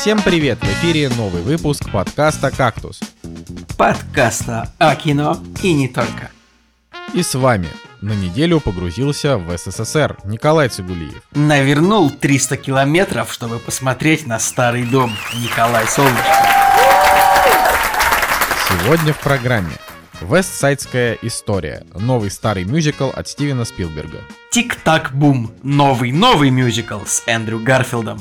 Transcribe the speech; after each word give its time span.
Всем 0.00 0.22
привет! 0.22 0.60
В 0.60 0.64
эфире 0.64 1.08
новый 1.08 1.42
выпуск 1.42 1.90
подкаста 1.90 2.52
«Кактус». 2.52 3.00
Подкаста 3.76 4.72
о 4.78 4.94
кино 4.94 5.36
и 5.60 5.72
не 5.72 5.88
только. 5.88 6.30
И 7.14 7.24
с 7.24 7.34
вами 7.34 7.66
на 8.00 8.12
неделю 8.12 8.60
погрузился 8.60 9.38
в 9.38 9.58
СССР 9.58 10.16
Николай 10.24 10.68
Цигулиев. 10.68 11.20
Навернул 11.32 12.12
300 12.12 12.58
километров, 12.58 13.32
чтобы 13.32 13.58
посмотреть 13.58 14.24
на 14.24 14.38
старый 14.38 14.84
дом 14.84 15.16
Николай 15.34 15.84
Солнышко. 15.88 16.22
Сегодня 18.68 19.12
в 19.12 19.18
программе 19.18 19.72
Вестсайдская 20.20 21.18
история. 21.22 21.84
Новый 21.92 22.30
старый 22.30 22.62
мюзикл 22.62 23.10
от 23.12 23.26
Стивена 23.26 23.64
Спилберга. 23.64 24.20
Тик-так-бум. 24.52 25.50
Новый-новый 25.64 26.50
мюзикл 26.50 27.00
с 27.04 27.24
Эндрю 27.26 27.58
Гарфилдом. 27.58 28.20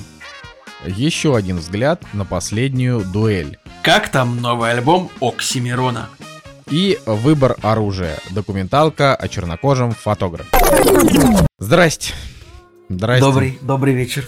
Еще 0.86 1.36
один 1.36 1.58
взгляд 1.58 2.04
на 2.14 2.26
последнюю 2.26 3.02
дуэль. 3.02 3.58
Как 3.82 4.10
там 4.10 4.42
новый 4.42 4.72
альбом 4.72 5.10
Оксимирона? 5.20 6.10
И 6.70 7.00
выбор 7.06 7.56
оружия. 7.62 8.18
Документалка 8.32 9.16
о 9.16 9.28
чернокожем 9.28 9.92
фотографе. 9.92 10.50
Здрасте. 11.58 12.14
Здрасте. 12.90 13.26
Добрый, 13.26 13.58
добрый 13.62 13.94
вечер. 13.94 14.28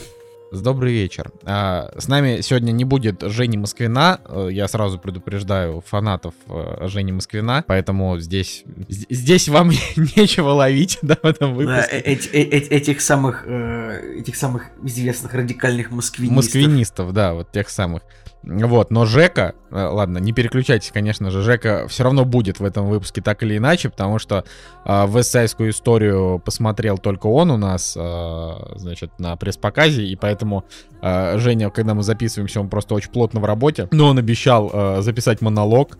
Добрый 0.51 0.93
вечер. 0.93 1.31
А, 1.43 1.91
с 1.97 2.07
нами 2.07 2.41
сегодня 2.41 2.71
не 2.71 2.83
будет 2.83 3.21
Жени 3.21 3.57
Москвина. 3.57 4.19
Э, 4.25 4.49
я 4.51 4.67
сразу 4.67 4.97
предупреждаю 4.97 5.81
фанатов 5.81 6.33
э, 6.47 6.87
Жени 6.87 7.11
Москвина, 7.11 7.63
поэтому 7.67 8.17
здесь, 8.19 8.63
здесь 8.87 9.47
вам 9.47 9.69
нечего 10.15 10.49
ловить, 10.49 10.97
да, 11.03 11.17
в 11.21 11.25
этом 11.25 11.53
выпуске. 11.53 11.87
Да, 11.91 11.97
эти, 11.97 12.27
э, 12.29 12.41
эти, 12.41 12.69
этих 12.69 13.01
самых, 13.01 13.45
этих 13.45 14.35
самых 14.35 14.69
известных 14.83 15.33
радикальных 15.33 15.91
москвинистов. 15.91 16.35
Москвинистов, 16.37 17.13
да, 17.13 17.33
вот 17.33 17.51
тех 17.51 17.69
самых. 17.69 18.01
Вот, 18.41 18.89
но 18.89 19.05
Жека, 19.05 19.53
э, 19.69 19.75
ладно, 19.75 20.17
не 20.17 20.31
переключайтесь, 20.31 20.91
конечно 20.91 21.29
же, 21.29 21.41
Жека 21.41 21.87
все 21.89 22.03
равно 22.03 22.23
будет 22.23 22.59
в 22.59 22.63
этом 22.63 22.87
выпуске 22.87 23.21
так 23.21 23.43
или 23.43 23.57
иначе, 23.57 23.89
потому 23.89 24.17
что 24.17 24.45
э, 24.85 25.07
вестсайскую 25.07 25.71
историю 25.71 26.41
посмотрел 26.43 26.97
только 26.97 27.27
он 27.27 27.51
у 27.51 27.57
нас, 27.57 27.97
э, 27.99 28.53
значит, 28.75 29.11
на 29.19 29.35
пресс-показе, 29.35 30.05
и 30.05 30.15
поэтому 30.15 30.63
э, 31.01 31.37
Женя, 31.37 31.69
когда 31.69 31.93
мы 31.93 32.03
записываемся, 32.03 32.61
он 32.61 32.69
просто 32.69 32.95
очень 32.95 33.11
плотно 33.11 33.41
в 33.41 33.45
работе, 33.45 33.89
но 33.91 34.07
он 34.07 34.17
обещал 34.17 34.71
э, 34.71 35.01
записать 35.01 35.41
монолог, 35.41 35.97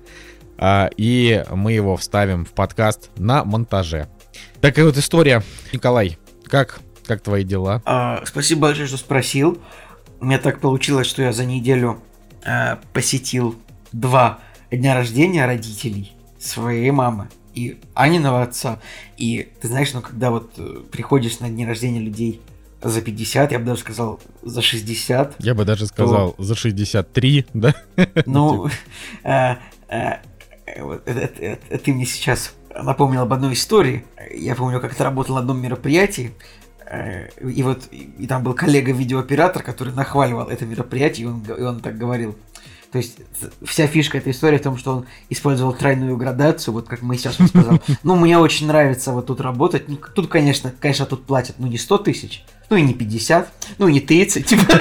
э, 0.58 0.90
и 0.96 1.44
мы 1.52 1.74
его 1.74 1.98
вставим 1.98 2.46
в 2.46 2.52
подкаст 2.52 3.10
на 3.18 3.44
монтаже. 3.44 4.08
Такая 4.62 4.86
вот 4.86 4.98
история. 4.98 5.44
Николай, 5.74 6.18
как, 6.46 6.80
как 7.06 7.20
твои 7.22 7.44
дела? 7.44 7.82
А, 7.86 8.24
спасибо 8.26 8.62
большое, 8.62 8.88
что 8.88 8.98
спросил. 8.98 9.60
У 10.22 10.26
меня 10.26 10.38
так 10.38 10.62
получилось, 10.62 11.08
что 11.08 11.22
я 11.22 11.34
за 11.34 11.44
неделю 11.46 12.02
э, 12.50 12.78
посетил 12.94 13.56
два 13.92 14.40
дня 14.72 14.96
рождения 14.96 15.46
родителей 15.46 16.14
своей 16.40 16.92
мамы 16.92 17.28
и 17.54 17.80
Аниного 17.94 18.44
отца. 18.44 18.80
И 19.18 19.50
ты 19.62 19.68
знаешь, 19.68 19.94
ну 19.94 20.02
когда 20.02 20.32
вот 20.32 20.52
э, 20.58 20.82
приходишь 20.92 21.40
на 21.40 21.50
дни 21.50 21.66
рождения 21.66 22.00
людей 22.00 22.42
за 22.82 23.02
50, 23.02 23.52
я 23.52 23.60
бы 23.60 23.66
даже 23.66 23.82
сказал 23.82 24.20
за 24.42 24.62
60. 24.62 25.36
Я 25.40 25.54
бы 25.54 25.66
даже 25.66 25.86
сказал 25.86 26.32
то... 26.32 26.44
за 26.44 26.56
63, 26.56 27.46
да? 27.54 27.76
Ну, 28.26 28.70
э, 29.24 29.56
э, 29.90 30.18
ты 31.84 31.94
мне 31.94 32.06
сейчас 32.06 32.54
напомнил 32.74 33.22
об 33.22 33.34
одной 33.34 33.54
истории. 33.54 34.06
Я 34.34 34.56
помню, 34.56 34.80
как 34.80 34.96
ты 34.96 35.04
работал 35.04 35.36
на 35.36 35.42
одном 35.42 35.62
мероприятии, 35.62 36.32
и 37.42 37.62
вот 37.62 37.88
и 37.92 38.26
там 38.28 38.44
был 38.44 38.56
коллега-видеооператор, 38.56 39.62
который 39.62 39.94
нахваливал 39.94 40.48
это 40.48 40.66
мероприятие, 40.66 41.28
и 41.28 41.30
он, 41.30 41.44
и 41.44 41.62
он 41.62 41.82
так 41.82 41.98
говорил. 41.98 42.36
То 42.92 42.98
есть 42.98 43.18
вся 43.64 43.86
фишка 43.86 44.18
этой 44.18 44.32
истории 44.32 44.58
в 44.58 44.64
том, 44.64 44.78
что 44.78 44.98
он 44.98 45.06
использовал 45.30 45.74
тройную 45.74 46.18
градацию, 46.18 46.74
вот 46.74 46.88
как 46.88 47.04
мы 47.04 47.18
сейчас 47.18 47.40
он 47.40 47.48
сказал. 47.48 47.80
Ну, 48.04 48.16
мне 48.16 48.38
очень 48.38 48.68
нравится 48.68 49.12
вот 49.12 49.28
тут 49.28 49.42
работать. 49.42 49.88
Ну, 49.88 49.98
тут, 50.16 50.28
конечно, 50.28 50.74
конечно, 50.80 51.06
тут 51.06 51.26
платят, 51.26 51.56
ну, 51.60 51.68
не 51.68 51.78
100 51.78 51.98
тысяч, 52.00 52.44
ну 52.70 52.78
и 52.78 52.82
не 52.82 52.94
50, 52.94 53.52
ну 53.78 53.88
и 53.88 53.94
не 53.94 54.00
30, 54.00 54.46
типа. 54.46 54.64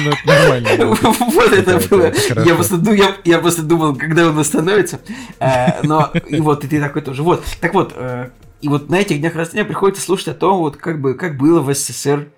Ну, 0.00 0.10
это 0.10 0.26
нормально. 0.26 0.86
Вот 0.86 1.52
это 1.52 1.88
было. 1.88 2.12
Я 3.24 3.38
просто 3.38 3.62
думал, 3.62 3.94
когда 3.94 4.28
он 4.28 4.38
остановится. 4.38 5.00
Э, 5.38 5.82
но 5.82 6.10
и 6.28 6.40
вот, 6.40 6.64
и 6.64 6.68
ты 6.68 6.80
такой 6.80 7.02
тоже. 7.02 7.22
Вот, 7.22 7.44
так 7.60 7.74
вот, 7.74 7.92
э, 7.94 8.30
и 8.60 8.68
вот 8.68 8.90
на 8.90 8.96
этих 8.96 9.20
днях 9.20 9.36
рождения 9.36 9.64
приходится 9.64 10.02
слушать 10.02 10.28
о 10.28 10.34
том, 10.34 10.58
вот 10.58 10.76
как 10.76 11.00
бы 11.00 11.14
как 11.14 11.36
было 11.36 11.60
в 11.60 11.72
СССР, 11.72 12.20
э, 12.20 12.35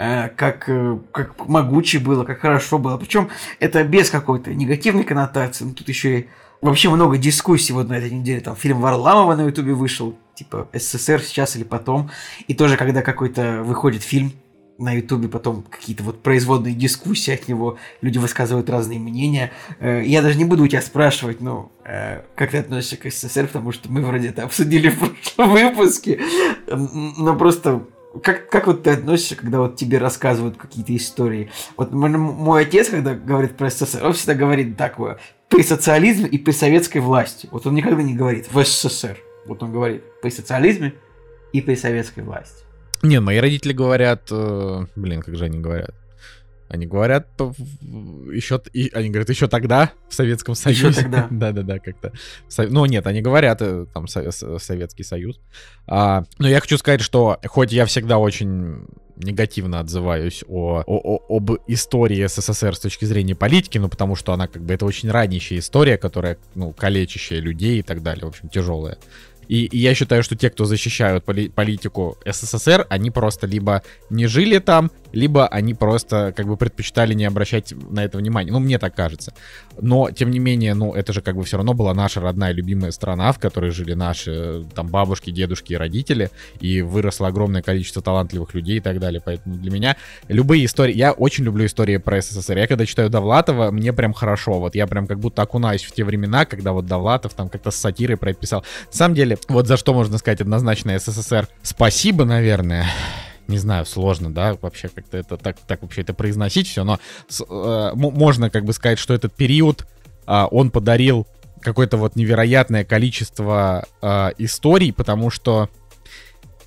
как, 0.00 0.68
э, 0.68 0.98
как 1.12 1.46
могуче 1.46 1.98
было, 1.98 2.24
как 2.24 2.40
хорошо 2.40 2.78
было. 2.78 2.96
Причем 2.96 3.28
это 3.58 3.84
без 3.84 4.08
какой-то 4.08 4.54
негативной 4.54 5.04
коннотации. 5.04 5.64
Ну, 5.64 5.74
тут 5.74 5.88
еще 5.88 6.20
и 6.20 6.28
вообще 6.62 6.88
много 6.88 7.18
дискуссий 7.18 7.74
вот 7.74 7.88
на 7.88 7.98
этой 7.98 8.10
неделе. 8.10 8.40
Там 8.40 8.56
фильм 8.56 8.80
Варламова 8.80 9.36
на 9.36 9.42
Ютубе 9.42 9.74
вышел, 9.74 10.16
типа 10.34 10.68
СССР 10.72 11.20
сейчас 11.20 11.54
или 11.56 11.64
потом. 11.64 12.10
И 12.48 12.54
тоже, 12.54 12.78
когда 12.78 13.02
какой-то 13.02 13.62
выходит 13.62 14.02
фильм 14.02 14.32
на 14.78 14.92
Ютубе 14.92 15.28
потом 15.28 15.64
какие-то 15.64 16.02
вот 16.02 16.22
производные 16.22 16.72
дискуссии 16.74 17.34
от 17.34 17.46
него, 17.46 17.76
люди 18.00 18.16
высказывают 18.16 18.70
разные 18.70 18.98
мнения. 18.98 19.52
Э, 19.80 20.02
я 20.02 20.22
даже 20.22 20.38
не 20.38 20.46
буду 20.46 20.64
у 20.64 20.66
тебя 20.66 20.80
спрашивать, 20.80 21.42
ну, 21.42 21.70
э, 21.84 22.22
как 22.34 22.52
ты 22.52 22.56
относишься 22.56 22.96
к 22.96 23.10
СССР, 23.10 23.48
потому 23.48 23.72
что 23.72 23.92
мы 23.92 24.00
вроде 24.00 24.28
это 24.28 24.44
обсудили 24.44 24.88
в 24.88 24.98
прошлом 24.98 25.50
выпуске, 25.50 26.20
но 26.66 27.36
просто 27.36 27.84
как, 28.22 28.48
как 28.50 28.66
вот 28.66 28.82
ты 28.82 28.90
относишься, 28.90 29.36
когда 29.36 29.60
вот 29.60 29.76
тебе 29.76 29.98
рассказывают 29.98 30.56
какие-то 30.56 30.94
истории? 30.96 31.50
Вот 31.76 31.92
мой, 31.92 32.62
отец, 32.62 32.88
когда 32.88 33.14
говорит 33.14 33.56
про 33.56 33.70
СССР, 33.70 34.04
он 34.04 34.12
всегда 34.14 34.34
говорит 34.34 34.76
такое, 34.76 35.18
при 35.48 35.62
социализме 35.62 36.28
и 36.28 36.38
при 36.38 36.52
советской 36.52 36.98
власти. 36.98 37.48
Вот 37.52 37.66
он 37.66 37.74
никогда 37.74 38.02
не 38.02 38.14
говорит 38.14 38.52
в 38.52 38.64
СССР. 38.64 39.18
Вот 39.46 39.62
он 39.62 39.72
говорит 39.72 40.02
при 40.22 40.30
социализме 40.30 40.94
и 41.52 41.60
при 41.60 41.74
советской 41.74 42.20
власти. 42.22 42.64
Не, 43.02 43.20
мои 43.20 43.38
родители 43.38 43.72
говорят, 43.72 44.28
э, 44.30 44.86
блин, 44.94 45.22
как 45.22 45.36
же 45.36 45.44
они 45.44 45.58
говорят? 45.58 45.94
Они 46.70 46.86
говорят 46.86 47.26
еще, 47.40 48.62
и, 48.72 48.90
они 48.94 49.10
говорят 49.10 49.28
еще 49.28 49.48
тогда 49.48 49.90
в 50.08 50.14
Советском 50.14 50.54
Союзе. 50.54 50.86
Еще 50.86 51.02
тогда. 51.02 51.26
Да-да-да, 51.30 51.80
как-то. 51.80 52.12
Ну 52.58 52.86
нет, 52.86 53.08
они 53.08 53.22
говорят 53.22 53.60
э, 53.60 53.86
там 53.92 54.06
Советский 54.06 55.02
Союз. 55.02 55.40
А, 55.88 56.22
но 56.38 56.48
я 56.48 56.60
хочу 56.60 56.78
сказать, 56.78 57.00
что 57.00 57.40
хоть 57.44 57.72
я 57.72 57.86
всегда 57.86 58.18
очень 58.18 58.86
негативно 59.16 59.80
отзываюсь 59.80 60.44
о, 60.46 60.84
о, 60.86 61.16
о, 61.16 61.36
об 61.36 61.50
истории 61.66 62.24
СССР 62.24 62.76
с 62.76 62.78
точки 62.78 63.04
зрения 63.04 63.34
политики, 63.34 63.76
ну 63.76 63.88
потому 63.88 64.14
что 64.14 64.32
она 64.32 64.46
как 64.46 64.62
бы 64.62 64.72
это 64.72 64.86
очень 64.86 65.10
ранящая 65.10 65.58
история, 65.58 65.98
которая, 65.98 66.38
ну, 66.54 66.72
калечащая 66.72 67.40
людей 67.40 67.80
и 67.80 67.82
так 67.82 68.02
далее, 68.02 68.24
в 68.24 68.28
общем, 68.28 68.48
тяжелая. 68.48 68.96
И, 69.50 69.64
и 69.66 69.78
я 69.78 69.96
считаю, 69.96 70.22
что 70.22 70.36
те, 70.36 70.48
кто 70.48 70.64
защищают 70.64 71.24
поли- 71.24 71.48
политику 71.48 72.16
СССР, 72.24 72.86
они 72.88 73.10
просто 73.10 73.48
либо 73.48 73.82
не 74.08 74.28
жили 74.28 74.60
там, 74.60 74.92
либо 75.12 75.46
они 75.46 75.74
просто 75.74 76.32
как 76.36 76.46
бы 76.46 76.56
предпочитали 76.56 77.14
не 77.14 77.24
обращать 77.24 77.72
на 77.90 78.04
это 78.04 78.18
внимания. 78.18 78.52
Ну, 78.52 78.58
мне 78.58 78.78
так 78.78 78.94
кажется. 78.94 79.32
Но, 79.80 80.10
тем 80.10 80.30
не 80.30 80.38
менее, 80.38 80.74
ну, 80.74 80.92
это 80.92 81.12
же 81.12 81.22
как 81.22 81.36
бы 81.36 81.44
все 81.44 81.56
равно 81.56 81.74
была 81.74 81.94
наша 81.94 82.20
родная 82.20 82.52
любимая 82.52 82.90
страна, 82.90 83.32
в 83.32 83.38
которой 83.38 83.70
жили 83.70 83.94
наши 83.94 84.64
там 84.74 84.88
бабушки, 84.88 85.30
дедушки 85.30 85.72
и 85.72 85.76
родители, 85.76 86.30
и 86.60 86.82
выросло 86.82 87.28
огромное 87.28 87.62
количество 87.62 88.02
талантливых 88.02 88.54
людей 88.54 88.78
и 88.78 88.80
так 88.80 88.98
далее. 88.98 89.20
Поэтому 89.24 89.56
для 89.56 89.70
меня 89.70 89.96
любые 90.28 90.64
истории... 90.64 90.94
Я 90.94 91.12
очень 91.12 91.44
люблю 91.44 91.66
истории 91.66 91.96
про 91.96 92.20
СССР. 92.20 92.58
Я 92.58 92.66
когда 92.66 92.86
читаю 92.86 93.10
Довлатова, 93.10 93.70
мне 93.70 93.92
прям 93.92 94.12
хорошо. 94.12 94.60
Вот 94.60 94.74
я 94.74 94.86
прям 94.86 95.06
как 95.06 95.18
будто 95.18 95.42
окунаюсь 95.42 95.82
в 95.82 95.92
те 95.92 96.04
времена, 96.04 96.44
когда 96.44 96.72
вот 96.72 96.86
Довлатов 96.86 97.34
там 97.34 97.48
как-то 97.48 97.70
с 97.70 97.76
сатирой 97.76 98.16
про 98.16 98.30
это 98.30 98.40
писал. 98.40 98.64
На 98.92 98.96
самом 98.96 99.14
деле, 99.14 99.38
вот 99.48 99.66
за 99.66 99.76
что 99.76 99.94
можно 99.94 100.18
сказать 100.18 100.40
однозначно 100.40 100.98
СССР 100.98 101.48
спасибо, 101.62 102.24
наверное. 102.24 102.86
Не 103.50 103.58
знаю, 103.58 103.84
сложно, 103.84 104.32
да, 104.32 104.56
вообще 104.62 104.88
как-то 104.88 105.18
это 105.18 105.36
так, 105.36 105.56
так 105.66 105.82
вообще 105.82 106.02
это 106.02 106.14
произносить 106.14 106.68
все, 106.68 106.84
но 106.84 107.00
э, 107.48 107.90
можно 107.94 108.48
как 108.48 108.64
бы 108.64 108.72
сказать, 108.72 109.00
что 109.00 109.12
этот 109.12 109.34
период 109.34 109.88
э, 110.28 110.44
он 110.52 110.70
подарил 110.70 111.26
какое-то 111.60 111.96
вот 111.96 112.14
невероятное 112.14 112.84
количество 112.84 113.84
э, 114.00 114.30
историй, 114.38 114.92
потому 114.92 115.30
что 115.30 115.68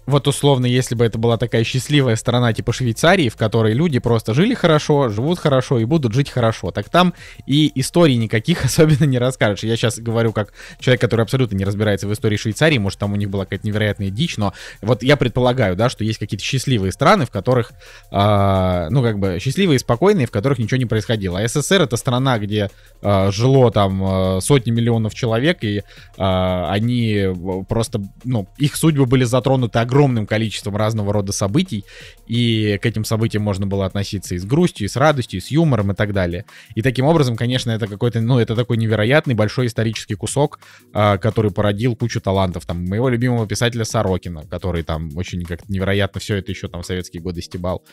вот 0.05 0.27
условно, 0.27 0.65
если 0.65 0.95
бы 0.95 1.05
это 1.05 1.17
была 1.17 1.37
такая 1.37 1.63
счастливая 1.63 2.15
страна 2.15 2.53
типа 2.53 2.73
Швейцарии, 2.73 3.29
в 3.29 3.37
которой 3.37 3.73
люди 3.73 3.99
просто 3.99 4.33
жили 4.33 4.53
хорошо, 4.53 5.09
живут 5.09 5.39
хорошо 5.39 5.79
и 5.79 5.85
будут 5.85 6.13
жить 6.13 6.29
хорошо, 6.29 6.71
так 6.71 6.89
там 6.89 7.13
и 7.45 7.71
историй 7.75 8.15
никаких 8.17 8.65
особенно 8.65 9.05
не 9.05 9.17
расскажешь. 9.17 9.63
Я 9.63 9.75
сейчас 9.75 9.99
говорю 9.99 10.33
как 10.33 10.53
человек, 10.79 11.01
который 11.01 11.21
абсолютно 11.21 11.55
не 11.55 11.65
разбирается 11.65 12.07
в 12.07 12.13
истории 12.13 12.37
Швейцарии, 12.37 12.77
может 12.77 12.99
там 12.99 13.13
у 13.13 13.15
них 13.15 13.29
была 13.29 13.45
какая-то 13.45 13.67
невероятная 13.67 14.09
дичь, 14.09 14.37
но 14.37 14.53
вот 14.81 15.03
я 15.03 15.17
предполагаю, 15.17 15.75
да, 15.75 15.89
что 15.89 16.03
есть 16.03 16.19
какие-то 16.19 16.43
счастливые 16.43 16.91
страны, 16.91 17.25
в 17.25 17.31
которых, 17.31 17.71
э, 18.11 18.87
ну 18.89 19.01
как 19.01 19.19
бы 19.19 19.37
счастливые 19.39 19.77
и 19.77 19.79
спокойные, 19.79 20.27
в 20.27 20.31
которых 20.31 20.59
ничего 20.59 20.77
не 20.77 20.85
происходило. 20.85 21.39
А 21.39 21.47
СССР 21.47 21.81
это 21.81 21.97
страна, 21.97 22.39
где 22.39 22.69
э, 23.01 23.31
жило 23.31 23.71
там 23.71 24.03
э, 24.03 24.41
сотни 24.41 24.71
миллионов 24.71 25.13
человек, 25.13 25.63
и 25.63 25.77
э, 25.77 25.83
они 26.17 27.27
просто, 27.67 28.01
ну, 28.23 28.47
их 28.57 28.75
судьбы 28.75 29.05
были 29.05 29.23
затронуты 29.23 29.79
огромными 29.79 29.92
огромным 29.93 30.25
количеством 30.25 30.75
разного 30.75 31.13
рода 31.13 31.31
событий, 31.31 31.85
и 32.27 32.79
к 32.81 32.85
этим 32.85 33.05
событиям 33.05 33.43
можно 33.43 33.67
было 33.67 33.85
относиться 33.85 34.33
и 34.33 34.39
с 34.39 34.45
грустью, 34.45 34.85
и 34.85 34.89
с 34.89 34.95
радостью, 34.95 35.39
и 35.39 35.41
с 35.41 35.51
юмором, 35.51 35.91
и 35.91 35.95
так 35.95 36.13
далее. 36.13 36.45
И 36.75 36.81
таким 36.81 37.05
образом, 37.05 37.35
конечно, 37.35 37.71
это 37.71 37.87
какой-то, 37.87 38.19
ну, 38.19 38.39
это 38.39 38.55
такой 38.55 38.77
невероятный 38.77 39.35
большой 39.35 39.67
исторический 39.67 40.15
кусок, 40.15 40.59
э, 40.93 41.17
который 41.19 41.51
породил 41.51 41.95
кучу 41.95 42.19
талантов. 42.19 42.65
Там, 42.65 42.83
моего 42.85 43.09
любимого 43.09 43.47
писателя 43.47 43.85
Сорокина, 43.85 44.45
который 44.47 44.83
там 44.83 45.15
очень 45.15 45.43
как-то 45.45 45.71
невероятно 45.71 46.19
все 46.19 46.37
это 46.37 46.51
еще 46.51 46.67
там 46.67 46.81
в 46.81 46.85
советские 46.85 47.21
годы 47.21 47.41
стебал. 47.41 47.83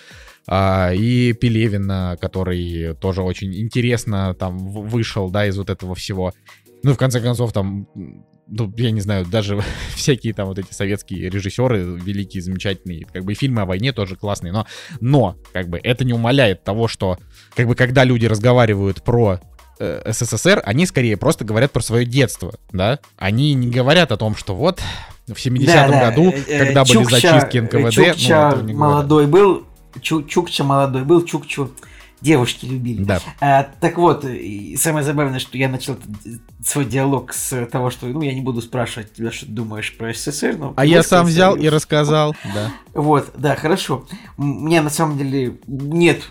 А, 0.46 0.92
и 0.94 1.34
Пелевина, 1.34 2.16
который 2.20 2.94
тоже 2.94 3.22
очень 3.22 3.54
интересно 3.54 4.34
там 4.34 4.58
вышел, 4.58 5.30
да, 5.30 5.46
из 5.46 5.58
вот 5.58 5.68
этого 5.68 5.94
всего. 5.94 6.32
Ну, 6.82 6.94
в 6.94 6.96
конце 6.96 7.20
концов, 7.20 7.52
там 7.52 7.86
ну, 8.50 8.72
я 8.76 8.90
не 8.90 9.00
знаю, 9.00 9.24
даже 9.24 9.62
всякие 9.94 10.34
там 10.34 10.46
вот 10.48 10.58
эти 10.58 10.72
советские 10.72 11.30
режиссеры, 11.30 11.78
великие, 11.82 12.42
замечательные, 12.42 13.06
как 13.12 13.24
бы 13.24 13.34
фильмы 13.34 13.62
о 13.62 13.66
войне 13.66 13.92
тоже 13.92 14.16
классные, 14.16 14.52
но, 14.52 14.66
но, 15.00 15.36
как 15.52 15.68
бы, 15.68 15.80
это 15.82 16.04
не 16.04 16.12
умаляет 16.12 16.64
того, 16.64 16.88
что, 16.88 17.18
как 17.54 17.66
бы, 17.66 17.74
когда 17.74 18.04
люди 18.04 18.26
разговаривают 18.26 19.02
про 19.02 19.40
э, 19.78 20.12
СССР, 20.12 20.62
они 20.64 20.86
скорее 20.86 21.16
просто 21.16 21.44
говорят 21.44 21.70
про 21.70 21.80
свое 21.80 22.04
детство, 22.04 22.54
да? 22.72 22.98
Они 23.16 23.54
не 23.54 23.68
говорят 23.68 24.12
о 24.12 24.16
том, 24.16 24.34
что 24.36 24.54
вот 24.54 24.80
в 25.26 25.32
70-м 25.32 25.66
да, 25.66 25.88
да. 25.88 26.10
году, 26.10 26.32
э, 26.32 26.42
э, 26.46 26.66
когда 26.66 26.84
Чукча, 26.84 26.98
были 26.98 27.20
зачистки 27.20 27.58
НКВД... 27.58 27.94
Чукча 27.94 28.56
ну, 28.62 28.74
молодой 28.74 29.26
был, 29.26 29.64
Чу, 30.00 30.22
Чукча 30.22 30.64
молодой 30.64 31.04
был, 31.04 31.24
Чукчу 31.24 31.70
девушки 32.20 32.66
любили. 32.66 33.04
Да. 33.04 33.20
А, 33.40 33.68
так 33.80 33.98
вот, 33.98 34.24
и 34.24 34.76
самое 34.76 35.04
забавное, 35.04 35.38
что 35.38 35.56
я 35.56 35.68
начал 35.68 35.96
свой 36.64 36.84
диалог 36.84 37.32
с 37.32 37.66
того, 37.66 37.90
что, 37.90 38.06
ну, 38.06 38.22
я 38.22 38.34
не 38.34 38.40
буду 38.40 38.60
спрашивать 38.62 39.12
тебя, 39.12 39.30
что 39.30 39.46
ты 39.46 39.52
думаешь 39.52 39.96
про 39.96 40.12
СССР. 40.12 40.56
Но 40.58 40.74
а 40.76 40.84
я 40.84 41.02
сам 41.02 41.26
взял 41.26 41.56
и 41.56 41.68
рассказал, 41.68 42.36
да. 42.54 42.72
Вот, 42.94 43.32
да, 43.36 43.56
хорошо. 43.56 44.06
У 44.36 44.42
меня 44.42 44.82
на 44.82 44.90
самом 44.90 45.18
деле 45.18 45.58
нет 45.66 46.22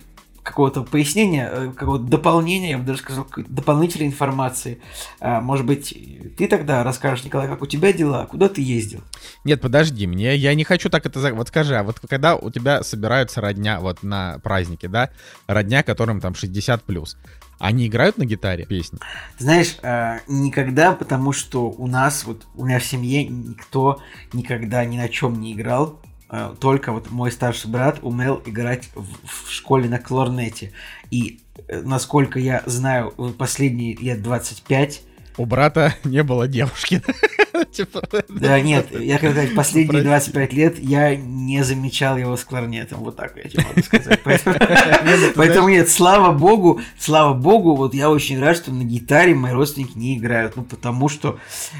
какого-то 0.49 0.81
пояснения, 0.81 1.49
э, 1.51 1.71
какого-то 1.71 2.03
дополнения, 2.05 2.71
я 2.71 2.77
бы 2.79 2.83
даже 2.83 2.99
сказал, 2.99 3.27
дополнительной 3.47 4.07
информации. 4.07 4.81
А, 5.19 5.41
может 5.41 5.65
быть, 5.65 5.95
ты 6.37 6.47
тогда 6.47 6.83
расскажешь, 6.83 7.23
Николай, 7.23 7.47
как 7.47 7.61
у 7.61 7.67
тебя 7.67 7.93
дела, 7.93 8.25
куда 8.25 8.49
ты 8.49 8.61
ездил? 8.61 9.01
Нет, 9.43 9.61
подожди, 9.61 10.07
мне 10.07 10.35
я 10.35 10.53
не 10.55 10.63
хочу 10.63 10.89
так 10.89 11.05
это... 11.05 11.33
Вот 11.33 11.47
скажи, 11.49 11.77
а 11.77 11.83
вот 11.83 11.99
когда 11.99 12.35
у 12.35 12.49
тебя 12.49 12.83
собираются 12.83 13.41
родня 13.41 13.79
вот 13.79 14.01
на 14.01 14.39
празднике, 14.39 14.87
да, 14.87 15.11
родня, 15.47 15.83
которым 15.83 16.19
там 16.19 16.33
60 16.33 16.83
плюс, 16.83 17.15
они 17.59 17.87
играют 17.87 18.17
на 18.17 18.25
гитаре 18.25 18.65
песни? 18.65 18.97
Знаешь, 19.37 19.77
э, 19.83 20.19
никогда, 20.27 20.93
потому 20.93 21.31
что 21.31 21.69
у 21.69 21.87
нас, 21.87 22.23
вот 22.23 22.47
у 22.55 22.65
меня 22.65 22.79
в 22.79 22.85
семье 22.85 23.25
никто 23.27 24.01
никогда 24.33 24.83
ни 24.85 24.97
на 24.97 25.09
чем 25.09 25.39
не 25.39 25.53
играл. 25.53 26.01
Э, 26.29 26.53
только 26.59 26.91
вот 26.91 27.11
мой 27.11 27.31
старший 27.31 27.69
брат 27.69 27.99
умел 28.01 28.41
играть 28.45 28.89
в, 28.95 29.05
в 29.25 29.51
школе 29.51 29.89
на 29.89 29.99
кларнете. 29.99 30.71
И 31.11 31.41
э, 31.67 31.81
насколько 31.81 32.39
я 32.39 32.63
знаю, 32.65 33.11
последние 33.37 33.95
лет 33.95 34.21
25 34.21 35.03
у 35.39 35.45
брата 35.45 35.95
не 36.03 36.21
было 36.21 36.49
девушки. 36.49 37.01
Типа, 37.71 38.03
да, 38.27 38.59
нет, 38.59 38.87
я 38.91 39.17
когда 39.17 39.43
последние 39.55 40.03
25 40.03 40.53
лет 40.53 40.79
я 40.79 41.15
не 41.15 41.63
замечал 41.63 42.17
его 42.17 42.35
с 42.35 42.43
кларнетом. 42.43 42.99
Вот 42.99 43.15
так 43.15 43.37
я 43.37 43.43
тебе 43.43 43.63
могу 43.65 43.81
сказать. 43.81 44.19
Поэтому 45.35 45.69
нет, 45.69 45.89
слава 45.89 46.33
богу, 46.33 46.81
слава 46.97 47.33
богу, 47.33 47.75
вот 47.75 47.93
я 47.93 48.09
очень 48.09 48.39
рад, 48.39 48.57
что 48.57 48.73
на 48.73 48.83
гитаре 48.83 49.33
мои 49.33 49.53
родственники 49.53 49.97
не 49.97 50.17
играют. 50.17 50.57
Ну, 50.57 50.63
потому 50.63 51.07
что, 51.07 51.39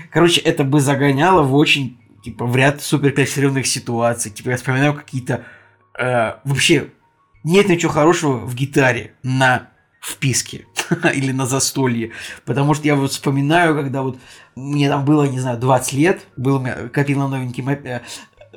короче, 0.10 0.40
это 0.40 0.64
бы 0.64 0.80
загоняло 0.80 1.44
в 1.44 1.54
очень 1.54 1.99
типа, 2.24 2.46
в 2.46 2.56
ряд 2.56 2.82
суперклассированных 2.82 3.68
ситуаций. 3.68 4.32
Типа, 4.32 4.50
я 4.50 4.58
вспоминаю 4.58 4.94
какие-то... 4.94 5.46
Э, 5.98 6.36
вообще, 6.44 6.92
нет 7.44 7.70
ничего 7.70 7.92
хорошего 7.92 8.38
в 8.38 8.56
гитаре 8.56 9.14
на 9.24 9.70
вписке 10.02 10.66
или 11.14 11.32
на 11.32 11.46
застолье. 11.46 12.12
Потому 12.46 12.74
что 12.74 12.86
я 12.86 12.96
вот 12.96 13.12
вспоминаю, 13.12 13.76
когда 13.76 14.02
вот 14.02 14.18
мне 14.56 14.90
там 14.90 15.06
было, 15.06 15.24
не 15.26 15.40
знаю, 15.40 15.60
20 15.60 15.94
лет, 15.94 16.22
было, 16.38 16.90
копил 16.92 17.20
на 17.20 17.28
новенький 17.28 17.64
э, 17.68 18.02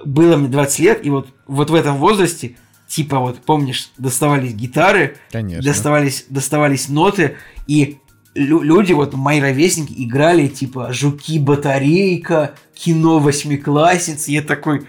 было 0.04 0.36
мне 0.36 0.48
20 0.48 0.78
лет, 0.80 1.06
и 1.06 1.10
вот, 1.10 1.28
вот 1.46 1.70
в 1.70 1.74
этом 1.74 1.96
возрасте 1.96 2.56
типа 2.88 3.18
вот 3.20 3.38
помнишь 3.38 3.90
доставались 3.96 4.52
гитары 4.52 5.16
Конечно. 5.30 5.64
доставались 5.64 6.26
доставались 6.28 6.90
ноты 6.90 7.36
и 7.66 7.98
люди, 8.34 8.93
вот 8.93 9.14
мои 9.14 9.40
ровесники, 9.40 9.94
играли 9.96 10.49
типа 10.49 10.93
«Жуки 10.93 11.38
батарейка», 11.38 12.55
кино 12.75 13.19
восьмиклассниц. 13.19 14.29
Я 14.29 14.43
такой 14.43 14.87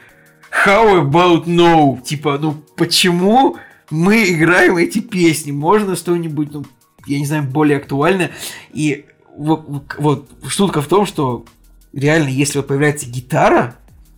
«How 0.65 1.03
about 1.03 1.45
no?» 1.45 2.01
Типа, 2.01 2.37
ну 2.39 2.53
почему 2.75 3.57
мы 3.89 4.23
играем 4.29 4.77
эти 4.77 4.99
песни? 4.99 5.51
Можно 5.51 5.95
что-нибудь, 5.95 6.51
ну, 6.53 6.65
я 7.05 7.19
не 7.19 7.25
знаю, 7.25 7.43
более 7.43 7.77
актуальное? 7.77 8.31
И 8.71 9.05
вот, 9.35 9.67
вот 9.97 10.29
шутка 10.47 10.81
в 10.81 10.87
том, 10.87 11.05
что 11.05 11.45
реально, 11.91 12.29
если 12.29 12.59
вот 12.59 12.67
появляется 12.67 13.09
гитара 13.09 13.75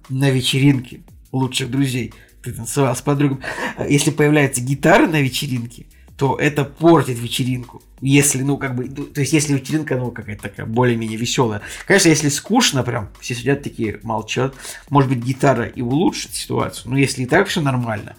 на 0.10 0.30
вечеринке 0.30 1.02
лучших 1.32 1.72
друзей, 1.72 2.14
ты 2.44 2.52
танцевал 2.52 2.96
с 2.96 3.02
подругой, 3.02 3.40
если 3.90 4.12
появляется 4.12 4.62
гитара 4.62 5.08
на 5.08 5.20
вечеринке, 5.20 5.88
то 6.18 6.38
это 6.38 6.64
портит 6.64 7.20
вечеринку. 7.20 7.84
Если, 8.02 8.42
ну, 8.42 8.58
как 8.58 8.76
бы, 8.76 8.88
то 8.88 9.20
есть, 9.20 9.34
если 9.34 9.54
вечеринка, 9.54 9.96
ну, 9.98 10.12
какая-то 10.12 10.44
такая 10.44 10.66
более-менее 10.66 11.18
веселая. 11.18 11.62
Конечно, 11.86 12.10
если 12.10 12.30
скучно 12.30 12.84
прям, 12.84 13.10
все 13.20 13.36
сидят 13.36 13.64
такие, 13.64 14.00
молчат, 14.04 14.56
может 14.90 15.10
быть, 15.10 15.20
гитара 15.20 15.66
и 15.66 15.82
улучшит 15.82 16.34
ситуацию, 16.34 16.92
но 16.92 16.98
если 16.98 17.24
и 17.24 17.26
так 17.26 17.48
все 17.48 17.62
нормально, 17.62 18.16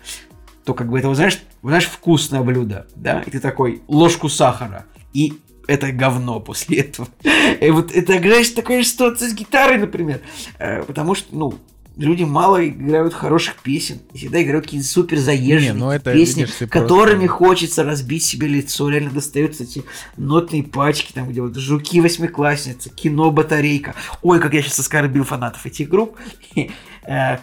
то, 0.64 0.74
как 0.74 0.90
бы, 0.90 0.98
это, 0.98 1.14
знаешь, 1.14 1.40
знаешь, 1.62 1.86
вкусное 1.86 2.42
блюдо, 2.42 2.86
да, 2.96 3.22
и 3.22 3.30
ты 3.30 3.40
такой, 3.40 3.82
ложку 3.88 4.28
сахара, 4.28 4.84
и 5.12 5.34
это 5.66 5.90
говно 5.92 6.40
после 6.40 6.78
этого. 6.78 7.08
И 7.60 7.70
вот 7.70 7.90
это, 7.92 8.18
знаешь, 8.18 8.50
такая 8.50 8.84
ситуация 8.84 9.28
с 9.28 9.34
гитарой, 9.34 9.78
например. 9.78 10.20
Э, 10.58 10.84
потому 10.84 11.16
что, 11.16 11.34
ну, 11.34 11.54
люди 11.96 12.24
мало 12.24 12.66
играют 12.66 13.14
хороших 13.14 13.56
песен, 13.56 14.00
и 14.12 14.18
всегда 14.18 14.42
играют 14.42 14.66
какие-то 14.66 14.86
супер 14.86 15.18
заезженные 15.18 15.72
Не, 15.72 15.78
ну 15.78 15.90
это, 15.90 16.12
песни, 16.12 16.42
видишь, 16.42 16.70
которыми 16.70 17.26
просто... 17.26 17.44
хочется 17.44 17.84
разбить 17.84 18.24
себе 18.24 18.48
лицо. 18.48 18.88
Реально 18.88 19.10
достаются 19.10 19.64
эти 19.64 19.84
нотные 20.16 20.62
пачки, 20.62 21.12
там 21.12 21.28
где 21.28 21.40
вот 21.40 21.56
жуки 21.56 22.00
восьмиклассницы, 22.00 22.90
кино 22.90 23.30
батарейка. 23.30 23.94
Ой, 24.22 24.40
как 24.40 24.54
я 24.54 24.62
сейчас 24.62 24.78
оскорбил 24.78 25.24
фанатов 25.24 25.64
этих 25.66 25.88
групп. 25.88 26.16
Э, 27.08 27.38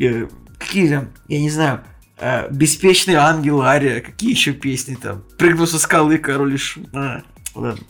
э, 0.00 0.26
какие 0.58 0.88
там, 0.88 1.10
я 1.28 1.38
не 1.38 1.50
знаю, 1.50 1.84
э, 2.18 2.50
Беспечный 2.50 3.12
ангел 3.12 3.60
Ария, 3.60 4.00
какие 4.00 4.30
еще 4.30 4.54
песни 4.54 4.94
там? 4.94 5.22
Прыгну 5.36 5.66
со 5.66 5.78
скалы, 5.78 6.16
король 6.16 6.54
и 6.54 6.56
шут. 6.56 6.88
А, 6.94 7.22
ладно. 7.54 7.84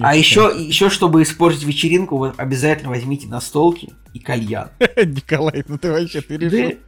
А 0.00 0.16
еще, 0.16 0.52
еще, 0.56 0.90
чтобы 0.90 1.22
испортить 1.22 1.62
вечеринку, 1.64 2.18
вы 2.18 2.32
обязательно 2.36 2.90
возьмите 2.90 3.28
настолки 3.28 3.92
и 4.14 4.18
кальян. 4.18 4.70
Николай, 4.96 5.64
ну 5.68 5.78
ты 5.78 5.90
вообще, 5.92 6.20
ты 6.20 6.36
решил? 6.36 6.78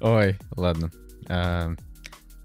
Ой, 0.00 0.38
ладно. 0.56 0.90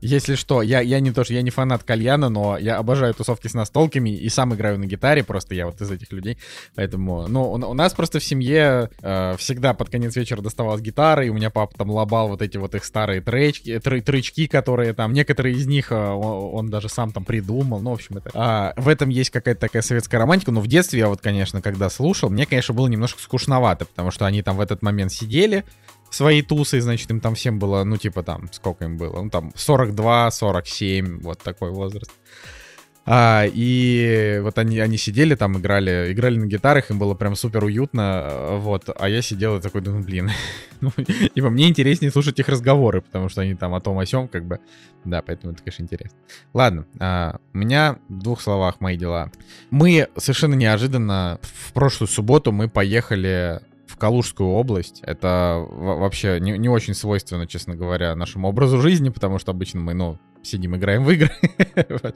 Если 0.02 0.34
что, 0.34 0.64
я, 0.64 0.82
я 0.82 1.00
не 1.00 1.12
то, 1.12 1.24
что 1.24 1.34
я 1.34 1.44
не 1.44 1.52
фанат 1.52 1.84
кальяна, 1.84 2.30
но 2.30 2.58
я 2.58 2.78
обожаю 2.78 3.14
тусовки 3.14 3.48
с 3.48 3.54
настолками 3.54 4.10
и 4.10 4.30
сам 4.30 4.54
играю 4.56 4.80
на 4.80 4.86
гитаре, 4.86 5.24
просто 5.24 5.54
я 5.54 5.68
вот 5.68 5.80
из 5.80 5.92
этих 5.92 6.12
людей. 6.12 6.40
Поэтому, 6.76 7.28
ну, 7.28 7.52
у, 7.52 7.54
у 7.54 7.74
нас 7.74 7.94
просто 7.94 8.20
в 8.20 8.24
семье 8.24 8.90
э, 9.02 9.36
всегда 9.38 9.76
под 9.76 9.90
конец 9.90 10.16
вечера 10.16 10.42
доставалась 10.42 10.82
гитара, 10.82 11.24
и 11.24 11.30
у 11.30 11.34
меня 11.34 11.52
папа 11.52 11.78
там 11.78 11.92
лобал 11.92 12.30
вот 12.30 12.42
эти 12.42 12.58
вот 12.58 12.74
их 12.74 12.84
старые 12.84 13.22
тречки, 13.22 13.80
тры, 13.80 14.02
трычки, 14.02 14.48
которые 14.48 14.94
там, 14.94 15.14
некоторые 15.14 15.56
из 15.56 15.68
них 15.68 15.92
э, 15.92 15.96
он, 15.96 16.56
он 16.56 16.70
даже 16.70 16.90
сам 16.90 17.12
там 17.12 17.24
придумал, 17.24 17.80
ну, 17.80 17.92
в 17.92 17.94
общем, 17.94 18.18
это... 18.18 18.32
А, 18.34 18.74
в 18.78 18.88
этом 18.88 19.10
есть 19.10 19.30
какая-то 19.30 19.62
такая 19.62 19.84
советская 19.84 20.20
романтика, 20.20 20.52
но 20.52 20.62
в 20.62 20.68
детстве 20.68 21.00
я 21.00 21.10
вот, 21.10 21.22
конечно, 21.22 21.62
когда 21.62 21.90
слушал, 21.92 22.30
мне, 22.30 22.48
конечно, 22.48 22.74
было 22.74 22.88
немножко 22.88 23.22
скучновато, 23.22 23.86
потому 23.86 24.10
что 24.10 24.26
они 24.26 24.42
там 24.42 24.58
в 24.58 24.62
этот 24.62 24.82
момент 24.82 25.12
сидели, 25.12 25.64
свои 26.12 26.42
тусы, 26.42 26.82
значит, 26.82 27.10
им 27.10 27.20
там 27.20 27.36
всем 27.36 27.58
было, 27.58 27.84
ну, 27.84 27.98
типа 27.98 28.22
там, 28.22 28.50
сколько 28.52 28.86
им 28.86 28.98
было? 28.98 29.22
Ну, 29.24 29.30
там 29.30 29.52
42, 29.56 30.32
47, 30.32 31.22
вот 31.22 31.40
такой 31.40 31.72
возраст. 31.72 32.12
А, 33.04 33.46
и 33.52 34.40
вот 34.44 34.60
они, 34.60 34.80
они 34.80 34.98
сидели 34.98 35.34
там, 35.34 35.58
играли, 35.58 36.14
играли 36.14 36.38
на 36.38 36.46
гитарах, 36.46 36.92
им 36.92 37.00
было 37.00 37.16
прям 37.16 37.36
супер 37.36 37.64
уютно, 37.64 38.58
вот, 38.60 38.90
а 38.96 39.10
я 39.10 39.24
сидел 39.24 39.58
и 39.58 39.62
такой, 39.62 39.82
думаю, 39.82 40.04
блин, 40.04 40.30
ну, 40.82 40.92
типа, 40.92 41.50
мне 41.50 41.68
интереснее 41.68 42.12
слушать 42.12 42.38
их 42.40 42.48
разговоры, 42.48 43.02
потому 43.02 43.28
что 43.28 43.42
они 43.42 43.56
там 43.56 43.74
о 43.74 43.82
том, 43.82 43.98
о 43.98 44.06
сём, 44.06 44.28
как 44.28 44.46
бы, 44.46 44.60
да, 45.04 45.24
поэтому 45.24 45.54
это, 45.54 45.64
конечно, 45.64 45.82
интересно. 45.82 46.18
Ладно, 46.54 46.86
а, 47.00 47.40
у 47.54 47.58
меня 47.58 47.98
в 48.08 48.20
двух 48.20 48.40
словах 48.40 48.80
мои 48.82 48.98
дела. 48.98 49.32
Мы 49.72 50.08
совершенно 50.16 50.54
неожиданно 50.54 51.40
в 51.42 51.74
прошлую 51.74 52.08
субботу 52.08 52.52
мы 52.52 52.70
поехали 52.70 53.62
в 53.92 53.98
Калужскую 53.98 54.50
область. 54.50 55.02
Это 55.04 55.66
вообще 55.70 56.40
не, 56.40 56.58
не 56.58 56.70
очень 56.70 56.94
свойственно, 56.94 57.46
честно 57.46 57.76
говоря, 57.76 58.16
нашему 58.16 58.48
образу 58.48 58.80
жизни, 58.80 59.10
потому 59.10 59.38
что 59.38 59.52
обычно 59.52 59.82
мы, 59.82 59.94
ну, 59.94 60.18
сидим, 60.42 60.76
играем 60.76 61.04
в 61.04 61.12
игры. 61.12 61.32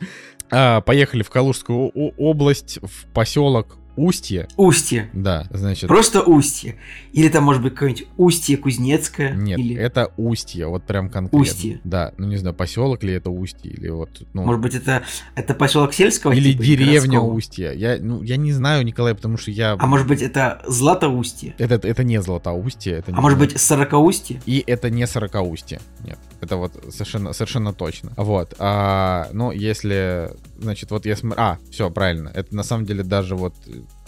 А, 0.51 0.81
поехали 0.81 1.23
в 1.23 1.29
Калужскую 1.31 1.89
область, 1.89 2.77
в 2.83 3.11
поселок 3.13 3.77
Устье. 3.95 4.47
Устье. 4.57 5.09
Да, 5.13 5.47
значит... 5.51 5.87
Просто 5.87 6.21
Устье. 6.21 6.75
Или 7.13 7.29
там, 7.29 7.43
может 7.43 7.61
быть, 7.61 7.73
какое-нибудь 7.73 8.07
Устье 8.17 8.57
Кузнецкое. 8.57 9.33
Нет, 9.33 9.59
или... 9.59 9.75
это 9.75 10.11
Устье, 10.17 10.67
вот 10.67 10.83
прям 10.83 11.09
конкретно. 11.09 11.39
Устье. 11.39 11.79
Да, 11.83 12.13
ну 12.17 12.27
не 12.27 12.37
знаю, 12.37 12.55
поселок 12.55 13.03
ли 13.03 13.13
это 13.13 13.29
Устье, 13.29 13.71
или 13.71 13.89
вот... 13.89 14.09
Ну... 14.33 14.43
Может 14.43 14.61
быть, 14.61 14.75
это, 14.75 15.03
это 15.35 15.53
поселок 15.53 15.93
сельского 15.93 16.33
Или 16.33 16.51
типа, 16.51 16.63
деревня? 16.63 17.21
Устье. 17.21 17.73
Я, 17.75 17.97
ну, 17.99 18.21
я 18.21 18.37
не 18.37 18.51
знаю, 18.51 18.83
Николай, 18.83 19.15
потому 19.15 19.37
что 19.37 19.51
я... 19.51 19.75
А 19.79 19.87
может 19.87 20.07
быть, 20.07 20.21
это 20.21 20.61
Златоустье? 20.67 21.55
Это, 21.57 21.75
это 21.87 22.03
не 22.03 22.21
Златоустье, 22.21 22.93
это 22.93 23.11
не 23.11 23.17
А 23.17 23.21
может 23.21 23.39
быть, 23.39 23.59
Сорокоустье? 23.59 24.41
И 24.45 24.63
это 24.65 24.89
не 24.89 25.07
Сорокаустье. 25.07 25.79
Нет, 26.03 26.19
это 26.41 26.57
вот 26.57 26.73
совершенно, 26.91 27.33
совершенно 27.33 27.73
точно. 27.73 28.11
Вот. 28.17 28.53
А, 28.59 29.29
ну, 29.33 29.51
если, 29.51 30.31
значит, 30.57 30.91
вот 30.91 31.05
я 31.05 31.15
смотрю... 31.15 31.41
А, 31.41 31.57
все, 31.71 31.89
правильно. 31.89 32.31
Это 32.33 32.55
на 32.55 32.63
самом 32.63 32.85
деле 32.85 33.03
даже 33.03 33.35
вот... 33.35 33.53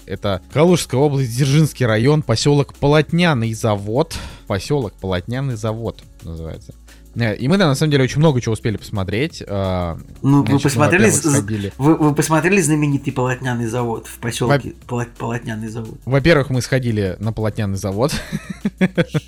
Это 0.06 0.42
Калужская 0.54 1.02
область, 1.02 1.32
Дзержинский 1.32 1.86
район, 1.86 2.22
поселок 2.22 2.74
Полотняный 2.76 3.54
завод. 3.54 4.16
Поселок 4.48 4.94
Полотняный 4.94 5.58
завод 5.58 6.02
называется. 6.24 6.74
Э, 7.20 7.36
И 7.36 7.48
мы, 7.48 7.58
да, 7.58 7.68
на 7.68 7.76
самом 7.76 7.92
деле, 7.92 8.04
очень 8.04 8.20
много 8.20 8.40
чего 8.42 8.54
успели 8.54 8.78
посмотреть. 8.78 9.44
А, 9.48 9.98
Ну, 10.22 10.44
вы 10.44 10.60
посмотрели, 10.60 11.10
сходили- 11.10 11.74
вы, 11.78 11.96
вы 11.96 12.14
посмотрели 12.14 12.62
знаменитый 12.62 13.12
полотняный 13.12 13.66
завод 13.68 14.08
в 14.08 14.20
поселке 14.20 14.74
Поло- 14.88 15.08
Полотняный 15.18 15.68
завод? 15.70 15.98
Во-первых, 16.06 16.50
мы 16.50 16.62
сходили 16.62 17.16
на 17.20 17.34
полотняный 17.34 17.78
завод. 17.78 18.14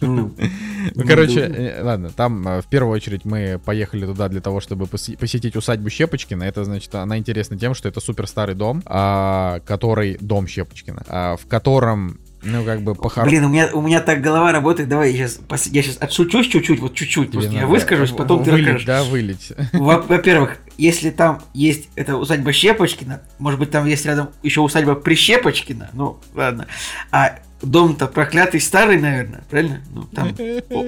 Ну, 0.01 0.31
короче, 1.07 1.39
э, 1.41 1.83
ладно, 1.83 2.09
там 2.09 2.47
э, 2.47 2.61
в 2.61 2.65
первую 2.67 2.93
очередь 2.95 3.25
мы 3.25 3.59
поехали 3.63 4.05
туда 4.05 4.27
для 4.29 4.41
того, 4.41 4.59
чтобы 4.61 4.85
посетить 4.87 5.55
усадьбу 5.55 5.89
Щепочкина. 5.89 6.43
Это, 6.43 6.63
значит, 6.63 6.93
она 6.95 7.17
интересна 7.17 7.57
тем, 7.57 7.73
что 7.73 7.87
это 7.89 7.99
супер 7.99 8.27
старый 8.27 8.55
дом, 8.55 8.81
а, 8.85 9.59
который... 9.65 10.17
Дом 10.19 10.47
Щепочкина, 10.47 11.03
а, 11.07 11.35
в 11.37 11.45
котором, 11.47 12.19
ну, 12.41 12.63
как 12.63 12.81
бы, 12.81 12.95
похоронен... 12.95 13.29
Блин, 13.29 13.45
у 13.45 13.49
меня, 13.49 13.69
у 13.73 13.81
меня 13.81 13.99
так 14.01 14.21
голова 14.21 14.51
работает, 14.51 14.87
давай 14.89 15.11
я 15.11 15.27
сейчас, 15.27 15.67
я 15.67 15.81
сейчас 15.83 15.97
отшучусь 15.99 16.47
чуть-чуть, 16.47 16.79
вот 16.79 16.93
чуть-чуть, 16.95 17.31
просто 17.31 17.51
я 17.51 17.67
выскажусь, 17.67 18.11
потом 18.11 18.43
ты 18.43 18.51
вылить, 18.51 18.65
расскажешь. 18.67 18.85
Да, 18.85 19.03
вылить. 19.03 19.53
Во- 19.73 20.01
Во-первых, 20.01 20.57
если 20.77 21.09
там 21.09 21.41
есть 21.53 21.89
эта 21.95 22.15
усадьба 22.15 22.53
Щепочкина, 22.53 23.21
может 23.39 23.59
быть, 23.59 23.71
там 23.71 23.85
есть 23.85 24.05
рядом 24.05 24.29
еще 24.43 24.61
усадьба 24.61 24.95
Прищепочкина, 24.95 25.89
ну, 25.93 26.19
ладно. 26.33 26.67
А 27.11 27.39
дом-то 27.61 28.07
проклятый 28.07 28.61
старый, 28.61 28.99
наверное, 28.99 29.43
правильно? 29.49 29.81
Ну, 29.93 30.03
там 30.03 30.29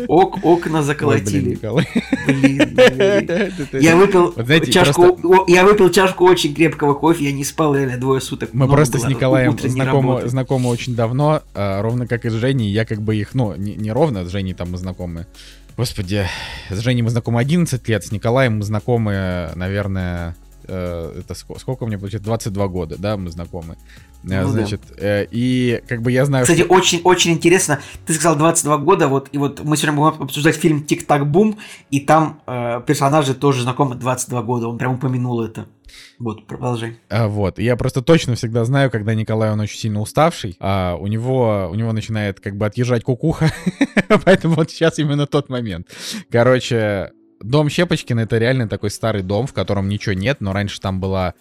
ок- 0.08 0.40
окна 0.44 0.50
Ой, 0.52 0.62
блин, 0.62 0.84
заколотили. 0.84 1.60
Блин, 2.28 2.76
блин. 2.76 3.82
Я 3.82 3.96
выпил 3.96 4.34
Вот 4.36 4.46
знаете, 4.46 4.72
чашку, 4.72 5.20
о- 5.24 5.46
я 5.50 5.64
выпил 5.66 5.90
чашку 5.90 6.26
очень 6.26 6.54
крепкого 6.54 6.94
кофе, 6.94 7.26
я 7.26 7.32
не 7.32 7.44
спал 7.44 7.76
реально 7.76 7.98
двое 7.98 8.22
суток. 8.22 8.50
Мы 8.54 8.68
просто 8.68 8.98
с 9.00 9.02
было 9.02 9.10
Николаем 9.10 9.54
утренней 9.54 9.72
знакомы, 9.72 10.28
знакомы 10.28 10.70
очень 10.70 10.96
давно, 10.96 11.42
а, 11.54 11.82
ровно 11.82 12.08
как 12.08 12.26
и 12.26 12.30
с 12.30 12.34
Женей. 12.34 12.70
Я 12.72 12.86
как 12.86 13.02
бы 13.02 13.16
их, 13.16 13.34
ну, 13.34 13.56
не, 13.56 13.76
не 13.76 13.92
ровно, 13.92 14.26
с 14.26 14.30
Женей 14.30 14.54
там 14.54 14.72
мы 14.72 14.78
знакомы. 14.78 15.26
Господи, 15.78 16.26
с 16.70 16.80
Женей 16.80 17.02
мы 17.02 17.10
знакомы 17.10 17.40
11 17.40 17.88
лет, 17.88 18.06
с 18.06 18.12
Николаем 18.12 18.58
мы 18.58 18.64
знакомы, 18.64 19.50
наверное, 19.56 20.36
э, 20.72 21.20
это 21.20 21.34
ско- 21.34 21.60
сколько 21.60 21.86
мне 21.86 21.98
получается? 21.98 22.26
22 22.26 22.68
года, 22.68 22.96
да, 22.98 23.18
мы 23.18 23.30
знакомы. 23.30 23.74
Э, 23.74 23.78
Ну 24.24 24.30
да. 24.30 24.48
Значит, 24.48 24.82
э, 24.98 25.26
и 25.32 25.82
как 25.88 26.02
бы 26.02 26.12
я 26.12 26.26
знаю, 26.26 26.46
Кстати, 26.46 26.62
что- 26.64 26.74
очень, 26.74 27.02
очень 27.04 27.32
интересно. 27.32 27.80
Ты 28.06 28.14
сказал 28.14 28.36
22 28.38 28.78
года, 28.78 29.08
вот, 29.08 29.30
и 29.32 29.38
вот 29.38 29.64
мы 29.64 29.76
сегодня 29.78 30.00
будем 30.00 30.22
обсуждать 30.24 30.56
фильм 30.56 30.84
«Тик-так-бум», 30.84 31.58
и 31.90 32.00
там 32.00 32.42
э, 32.48 32.82
персонажи 32.88 33.34
тоже 33.34 33.64
знакомы 33.64 33.96
22 33.96 34.42
года, 34.44 34.68
он 34.68 34.78
прям 34.78 34.96
упомянул 34.96 35.44
это. 35.44 35.66
Вот, 36.20 36.48
продолжай. 36.48 37.00
А, 37.10 37.28
Вот, 37.28 37.60
я 37.60 37.76
просто 37.76 38.02
точно 38.02 38.36
всегда 38.36 38.64
знаю, 38.64 38.90
когда 38.92 39.14
Николай, 39.14 39.52
он 39.52 39.60
очень 39.60 39.78
сильно 39.78 40.00
уставший, 40.00 40.56
а 40.60 40.96
у 40.96 41.08
него, 41.08 41.68
у 41.70 41.76
него 41.76 41.92
начинает 41.92 42.40
как 42.40 42.56
бы 42.56 42.66
отъезжать 42.66 43.04
кукуха, 43.04 43.52
поэтому 44.26 44.56
вот 44.56 44.70
сейчас 44.72 45.00
именно 45.00 45.26
тот 45.28 45.50
момент. 45.50 45.88
Короче, 46.32 47.12
дом 47.44 47.70
Щепочкина— 47.70 48.20
это 48.22 48.38
реально 48.38 48.68
такой 48.68 48.90
старый 48.90 49.24
дом, 49.24 49.48
в 49.48 49.54
котором 49.54 49.88
ничего 49.88 50.14
нет, 50.14 50.42
но 50.42 50.54
раньше 50.54 50.80
там 50.80 51.00
была 51.00 51.34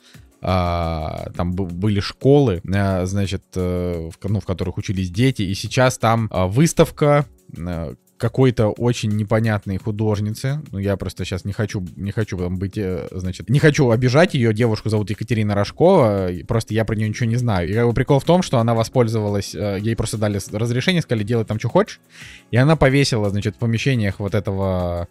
а, 0.42 1.30
там 1.36 1.52
были 1.52 2.00
школы, 2.00 2.62
а, 2.74 3.04
значит, 3.04 3.42
э, 3.56 4.10
в, 4.10 4.28
ну, 4.28 4.40
в 4.40 4.46
которых 4.46 4.78
учились 4.78 5.10
дети, 5.10 5.42
и 5.42 5.54
сейчас 5.54 5.98
там 5.98 6.28
а, 6.30 6.46
выставка 6.46 7.26
э, 7.54 7.94
какой-то 8.16 8.68
очень 8.68 9.10
непонятной 9.10 9.76
художницы. 9.76 10.62
Ну, 10.72 10.78
я 10.78 10.96
просто 10.96 11.26
сейчас 11.26 11.44
не 11.44 11.52
хочу, 11.52 11.86
не 11.96 12.10
хочу 12.10 12.38
там 12.38 12.56
быть, 12.56 12.78
э, 12.78 13.08
значит, 13.10 13.50
не 13.50 13.58
хочу 13.58 13.90
обижать 13.90 14.32
ее. 14.32 14.54
Девушку 14.54 14.88
зовут 14.88 15.10
Екатерина 15.10 15.54
Рожкова, 15.54 16.30
просто 16.48 16.72
я 16.72 16.86
про 16.86 16.96
нее 16.96 17.10
ничего 17.10 17.28
не 17.28 17.36
знаю. 17.36 17.68
И 17.68 17.74
как 17.74 17.86
бы 17.86 17.92
прикол 17.92 18.18
в 18.18 18.24
том, 18.24 18.40
что 18.42 18.58
она 18.58 18.74
воспользовалась, 18.74 19.52
ей 19.54 19.94
просто 19.94 20.16
дали 20.16 20.40
разрешение, 20.52 21.02
сказали, 21.02 21.22
делай 21.22 21.44
там, 21.44 21.58
что 21.58 21.68
хочешь. 21.68 22.00
И 22.50 22.56
она 22.56 22.76
повесила, 22.76 23.28
значит, 23.28 23.56
в 23.56 23.58
помещениях 23.58 24.20
вот 24.20 24.34
этого 24.34 25.08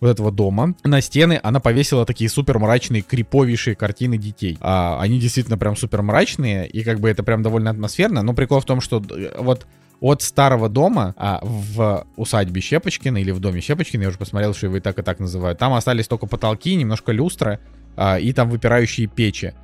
вот 0.00 0.08
этого 0.08 0.30
дома. 0.30 0.74
На 0.84 1.00
стены 1.00 1.40
она 1.42 1.60
повесила 1.60 2.04
такие 2.04 2.28
супер 2.30 2.58
мрачные, 2.58 3.02
криповейшие 3.02 3.76
картины 3.76 4.18
детей. 4.18 4.58
А, 4.60 5.00
они 5.00 5.18
действительно 5.18 5.58
прям 5.58 5.76
супер 5.76 6.02
мрачные, 6.02 6.68
и 6.68 6.82
как 6.82 7.00
бы 7.00 7.08
это 7.08 7.22
прям 7.22 7.42
довольно 7.42 7.70
атмосферно. 7.70 8.22
Но 8.22 8.34
прикол 8.34 8.60
в 8.60 8.64
том, 8.64 8.80
что 8.80 9.02
э, 9.10 9.36
вот 9.38 9.66
от 10.00 10.22
старого 10.22 10.68
дома 10.68 11.14
а, 11.16 11.40
в 11.42 12.06
усадьбе 12.16 12.60
Щепочкина 12.60 13.18
или 13.18 13.30
в 13.30 13.40
доме 13.40 13.60
Щепочкина, 13.60 14.02
я 14.02 14.08
уже 14.08 14.18
посмотрел, 14.18 14.54
что 14.54 14.66
его 14.66 14.76
и 14.76 14.80
так 14.80 14.98
и 14.98 15.02
так 15.02 15.18
называют, 15.18 15.58
там 15.58 15.72
остались 15.72 16.08
только 16.08 16.26
потолки, 16.26 16.74
немножко 16.74 17.12
люстра 17.12 17.60
а, 17.96 18.18
и 18.18 18.32
там 18.32 18.50
выпирающие 18.50 19.06
печи. 19.06 19.54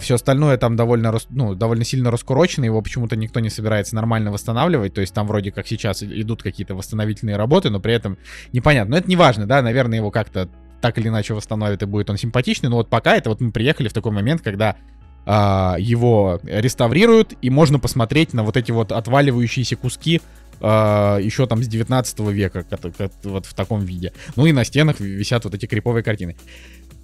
Все 0.00 0.16
остальное 0.16 0.58
там 0.58 0.76
довольно, 0.76 1.16
ну, 1.30 1.54
довольно 1.54 1.84
сильно 1.84 2.10
раскурочено, 2.10 2.64
его 2.64 2.82
почему-то 2.82 3.16
никто 3.16 3.40
не 3.40 3.50
собирается 3.50 3.94
нормально 3.94 4.30
восстанавливать, 4.30 4.94
то 4.94 5.00
есть 5.00 5.14
там 5.14 5.26
вроде 5.26 5.50
как 5.50 5.66
сейчас 5.66 6.02
идут 6.02 6.42
какие-то 6.42 6.74
восстановительные 6.74 7.36
работы, 7.36 7.70
но 7.70 7.80
при 7.80 7.94
этом 7.94 8.18
непонятно. 8.52 8.92
Но 8.92 8.98
это 8.98 9.08
не 9.08 9.16
важно, 9.16 9.46
да, 9.46 9.62
наверное, 9.62 9.98
его 9.98 10.10
как-то 10.10 10.48
так 10.80 10.98
или 10.98 11.08
иначе 11.08 11.34
восстановят 11.34 11.82
и 11.82 11.86
будет 11.86 12.10
он 12.10 12.16
симпатичный, 12.16 12.68
но 12.68 12.76
вот 12.76 12.88
пока 12.88 13.16
это 13.16 13.30
вот 13.30 13.40
мы 13.40 13.50
приехали 13.50 13.88
в 13.88 13.92
такой 13.92 14.12
момент, 14.12 14.42
когда 14.42 14.76
а, 15.26 15.76
его 15.78 16.40
реставрируют, 16.44 17.34
и 17.42 17.50
можно 17.50 17.78
посмотреть 17.78 18.32
на 18.32 18.44
вот 18.44 18.56
эти 18.56 18.70
вот 18.70 18.92
отваливающиеся 18.92 19.76
куски 19.76 20.22
а, 20.60 21.18
еще 21.18 21.46
там 21.46 21.62
с 21.62 21.66
19 21.66 22.20
века, 22.30 22.64
кот- 22.64 22.96
кот- 22.96 23.12
вот 23.24 23.46
в 23.46 23.54
таком 23.54 23.84
виде. 23.84 24.12
Ну 24.36 24.46
и 24.46 24.52
на 24.52 24.64
стенах 24.64 25.00
висят 25.00 25.44
вот 25.44 25.54
эти 25.54 25.66
криповые 25.66 26.02
картины. 26.02 26.36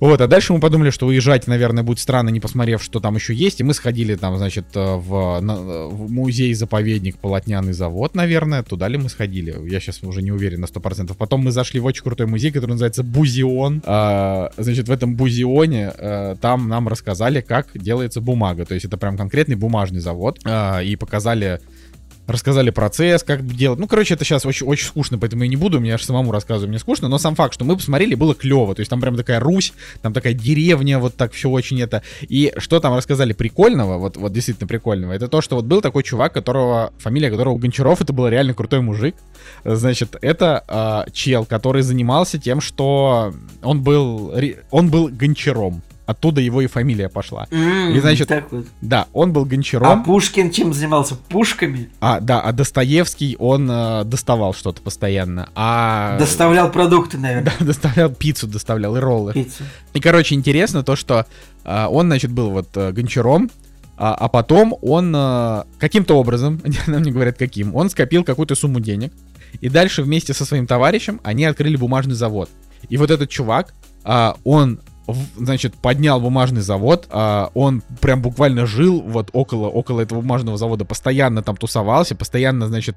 Вот, 0.01 0.21
а 0.21 0.27
дальше 0.27 0.53
мы 0.53 0.61
подумали, 0.61 0.91
что 0.91 1.07
уезжать, 1.07 1.47
наверное, 1.47 1.85
будет 1.85 2.01
странно, 2.01 2.29
не 2.31 2.41
посмотрев, 2.41 2.83
что 2.83 2.99
там 2.99 3.15
еще 3.15 3.33
есть. 3.33 3.61
И 3.61 3.65
мы 3.65 3.75
сходили 3.75 4.17
там, 4.17 4.37
значит, 4.37 4.67
э, 4.75 4.97
в, 4.97 5.41
в 5.41 6.11
музей-заповедник 6.11 7.17
Полотняный 7.19 7.73
завод, 7.73 8.15
наверное. 8.15 8.63
Туда 8.63 8.89
ли 8.89 8.99
мы 8.99 9.09
сходили? 9.09 9.55
Я 9.71 9.81
сейчас 9.81 10.03
уже 10.03 10.21
не 10.21 10.33
уверен 10.33 10.61
на 10.61 10.67
100%. 10.67 11.15
Потом 11.17 11.43
мы 11.43 11.53
зашли 11.53 11.79
в 11.79 11.85
очень 11.85 12.03
крутой 12.03 12.27
музей, 12.27 12.51
который 12.51 12.73
называется 12.73 13.05
Бузион. 13.05 13.83
А, 13.87 14.51
значит, 14.57 14.89
в 14.89 14.93
этом 14.93 15.15
Бузионе 15.15 15.93
э, 15.97 16.37
там 16.41 16.69
нам 16.69 16.89
рассказали, 16.89 17.41
как 17.41 17.69
делается 17.75 18.21
бумага. 18.21 18.65
То 18.65 18.75
есть 18.75 18.85
это 18.85 18.99
прям 18.99 19.17
конкретный 19.17 19.57
бумажный 19.57 20.01
завод. 20.01 20.41
А, 20.45 20.81
и 20.81 20.97
показали 20.97 21.61
рассказали 22.27 22.71
процесс, 22.71 23.23
как 23.23 23.47
делать. 23.47 23.79
Ну, 23.79 23.87
короче, 23.87 24.15
это 24.15 24.25
сейчас 24.25 24.47
очень, 24.47 24.67
очень 24.67 24.87
скучно, 24.87 25.19
поэтому 25.19 25.43
я 25.43 25.49
не 25.49 25.57
буду, 25.57 25.81
мне 25.81 25.95
аж 25.95 26.03
самому 26.03 26.33
рассказываю, 26.33 26.69
мне 26.69 26.79
скучно, 26.79 27.09
но 27.09 27.19
сам 27.19 27.35
факт, 27.35 27.55
что 27.55 27.65
мы 27.65 27.77
посмотрели, 27.77 28.15
было 28.15 28.35
клево. 28.35 28.75
То 28.75 28.81
есть 28.81 28.91
там 28.91 29.01
прям 29.01 29.17
такая 29.17 29.41
Русь, 29.41 29.73
там 30.03 30.13
такая 30.13 30.33
деревня, 30.33 30.99
вот 30.99 31.17
так 31.17 31.33
все 31.33 31.51
очень 31.51 31.81
это. 31.81 32.03
И 32.23 32.53
что 32.59 32.81
там 32.81 32.95
рассказали 32.95 33.33
прикольного, 33.33 33.99
вот, 33.99 34.17
вот 34.17 34.33
действительно 34.33 34.67
прикольного, 34.67 35.13
это 35.13 35.29
то, 35.29 35.41
что 35.41 35.57
вот 35.57 35.65
был 35.65 35.81
такой 35.81 36.03
чувак, 36.03 36.33
которого, 36.33 36.93
фамилия 36.99 37.31
которого 37.31 37.59
Гончаров, 37.59 38.01
это 38.01 38.13
был 38.13 38.29
реально 38.29 38.55
крутой 38.55 38.81
мужик. 38.81 39.15
Значит, 39.65 40.17
это 40.23 40.65
а, 40.69 41.07
чел, 41.13 41.45
который 41.45 41.83
занимался 41.83 42.39
тем, 42.39 42.61
что 42.61 43.35
он 43.63 43.83
был, 43.83 44.35
он 44.71 44.91
был 44.91 45.09
гончаром. 45.09 45.83
Оттуда 46.07 46.41
его 46.41 46.61
и 46.61 46.67
фамилия 46.67 47.09
пошла. 47.09 47.47
М, 47.51 47.95
И, 47.95 48.01
значит, 48.01 48.29
так 48.29 48.53
вот. 48.53 48.67
Да, 48.83 49.07
он 49.15 49.33
был 49.33 49.43
А 49.43 49.47
гончаром. 49.47 50.05
Пушкин 50.05 50.51
чем 50.51 50.75
занимался? 50.75 51.15
Пушками? 51.15 51.89
А, 52.01 52.21
да, 52.21 52.41
а 52.41 52.53
Достоевский, 52.53 53.37
он 53.39 53.71
э, 53.71 54.05
доставал 54.05 54.53
что-то 54.53 54.83
постоянно. 54.83 55.49
А... 55.55 56.19
Доставлял 56.19 56.71
продукты, 56.71 57.17
наверное. 57.17 57.53
Да, 57.59 57.65
доставлял 57.65 58.11
пиццу, 58.11 58.47
доставлял 58.47 58.97
и 58.97 59.01
роллы. 59.01 59.33
Пиццу. 59.33 59.65
И, 59.95 60.01
короче, 60.01 60.35
интересно 60.35 60.83
то, 60.83 60.95
что 60.97 61.27
а, 61.65 61.89
он, 61.89 62.07
значит, 62.07 62.31
был 62.31 62.51
вот 62.51 62.69
э, 62.77 62.93
гончаром, 62.93 63.51
а, 63.97 64.15
а 64.15 64.29
потом 64.29 64.77
он 64.83 65.15
э, 65.15 65.65
каким-то 65.79 66.19
образом, 66.19 66.61
нам 66.87 67.03
не 67.03 67.13
говорят 67.13 67.39
каким, 67.39 67.75
он 67.75 67.91
скопил 67.91 68.25
какую-то 68.25 68.55
сумму 68.55 68.81
денег, 68.81 69.13
и 69.61 69.69
дальше 69.69 70.03
вместе 70.03 70.35
со 70.35 70.45
своим 70.45 70.67
товарищем 70.67 71.21
они 71.23 71.45
открыли 71.45 71.77
бумажный 71.77 72.15
завод. 72.15 72.51
И 72.89 72.97
вот 72.97 73.11
этот 73.11 73.31
чувак, 73.31 73.73
а, 74.05 74.37
он 74.45 74.81
значит, 75.37 75.75
поднял 75.75 76.21
бумажный 76.21 76.63
завод, 76.63 77.07
а, 77.11 77.51
он 77.55 77.83
прям 78.01 78.23
буквально 78.23 78.67
жил 78.67 79.01
вот 79.03 79.31
около, 79.33 79.69
около 79.69 80.01
этого 80.01 80.21
бумажного 80.21 80.57
завода, 80.57 80.85
постоянно 80.85 81.43
там 81.43 81.57
тусовался, 81.57 82.15
постоянно, 82.15 82.69
значит, 82.69 82.97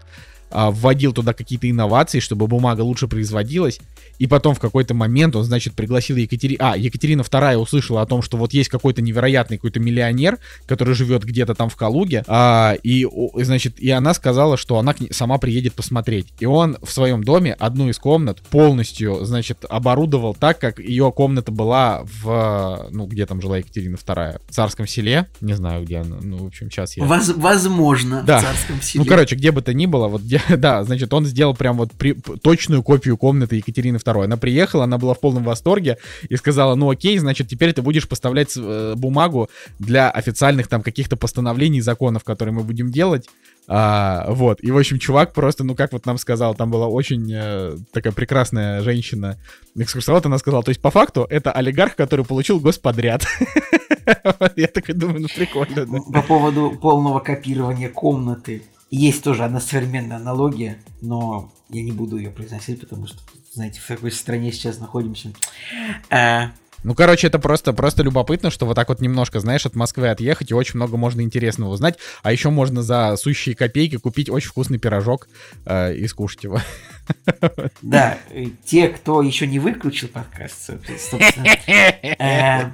вводил 0.52 1.14
туда 1.14 1.34
какие-то 1.34 1.70
инновации, 1.70 2.20
чтобы 2.20 2.48
бумага 2.48 2.82
лучше 2.82 3.08
производилась. 3.08 3.80
И 4.20 4.28
потом 4.28 4.56
в 4.56 4.60
какой-то 4.60 4.94
момент 4.94 5.36
он, 5.36 5.44
значит, 5.44 5.74
пригласил 5.74 6.16
Екатерину... 6.16 6.58
А, 6.64 6.78
Екатерина 6.78 7.22
II 7.22 7.58
услышала 7.58 8.02
о 8.02 8.06
том, 8.06 8.22
что 8.22 8.38
вот 8.38 8.54
есть 8.54 8.70
какой-то 8.70 9.02
невероятный 9.02 9.58
какой-то 9.58 9.80
миллионер, 9.80 10.40
который 10.66 10.96
живет 10.96 11.24
где-то 11.24 11.54
там 11.54 11.70
в 11.70 11.76
Калуге, 11.76 12.24
а, 12.28 12.76
и, 12.84 13.08
значит, 13.36 13.80
и 13.80 13.90
она 13.92 14.14
сказала, 14.14 14.58
что 14.58 14.78
она 14.78 14.96
сама 15.12 15.38
приедет 15.38 15.74
посмотреть. 15.74 16.28
И 16.40 16.46
он 16.46 16.78
в 16.82 16.92
своем 16.92 17.24
доме 17.24 17.54
одну 17.54 17.90
из 17.90 18.00
комнат 18.00 18.42
полностью, 18.42 19.24
значит, 19.26 19.66
оборудовал 19.70 20.34
так, 20.34 20.60
как 20.60 20.80
ее 20.80 21.12
комната 21.12 21.52
была 21.52 22.04
в... 22.04 22.90
Ну, 22.92 23.06
где 23.06 23.26
там 23.26 23.42
жила 23.42 23.58
Екатерина 23.58 23.96
II? 23.96 24.42
В 24.50 24.54
Царском 24.54 24.88
селе? 24.88 25.28
Не 25.42 25.54
знаю, 25.54 25.86
где 25.86 25.98
она. 25.98 26.18
Ну, 26.22 26.38
в 26.38 26.48
общем, 26.48 26.72
сейчас 26.72 26.98
я... 26.98 27.06
Воз 27.06 27.30
возможно, 27.36 28.24
да. 28.26 28.40
в 28.40 28.44
Царском 28.44 28.82
селе. 28.82 29.04
Ну, 29.04 29.10
короче, 29.10 29.36
где 29.36 29.52
бы 29.52 29.62
то 29.62 29.74
ни 29.74 29.86
было, 29.86 30.08
вот 30.08 30.22
где... 30.22 30.37
Да, 30.58 30.84
значит, 30.84 31.14
он 31.14 31.26
сделал 31.26 31.56
прям 31.56 31.78
вот 31.78 31.92
при... 31.94 32.14
точную 32.14 32.84
копию 32.84 33.18
комнаты 33.18 33.58
Екатерины 33.58 33.98
II. 33.98 34.26
Она 34.26 34.38
приехала, 34.38 34.84
она 34.84 34.98
была 34.98 35.14
в 35.14 35.20
полном 35.20 35.44
восторге 35.44 35.98
и 36.30 36.36
сказала, 36.36 36.76
ну 36.76 36.90
окей, 36.90 37.18
значит, 37.18 37.48
теперь 37.48 37.74
ты 37.74 37.82
будешь 37.82 38.08
поставлять 38.08 38.54
э, 38.58 38.94
бумагу 38.96 39.50
для 39.80 40.10
официальных 40.10 40.68
там 40.68 40.82
каких-то 40.82 41.16
постановлений, 41.16 41.82
законов, 41.82 42.24
которые 42.24 42.54
мы 42.54 42.64
будем 42.64 42.92
делать. 42.92 43.28
А, 43.70 44.26
вот, 44.30 44.64
и, 44.64 44.72
в 44.72 44.78
общем, 44.78 44.98
чувак 44.98 45.34
просто, 45.34 45.66
ну, 45.66 45.76
как 45.76 45.92
вот 45.92 46.06
нам 46.06 46.18
сказал, 46.18 46.56
там 46.56 46.72
была 46.72 46.88
очень 46.88 47.30
э, 47.34 47.78
такая 47.92 48.14
прекрасная 48.14 48.82
женщина, 48.82 49.38
экскурсовод, 49.76 50.26
она 50.26 50.38
сказала, 50.38 50.64
то 50.64 50.70
есть, 50.70 50.82
по 50.82 50.90
факту, 50.90 51.28
это 51.30 51.52
олигарх, 51.52 51.98
который 51.98 52.24
получил 52.24 52.62
господряд. 52.62 53.26
Я 54.56 54.68
такой 54.68 54.96
думаю, 54.96 55.22
ну, 55.22 55.28
прикольно. 55.28 55.86
По 56.14 56.22
поводу 56.22 56.78
полного 56.82 57.20
копирования 57.20 57.90
комнаты. 57.90 58.64
Есть 58.90 59.24
тоже 59.24 59.44
одна 59.44 59.60
современная 59.60 60.18
аналогия, 60.18 60.78
но 61.02 61.52
я 61.70 61.84
не 61.84 61.92
буду 61.92 62.18
ее 62.18 62.30
произносить, 62.30 62.80
потому 62.80 63.08
что, 63.08 63.20
знаете, 63.52 63.82
в 63.82 63.88
какой 63.88 64.12
стране 64.12 64.52
сейчас 64.52 64.80
находимся. 64.80 65.34
А, 66.10 66.52
ну, 66.84 66.94
короче, 66.96 67.28
это 67.28 67.40
просто, 67.40 67.74
просто 67.74 68.04
любопытно, 68.04 68.50
что 68.50 68.66
вот 68.66 68.76
так 68.76 68.90
вот 68.90 69.02
немножко, 69.02 69.40
знаешь, 69.40 69.66
от 69.66 69.76
Москвы 69.76 70.10
отъехать, 70.10 70.52
и 70.52 70.54
очень 70.54 70.76
много 70.76 70.98
можно 70.98 71.22
интересного 71.22 71.72
узнать. 71.72 71.98
А 72.24 72.32
еще 72.32 72.50
можно 72.50 72.82
за 72.82 73.16
сущие 73.18 73.56
копейки 73.56 73.98
купить 73.98 74.30
очень 74.30 74.50
вкусный 74.50 74.78
пирожок 74.78 75.28
э, 75.66 75.96
и 75.96 76.08
скушать 76.08 76.44
его. 76.44 76.60
Да, 77.82 78.18
те, 78.66 78.90
кто 78.90 79.22
еще 79.22 79.48
не 79.48 79.60
выключил 79.60 80.10
подкаст, 80.10 80.66
собственно. 80.66 81.46
Э, 82.20 82.70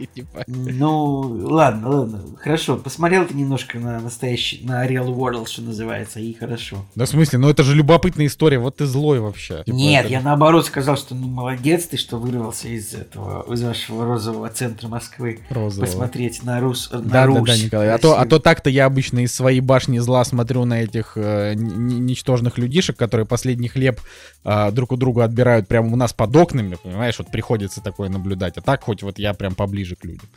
ну, 0.48 1.20
ладно, 1.22 1.90
ладно, 1.90 2.24
хорошо. 2.40 2.78
Посмотрел 2.78 3.26
ты 3.26 3.34
немножко 3.34 3.80
на 3.80 4.00
настоящий, 4.00 4.62
на 4.64 4.88
Real 4.88 5.14
World, 5.14 5.48
что 5.48 5.62
называется, 5.62 6.20
и 6.20 6.34
хорошо. 6.34 6.86
Да 6.96 7.06
в 7.06 7.10
смысле, 7.10 7.40
ну 7.40 7.50
это 7.50 7.64
же 7.64 7.76
любопытная 7.76 8.28
история, 8.28 8.60
вот 8.60 8.78
ты 8.78 8.86
злой 8.86 9.20
вообще. 9.20 9.64
Типа, 9.66 9.76
Нет, 9.76 10.10
я 10.10 10.22
наоборот 10.22 10.66
сказал, 10.66 10.98
что 10.98 11.16
ну 11.16 11.28
молодец 11.28 11.86
ты, 11.86 11.98
что 11.98 12.18
вырвался 12.18 12.70
из 12.70 12.94
этого, 12.94 13.52
из 13.54 13.62
вашего 13.62 13.93
розового 14.02 14.50
центра 14.50 14.88
Москвы. 14.88 15.40
Розового. 15.50 15.86
Посмотреть 15.86 16.44
на 16.44 16.60
Рус, 16.60 16.90
на 16.92 17.02
да, 17.02 17.26
Русь. 17.26 17.40
Да, 17.40 17.54
да, 17.54 17.58
Николай. 17.58 17.90
А 17.92 17.98
то, 17.98 18.20
а 18.20 18.26
то 18.26 18.40
так-то 18.40 18.70
я 18.70 18.86
обычно 18.86 19.20
из 19.20 19.34
своей 19.34 19.60
башни 19.60 20.00
зла 20.00 20.24
смотрю 20.26 20.66
на 20.66 20.82
этих 20.84 21.14
э, 21.16 21.54
ничтожных 21.56 22.58
людишек, 22.58 22.98
которые 22.98 23.26
последний 23.26 23.68
хлеб 23.68 24.02
э, 24.44 24.72
друг 24.72 24.92
у 24.92 24.98
друга 24.98 25.24
отбирают 25.24 25.68
прямо 25.68 25.94
у 25.94 25.96
нас 25.96 26.14
под 26.14 26.36
окнами, 26.36 26.78
понимаешь, 26.82 27.18
вот 27.20 27.30
приходится 27.30 27.82
такое 27.82 28.10
наблюдать. 28.10 28.58
А 28.58 28.62
так 28.62 28.84
хоть 28.84 29.04
вот 29.04 29.20
я 29.20 29.34
прям 29.34 29.56
поближе 29.56 29.96
к 29.96 30.04
людям. 30.06 30.28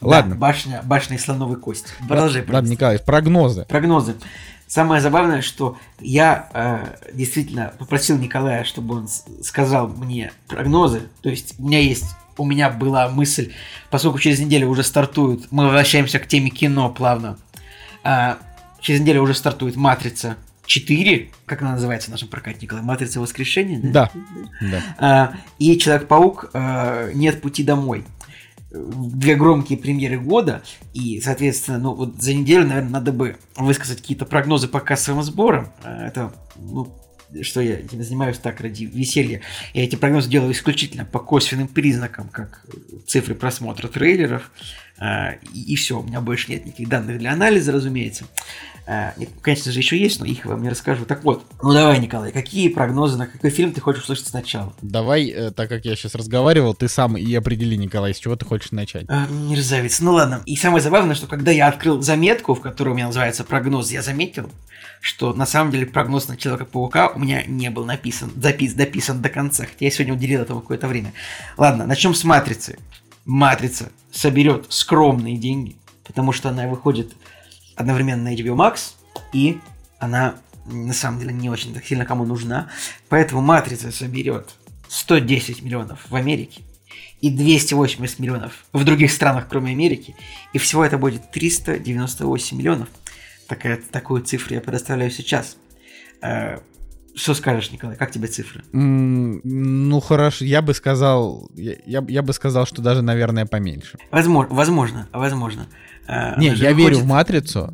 Да, 0.00 0.08
Ладно. 0.08 0.34
Башня, 0.34 0.80
башня 0.84 1.16
и 1.16 1.18
слоновый 1.18 1.58
кость. 1.58 1.94
Продолжай. 2.08 2.44
Ладно, 2.48 2.68
Николай, 2.68 2.98
прогнозы. 2.98 3.66
Прогнозы. 3.68 4.14
Самое 4.70 5.02
забавное, 5.02 5.42
что 5.42 5.76
я 5.98 6.48
э, 6.54 7.12
действительно 7.12 7.72
попросил 7.76 8.16
Николая, 8.18 8.62
чтобы 8.62 8.94
он 8.98 9.08
сказал 9.42 9.88
мне 9.88 10.30
прогнозы. 10.46 11.08
То 11.22 11.28
есть 11.28 11.56
у 11.58 11.66
меня 11.66 11.80
есть, 11.80 12.04
у 12.40 12.44
меня 12.46 12.70
была 12.70 13.08
мысль, 13.08 13.52
поскольку 13.90 14.18
через 14.18 14.40
неделю 14.40 14.68
уже 14.68 14.82
стартует, 14.82 15.46
мы 15.50 15.64
возвращаемся 15.64 16.18
к 16.18 16.26
теме 16.26 16.50
кино 16.50 16.88
плавно. 16.90 17.38
Э, 18.02 18.36
через 18.80 19.00
неделю 19.00 19.22
уже 19.22 19.34
стартует 19.34 19.76
Матрица 19.76 20.36
4, 20.70 21.30
как 21.46 21.62
она 21.62 21.72
называется 21.72 22.08
в 22.08 22.12
нашем 22.12 22.28
прокате, 22.28 22.58
Николай, 22.62 22.84
Матрица 22.84 23.20
воскрешения, 23.20 23.80
да? 23.82 24.10
Да. 24.60 24.68
да. 24.70 24.82
А, 24.98 25.32
и 25.58 25.76
Человек-паук 25.76 26.50
а, 26.54 27.10
Нет 27.12 27.42
пути 27.42 27.64
домой. 27.64 28.04
Две 28.70 29.34
громкие 29.34 29.76
премьеры 29.76 30.20
года, 30.20 30.62
и, 30.94 31.20
соответственно, 31.20 31.78
ну 31.78 31.94
вот 31.94 32.22
за 32.22 32.34
неделю, 32.34 32.68
наверное, 32.68 32.90
надо 32.90 33.10
бы 33.12 33.36
высказать 33.56 34.00
какие-то 34.00 34.26
прогнозы 34.26 34.68
по 34.68 34.78
кассовым 34.78 35.24
сборам. 35.24 35.72
А, 35.82 36.06
это, 36.06 36.32
ну, 36.56 36.96
что 37.42 37.60
я 37.60 37.78
занимаюсь 37.92 38.38
так 38.38 38.60
ради 38.60 38.84
веселья. 38.84 39.40
Я 39.74 39.84
эти 39.84 39.96
прогнозы 39.96 40.28
делаю 40.28 40.52
исключительно 40.52 41.04
по 41.04 41.18
косвенным 41.18 41.68
признакам, 41.68 42.28
как 42.28 42.64
цифры 43.06 43.34
просмотра 43.34 43.88
трейлеров, 43.88 44.50
а, 44.98 45.32
и 45.54 45.76
все, 45.76 45.98
у 45.98 46.02
меня 46.02 46.20
больше 46.20 46.50
нет 46.50 46.66
никаких 46.66 46.88
данных 46.88 47.18
для 47.18 47.32
анализа, 47.32 47.72
разумеется. 47.72 48.26
А, 48.92 49.14
конечно 49.40 49.70
же, 49.70 49.78
еще 49.78 49.96
есть, 49.96 50.18
но 50.18 50.26
их 50.26 50.44
вам 50.44 50.64
не 50.64 50.68
расскажу. 50.68 51.04
Так 51.04 51.22
вот, 51.22 51.44
ну 51.62 51.72
давай, 51.72 52.00
Николай, 52.00 52.32
какие 52.32 52.68
прогнозы, 52.68 53.16
на 53.16 53.28
какой 53.28 53.50
фильм 53.50 53.72
ты 53.72 53.80
хочешь 53.80 54.02
услышать 54.02 54.26
сначала? 54.26 54.74
Давай, 54.82 55.28
э, 55.28 55.52
так 55.52 55.68
как 55.68 55.84
я 55.84 55.94
сейчас 55.94 56.16
разговаривал, 56.16 56.74
ты 56.74 56.88
сам 56.88 57.16
и 57.16 57.32
определи, 57.36 57.76
Николай, 57.76 58.12
с 58.12 58.18
чего 58.18 58.34
ты 58.34 58.44
хочешь 58.44 58.72
начать. 58.72 59.04
А, 59.06 59.28
мерзавец, 59.28 60.00
ну 60.00 60.14
ладно. 60.14 60.42
И 60.44 60.56
самое 60.56 60.82
забавное, 60.82 61.14
что 61.14 61.28
когда 61.28 61.52
я 61.52 61.68
открыл 61.68 62.02
заметку, 62.02 62.54
в 62.54 62.60
которой 62.60 62.88
у 62.88 62.94
меня 62.94 63.06
называется 63.06 63.44
прогноз, 63.44 63.92
я 63.92 64.02
заметил, 64.02 64.50
что 65.00 65.34
на 65.34 65.46
самом 65.46 65.70
деле 65.70 65.86
прогноз 65.86 66.26
на 66.26 66.36
Человека-паука 66.36 67.10
у 67.14 67.20
меня 67.20 67.44
не 67.44 67.70
был 67.70 67.84
написан, 67.84 68.32
запис, 68.42 68.72
дописан 68.74 69.22
до 69.22 69.28
конца, 69.28 69.66
хотя 69.66 69.84
я 69.84 69.92
сегодня 69.92 70.14
уделил 70.14 70.42
этому 70.42 70.62
какое-то 70.62 70.88
время. 70.88 71.12
Ладно, 71.56 71.86
начнем 71.86 72.12
с 72.12 72.24
Матрицы. 72.24 72.76
Матрица 73.24 73.92
соберет 74.10 74.66
скромные 74.68 75.36
деньги, 75.36 75.76
потому 76.02 76.32
что 76.32 76.48
она 76.48 76.66
выходит 76.66 77.12
одновременно 77.80 78.24
на 78.24 78.34
HBO 78.34 78.54
Max, 78.54 78.92
и 79.32 79.58
она 79.98 80.36
на 80.66 80.92
самом 80.92 81.20
деле 81.20 81.32
не 81.32 81.50
очень 81.50 81.74
так 81.74 81.84
сильно 81.84 82.04
кому 82.04 82.24
нужна. 82.24 82.68
Поэтому 83.08 83.40
Матрица 83.40 83.90
соберет 83.90 84.50
110 84.88 85.62
миллионов 85.62 86.06
в 86.08 86.14
Америке 86.14 86.62
и 87.20 87.30
280 87.30 88.18
миллионов 88.18 88.64
в 88.72 88.84
других 88.84 89.10
странах, 89.10 89.46
кроме 89.48 89.72
Америки. 89.72 90.14
И 90.52 90.58
всего 90.58 90.84
это 90.84 90.98
будет 90.98 91.30
398 91.30 92.56
миллионов. 92.56 92.88
Такая, 93.48 93.80
такую 93.90 94.22
цифру 94.22 94.54
я 94.54 94.60
предоставляю 94.60 95.10
сейчас. 95.10 95.56
Э, 96.22 96.58
что 97.14 97.34
скажешь, 97.34 97.72
Николай, 97.72 97.96
как 97.96 98.10
тебе 98.12 98.28
цифры? 98.28 98.62
Mm, 98.72 99.40
ну 99.42 100.00
хорошо, 100.00 100.44
я 100.44 100.62
бы 100.62 100.74
сказал, 100.74 101.50
я, 101.54 101.74
я, 101.84 102.04
я 102.08 102.22
бы 102.22 102.32
сказал, 102.32 102.66
что 102.66 102.82
даже, 102.82 103.02
наверное, 103.02 103.46
поменьше. 103.46 103.98
Возможно, 104.10 104.54
возможно, 104.54 105.08
возможно. 105.12 105.66
А, 106.12 106.34
Не, 106.40 106.48
я 106.48 106.72
верю 106.72 106.98
в 106.98 107.06
матрицу. 107.06 107.72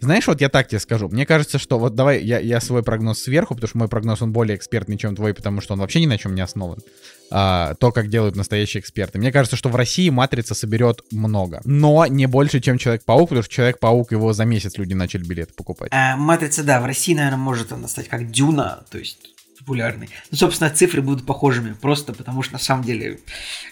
Знаешь, 0.00 0.26
вот 0.26 0.42
я 0.42 0.50
так 0.50 0.68
тебе 0.68 0.78
скажу. 0.78 1.08
Мне 1.08 1.24
кажется, 1.24 1.58
что 1.58 1.78
вот 1.78 1.94
давай 1.94 2.22
я, 2.22 2.38
я 2.38 2.60
свой 2.60 2.82
прогноз 2.82 3.20
сверху, 3.20 3.54
потому 3.54 3.68
что 3.68 3.78
мой 3.78 3.88
прогноз 3.88 4.20
он 4.20 4.30
более 4.30 4.56
экспертный, 4.56 4.98
чем 4.98 5.16
твой, 5.16 5.32
потому 5.32 5.62
что 5.62 5.72
он 5.72 5.80
вообще 5.80 6.00
ни 6.00 6.06
на 6.06 6.18
чем 6.18 6.34
не 6.34 6.42
основан. 6.42 6.80
А, 7.30 7.74
то, 7.76 7.90
как 7.90 8.10
делают 8.10 8.36
настоящие 8.36 8.82
эксперты. 8.82 9.18
Мне 9.18 9.32
кажется, 9.32 9.56
что 9.56 9.70
в 9.70 9.76
России 9.76 10.10
матрица 10.10 10.54
соберет 10.54 11.02
много, 11.12 11.62
но 11.64 12.04
не 12.06 12.26
больше, 12.26 12.60
чем 12.60 12.76
Человек-паук, 12.76 13.30
потому 13.30 13.42
что 13.42 13.54
Человек-паук 13.54 14.12
его 14.12 14.34
за 14.34 14.44
месяц 14.44 14.76
люди 14.76 14.92
начали 14.92 15.24
билеты 15.24 15.54
покупать. 15.54 15.88
А, 15.90 16.16
матрица, 16.16 16.64
да, 16.64 16.80
в 16.80 16.84
России, 16.84 17.14
наверное, 17.14 17.38
может 17.38 17.72
она 17.72 17.88
стать 17.88 18.08
как 18.08 18.30
Дюна, 18.30 18.84
то 18.90 18.98
есть 18.98 19.18
популярный. 19.58 20.10
Ну, 20.30 20.36
собственно, 20.36 20.68
цифры 20.68 21.00
будут 21.00 21.24
похожими, 21.24 21.72
просто 21.72 22.12
потому 22.12 22.42
что 22.42 22.54
на 22.54 22.58
самом 22.58 22.84
деле, 22.84 23.18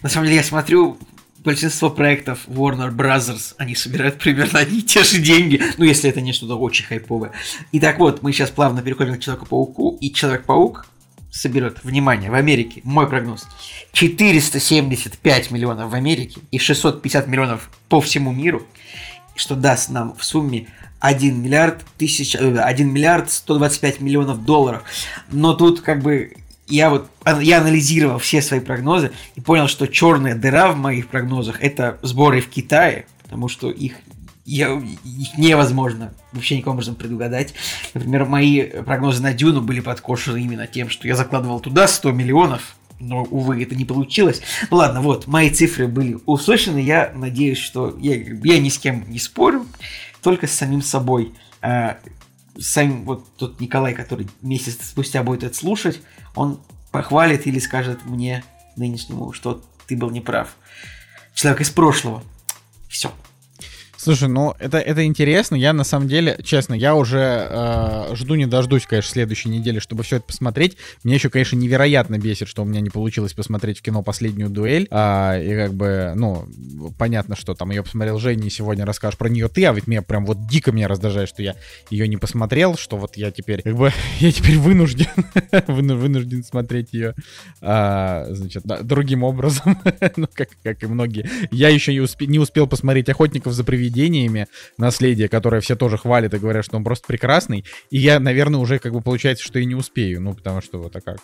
на 0.02 0.08
самом 0.08 0.26
деле 0.26 0.36
я 0.36 0.44
смотрю 0.44 0.98
большинство 1.46 1.88
проектов 1.88 2.40
Warner 2.48 2.94
Brothers, 2.94 3.54
они 3.56 3.74
собирают 3.74 4.18
примерно 4.18 4.58
одни 4.58 4.80
и 4.80 4.82
те 4.82 5.02
же 5.04 5.18
деньги, 5.18 5.62
ну, 5.78 5.84
если 5.84 6.10
это 6.10 6.20
не 6.20 6.32
что-то 6.32 6.58
очень 6.58 6.84
хайповое. 6.84 7.32
И 7.72 7.80
так 7.80 7.98
вот, 7.98 8.22
мы 8.22 8.32
сейчас 8.32 8.50
плавно 8.50 8.82
переходим 8.82 9.14
к 9.14 9.20
Человеку-пауку, 9.20 9.96
и 10.00 10.12
Человек-паук 10.12 10.86
соберет, 11.30 11.84
внимание, 11.84 12.30
в 12.30 12.34
Америке, 12.34 12.80
мой 12.84 13.08
прогноз, 13.08 13.46
475 13.92 15.50
миллионов 15.50 15.90
в 15.90 15.94
Америке 15.94 16.40
и 16.50 16.58
650 16.58 17.28
миллионов 17.28 17.70
по 17.88 18.00
всему 18.00 18.32
миру, 18.32 18.66
что 19.34 19.54
даст 19.54 19.90
нам 19.90 20.14
в 20.16 20.24
сумме 20.24 20.68
1 21.00 21.42
миллиард, 21.42 21.84
тысяч, 21.98 22.34
1 22.34 22.58
э, 22.58 22.90
миллиард 22.90 23.30
125 23.30 24.00
миллионов 24.00 24.44
долларов. 24.44 24.82
Но 25.30 25.54
тут 25.54 25.80
как 25.80 26.02
бы 26.02 26.36
я 26.68 26.90
вот 26.90 27.08
я 27.40 27.60
анализировал 27.60 28.18
все 28.18 28.42
свои 28.42 28.60
прогнозы 28.60 29.12
и 29.34 29.40
понял, 29.40 29.68
что 29.68 29.86
черная 29.86 30.34
дыра 30.34 30.72
в 30.72 30.76
моих 30.76 31.08
прогнозах 31.08 31.62
это 31.62 31.98
сборы 32.02 32.40
в 32.40 32.48
Китае, 32.48 33.06
потому 33.22 33.48
что 33.48 33.70
их, 33.70 33.94
я, 34.44 34.72
их 35.04 35.38
невозможно 35.38 36.12
вообще 36.32 36.56
никаким 36.56 36.72
образом 36.72 36.94
предугадать. 36.94 37.54
Например, 37.94 38.24
мои 38.24 38.62
прогнозы 38.62 39.22
на 39.22 39.32
Дюну 39.32 39.60
были 39.60 39.80
подкошены 39.80 40.42
именно 40.42 40.66
тем, 40.66 40.88
что 40.90 41.06
я 41.08 41.16
закладывал 41.16 41.60
туда 41.60 41.86
100 41.88 42.12
миллионов, 42.12 42.76
но, 42.98 43.22
увы, 43.24 43.62
это 43.62 43.74
не 43.74 43.84
получилось. 43.84 44.42
Ну 44.70 44.78
ладно, 44.78 45.00
вот, 45.00 45.26
мои 45.26 45.50
цифры 45.50 45.86
были 45.86 46.18
услышаны, 46.26 46.78
я 46.78 47.12
надеюсь, 47.14 47.58
что 47.58 47.96
я, 48.00 48.16
я 48.16 48.58
ни 48.58 48.68
с 48.68 48.78
кем 48.78 49.04
не 49.08 49.18
спорю, 49.18 49.66
только 50.22 50.46
с 50.46 50.52
самим 50.52 50.82
собой. 50.82 51.32
Сам 52.58 53.04
вот 53.04 53.26
тот 53.36 53.60
Николай, 53.60 53.94
который 53.94 54.28
месяц 54.42 54.78
спустя 54.82 55.22
будет 55.22 55.44
это 55.44 55.56
слушать, 55.56 56.00
он 56.34 56.60
похвалит 56.90 57.46
или 57.46 57.58
скажет 57.58 58.04
мне 58.04 58.44
нынешнему, 58.76 59.32
что 59.32 59.62
ты 59.86 59.96
был 59.96 60.10
неправ. 60.10 60.56
Человек 61.34 61.60
из 61.62 61.70
прошлого. 61.70 62.22
Все. 62.88 63.12
Слушай, 64.06 64.28
ну 64.28 64.54
это, 64.60 64.78
это 64.78 65.04
интересно. 65.04 65.56
Я 65.56 65.72
на 65.72 65.82
самом 65.82 66.06
деле, 66.06 66.38
честно, 66.44 66.74
я 66.74 66.94
уже 66.94 67.48
э, 67.50 68.14
жду 68.14 68.36
не 68.36 68.46
дождусь, 68.46 68.86
конечно, 68.86 69.10
следующей 69.10 69.48
недели, 69.48 69.80
чтобы 69.80 70.04
все 70.04 70.18
это 70.18 70.26
посмотреть. 70.26 70.76
Мне 71.02 71.16
еще, 71.16 71.28
конечно, 71.28 71.56
невероятно 71.56 72.16
бесит, 72.16 72.46
что 72.46 72.62
у 72.62 72.64
меня 72.64 72.80
не 72.80 72.90
получилось 72.90 73.32
посмотреть 73.32 73.80
в 73.80 73.82
кино 73.82 74.04
последнюю 74.04 74.48
дуэль. 74.48 74.86
А, 74.92 75.36
и 75.36 75.52
как 75.56 75.74
бы, 75.74 76.12
ну, 76.14 76.46
понятно, 76.96 77.34
что 77.34 77.54
там 77.54 77.70
ее 77.70 77.82
посмотрел 77.82 78.20
Женя, 78.20 78.46
и 78.46 78.50
сегодня 78.50 78.86
расскажешь 78.86 79.18
про 79.18 79.28
нее 79.28 79.48
ты, 79.48 79.66
а 79.66 79.72
ведь 79.72 79.88
меня 79.88 80.02
прям 80.02 80.24
вот 80.24 80.46
дико 80.46 80.70
меня 80.70 80.86
раздражает, 80.86 81.28
что 81.28 81.42
я 81.42 81.56
ее 81.90 82.06
не 82.06 82.16
посмотрел, 82.16 82.76
что 82.76 82.96
вот 82.96 83.16
я 83.16 83.32
теперь, 83.32 83.62
как 83.62 83.74
бы, 83.74 83.90
я 84.20 84.30
теперь 84.30 84.56
вынужден, 84.56 85.08
вынужден 85.66 86.44
смотреть 86.44 86.92
ее, 86.92 87.16
а, 87.60 88.24
значит, 88.30 88.62
да, 88.64 88.82
другим 88.82 89.24
образом, 89.24 89.76
ну, 90.16 90.28
как, 90.32 90.50
как 90.62 90.84
и 90.84 90.86
многие. 90.86 91.28
Я 91.50 91.70
еще 91.70 91.92
не, 91.92 91.98
успе, 91.98 92.28
не 92.28 92.38
успел 92.38 92.68
посмотреть 92.68 93.08
«Охотников 93.08 93.52
за 93.52 93.64
привидениями», 93.64 93.95
произведениями 93.96 94.46
наследия, 94.78 95.28
которое 95.28 95.60
все 95.60 95.76
тоже 95.76 95.96
хвалят 95.98 96.34
и 96.34 96.38
говорят, 96.38 96.64
что 96.64 96.76
он 96.76 96.84
просто 96.84 97.06
прекрасный. 97.06 97.64
И 97.90 97.98
я, 97.98 98.20
наверное, 98.20 98.60
уже 98.60 98.78
как 98.78 98.92
бы 98.92 99.00
получается, 99.00 99.44
что 99.44 99.58
и 99.58 99.64
не 99.64 99.74
успею. 99.74 100.20
Ну, 100.20 100.34
потому 100.34 100.60
что 100.60 100.78
вот 100.78 100.94
а 100.96 101.00
как. 101.00 101.18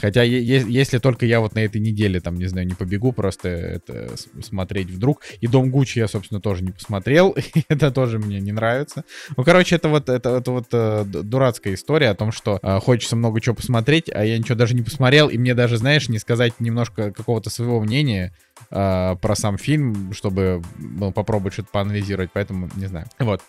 Хотя 0.00 0.22
если 0.22 0.98
только 0.98 1.26
я 1.26 1.40
вот 1.40 1.54
на 1.54 1.58
этой 1.58 1.80
неделе, 1.80 2.20
там, 2.20 2.36
не 2.36 2.46
знаю, 2.46 2.66
не 2.66 2.74
побегу 2.74 3.12
просто 3.12 3.48
это 3.48 4.10
смотреть 4.42 4.88
вдруг. 4.88 5.22
И 5.40 5.48
Дом 5.48 5.70
Гуччи 5.70 5.98
я, 5.98 6.06
собственно, 6.06 6.40
тоже 6.40 6.62
не 6.62 6.70
посмотрел. 6.70 7.36
Это 7.68 7.90
тоже 7.90 8.18
мне 8.18 8.40
не 8.40 8.52
нравится. 8.52 9.04
Ну, 9.36 9.42
короче, 9.42 9.76
это 9.76 9.88
вот, 9.88 10.08
это, 10.08 10.36
это 10.36 10.50
вот 10.50 10.66
э, 10.72 11.04
дурацкая 11.04 11.74
история 11.74 12.10
о 12.10 12.14
том, 12.14 12.30
что 12.30 12.60
э, 12.62 12.78
хочется 12.80 13.16
много 13.16 13.40
чего 13.40 13.56
посмотреть, 13.56 14.10
а 14.12 14.24
я 14.24 14.38
ничего 14.38 14.54
даже 14.54 14.74
не 14.74 14.82
посмотрел. 14.82 15.28
И 15.28 15.38
мне 15.38 15.54
даже, 15.54 15.76
знаешь, 15.76 16.08
не 16.08 16.18
сказать 16.18 16.60
немножко 16.60 17.10
какого-то 17.10 17.50
своего 17.50 17.80
мнения 17.80 18.32
э, 18.70 19.16
про 19.20 19.36
сам 19.36 19.58
фильм, 19.58 20.12
чтобы 20.12 20.62
ну, 20.78 21.12
попробовать 21.12 21.54
что-то 21.54 21.68
поанализировать, 21.72 22.30
поэтому 22.32 22.68
не 22.76 22.86
знаю. 22.86 23.06
Вот. 23.18 23.42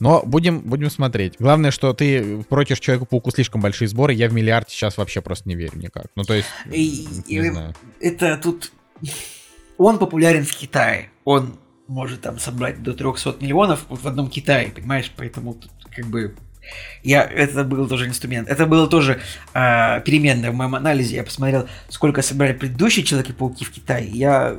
Но 0.00 0.22
будем, 0.24 0.60
будем 0.60 0.90
смотреть. 0.90 1.36
Главное, 1.38 1.70
что 1.70 1.92
ты 1.92 2.42
прочишь 2.44 2.80
Человеку-пауку 2.80 3.30
слишком 3.30 3.60
большие 3.60 3.88
сборы, 3.88 4.12
я 4.12 4.28
в 4.28 4.32
миллиард 4.32 4.70
сейчас 4.70 4.96
вообще 4.96 5.20
просто 5.20 5.48
не 5.48 5.54
верю 5.54 5.78
никак. 5.78 6.06
Ну, 6.16 6.24
то 6.24 6.34
есть, 6.34 6.48
и, 6.66 7.08
не 7.26 7.36
и, 7.36 7.50
знаю. 7.50 7.74
Это 8.00 8.36
тут... 8.36 8.72
Он 9.78 9.98
популярен 9.98 10.44
в 10.44 10.54
Китае. 10.54 11.10
Он 11.24 11.58
может 11.88 12.20
там 12.20 12.38
собрать 12.38 12.82
до 12.82 12.94
300 12.94 13.36
миллионов 13.40 13.86
в 13.88 14.06
одном 14.06 14.30
Китае, 14.30 14.70
понимаешь? 14.70 15.12
Поэтому 15.16 15.54
тут 15.54 15.70
как 15.90 16.06
бы 16.06 16.34
я, 17.02 17.24
это 17.24 17.64
был 17.64 17.88
тоже 17.88 18.06
инструмент. 18.06 18.48
Это 18.48 18.66
было 18.66 18.86
тоже 18.86 19.20
э, 19.54 20.00
переменное 20.04 20.50
в 20.50 20.54
моем 20.54 20.74
анализе. 20.74 21.16
Я 21.16 21.24
посмотрел, 21.24 21.68
сколько 21.88 22.22
собрали 22.22 22.52
предыдущие 22.52 23.04
Человеки-пауки 23.04 23.64
в 23.64 23.70
Китае. 23.70 24.08
Я 24.08 24.58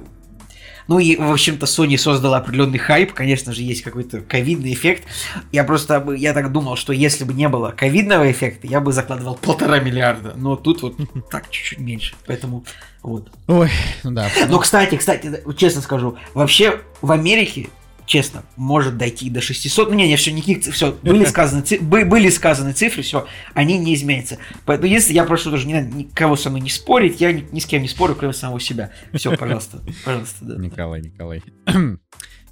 ну 0.88 1.00
и, 1.00 1.16
в 1.16 1.32
общем-то, 1.32 1.66
Sony 1.66 1.98
создала 1.98 2.38
определенный 2.38 2.78
хайп, 2.78 3.14
конечно 3.14 3.54
же, 3.54 3.62
есть 3.62 3.84
какой-то 3.84 4.22
ковидный 4.22 4.74
эффект. 4.74 5.04
Я 5.52 5.64
просто, 5.64 6.06
я 6.18 6.34
так 6.34 6.52
думал, 6.52 6.76
что 6.76 6.92
если 6.94 7.24
бы 7.24 7.34
не 7.34 7.48
было 7.48 7.72
ковидного 7.72 8.30
эффекта, 8.30 8.68
я 8.68 8.82
бы 8.82 8.92
закладывал 8.92 9.36
полтора 9.36 9.80
миллиарда. 9.80 10.34
Но 10.36 10.56
тут 10.56 10.82
вот 10.82 10.98
так, 11.32 11.50
чуть-чуть 11.50 11.80
меньше. 11.80 12.16
Поэтому 12.26 12.66
вот. 13.02 13.32
Ой, 13.48 13.70
ну 14.04 14.12
да. 14.12 14.30
Но, 14.50 14.60
кстати, 14.60 14.96
кстати, 14.96 15.42
честно 15.58 15.82
скажу, 15.82 16.18
вообще 16.34 16.82
в 17.02 17.12
Америке 17.12 17.70
честно, 18.06 18.44
может 18.56 18.98
дойти 18.98 19.30
до 19.30 19.42
600. 19.42 19.90
Ну, 19.90 19.96
не, 19.96 20.08
не, 20.08 20.16
все, 20.16 20.32
никаких, 20.32 20.74
все, 20.74 20.92
были 21.02 21.26
сказаны, 21.26 21.64
были 21.82 22.30
сказаны 22.30 22.74
цифры, 22.74 23.04
все, 23.04 23.28
они 23.54 23.78
не 23.78 23.96
изменятся. 23.96 24.38
Поэтому, 24.66 24.90
если 24.90 25.14
я 25.14 25.24
прошу 25.24 25.52
даже 25.52 25.68
не 25.68 25.74
надо 25.74 25.88
никого 25.88 26.36
со 26.36 26.50
мной 26.50 26.62
не 26.62 26.70
спорить, 26.70 27.22
я 27.22 27.32
ни, 27.32 27.48
ни 27.52 27.60
с 27.60 27.66
кем 27.66 27.82
не 27.82 27.88
спорю, 27.88 28.16
кроме 28.16 28.34
самого 28.34 28.60
себя. 28.60 28.92
Все, 29.14 29.32
пожалуйста, 29.38 29.82
пожалуйста, 30.06 30.46
да. 30.46 30.56
Николай, 30.58 31.02
Николай. 31.02 31.44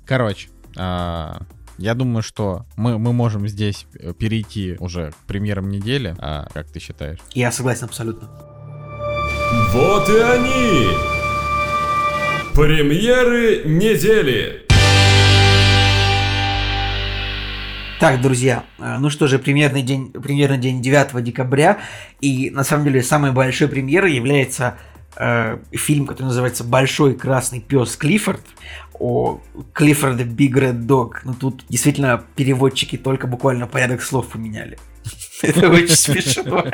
Короче, 0.05 0.49
а, 0.77 1.41
я 1.77 1.95
думаю, 1.95 2.21
что 2.21 2.65
мы, 2.77 2.97
мы 2.99 3.13
можем 3.13 3.47
здесь 3.47 3.85
э, 3.99 4.13
перейти 4.13 4.75
уже 4.79 5.11
к 5.11 5.27
премьерам 5.27 5.69
недели. 5.69 6.15
А, 6.19 6.47
как 6.53 6.69
ты 6.69 6.79
считаешь? 6.79 7.19
Я 7.33 7.51
согласен 7.51 7.85
абсолютно. 7.85 8.29
Вот 9.73 10.09
и 10.09 10.17
они! 10.17 10.87
Премьеры 12.53 13.63
недели! 13.65 14.60
Так, 18.01 18.19
друзья, 18.19 18.63
э, 18.79 18.97
ну 18.97 19.11
что 19.11 19.27
же, 19.27 19.37
премьерный 19.37 19.83
день, 19.83 20.11
премьерный 20.11 20.57
день 20.57 20.81
9 20.81 21.23
декабря, 21.23 21.77
и 22.19 22.49
на 22.49 22.63
самом 22.63 22.85
деле 22.85 23.03
самой 23.03 23.31
большой 23.31 23.67
премьерой 23.67 24.15
является 24.15 24.79
э, 25.15 25.59
фильм, 25.71 26.07
который 26.07 26.25
называется 26.29 26.63
«Большой 26.63 27.13
красный 27.13 27.59
пес 27.59 27.95
Клиффорд», 27.95 28.41
о 28.95 29.39
Клиффорде 29.73 30.23
Big 30.23 30.53
Red 30.53 30.87
Dog. 30.87 31.17
Ну 31.25 31.35
тут 31.35 31.63
действительно 31.69 32.23
переводчики 32.35 32.97
только 32.97 33.27
буквально 33.27 33.67
порядок 33.67 34.01
слов 34.01 34.29
поменяли. 34.29 34.79
Это 35.43 35.69
очень 35.69 35.89
смешно. 35.89 36.65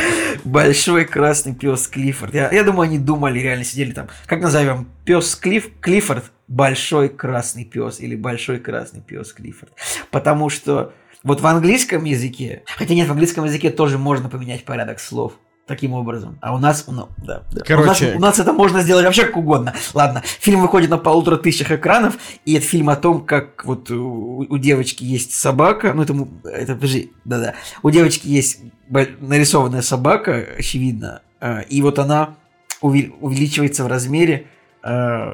Большой 0.44 1.04
красный 1.04 1.56
пес 1.56 1.88
Клиффорд. 1.88 2.32
Я, 2.32 2.48
я 2.52 2.62
думаю, 2.62 2.82
они 2.82 3.00
думали, 3.00 3.40
реально 3.40 3.64
сидели 3.64 3.90
там. 3.90 4.06
Как 4.26 4.40
назовем? 4.40 4.86
Пес 5.04 5.34
Клифф, 5.34 5.68
Клиффорд 5.80 6.30
большой 6.48 7.08
красный 7.08 7.64
пес 7.64 8.00
или 8.00 8.14
большой 8.14 8.58
красный 8.58 9.00
пес 9.00 9.32
Клиффорд. 9.32 9.72
Потому 10.10 10.48
что 10.48 10.92
вот 11.22 11.40
в 11.40 11.46
английском 11.46 12.04
языке, 12.04 12.62
хотя 12.66 12.94
нет, 12.94 13.08
в 13.08 13.10
английском 13.10 13.44
языке 13.44 13.70
тоже 13.70 13.98
можно 13.98 14.28
поменять 14.28 14.64
порядок 14.64 15.00
слов 15.00 15.34
таким 15.66 15.92
образом. 15.92 16.38
А 16.40 16.54
у 16.54 16.58
нас, 16.58 16.84
ну, 16.86 17.08
да. 17.18 17.42
да. 17.52 17.62
Короче... 17.66 18.04
У, 18.04 18.08
нас, 18.08 18.16
у 18.16 18.20
нас 18.20 18.38
это 18.38 18.52
можно 18.52 18.82
сделать 18.82 19.04
вообще 19.04 19.24
как 19.24 19.36
угодно. 19.36 19.74
Ладно, 19.94 20.22
фильм 20.24 20.60
выходит 20.60 20.88
на 20.90 20.98
полутора 20.98 21.36
тысячах 21.36 21.72
экранов, 21.72 22.16
и 22.44 22.54
это 22.54 22.64
фильм 22.64 22.88
о 22.88 22.96
том, 22.96 23.24
как 23.24 23.64
вот 23.64 23.90
у, 23.90 24.46
у 24.48 24.58
девочки 24.58 25.02
есть 25.02 25.32
собака, 25.32 25.92
ну, 25.92 26.02
это, 26.02 26.14
это, 26.48 26.74
подожди, 26.74 27.12
да-да, 27.24 27.54
у 27.82 27.90
девочки 27.90 28.28
есть 28.28 28.60
нарисованная 28.88 29.82
собака, 29.82 30.46
очевидно, 30.56 31.22
а, 31.40 31.60
и 31.60 31.82
вот 31.82 31.98
она 31.98 32.36
увеличивается 32.80 33.82
в 33.82 33.88
размере, 33.88 34.46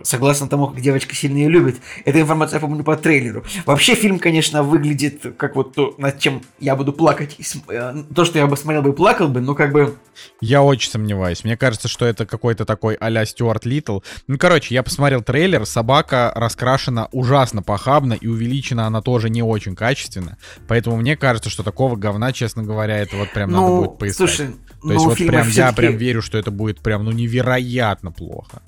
согласно 0.04 0.48
тому, 0.48 0.68
как 0.68 0.80
девочка 0.80 1.14
сильно 1.14 1.38
ее 1.38 1.48
любит. 1.48 1.76
Эта 2.04 2.20
информация, 2.20 2.56
я 2.56 2.60
помню, 2.60 2.84
по 2.84 2.96
трейлеру. 2.96 3.44
Вообще 3.66 3.94
фильм, 3.94 4.18
конечно, 4.18 4.62
выглядит 4.62 5.34
как 5.36 5.56
вот 5.56 5.74
то, 5.74 5.94
над 5.98 6.18
чем 6.18 6.42
я 6.58 6.76
буду 6.76 6.92
плакать. 6.92 7.36
Э, 7.68 7.94
то, 8.14 8.24
что 8.24 8.38
я 8.38 8.46
бы 8.46 8.56
смотрел 8.56 8.82
бы 8.82 8.90
и 8.90 8.92
плакал 8.92 9.28
бы, 9.28 9.40
но 9.40 9.54
как 9.54 9.72
бы... 9.72 9.96
Я 10.40 10.62
очень 10.62 10.90
сомневаюсь. 10.90 11.44
Мне 11.44 11.56
кажется, 11.56 11.88
что 11.88 12.06
это 12.06 12.26
какой-то 12.26 12.64
такой 12.64 12.94
а-ля 12.94 13.26
Стюарт 13.26 13.64
Литл. 13.64 14.00
Ну, 14.26 14.38
короче, 14.38 14.74
я 14.74 14.82
посмотрел 14.82 15.22
трейлер. 15.22 15.66
Собака 15.66 16.32
раскрашена 16.34 17.08
ужасно 17.12 17.62
похабно 17.62 18.14
и 18.14 18.26
увеличена 18.26 18.86
она 18.86 19.02
тоже 19.02 19.30
не 19.30 19.42
очень 19.42 19.74
качественно. 19.74 20.38
Поэтому 20.68 20.96
мне 20.96 21.16
кажется, 21.16 21.50
что 21.50 21.62
такого 21.62 21.96
говна, 21.96 22.32
честно 22.32 22.62
говоря, 22.62 22.98
это 22.98 23.16
вот 23.16 23.30
прям 23.32 23.50
ну, 23.50 23.60
надо 23.60 23.76
будет 23.76 23.98
поискать. 23.98 24.28
Слушай, 24.28 24.46
то 24.82 24.92
есть 24.92 25.04
ну, 25.04 25.10
вот 25.10 25.18
прям 25.18 25.48
я 25.48 25.72
прям 25.72 25.96
верю, 25.96 26.22
что 26.22 26.38
это 26.38 26.50
будет 26.50 26.80
прям 26.80 27.04
ну 27.04 27.12
невероятно 27.12 28.10
плохо. 28.10 28.62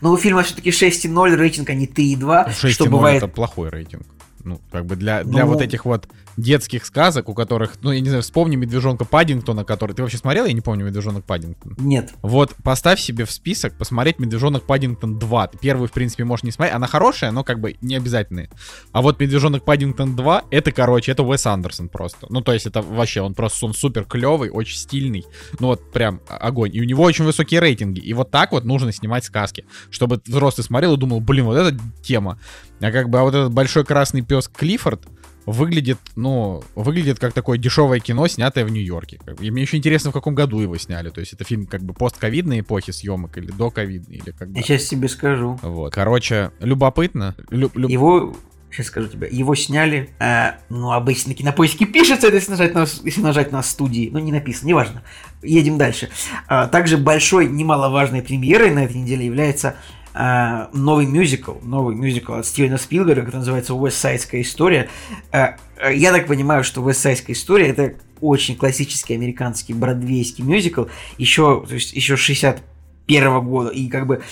Но 0.00 0.12
у 0.12 0.16
фильма 0.16 0.42
все-таки 0.42 0.70
6,0 0.70 1.34
рейтинг, 1.36 1.70
а 1.70 1.74
не 1.74 1.86
3,2. 1.86 2.70
Что 2.70 2.86
бывает... 2.86 3.22
это 3.22 3.28
плохой 3.28 3.70
рейтинг. 3.70 4.02
Ну, 4.44 4.60
как 4.70 4.86
бы 4.86 4.96
для, 4.96 5.22
для 5.22 5.44
ну, 5.44 5.52
вот 5.52 5.60
этих 5.60 5.84
вот 5.84 6.08
детских 6.40 6.84
сказок, 6.84 7.28
у 7.28 7.34
которых, 7.34 7.74
ну, 7.82 7.92
я 7.92 8.00
не 8.00 8.08
знаю, 8.08 8.22
вспомни 8.22 8.56
медвежонка 8.56 9.04
Паддингтона, 9.04 9.64
который... 9.64 9.92
Ты 9.92 10.02
вообще 10.02 10.18
смотрел? 10.18 10.46
Я 10.46 10.52
не 10.52 10.60
помню 10.60 10.84
медвежонок 10.84 11.24
Паддингтон. 11.24 11.74
Нет. 11.78 12.12
Вот, 12.22 12.54
поставь 12.62 13.00
себе 13.00 13.24
в 13.24 13.30
список 13.30 13.76
посмотреть 13.76 14.18
медвежонок 14.18 14.64
Паддингтон 14.64 15.18
2. 15.18 15.46
Ты 15.48 15.58
первую, 15.58 15.88
в 15.88 15.92
принципе, 15.92 16.24
можешь 16.24 16.44
не 16.44 16.50
смотреть. 16.50 16.74
Она 16.74 16.86
хорошая, 16.86 17.30
но 17.30 17.44
как 17.44 17.60
бы 17.60 17.76
не 17.80 17.96
обязательная. 17.96 18.50
А 18.92 19.02
вот 19.02 19.20
медвежонок 19.20 19.64
Паддингтон 19.64 20.16
2, 20.16 20.44
это, 20.50 20.72
короче, 20.72 21.12
это 21.12 21.22
Уэс 21.22 21.46
Андерсон 21.46 21.88
просто. 21.88 22.26
Ну, 22.30 22.40
то 22.40 22.52
есть 22.52 22.66
это 22.66 22.82
вообще, 22.82 23.20
он 23.20 23.34
просто, 23.34 23.66
он 23.66 23.74
супер 23.74 24.04
клевый, 24.04 24.50
очень 24.50 24.76
стильный. 24.76 25.24
Ну, 25.58 25.68
вот 25.68 25.92
прям 25.92 26.20
огонь. 26.28 26.70
И 26.72 26.80
у 26.80 26.84
него 26.84 27.02
очень 27.02 27.24
высокие 27.24 27.60
рейтинги. 27.60 28.00
И 28.00 28.12
вот 28.14 28.30
так 28.30 28.52
вот 28.52 28.64
нужно 28.64 28.92
снимать 28.92 29.24
сказки. 29.24 29.64
Чтобы 29.90 30.20
взрослый 30.24 30.64
смотрел 30.64 30.94
и 30.94 30.96
думал, 30.96 31.20
блин, 31.20 31.44
вот 31.44 31.56
эта 31.56 31.78
тема. 32.02 32.38
А 32.80 32.90
как 32.90 33.10
бы, 33.10 33.18
а 33.18 33.22
вот 33.22 33.34
этот 33.34 33.52
большой 33.52 33.84
красный 33.84 34.22
пес 34.22 34.48
Клиффорд, 34.48 35.06
выглядит, 35.50 35.98
ну, 36.16 36.62
выглядит 36.74 37.18
как 37.18 37.32
такое 37.32 37.58
дешевое 37.58 38.00
кино, 38.00 38.26
снятое 38.28 38.64
в 38.64 38.70
Нью-Йорке. 38.70 39.20
И 39.40 39.50
мне 39.50 39.62
еще 39.62 39.76
интересно, 39.76 40.10
в 40.10 40.14
каком 40.14 40.34
году 40.34 40.60
его 40.60 40.76
сняли. 40.78 41.10
То 41.10 41.20
есть 41.20 41.32
это 41.32 41.44
фильм 41.44 41.66
как 41.66 41.82
бы 41.82 41.94
постковидной 41.94 42.60
эпохи 42.60 42.90
съемок 42.90 43.36
или 43.38 43.50
до 43.50 43.70
ковидной, 43.70 44.16
или 44.16 44.30
как 44.30 44.50
бы... 44.50 44.58
Я 44.58 44.62
сейчас 44.62 44.84
тебе 44.84 45.08
скажу. 45.08 45.58
Вот. 45.62 45.92
Короче, 45.92 46.50
любопытно. 46.60 47.34
Лю- 47.50 47.70
люб... 47.74 47.90
Его 47.90 48.34
Сейчас 48.70 48.86
скажу 48.86 49.08
тебе. 49.08 49.28
Его 49.30 49.56
сняли, 49.56 50.10
э, 50.20 50.52
ну, 50.68 50.92
обычно 50.92 51.30
на 51.30 51.34
кинопоиске 51.34 51.86
пишется, 51.86 52.28
это 52.28 52.36
если 52.36 52.52
нажать 52.52 52.72
на, 52.72 52.86
если 53.02 53.20
нажать 53.20 53.50
на 53.50 53.62
студии. 53.64 54.10
Ну, 54.12 54.20
не 54.20 54.30
написано, 54.30 54.68
неважно. 54.68 55.02
Едем 55.42 55.76
дальше. 55.76 56.08
А, 56.46 56.68
также 56.68 56.96
большой, 56.96 57.48
немаловажной 57.48 58.22
премьерой 58.22 58.70
на 58.70 58.84
этой 58.84 58.96
неделе 58.96 59.26
является 59.26 59.74
э, 60.14 60.66
новый 60.72 61.06
мюзикл, 61.06 61.54
новый 61.62 61.94
мюзикл 61.94 62.34
от 62.34 62.46
Стивена 62.46 62.78
Спилберга, 62.78 63.22
который 63.26 63.38
называется 63.38 63.74
«Уэссайдская 63.74 64.42
история». 64.42 64.88
Э, 65.32 65.54
э, 65.76 65.94
я 65.94 66.12
так 66.12 66.26
понимаю, 66.26 66.64
что 66.64 66.82
«Уэссайдская 66.82 67.34
история»— 67.34 67.68
это 67.68 67.94
очень 68.20 68.56
классический 68.56 69.14
американский 69.14 69.72
бродвейский 69.72 70.44
мюзикл, 70.44 70.84
еще, 71.18 71.64
то 71.66 71.74
есть 71.74 71.92
еще 71.92 72.16
61 72.16 73.40
года, 73.40 73.70
и 73.70 73.88
как 73.88 74.06
бы, 74.06 74.22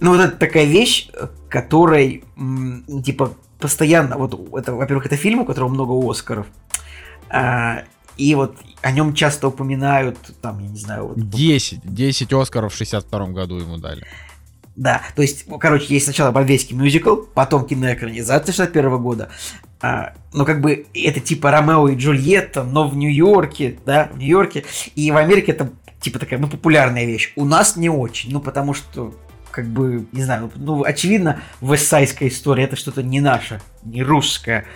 ну 0.00 0.10
вот 0.10 0.20
это 0.20 0.36
такая 0.36 0.64
вещь, 0.64 1.08
которой, 1.48 2.24
типа, 3.04 3.34
постоянно, 3.60 4.18
вот 4.18 4.34
это, 4.58 4.74
во-первых, 4.74 5.06
это 5.06 5.16
фильм, 5.16 5.40
у 5.40 5.44
которого 5.44 5.68
много 5.68 6.10
Оскаров, 6.10 6.46
а, 7.28 7.84
и 8.16 8.34
вот 8.34 8.56
о 8.82 8.92
нем 8.92 9.14
часто 9.14 9.48
упоминают, 9.48 10.18
там, 10.40 10.58
я 10.60 10.68
не 10.68 10.78
знаю... 10.78 11.08
Вот, 11.08 11.18
10, 11.18 11.80
10 11.84 12.32
Оскаров 12.32 12.72
в 12.72 12.76
62 12.76 13.26
году 13.28 13.56
ему 13.56 13.78
дали. 13.78 14.06
Да, 14.76 15.02
то 15.14 15.22
есть, 15.22 15.48
ну, 15.48 15.58
короче, 15.58 15.86
есть 15.88 16.04
сначала 16.04 16.30
бродвейский 16.32 16.76
мюзикл, 16.76 17.16
потом 17.34 17.66
киноэкранизация 17.66 18.52
61 18.52 18.98
года, 18.98 19.30
а, 19.80 20.12
ну, 20.34 20.44
как 20.44 20.60
бы, 20.60 20.86
это 20.94 21.20
типа 21.20 21.50
Ромео 21.50 21.88
и 21.88 21.96
Джульетта, 21.96 22.62
но 22.62 22.86
в 22.86 22.96
Нью-Йорке, 22.96 23.78
да, 23.86 24.10
в 24.12 24.18
Нью-Йорке, 24.18 24.64
и 24.94 25.10
в 25.10 25.16
Америке 25.16 25.52
это, 25.52 25.70
типа, 26.00 26.18
такая, 26.18 26.38
ну, 26.38 26.48
популярная 26.48 27.06
вещь. 27.06 27.32
У 27.36 27.44
нас 27.46 27.76
не 27.76 27.88
очень, 27.88 28.32
ну, 28.32 28.40
потому 28.40 28.74
что, 28.74 29.14
как 29.50 29.66
бы, 29.66 30.06
не 30.12 30.22
знаю, 30.22 30.50
ну, 30.56 30.82
очевидно, 30.84 31.40
вестсайская 31.62 32.28
история 32.28 32.64
это 32.64 32.76
что-то 32.76 33.02
не 33.02 33.20
наше, 33.20 33.60
не 33.82 34.02
русское. 34.02 34.66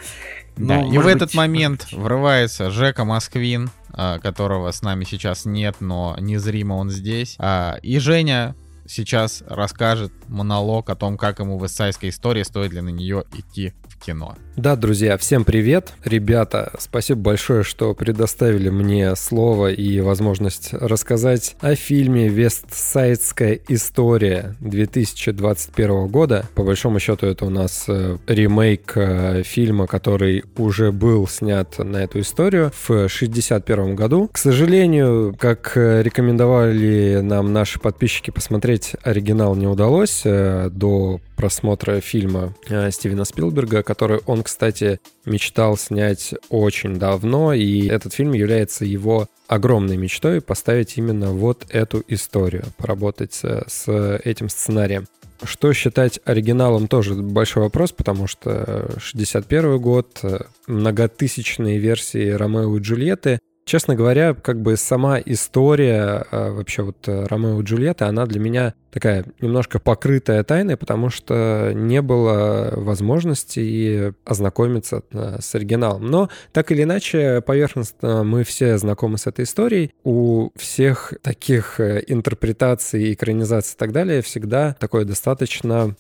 Да, 0.57 0.79
Ну, 0.79 0.93
и 0.93 0.99
в 0.99 1.07
этот 1.07 1.29
быть, 1.29 1.35
момент 1.35 1.87
быть. 1.91 1.93
врывается 1.93 2.71
Жека 2.71 3.05
Москвин, 3.05 3.71
а, 3.93 4.19
которого 4.19 4.71
с 4.71 4.83
нами 4.83 5.05
сейчас 5.05 5.45
нет, 5.45 5.77
но 5.81 6.17
незримо 6.19 6.75
он 6.75 6.91
здесь. 6.91 7.37
А, 7.39 7.77
И 7.83 7.99
Женя 7.99 8.55
сейчас 8.91 9.43
расскажет 9.47 10.13
монолог 10.29 10.91
о 10.91 10.97
том, 10.97 11.17
как 11.17 11.39
ему 11.39 11.59
в 11.59 11.67
эссайской 11.67 12.09
истории 12.09 12.43
стоит 12.43 12.73
ли 12.73 12.81
на 12.81 12.89
нее 12.89 13.25
идти 13.33 13.73
в 13.89 13.99
кино. 13.99 14.37
Да, 14.57 14.77
друзья, 14.77 15.17
всем 15.17 15.45
привет. 15.45 15.93
Ребята, 16.05 16.73
спасибо 16.79 17.21
большое, 17.21 17.63
что 17.63 17.95
предоставили 17.95 18.69
мне 18.69 19.15
слово 19.17 19.73
и 19.73 20.01
возможность 20.01 20.75
рассказать 20.75 21.57
о 21.61 21.75
фильме 21.75 22.29
«Вестсайдская 22.29 23.59
история» 23.69 24.57
2021 24.61 26.09
года. 26.09 26.47
По 26.55 26.65
большому 26.65 26.99
счету, 26.99 27.27
это 27.27 27.47
у 27.47 27.51
нас 27.51 27.85
э, 27.89 28.19
ремейк 28.27 28.93
э, 28.97 29.43
фильма, 29.45 29.87
который 29.87 30.45
уже 30.57 30.93
был 30.93 31.27
снят 31.27 31.79
на 31.79 31.99
эту 31.99 32.21
историю 32.21 32.73
в 32.75 32.91
1961 32.91 33.95
году. 33.95 34.29
К 34.33 34.37
сожалению, 34.37 35.35
как 35.39 35.73
э, 35.77 36.03
рекомендовали 36.03 37.21
нам 37.23 37.53
наши 37.53 37.81
подписчики 37.81 38.31
посмотреть, 38.31 38.80
оригинал 39.03 39.55
не 39.55 39.67
удалось 39.67 40.23
э, 40.25 40.69
до 40.71 41.21
просмотра 41.37 42.01
фильма 42.01 42.55
э, 42.69 42.91
Стивена 42.91 43.25
Спилберга, 43.25 43.83
который 43.83 44.21
он, 44.27 44.43
кстати, 44.43 45.01
мечтал 45.25 45.77
снять 45.77 46.35
очень 46.49 46.99
давно, 46.99 47.53
и 47.53 47.87
этот 47.87 48.15
фильм 48.15 48.33
является 48.33 48.85
его 48.85 49.29
огромной 49.49 49.97
мечтой 49.97 50.41
поставить 50.41 50.97
именно 50.97 51.33
вот 51.33 51.67
эту 51.71 52.03
историю, 52.09 52.65
поработать 52.77 53.41
э, 53.43 53.63
с 53.67 54.19
этим 54.25 54.49
сценарием. 54.49 55.07
Что 55.43 55.73
считать 55.73 56.21
оригиналом 56.25 56.87
тоже 56.87 57.15
большой 57.15 57.63
вопрос, 57.63 57.93
потому 57.93 58.27
что 58.27 58.91
61 58.99 59.79
год, 59.79 60.23
многотысячные 60.67 61.79
версии 61.79 62.29
Ромео 62.29 62.77
и 62.77 62.81
Джульетты. 62.81 63.39
Честно 63.71 63.95
говоря, 63.95 64.35
как 64.35 64.61
бы 64.61 64.77
сама 64.77 65.21
история 65.21 66.27
э, 66.33 66.51
вообще 66.51 66.83
вот 66.83 67.07
э, 67.07 67.27
Ромео 67.27 67.61
и 67.61 67.63
Джульетты, 67.63 68.05
она 68.05 68.27
для 68.27 68.41
меня 68.41 68.75
такая 68.91 69.25
немножко 69.41 69.79
покрытая 69.79 70.43
тайной, 70.43 70.77
потому 70.77 71.09
что 71.09 71.71
не 71.73 72.03
было 72.03 72.73
возможности 72.75 74.13
ознакомиться 74.29 75.05
э, 75.13 75.37
с 75.41 75.55
оригиналом. 75.55 76.05
Но 76.05 76.31
так 76.51 76.73
или 76.73 76.83
иначе, 76.83 77.43
поверхностно 77.43 78.25
мы 78.25 78.43
все 78.43 78.77
знакомы 78.77 79.19
с 79.19 79.29
этой 79.29 79.45
историей. 79.45 79.93
У 80.03 80.51
всех 80.57 81.15
таких 81.23 81.79
интерпретаций, 81.79 83.13
экранизаций 83.15 83.75
и 83.75 83.79
так 83.79 83.93
далее 83.93 84.21
всегда 84.21 84.75
такое 84.81 85.05
достаточно 85.05 85.95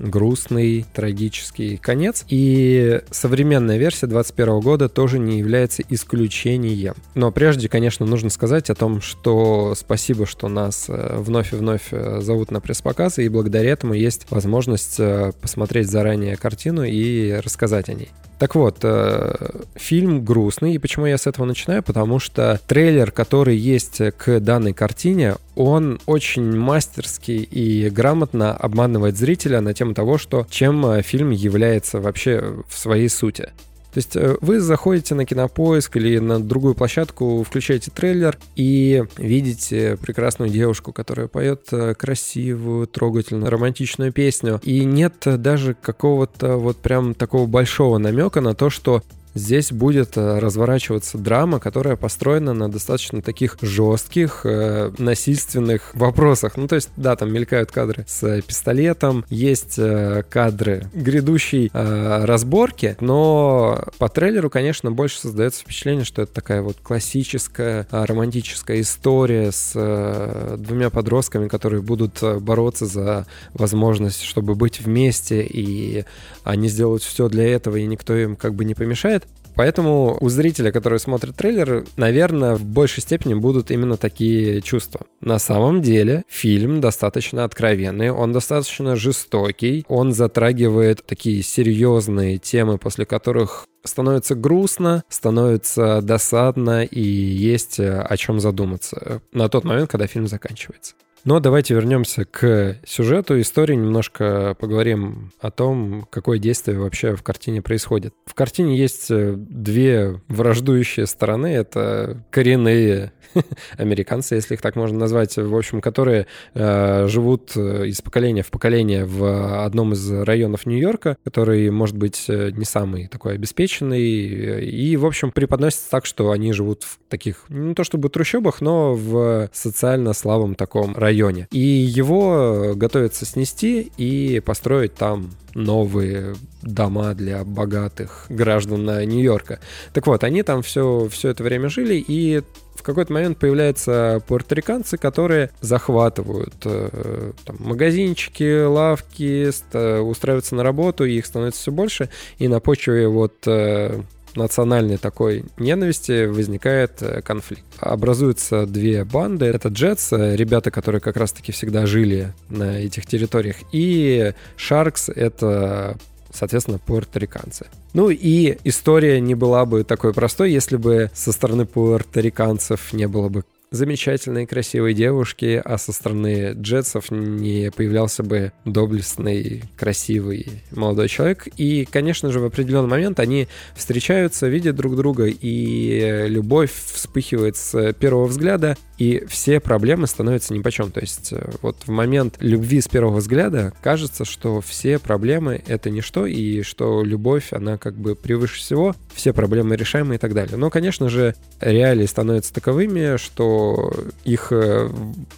грустный, 0.00 0.86
трагический 0.92 1.76
конец. 1.76 2.24
И 2.28 3.00
современная 3.10 3.78
версия 3.78 4.06
21 4.06 4.60
года 4.60 4.88
тоже 4.88 5.18
не 5.18 5.38
является 5.38 5.82
исключением. 5.88 6.94
Но 7.14 7.30
прежде, 7.30 7.68
конечно, 7.68 8.06
нужно 8.06 8.30
сказать 8.30 8.70
о 8.70 8.74
том, 8.74 9.00
что 9.00 9.74
спасибо, 9.76 10.26
что 10.26 10.48
нас 10.48 10.86
э, 10.88 11.16
вновь 11.18 11.52
и 11.52 11.56
вновь 11.56 11.88
э, 11.92 12.20
зовут 12.20 12.50
на 12.50 12.60
пресс-показы, 12.60 13.24
и 13.24 13.28
благодаря 13.28 13.70
этому 13.70 13.94
есть 13.94 14.26
возможность 14.30 14.98
э, 14.98 15.32
посмотреть 15.40 15.88
заранее 15.88 16.36
картину 16.36 16.84
и 16.84 17.32
рассказать 17.32 17.88
о 17.88 17.94
ней. 17.94 18.10
Так 18.40 18.54
вот, 18.54 18.78
э, 18.84 19.34
фильм 19.74 20.24
грустный, 20.24 20.72
и 20.72 20.78
почему 20.78 21.04
я 21.04 21.18
с 21.18 21.26
этого 21.26 21.44
начинаю? 21.44 21.82
Потому 21.82 22.18
что 22.18 22.58
трейлер, 22.66 23.10
который 23.10 23.54
есть 23.54 24.00
к 24.16 24.40
данной 24.40 24.72
картине, 24.72 25.34
он 25.56 26.00
очень 26.06 26.56
мастерский 26.56 27.42
и 27.42 27.90
грамотно 27.90 28.56
обманывает 28.56 29.18
зрителя 29.18 29.60
на 29.60 29.74
тему 29.74 29.92
того, 29.92 30.16
что 30.16 30.46
чем 30.48 30.86
э, 30.86 31.02
фильм 31.02 31.28
является 31.32 32.00
вообще 32.00 32.62
в 32.66 32.78
своей 32.78 33.10
сути. 33.10 33.50
То 33.92 33.98
есть 33.98 34.16
э, 34.16 34.36
вы 34.40 34.60
заходите 34.60 35.14
на 35.14 35.24
кинопоиск 35.24 35.96
или 35.96 36.18
на 36.18 36.40
другую 36.40 36.74
площадку, 36.74 37.42
включаете 37.42 37.90
трейлер 37.90 38.38
и 38.56 39.04
видите 39.16 39.98
прекрасную 40.00 40.50
девушку, 40.50 40.92
которая 40.92 41.26
поет 41.26 41.68
э, 41.72 41.94
красивую, 41.94 42.86
трогательную, 42.86 43.50
романтичную 43.50 44.12
песню. 44.12 44.60
И 44.62 44.84
нет 44.84 45.14
даже 45.24 45.74
какого-то 45.74 46.56
вот 46.56 46.78
прям 46.78 47.14
такого 47.14 47.46
большого 47.46 47.98
намека 47.98 48.40
на 48.40 48.54
то, 48.54 48.70
что 48.70 49.02
Здесь 49.34 49.72
будет 49.72 50.16
э, 50.16 50.38
разворачиваться 50.38 51.18
драма, 51.18 51.60
которая 51.60 51.96
построена 51.96 52.52
на 52.52 52.70
достаточно 52.70 53.22
таких 53.22 53.58
жестких, 53.62 54.42
э, 54.44 54.90
насильственных 54.98 55.94
вопросах. 55.94 56.56
Ну, 56.56 56.66
то 56.66 56.74
есть, 56.74 56.90
да, 56.96 57.16
там 57.16 57.32
мелькают 57.32 57.70
кадры 57.70 58.04
с 58.08 58.22
э, 58.22 58.42
пистолетом, 58.42 59.24
есть 59.30 59.78
э, 59.78 60.24
кадры 60.28 60.86
грядущей 60.92 61.70
э, 61.72 62.24
разборки, 62.24 62.96
но 63.00 63.84
по 63.98 64.08
трейлеру, 64.08 64.50
конечно, 64.50 64.90
больше 64.90 65.20
создается 65.20 65.62
впечатление, 65.62 66.04
что 66.04 66.22
это 66.22 66.32
такая 66.32 66.62
вот 66.62 66.78
классическая 66.82 67.86
э, 67.90 68.04
романтическая 68.04 68.80
история 68.80 69.52
с 69.52 69.72
э, 69.74 70.56
двумя 70.58 70.90
подростками, 70.90 71.48
которые 71.48 71.82
будут 71.82 72.22
э, 72.22 72.38
бороться 72.38 72.86
за 72.86 73.26
возможность, 73.54 74.22
чтобы 74.22 74.54
быть 74.54 74.80
вместе, 74.80 75.42
и 75.42 76.04
они 76.44 76.68
сделают 76.68 77.02
все 77.02 77.28
для 77.28 77.48
этого, 77.48 77.76
и 77.76 77.86
никто 77.86 78.16
им 78.16 78.36
как 78.36 78.54
бы 78.54 78.64
не 78.64 78.74
помешает. 78.74 79.24
Поэтому 79.54 80.16
у 80.20 80.28
зрителя, 80.28 80.72
который 80.72 80.98
смотрит 80.98 81.36
трейлер, 81.36 81.84
наверное, 81.96 82.54
в 82.54 82.64
большей 82.64 83.02
степени 83.02 83.34
будут 83.34 83.70
именно 83.70 83.96
такие 83.96 84.60
чувства. 84.62 85.02
На 85.20 85.38
самом 85.38 85.82
деле 85.82 86.24
фильм 86.28 86.80
достаточно 86.80 87.44
откровенный, 87.44 88.10
он 88.10 88.32
достаточно 88.32 88.96
жестокий, 88.96 89.84
он 89.88 90.12
затрагивает 90.12 91.04
такие 91.06 91.42
серьезные 91.42 92.38
темы, 92.38 92.78
после 92.78 93.04
которых 93.04 93.66
становится 93.84 94.34
грустно, 94.34 95.04
становится 95.08 96.02
досадно 96.02 96.84
и 96.84 97.00
есть 97.00 97.80
э, 97.80 98.00
о 98.00 98.16
чем 98.16 98.40
задуматься 98.40 99.22
на 99.32 99.48
тот 99.48 99.64
момент, 99.64 99.90
когда 99.90 100.06
фильм 100.06 100.26
заканчивается. 100.26 100.94
Но 101.24 101.38
давайте 101.40 101.74
вернемся 101.74 102.24
к 102.24 102.78
сюжету 102.86 103.40
истории, 103.40 103.74
немножко 103.74 104.56
поговорим 104.58 105.32
о 105.40 105.50
том, 105.50 106.06
какое 106.10 106.38
действие 106.38 106.78
вообще 106.78 107.14
в 107.14 107.22
картине 107.22 107.60
происходит. 107.62 108.14
В 108.24 108.34
картине 108.34 108.76
есть 108.76 109.10
э, 109.10 109.34
две 109.36 110.20
враждующие 110.28 111.06
стороны. 111.06 111.48
Это 111.48 112.24
коренные 112.30 113.12
американцы, 113.76 114.34
если 114.34 114.54
их 114.54 114.60
так 114.60 114.76
можно 114.76 114.98
назвать, 114.98 115.36
в 115.36 115.56
общем, 115.56 115.80
которые 115.80 116.26
э, 116.54 117.06
живут 117.08 117.52
э, 117.56 117.86
из 117.86 118.00
поколения 118.00 118.42
в 118.42 118.50
поколение 118.50 119.04
в 119.04 119.64
одном 119.64 119.92
из 119.92 120.10
районов 120.10 120.66
Нью-Йорка, 120.66 121.16
который, 121.24 121.70
может 121.70 121.96
быть, 121.96 122.24
э, 122.28 122.50
не 122.50 122.64
самый 122.64 123.08
такой 123.08 123.34
обеспеченный, 123.34 124.00
э, 124.00 124.64
и, 124.64 124.96
в 124.96 125.06
общем, 125.06 125.30
преподносится 125.30 125.90
так, 125.90 126.06
что 126.06 126.30
они 126.30 126.52
живут 126.52 126.84
в 126.84 126.98
таких, 127.08 127.44
не 127.48 127.74
то 127.74 127.84
чтобы 127.84 128.08
трущобах, 128.08 128.60
но 128.60 128.94
в 128.94 129.48
социально 129.52 130.12
слабом 130.12 130.54
таком 130.54 130.96
районе. 130.96 131.48
И 131.50 131.58
его 131.58 132.72
готовятся 132.74 133.26
снести 133.26 133.90
и 133.96 134.40
построить 134.40 134.94
там 134.94 135.30
новые 135.54 136.34
дома 136.62 137.14
для 137.14 137.44
богатых 137.44 138.26
граждан 138.28 138.86
Нью-Йорка. 138.86 139.60
Так 139.92 140.06
вот, 140.06 140.24
они 140.24 140.42
там 140.42 140.62
все, 140.62 141.08
все 141.10 141.30
это 141.30 141.42
время 141.42 141.68
жили, 141.68 141.94
и 142.06 142.42
в 142.74 142.82
какой-то 142.82 143.12
момент 143.12 143.38
появляются 143.38 144.22
пуэрториканцы, 144.26 144.96
которые 144.96 145.50
захватывают 145.60 146.54
э, 146.64 147.32
там, 147.44 147.56
магазинчики, 147.58 148.64
лавки, 148.64 149.50
ст- 149.50 149.74
устраиваются 149.74 150.54
на 150.54 150.62
работу, 150.62 151.04
и 151.04 151.18
их 151.18 151.26
становится 151.26 151.60
все 151.60 151.72
больше, 151.72 152.08
и 152.38 152.48
на 152.48 152.60
почве 152.60 153.06
вот 153.06 153.34
э, 153.46 154.00
национальной 154.34 154.96
такой 154.96 155.44
ненависти 155.58 156.24
возникает 156.24 157.02
э, 157.02 157.20
конфликт. 157.22 157.64
Образуются 157.78 158.66
две 158.66 159.04
банды. 159.04 159.46
Это 159.46 159.68
Джетс, 159.68 160.12
э, 160.12 160.36
ребята, 160.36 160.70
которые 160.70 161.00
как 161.00 161.16
раз-таки 161.16 161.52
всегда 161.52 161.84
жили 161.84 162.32
на 162.48 162.78
этих 162.80 163.06
территориях, 163.06 163.56
и 163.72 164.32
Шаркс— 164.56 165.08
это 165.14 165.98
соответственно, 166.32 166.78
пуэрториканцы. 166.78 167.66
Ну 167.92 168.10
и 168.10 168.58
история 168.64 169.20
не 169.20 169.34
была 169.34 169.64
бы 169.66 169.84
такой 169.84 170.12
простой, 170.14 170.52
если 170.52 170.76
бы 170.76 171.10
со 171.14 171.32
стороны 171.32 171.66
пуэрториканцев 171.66 172.92
не 172.92 173.08
было 173.08 173.28
бы 173.28 173.44
замечательные, 173.70 174.46
красивые 174.46 174.94
девушки, 174.94 175.62
а 175.64 175.78
со 175.78 175.92
стороны 175.92 176.54
джетсов 176.54 177.10
не 177.10 177.70
появлялся 177.70 178.22
бы 178.22 178.52
доблестный, 178.64 179.62
красивый 179.76 180.62
молодой 180.72 181.08
человек. 181.08 181.46
И, 181.56 181.86
конечно 181.90 182.32
же, 182.32 182.40
в 182.40 182.44
определенный 182.44 182.88
момент 182.88 183.20
они 183.20 183.46
встречаются, 183.76 184.48
видят 184.48 184.76
друг 184.76 184.96
друга, 184.96 185.26
и 185.26 186.26
любовь 186.26 186.72
вспыхивает 186.72 187.56
с 187.56 187.92
первого 187.94 188.26
взгляда, 188.26 188.76
и 189.00 189.24
все 189.26 189.60
проблемы 189.60 190.06
становятся 190.06 190.52
нипочем. 190.52 190.90
То 190.90 191.00
есть 191.00 191.32
э, 191.32 191.52
вот 191.62 191.76
в 191.86 191.90
момент 191.90 192.36
любви 192.40 192.82
с 192.82 192.86
первого 192.86 193.16
взгляда 193.16 193.72
кажется, 193.80 194.26
что 194.26 194.60
все 194.60 194.98
проблемы— 194.98 195.62
это 195.66 195.88
ничто, 195.88 196.26
и 196.26 196.60
что 196.60 197.02
любовь, 197.02 197.54
она 197.54 197.78
как 197.78 197.94
бы 197.94 198.14
превыше 198.14 198.58
всего, 198.58 198.94
все 199.14 199.32
проблемы 199.32 199.74
решаемы 199.74 200.16
и 200.16 200.18
так 200.18 200.34
далее. 200.34 200.58
Но, 200.58 200.68
конечно 200.68 201.08
же, 201.08 201.34
реалии 201.60 202.04
становятся 202.04 202.52
таковыми, 202.52 203.16
что 203.16 203.90
их 204.24 204.48
э, 204.52 204.90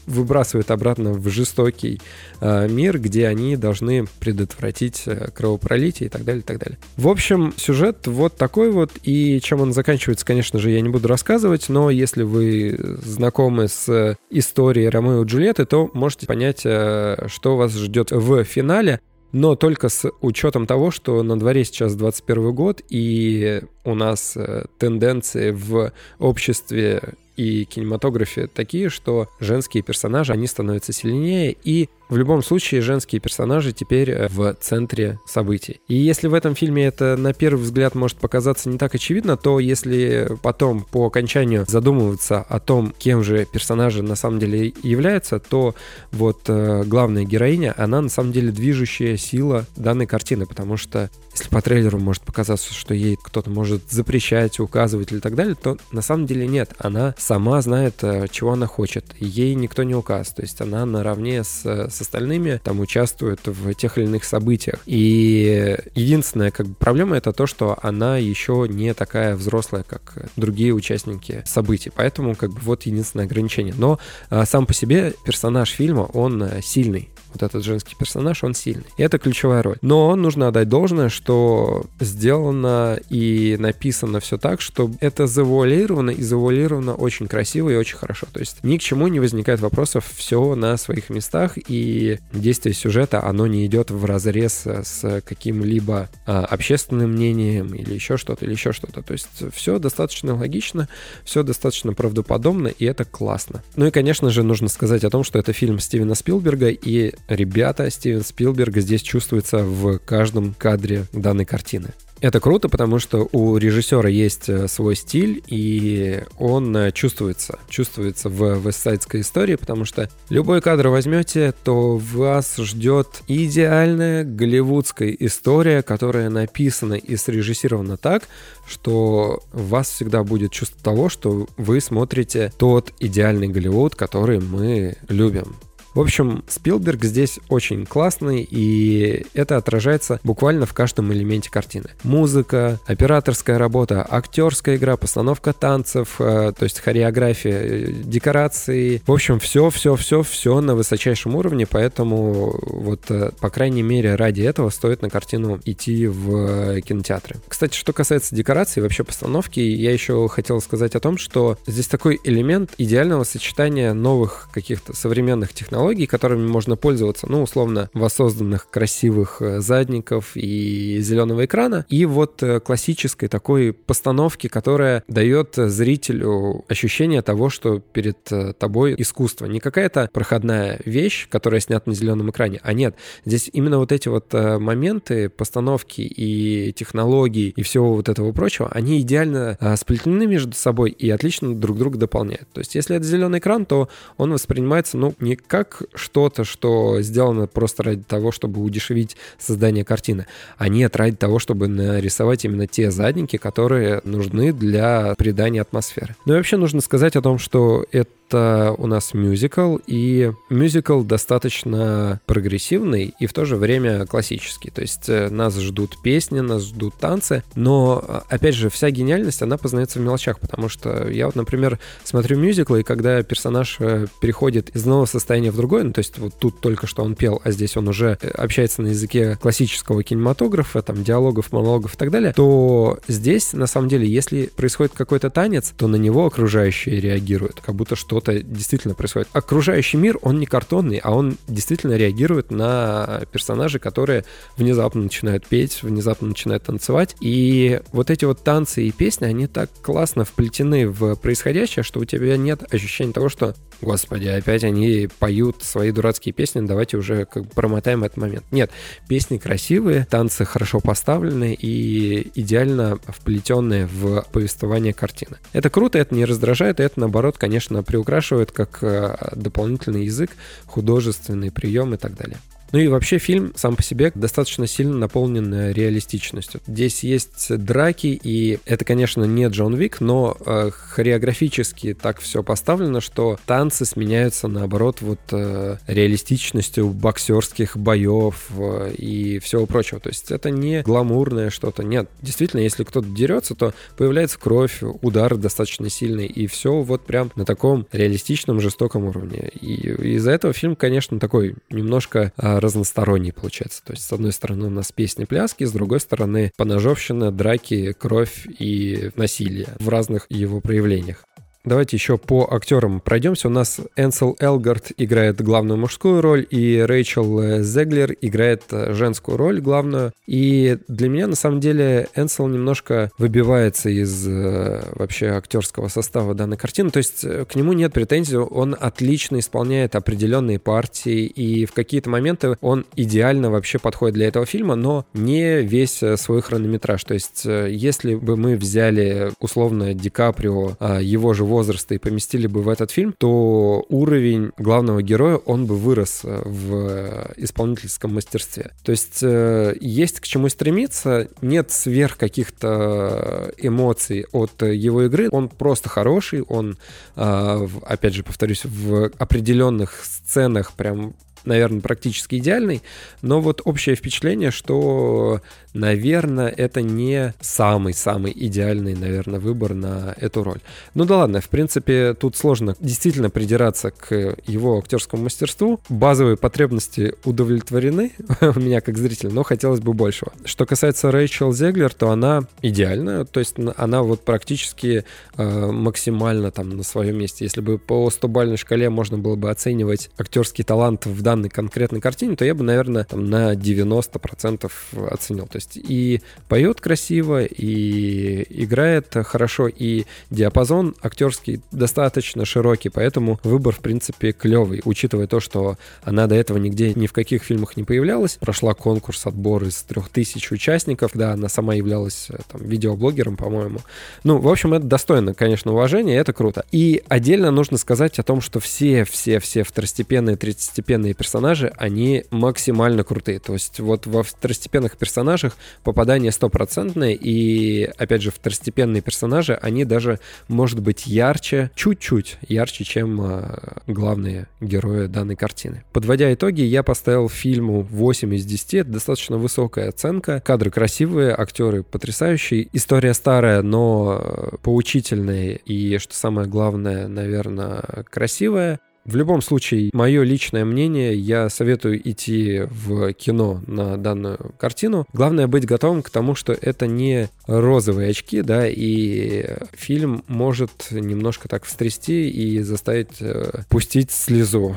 выбрасывают 0.07 0.73
обратно 0.73 1.13
в 1.13 1.29
жестокий 1.29 2.01
мир, 2.43 2.99
где 2.99 3.29
они 3.29 3.57
должны 3.57 4.07
предотвратить 4.19 5.05
кровопролитие 5.35 6.09
и 6.09 6.11
так 6.11 6.25
далее, 6.25 6.43
и 6.43 6.45
так 6.45 6.59
далее. 6.59 6.79
В 6.97 7.09
общем, 7.09 7.55
сюжет 7.57 8.07
вот 8.07 8.37
такой 8.37 8.73
вот, 8.73 8.91
и 9.05 9.41
чем 9.41 9.61
он 9.61 9.73
заканчивается, 9.73 10.27
конечно 10.27 10.59
же, 10.59 10.71
я 10.71 10.81
не 10.81 10.89
буду 10.89 11.09
рассказывать, 11.09 11.69
но 11.69 11.91
если 11.91 12.23
вы 12.23 12.79
знакомы 13.05 13.69
с 13.69 13.89
э, 13.89 14.17
историей 14.31 14.89
Ромео 14.89 15.23
и 15.23 15.27
Джульетты, 15.27 15.67
то 15.67 15.91
можете 15.95 16.27
понять, 16.27 16.63
э, 16.65 17.27
что 17.29 17.57
вас 17.57 17.73
ждет 17.75 18.11
в 18.11 18.45
финале 18.45 19.01
но 19.33 19.57
только 19.57 19.89
с 19.89 20.11
учетом 20.21 20.67
того, 20.67 20.91
что 20.91 21.23
на 21.23 21.39
дворе 21.39 21.65
сейчас 21.65 21.95
21 21.95 22.55
год, 22.55 22.83
и 22.91 23.63
у 23.83 23.95
нас 23.95 24.35
э, 24.37 24.67
тенденции 24.77 25.53
в 25.53 25.91
обществе 26.19 27.15
и 27.37 27.65
кинематографе 27.65 28.47
такие, 28.47 28.91
что 28.91 29.29
женские 29.41 29.83
персонажи, 29.83 30.35
они 30.35 30.47
становятся 30.47 30.93
сильнее, 30.93 31.57
и 31.65 31.89
в 32.13 32.17
любом 32.19 32.43
случае 32.43 32.83
женские 32.83 33.21
персонажи 33.21 33.73
теперь 33.73 34.11
э, 34.11 34.29
в 34.29 34.55
центре 34.61 35.19
событий. 35.27 35.81
И 35.89 35.95
если 35.95 36.29
в 36.29 36.35
этом 36.35 36.55
фильме 36.55 36.85
это 36.85 37.17
на 37.17 37.33
первый 37.33 37.63
взгляд 37.63 37.95
может 37.95 38.19
показаться 38.19 38.69
не 38.69 38.77
так 38.77 38.95
очевидно, 38.95 39.39
то 39.39 39.59
если 39.59 40.29
потом 40.43 40.83
по 40.83 41.07
окончанию 41.07 41.65
задумываться 41.67 42.41
о 42.41 42.61
том, 42.61 42.95
кем 42.99 43.25
же 43.25 43.47
персонажи 43.51 44.03
на 44.03 44.15
самом 44.15 44.41
деле 44.41 44.75
являются, 44.83 45.39
то 45.39 45.75
вот 46.11 46.43
э, 46.49 46.85
главная 46.85 47.25
героиня, 47.25 47.75
она 47.79 48.03
на 48.03 48.11
самом 48.11 48.33
деле 48.33 48.53
движущая 48.53 49.17
сила 49.17 49.65
данной 49.77 50.07
картины, 50.07 50.45
потому 50.45 50.77
что 50.77 51.09
если 51.33 51.49
по 51.49 51.63
трейлеру 51.63 51.99
может 51.99 52.23
показаться, 52.23 52.75
что 52.75 52.93
ей 52.93 53.17
кто-то 53.17 53.49
может 53.49 53.91
запрещать, 53.91 54.61
указывать 54.61 55.13
или 55.13 55.21
так 55.21 55.35
далее, 55.35 55.55
то 55.55 55.79
на 55.91 56.03
самом 56.03 56.27
деле 56.27 56.47
нет. 56.47 56.75
Она 56.79 57.15
сама 57.17 57.63
знает, 57.63 58.05
э, 58.05 58.27
чего 58.31 58.53
она 58.53 58.67
хочет. 58.67 59.07
Ей 59.19 59.55
никто 59.55 59.83
не 59.83 59.95
указ. 59.95 60.35
То 60.35 60.43
есть 60.43 60.61
она 60.61 60.85
наравне 60.85 61.43
с, 61.43 61.65
с 61.65 62.02
остальными 62.03 62.61
там 62.63 62.81
участвует 62.81 63.41
в 63.45 63.75
тех 63.75 63.99
или 63.99 64.05
иных 64.05 64.25
событиях. 64.25 64.81
И 64.87 65.77
единственная 65.95 66.51
как 66.51 66.67
бы 66.67 66.75
проблема 66.75 67.17
это 67.17 67.33
то, 67.33 67.47
что 67.47 67.79
она 67.83 68.19
еще 68.19 68.67
не 68.69 68.95
такая 68.95 69.35
взрослая, 69.37 69.83
как 69.83 70.31
другие 70.37 70.73
участники 70.73 71.43
событий. 71.47 71.91
Поэтому 71.95 72.35
как 72.35 72.51
бы 72.51 72.61
вот 72.61 72.83
единственное 72.83 73.27
ограничение. 73.27 73.75
Но 73.77 73.99
а, 74.31 74.45
сам 74.47 74.67
по 74.67 74.75
себе 74.75 75.15
персонаж 75.25 75.71
фильма, 75.71 76.03
он 76.13 76.43
э, 76.43 76.61
сильный 76.63 77.09
вот 77.33 77.43
этот 77.43 77.65
женский 77.65 77.95
персонаж, 77.97 78.45
он 78.45 78.55
сильный. 78.55 78.87
И 78.97 79.03
это 79.03 79.19
ключевая 79.19 79.63
роль. 79.63 79.77
Но 79.83 80.15
нужно 80.17 80.49
отдать 80.49 80.69
должное, 80.69 81.09
что 81.09 81.85
сделано 82.01 82.99
и 83.11 83.57
написано 83.59 84.21
все 84.21 84.39
так, 84.39 84.61
что 84.61 84.91
это 85.01 85.27
завуалировано 85.27 86.11
и 86.11 86.23
завуалировано 86.23 86.95
очень 86.95 87.29
красиво 87.29 87.71
и 87.71 87.77
очень 87.77 87.97
хорошо. 87.97 88.27
То 88.33 88.41
есть 88.41 88.63
ни 88.63 88.77
к 88.77 88.81
чему 88.81 89.09
не 89.09 89.21
возникает 89.21 89.61
вопросов, 89.61 90.11
все 90.15 90.55
на 90.55 90.77
своих 90.77 91.11
местах, 91.11 91.59
и 91.69 92.19
действие 92.33 92.75
сюжета, 92.75 93.25
оно 93.25 93.47
не 93.47 93.67
идет 93.67 93.91
в 93.91 94.05
разрез 94.05 94.67
с 94.67 95.23
каким-либо 95.23 96.09
а, 96.27 96.45
общественным 96.45 97.13
мнением 97.13 97.75
или 97.75 97.95
еще 97.95 98.17
что-то, 98.17 98.45
или 98.45 98.53
еще 98.53 98.73
что-то. 98.73 99.03
То 99.03 99.13
есть 99.13 99.29
все 99.53 99.79
достаточно 99.79 100.37
логично, 100.37 100.89
все 101.25 101.43
достаточно 101.43 101.93
правдоподобно, 101.93 102.69
и 102.69 102.85
это 102.85 103.05
классно. 103.05 103.63
Ну 103.77 103.87
и, 103.87 103.91
конечно 103.91 104.31
же, 104.31 104.43
нужно 104.43 104.69
сказать 104.69 105.05
о 105.05 105.11
том, 105.11 105.25
что 105.25 105.39
это 105.39 105.53
фильм 105.53 105.79
Стивена 105.79 106.15
Спилберга, 106.15 106.69
и 106.69 107.15
ребята 107.29 107.91
Стивен 107.91 108.23
Спилберг 108.23 108.77
здесь 108.79 109.03
чувствуется 109.03 109.59
в 109.59 109.99
каждом 109.99 110.55
кадре 110.55 111.07
данной 111.13 111.45
картины. 111.45 111.93
Это 112.23 112.39
круто, 112.39 112.69
потому 112.69 113.01
что 113.01 113.29
у 113.33 113.57
режиссера 113.57 114.09
есть 114.09 114.49
э, 114.49 114.69
свой 114.69 114.95
стиль, 114.95 115.43
и 115.49 116.23
он 116.39 116.75
э, 116.77 116.93
чувствуется. 116.93 117.59
Чувствуется 117.69 118.29
в 118.29 118.65
вестсайдской 118.65 119.23
истории, 119.23 119.57
потому 119.57 119.85
что 119.85 120.09
любой 120.29 120.61
кадр 120.61 120.87
возьмете, 120.87 121.53
то 121.65 121.97
вас 121.97 122.59
ждет 122.59 123.23
идеальная 123.27 124.23
голливудская 124.23 125.11
история, 125.19 125.83
которая 125.83 126.31
написана 126.31 126.95
и 126.95 127.17
срежиссирована 127.17 127.97
так, 127.97 128.29
что 128.69 129.43
у 129.53 129.59
вас 129.59 129.91
всегда 129.91 130.23
будет 130.23 130.53
чувство 130.53 130.81
того, 130.81 131.09
что 131.09 131.49
вы 131.57 131.81
смотрите 131.81 132.53
тот 132.57 132.93
идеальный 133.01 133.49
Голливуд, 133.49 133.97
который 133.97 134.39
мы 134.39 134.97
любим. 135.09 135.57
В 135.95 136.01
общем, 136.01 136.43
Спилберг 136.49 137.05
здесь 137.05 137.39
очень 137.51 137.85
классный, 137.85 138.47
и 138.51 139.27
это 139.35 139.59
отражается 139.59 140.21
буквально 140.25 140.65
в 140.65 140.73
каждом 140.73 141.13
элементе 141.13 141.51
картины. 141.51 141.91
Музыка, 142.03 142.81
операторская 142.87 143.59
работа, 143.59 144.07
актерская 144.09 144.77
игра, 144.77 144.97
постановка 144.97 145.53
танцев, 145.53 146.17
э, 146.19 146.53
то 146.57 146.65
есть 146.65 146.81
хореография, 146.81 147.61
э, 147.61 147.93
декорации. 147.93 149.03
В 149.07 149.13
общем, 149.13 149.39
все, 149.39 149.69
все, 149.69 149.95
все, 149.97 150.23
все 150.23 150.61
на 150.63 150.75
высочайшем 150.75 151.37
уровне, 151.37 151.67
поэтому 151.67 152.59
вот, 152.63 153.11
э, 153.11 153.33
по 153.39 153.51
крайней 153.51 153.83
мере, 153.83 154.15
ради 154.15 154.41
этого 154.41 154.71
стоит 154.71 155.03
на 155.03 155.11
картину 155.11 155.61
идти 155.67 156.07
в 156.07 156.81
кинотеатры. 156.81 157.37
Кстати, 157.49 157.77
что 157.77 157.93
касается 157.93 158.35
декорации, 158.35 158.81
вообще 158.81 159.05
постановки, 159.05 159.61
я 159.61 159.93
еще 159.93 160.27
хотел 160.29 160.63
сказать 160.63 160.95
о 160.95 161.01
том, 161.01 161.19
что 161.19 161.59
здесь 161.67 161.87
такой 161.87 162.19
элемент 162.25 162.73
идеального 162.79 163.25
сочетания 163.25 163.93
новых 163.93 164.49
каких-то 164.53 164.97
современных 164.97 165.53
технологий 165.53 165.82
технологий, 165.83 166.07
которыми 166.07 166.47
можно 166.47 166.77
пользоваться, 166.77 167.27
ну, 167.29 167.43
условно, 167.43 167.91
воссозданных 167.93 168.71
красивых 168.71 169.43
э, 169.43 169.61
задников 169.61 170.37
и 170.37 171.01
зеленого 171.01 171.45
экрана, 171.45 171.85
и 171.89 172.07
вот 172.07 172.41
э, 172.41 172.61
классической 172.61 173.29
такой 173.29 173.73
постановки, 173.73 174.47
которая 174.47 175.03
дает 175.09 175.55
зрителю 175.57 176.65
ощущение 176.69 177.21
того, 177.23 177.51
что 177.51 177.81
перед 177.81 178.31
э, 178.31 178.53
тобой 178.53 178.95
искусство. 178.97 179.47
Не 179.47 179.59
какая-то 179.59 180.09
проходная 180.13 180.79
вещь, 180.85 181.27
которая 181.29 181.61
снята 181.61 181.91
на 181.91 181.95
зеленом 181.95 182.31
экране, 182.31 182.61
а 182.63 182.75
нет, 182.75 182.95
здесь 183.25 183.51
именно 183.53 183.79
вот 183.79 183.91
эти 183.91 184.07
вот 184.07 184.33
моменты 184.33 185.31
постановки 185.31 186.03
и 186.03 186.73
технологий 186.73 187.53
и 187.57 187.63
всего 187.63 187.95
вот 187.95 188.09
этого 188.09 188.31
прочего, 188.31 188.69
они 188.71 189.01
идеально 189.01 189.59
сплетены 189.77 190.27
между 190.27 190.53
собой 190.53 190.91
и 190.91 191.11
отлично 191.11 191.57
друг 191.57 191.77
друга 191.77 191.99
дополняют. 191.99 192.49
То 192.53 192.61
есть, 192.61 192.77
если 192.77 192.97
это 192.97 193.05
зеленый 193.05 193.41
экран, 193.41 193.67
то 193.67 193.89
он 194.17 194.33
воспринимается, 194.33 194.97
ну, 194.97 195.15
не 195.19 195.35
как 195.35 195.72
что-то, 195.95 196.45
что 196.45 197.01
сделано 197.03 197.47
просто 197.47 197.83
ради 197.83 198.03
того, 198.03 198.33
чтобы 198.33 198.61
удешевить 198.61 199.17
создание 199.39 199.85
картины, 199.85 200.27
а 200.59 200.69
нет 200.69 200.97
ради 200.97 201.17
того, 201.17 201.39
чтобы 201.39 201.69
нарисовать 201.69 202.45
именно 202.45 202.67
те 202.67 202.91
задники, 202.91 203.37
которые 203.37 204.01
нужны 204.05 204.53
для 204.53 205.15
придания 205.17 205.61
атмосферы. 205.61 206.17
Ну 206.27 206.35
и 206.35 206.37
вообще 206.37 206.57
нужно 206.57 206.81
сказать 206.81 207.17
о 207.17 207.23
том, 207.23 207.39
что 207.39 207.85
это 207.93 208.11
это 208.33 208.75
у 208.79 208.87
нас 208.87 209.13
мюзикл, 209.13 209.79
и 209.87 210.33
мюзикл 210.49 211.03
достаточно 211.03 212.21
прогрессивный 212.27 213.15
и 213.19 213.27
в 213.27 213.33
то 213.33 213.45
же 213.45 213.57
время 213.57 214.07
классический. 214.07 214.71
То 214.71 214.81
есть 214.81 215.09
э, 215.09 215.29
нас 215.29 215.59
ждут 215.59 216.01
песни, 216.03 216.41
нас 216.41 216.63
ждут 216.63 216.95
танцы, 216.95 217.43
но, 217.55 218.23
опять 218.29 218.55
же, 218.55 218.71
вся 218.71 218.91
гениальность, 218.91 219.43
она 219.43 219.59
познается 219.59 219.99
в 219.99 220.03
мелочах, 220.03 220.39
потому 220.41 220.69
что 220.69 221.09
я 221.09 221.27
вот, 221.27 221.35
например, 221.35 221.79
смотрю 222.05 222.39
мюзикл, 222.39 222.77
и 222.77 222.83
когда 222.83 223.23
персонаж 223.23 223.77
э, 223.81 224.07
переходит 224.21 224.71
из 224.75 224.83
одного 224.83 225.07
состояния 225.07 225.51
в 225.51 225.57
другое, 225.63 225.85
ну, 225.85 225.93
то 225.93 226.01
есть 226.01 226.19
вот 226.19 226.35
тут 226.39 226.61
только 226.61 226.89
что 226.89 227.05
он 227.05 227.15
пел, 227.15 227.41
а 227.45 227.53
здесь 227.53 227.77
он 227.77 227.87
уже 227.87 228.19
э, 228.21 228.29
общается 228.31 228.83
на 228.83 228.89
языке 228.89 229.39
классического 229.41 230.03
кинематографа, 230.03 230.83
там, 230.83 231.05
диалогов, 231.05 231.53
монологов 231.53 231.95
и 231.95 231.97
так 231.97 232.11
далее, 232.11 232.33
то 232.33 232.99
здесь, 233.07 233.53
на 233.53 233.69
самом 233.69 233.89
деле, 233.89 234.09
если 234.09 234.51
происходит 234.57 234.93
какой-то 234.93 235.31
танец, 235.31 235.73
то 235.77 235.87
на 235.87 235.95
него 235.95 236.27
окружающие 236.27 237.01
реагируют, 237.01 237.61
как 237.61 237.77
будто 237.77 237.95
что-то 237.95 238.43
действительно 238.43 238.95
происходит. 238.95 239.29
Окружающий 239.33 239.99
мир, 239.99 240.19
он 240.23 240.41
не 240.41 240.47
картонный, 240.47 240.99
а 240.99 241.13
он 241.13 241.37
действительно 241.47 241.95
реагирует 241.95 242.51
на 242.51 243.23
персонажей, 243.31 243.79
которые 243.79 244.25
внезапно 244.57 245.03
начинают 245.03 245.47
петь, 245.47 245.85
внезапно 245.85 246.27
начинают 246.27 246.65
танцевать, 246.65 247.15
и 247.21 247.81
вот 247.93 248.11
эти 248.11 248.25
вот 248.25 248.43
танцы 248.43 248.83
и 248.83 248.91
песни, 248.91 249.27
они 249.27 249.47
так 249.47 249.71
классно 249.81 250.25
вплетены 250.25 250.89
в 250.89 251.15
происходящее, 251.15 251.85
что 251.85 252.01
у 252.01 252.05
тебя 252.05 252.37
нет 252.37 252.65
ощущения 252.75 253.13
того, 253.13 253.29
что, 253.29 253.55
господи, 253.83 254.29
опять 254.29 254.65
они 254.65 255.09
поют 255.19 255.63
свои 255.63 255.91
дурацкие 255.91 256.33
песни, 256.33 256.61
давайте 256.61 256.97
уже 256.97 257.25
как 257.25 257.45
бы 257.45 257.51
промотаем 257.51 258.05
этот 258.05 258.17
момент. 258.17 258.45
Нет, 258.51 258.71
песни 259.09 259.39
красивые, 259.39 260.07
танцы 260.09 260.45
хорошо 260.45 260.81
поставлены 260.81 261.55
и 261.55 262.31
идеально 262.35 262.99
вплетенные 263.07 263.87
в 263.87 264.25
повествование 264.33 264.93
картины. 264.93 265.37
Это 265.53 265.69
круто, 265.71 265.99
это 265.99 266.15
не 266.15 266.25
раздражает, 266.25 266.81
и 266.81 266.83
это, 266.83 267.01
наоборот, 267.01 267.39
конечно, 267.39 267.83
приукрашивает 267.83 268.53
как 268.53 268.79
э, 268.83 269.17
дополнительный 269.33 270.05
язык, 270.05 270.31
художественный 270.67 271.51
прием 271.51 271.95
и 271.95 271.97
так 271.97 272.15
далее. 272.15 272.39
Ну 272.73 272.79
и 272.79 272.89
вообще 272.89 273.19
фильм 273.19 273.53
сам 273.55 273.77
по 273.77 273.83
себе 273.83 274.11
достаточно 274.15 274.67
сильно 274.67 274.97
наполнен 274.97 275.53
э, 275.53 275.73
реалистичностью. 275.75 276.61
Здесь 276.67 277.03
есть 277.05 277.55
драки, 277.55 278.19
и 278.23 278.59
это, 278.65 278.85
конечно, 278.87 279.25
не 279.25 279.47
Джон 279.49 279.75
Вик, 279.75 280.01
но 280.01 280.37
э, 280.45 280.71
хореографически 280.73 281.93
так 281.93 282.21
все 282.21 282.43
поставлено, 282.43 283.03
что 283.03 283.39
танцы 283.45 283.85
сменяются, 283.85 284.49
наоборот, 284.49 285.03
вот 285.03 285.21
э, 285.33 285.77
реалистичностью 285.87 286.89
боксерских 286.89 287.77
боев 287.77 288.49
э, 288.57 288.95
и 288.97 289.39
всего 289.39 289.67
прочего. 289.67 290.01
То 290.01 290.09
есть 290.09 290.31
это 290.31 290.51
не 290.51 290.83
гламурное 290.83 291.51
что-то. 291.51 291.83
Нет, 291.83 292.09
действительно, 292.23 292.61
если 292.61 292.85
кто-то 292.85 293.07
дерется, 293.07 293.55
то 293.55 293.75
появляется 293.99 294.39
кровь, 294.39 294.83
удар 295.03 295.37
достаточно 295.37 295.91
сильный, 295.91 296.27
и 296.27 296.47
все 296.47 296.81
вот 296.81 297.05
прям 297.05 297.33
на 297.35 297.45
таком 297.45 297.87
реалистичном, 297.93 298.61
жестоком 298.61 299.05
уровне. 299.05 299.51
И 299.61 299.91
из-за 300.15 300.31
этого 300.31 300.55
фильм, 300.55 300.75
конечно, 300.75 301.21
такой 301.21 301.57
немножко 301.69 302.33
э, 302.39 302.61
разносторонний 302.63 303.33
получается. 303.33 303.83
То 303.85 303.93
есть, 303.93 304.05
с 304.05 304.13
одной 304.13 304.33
стороны, 304.33 304.67
у 304.67 304.71
нас 304.71 304.93
песни, 304.93 305.25
пляски, 305.25 305.65
с 305.65 305.73
другой 305.73 306.01
стороны, 306.01 306.53
поножовщина, 306.57 307.31
драки, 307.31 307.93
кровь 307.93 308.47
и 308.59 309.11
насилие 309.17 309.69
в 309.79 309.89
разных 309.89 310.27
его 310.31 310.61
проявлениях. 310.61 311.25
Давайте 311.65 311.97
еще 311.97 312.19
по 312.19 312.49
актерам 312.53 313.01
пройдемся. 313.01 313.49
У 313.49 313.51
нас 313.51 313.81
Энсел 313.97 314.37
Элгард 314.41 314.93
играет 314.97 315.41
главную 315.41 315.79
мужскую 315.79 316.21
роль, 316.21 316.47
и 316.51 316.81
Рэйчел 316.81 317.63
Зеглер 317.63 318.15
играет 318.21 318.65
женскую 318.71 319.37
роль 319.37 319.61
главную. 319.61 320.13
И 320.27 320.79
для 320.89 321.09
меня, 321.09 321.27
на 321.27 321.37
самом 321.37 321.61
деле, 321.61 322.09
Энсел 322.17 322.49
немножко 322.49 323.11
выбивается 323.19 323.91
из 323.91 324.27
э, 324.27 324.83
вообще 324.95 325.29
актерского 325.29 325.89
состава 325.89 326.35
данной 326.35 326.57
картины. 326.57 326.91
То 326.91 326.99
есть 326.99 327.25
э, 327.25 327.45
к 327.45 327.55
нему 327.55 327.73
нет 327.73 327.93
претензий, 327.93 328.37
он 328.37 328.77
отлично 328.79 329.39
исполняет 329.39 329.95
определенные 329.95 330.59
партии, 330.59 331.27
и 331.27 331.67
в 331.67 331.73
какие-то 331.73 332.11
моменты 332.11 332.57
он 332.61 332.87
идеально 332.97 333.51
вообще 333.51 333.79
подходит 333.79 334.15
для 334.15 334.29
этого 334.29 334.47
фильма, 334.47 334.75
но 334.75 335.07
не 335.15 335.61
весь 335.61 336.03
э, 336.03 336.17
свой 336.17 336.43
хронометраж. 336.43 337.05
То 337.05 337.15
есть 337.15 337.45
если 337.45 338.15
бы 338.15 338.37
мы 338.37 338.57
взяли 338.57 339.33
условно 339.39 339.95
Ди 339.95 340.11
Каприо, 340.11 340.77
а, 340.79 341.01
его 341.01 341.35
же 341.35 341.45
возраста 341.53 341.95
и 341.95 341.99
поместили 341.99 342.47
бы 342.47 342.63
в 342.63 342.69
этот 342.69 342.91
фильм, 342.91 343.15
то 343.17 343.85
уровень 343.89 344.53
главного 344.59 345.03
героя, 345.03 345.37
он 345.37 345.67
бы 345.67 345.77
вырос 345.77 346.23
э, 346.25 346.43
в 346.45 347.33
исполнительском 347.37 348.15
мастерстве. 348.15 348.73
То 348.83 348.93
есть 348.93 349.23
э, 349.23 349.77
есть 349.81 350.21
к 350.21 350.25
чему 350.25 350.49
стремиться, 350.49 351.29
нет 351.41 351.71
сверх 351.71 352.17
каких-то 352.17 353.53
эмоций 353.59 354.27
от 354.33 354.63
его 354.63 355.03
игры, 355.05 355.29
он 355.31 355.49
просто 355.49 355.89
хороший, 355.89 356.43
он, 356.43 356.79
э, 357.17 357.69
опять 357.87 358.15
же, 358.15 358.23
повторюсь, 358.23 358.65
в 358.65 359.11
определенных 359.19 360.05
сценах 360.05 360.73
прям 360.73 361.15
наверное, 361.45 361.81
практически 361.81 362.37
идеальный, 362.37 362.83
но 363.23 363.41
вот 363.41 363.63
общее 363.65 363.97
впечатление, 363.97 364.51
что 364.51 365.41
наверное, 365.75 366.49
это 366.49 366.83
не 366.83 367.35
самый-самый 367.41 368.33
идеальный, 368.35 368.95
наверное, 368.95 369.41
выбор 369.41 369.75
на 369.75 370.15
эту 370.19 370.43
роль. 370.43 370.61
Ну 370.95 371.05
да 371.05 371.19
ладно, 371.19 371.41
в 371.41 371.49
принципе, 371.49 372.15
тут 372.15 372.37
сложно 372.37 372.77
действительно 372.81 373.31
придираться 373.31 373.91
к 373.91 374.37
его 374.47 374.79
актерскому 374.79 375.25
мастерству. 375.25 375.81
Базовые 375.89 376.37
потребности 376.37 377.15
удовлетворены 377.25 378.13
у 378.41 378.61
меня 378.61 378.81
как 378.81 378.99
зрителя, 378.99 379.31
но 379.31 379.43
хотелось 379.43 379.81
бы 379.81 379.93
большего. 379.93 380.33
Что 380.45 380.67
касается 380.67 381.11
Рэйчел 381.11 381.53
Зеглер, 381.53 381.93
то 381.93 382.11
она 382.11 382.43
идеальная, 382.61 383.25
то 383.25 383.41
есть 383.41 383.57
она 383.77 384.03
вот 384.03 384.25
практически 384.25 385.05
э, 385.37 385.71
максимально 385.71 386.51
там 386.51 386.71
на 386.71 386.83
своем 386.83 387.19
месте. 387.19 387.45
Если 387.45 387.61
бы 387.61 387.79
по 387.79 388.09
100-бальной 388.09 388.57
шкале 388.57 388.91
можно 388.91 389.19
было 389.19 389.37
бы 389.37 389.51
оценивать 389.51 390.11
актерский 390.19 390.65
талант 390.65 391.07
в 391.07 391.23
данной 391.33 391.49
конкретной 391.49 392.01
картине, 392.01 392.37
то 392.37 392.45
я 392.45 392.55
бы, 392.55 392.63
наверное, 392.63 393.05
там 393.05 393.31
на 393.31 393.55
90% 393.55 394.71
оценил. 395.11 395.47
То 395.47 395.57
есть 395.57 395.77
и 395.77 396.21
поет 396.49 396.81
красиво, 396.81 397.43
и 397.45 398.45
играет 398.63 399.15
хорошо, 399.25 399.69
и 399.69 400.05
диапазон 400.31 400.95
актерский 401.03 401.63
достаточно 401.71 402.45
широкий, 402.45 402.91
поэтому 402.91 403.41
выбор, 403.43 403.75
в 403.75 403.81
принципе, 403.81 404.33
клевый, 404.33 404.83
учитывая 404.85 405.27
то, 405.27 405.41
что 405.41 405.79
она 406.03 406.27
до 406.27 406.35
этого 406.35 406.59
нигде 406.59 406.93
ни 406.95 407.07
в 407.07 407.13
каких 407.13 407.43
фильмах 407.45 407.77
не 407.77 407.85
появлялась, 407.85 408.37
прошла 408.37 408.75
конкурс 408.75 409.27
отбор 409.27 409.65
из 409.65 409.83
трех 409.83 410.11
тысяч 410.11 410.53
участников, 410.53 411.13
да, 411.15 411.33
она 411.33 411.49
сама 411.49 411.75
являлась 411.75 412.27
э, 412.29 412.37
там 412.51 412.63
видеоблогером, 412.63 413.37
по-моему. 413.37 413.81
Ну, 414.25 414.39
в 414.39 414.49
общем, 414.49 414.75
это 414.75 414.85
достойно, 414.85 415.33
конечно, 415.33 415.73
уважения, 415.73 416.17
это 416.19 416.33
круто. 416.33 416.65
И 416.73 417.03
отдельно 417.09 417.51
нужно 417.51 417.79
сказать 417.79 418.19
о 418.19 418.23
том, 418.23 418.41
что 418.41 418.61
все-все-все 418.61 419.63
второстепенные, 419.63 420.37
третьестепенные 420.37 421.15
персонажи, 421.23 421.73
они 421.77 422.25
максимально 422.31 423.05
крутые. 423.05 423.39
То 423.39 423.53
есть 423.53 423.79
вот 423.79 424.09
во 424.09 424.25
второстепенных 424.25 424.97
персонажах 424.97 425.57
попадание 425.85 426.33
стопроцентное, 426.33 427.13
и, 427.13 427.85
опять 427.97 428.23
же, 428.23 428.33
второстепенные 428.33 429.03
персонажи, 429.03 429.55
они 429.55 429.85
даже, 429.85 430.19
может 430.49 430.81
быть, 430.81 431.07
ярче, 431.07 431.71
чуть-чуть 431.77 432.39
ярче, 432.49 432.83
чем 432.83 433.21
э, 433.21 433.59
главные 433.87 434.49
герои 434.61 435.07
данной 435.07 435.37
картины. 435.37 435.85
Подводя 435.93 436.35
итоги, 436.35 436.63
я 436.63 436.83
поставил 436.83 437.29
фильму 437.29 437.83
8 437.83 438.35
из 438.35 438.45
10, 438.45 438.75
это 438.75 438.91
достаточно 438.91 439.39
высокая 439.39 439.91
оценка, 439.91 440.43
кадры 440.45 440.73
красивые, 440.73 441.37
актеры 441.39 441.85
потрясающие, 441.85 442.69
история 442.73 443.15
старая, 443.15 443.63
но 443.63 444.59
поучительная 444.63 445.53
и, 445.53 445.99
что 445.99 446.17
самое 446.17 446.49
главное, 446.49 447.07
наверное, 447.07 448.05
красивая. 448.11 448.81
В 449.05 449.17
любом 449.17 449.43
случае, 449.43 449.91
мое 449.93 450.23
личное 450.23 450.65
мнение, 450.65 451.15
я 451.15 451.49
советую 451.49 452.09
идти 452.09 452.63
в 452.71 453.13
кино 453.15 453.61
на 453.67 453.97
данную 453.97 454.53
картину. 454.59 455.07
Главное 455.13 455.49
быть 455.49 455.67
готовым 455.67 456.03
к 456.03 456.11
тому, 456.11 456.37
что 456.37 456.53
это 456.53 456.87
не 456.87 457.29
розовые 457.47 458.11
очки, 458.11 458.43
да, 458.43 458.69
и 458.69 459.57
фильм 459.73 460.23
может 460.29 460.89
немножко 460.93 461.49
так 461.49 461.65
встрясти 461.65 462.31
и 462.31 462.61
заставить 462.61 463.21
э, 463.21 463.63
пустить 463.69 464.13
слезу 464.13 464.77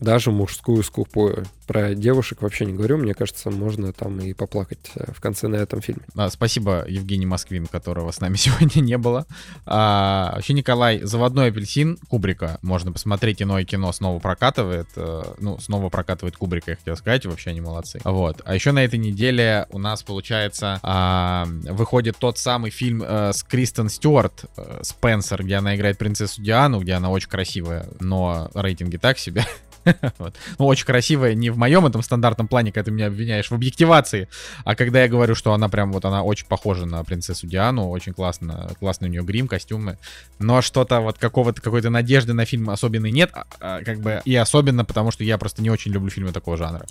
даже 0.00 0.30
мужскую 0.30 0.82
скупую. 0.82 1.46
Про 1.66 1.94
девушек 1.94 2.42
вообще 2.42 2.64
не 2.64 2.72
говорю, 2.72 2.98
мне 2.98 3.14
кажется, 3.14 3.50
можно 3.50 3.92
там 3.92 4.18
и 4.20 4.32
поплакать 4.32 4.90
э, 4.94 5.12
в 5.12 5.20
конце 5.20 5.48
на 5.48 5.56
этом 5.56 5.82
фильме. 5.82 6.02
Спасибо 6.30 6.84
Евгений 6.88 7.26
Москвин, 7.26 7.66
которого 7.66 8.10
с 8.10 8.20
нами 8.20 8.36
сегодня 8.36 8.80
не 8.80 8.96
было. 8.96 9.26
А, 9.66 10.32
вообще, 10.34 10.54
Николай, 10.54 11.00
«Заводной 11.02 11.48
апельсин» 11.48 11.98
Кубрика. 12.08 12.58
Можно 12.62 12.92
посмотреть, 12.92 13.42
иное 13.42 13.64
кино 13.64 13.92
снова 13.92 14.18
прокатывает. 14.18 14.88
А, 14.96 15.34
ну, 15.38 15.58
снова 15.58 15.88
прокатывает 15.88 16.36
Кубрика, 16.36 16.70
я 16.70 16.76
хотел 16.76 16.96
сказать, 16.96 17.26
вообще 17.26 17.50
они 17.50 17.60
молодцы. 17.60 18.00
Вот. 18.04 18.40
А 18.44 18.54
еще 18.54 18.72
на 18.72 18.84
этой 18.84 18.98
неделе 18.98 19.66
у 19.70 19.78
нас, 19.78 20.02
получается, 20.02 20.80
а, 20.82 21.46
выходит 21.64 22.16
тот 22.18 22.38
самый 22.38 22.70
фильм 22.70 23.02
а, 23.04 23.32
с 23.32 23.42
Кристен 23.42 23.88
Стюарт, 23.88 24.44
а, 24.56 24.80
«Спенсер», 24.82 25.42
где 25.44 25.56
она 25.56 25.76
играет 25.76 25.98
принцессу 25.98 26.40
Диану, 26.40 26.80
где 26.80 26.94
она 26.94 27.10
очень 27.10 27.28
красивая, 27.28 27.88
но 28.00 28.50
рейтинги 28.54 28.96
так 28.96 29.18
себе. 29.18 29.44
вот. 30.18 30.34
Ну, 30.58 30.66
очень 30.66 30.86
красивая, 30.86 31.34
не 31.34 31.50
в 31.50 31.58
моем 31.58 31.86
этом 31.86 32.02
стандартном 32.02 32.48
плане, 32.48 32.72
когда 32.72 32.86
ты 32.86 32.90
меня 32.90 33.06
обвиняешь 33.06 33.50
в 33.50 33.54
объективации, 33.54 34.28
а 34.64 34.74
когда 34.74 35.02
я 35.02 35.08
говорю, 35.08 35.34
что 35.34 35.52
она 35.52 35.68
прям 35.68 35.92
вот, 35.92 36.04
она 36.04 36.22
очень 36.22 36.46
похожа 36.46 36.86
на 36.86 37.02
принцессу 37.04 37.46
Диану, 37.46 37.88
очень 37.88 38.12
классно, 38.12 38.70
классный 38.78 39.08
у 39.08 39.10
нее 39.10 39.22
грим, 39.22 39.48
костюмы, 39.48 39.98
но 40.38 40.62
что-то 40.62 41.00
вот 41.00 41.18
какого-то, 41.18 41.60
какой-то 41.60 41.90
надежды 41.90 42.32
на 42.32 42.44
фильм 42.44 42.70
особенной 42.70 43.10
нет, 43.10 43.30
а, 43.32 43.46
а, 43.60 43.82
как 43.84 44.00
бы, 44.00 44.20
и 44.24 44.34
особенно 44.34 44.84
потому, 44.84 45.10
что 45.10 45.24
я 45.24 45.38
просто 45.38 45.62
не 45.62 45.70
очень 45.70 45.92
люблю 45.92 46.10
фильмы 46.10 46.32
такого 46.32 46.56
жанра. 46.56 46.86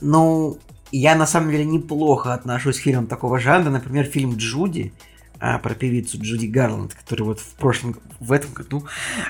Ну, 0.00 0.58
я 0.92 1.14
на 1.14 1.26
самом 1.26 1.50
деле 1.50 1.64
неплохо 1.64 2.34
отношусь 2.34 2.78
к 2.78 2.82
фильмам 2.82 3.06
такого 3.06 3.38
жанра, 3.38 3.70
например, 3.70 4.04
фильм 4.04 4.36
«Джуди», 4.36 4.92
а, 5.42 5.58
про 5.58 5.74
певицу 5.74 6.18
Джуди 6.20 6.46
Гарланд, 6.46 6.94
который 6.94 7.22
вот 7.22 7.40
в 7.40 7.54
прошлом, 7.54 7.96
в 8.20 8.30
этом 8.30 8.52
году, 8.52 8.86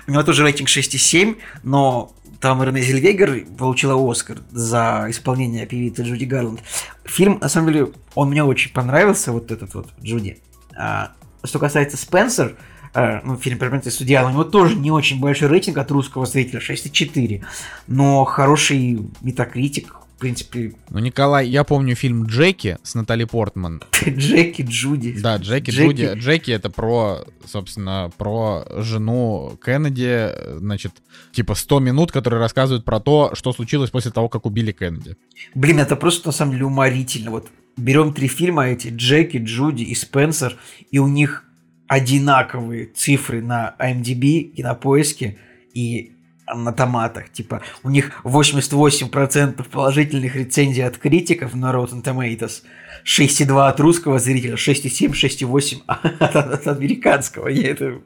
у 0.08 0.10
него 0.10 0.22
тоже 0.24 0.42
рейтинг 0.42 0.68
6,7, 0.68 1.36
но 1.62 2.12
там 2.40 2.62
Рене 2.62 2.80
Зельвегер 2.80 3.44
получила 3.58 4.10
Оскар 4.10 4.38
за 4.50 5.06
исполнение 5.08 5.66
певицы 5.66 6.02
Джуди 6.02 6.24
Гарланд. 6.24 6.60
Фильм, 7.04 7.38
на 7.40 7.48
самом 7.48 7.72
деле, 7.72 7.88
он 8.14 8.30
мне 8.30 8.42
очень 8.42 8.72
понравился, 8.72 9.32
вот 9.32 9.50
этот 9.50 9.74
вот 9.74 9.88
Джуди. 10.02 10.38
А, 10.74 11.12
что 11.44 11.58
касается 11.58 11.98
Спенсер, 11.98 12.56
а, 12.94 13.20
ну, 13.24 13.36
фильм 13.36 13.58
«Перманентный 13.58 13.92
судья», 13.92 14.26
у 14.26 14.30
него 14.30 14.44
тоже 14.44 14.74
не 14.76 14.90
очень 14.90 15.20
большой 15.20 15.48
рейтинг 15.48 15.78
от 15.78 15.90
русского 15.90 16.24
зрителя, 16.24 16.60
6,4. 16.60 17.44
Но 17.86 18.24
хороший 18.24 19.06
метакритик, 19.20 19.94
в 20.20 20.22
принципе... 20.22 20.74
Ну, 20.90 20.98
Николай, 20.98 21.48
я 21.48 21.64
помню 21.64 21.94
фильм 21.94 22.26
«Джеки» 22.26 22.76
с 22.82 22.94
Натали 22.94 23.24
Портман. 23.24 23.82
Джеки, 24.06 24.60
Джуди. 24.60 25.18
Да, 25.18 25.38
Джеки, 25.38 25.70
Джуди. 25.70 26.10
Джеки 26.12 26.50
это 26.50 26.68
про, 26.68 27.24
собственно, 27.46 28.12
про 28.18 28.66
жену 28.82 29.58
Кеннеди, 29.64 30.28
значит, 30.58 30.92
типа 31.32 31.54
100 31.54 31.80
минут, 31.80 32.12
которые 32.12 32.38
рассказывают 32.38 32.84
про 32.84 33.00
то, 33.00 33.30
что 33.32 33.54
случилось 33.54 33.88
после 33.88 34.10
того, 34.10 34.28
как 34.28 34.44
убили 34.44 34.72
Кеннеди. 34.72 35.16
Блин, 35.54 35.78
это 35.78 35.96
просто 35.96 36.28
на 36.28 36.32
самом 36.32 36.52
деле 36.52 36.66
уморительно. 36.66 37.30
Вот 37.30 37.48
берем 37.78 38.12
три 38.12 38.28
фильма 38.28 38.66
эти, 38.66 38.88
Джеки, 38.88 39.38
Джуди 39.38 39.84
и 39.84 39.94
Спенсер, 39.94 40.58
и 40.90 40.98
у 40.98 41.08
них 41.08 41.44
одинаковые 41.88 42.90
цифры 42.94 43.40
на 43.40 43.74
IMDb 43.78 44.40
и 44.40 44.62
на 44.62 44.74
поиске, 44.74 45.38
и 45.72 46.12
на 46.54 46.72
томатах. 46.72 47.30
Типа, 47.30 47.62
у 47.82 47.90
них 47.90 48.20
88% 48.24 49.68
положительных 49.70 50.36
рецензий 50.36 50.84
от 50.84 50.98
критиков 50.98 51.54
на 51.54 51.72
Rotten 51.72 52.02
Tomatoes, 52.02 52.62
6,2 53.04 53.68
от 53.68 53.80
русского 53.80 54.18
зрителя, 54.18 54.54
6,7, 54.54 55.12
6,8 55.12 55.82
от, 56.18 56.36
от 56.36 56.66
американского. 56.66 57.48
И 57.48 57.60
это, 57.60 58.00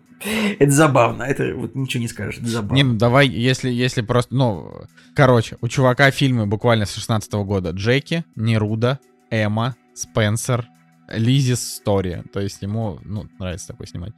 это 0.58 0.70
забавно. 0.70 1.22
Это 1.24 1.54
вот 1.54 1.74
ничего 1.74 2.00
не 2.00 2.08
скажешь. 2.08 2.38
Это 2.38 2.48
забавно. 2.48 2.74
Не, 2.74 2.82
ну 2.82 2.94
давай, 2.94 3.28
если, 3.28 3.70
если 3.70 4.02
просто, 4.02 4.34
ну, 4.34 4.72
короче, 5.14 5.56
у 5.60 5.68
чувака 5.68 6.10
фильмы 6.10 6.46
буквально 6.46 6.86
с 6.86 6.94
16 6.94 7.32
года. 7.34 7.70
Джеки, 7.70 8.24
Неруда, 8.36 9.00
Эмма, 9.30 9.76
Спенсер, 9.94 10.66
Лизис 11.08 11.76
Стори. 11.76 12.22
То 12.32 12.40
есть 12.40 12.62
ему, 12.62 12.98
ну, 13.04 13.26
нравится 13.38 13.68
такой 13.68 13.86
снимать 13.86 14.12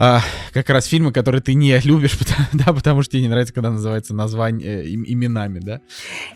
а, 0.00 0.20
как 0.52 0.70
раз 0.70 0.86
фильмы, 0.86 1.12
которые 1.12 1.42
ты 1.42 1.54
не 1.54 1.76
любишь, 1.80 2.16
потому, 2.18 2.46
да, 2.52 2.72
потому 2.72 3.02
что 3.02 3.12
тебе 3.12 3.22
не 3.22 3.28
нравится, 3.28 3.52
когда 3.52 3.70
называется 3.70 4.14
название 4.14 4.84
э, 4.84 4.86
им, 4.86 5.04
именами, 5.04 5.58
да? 5.58 5.80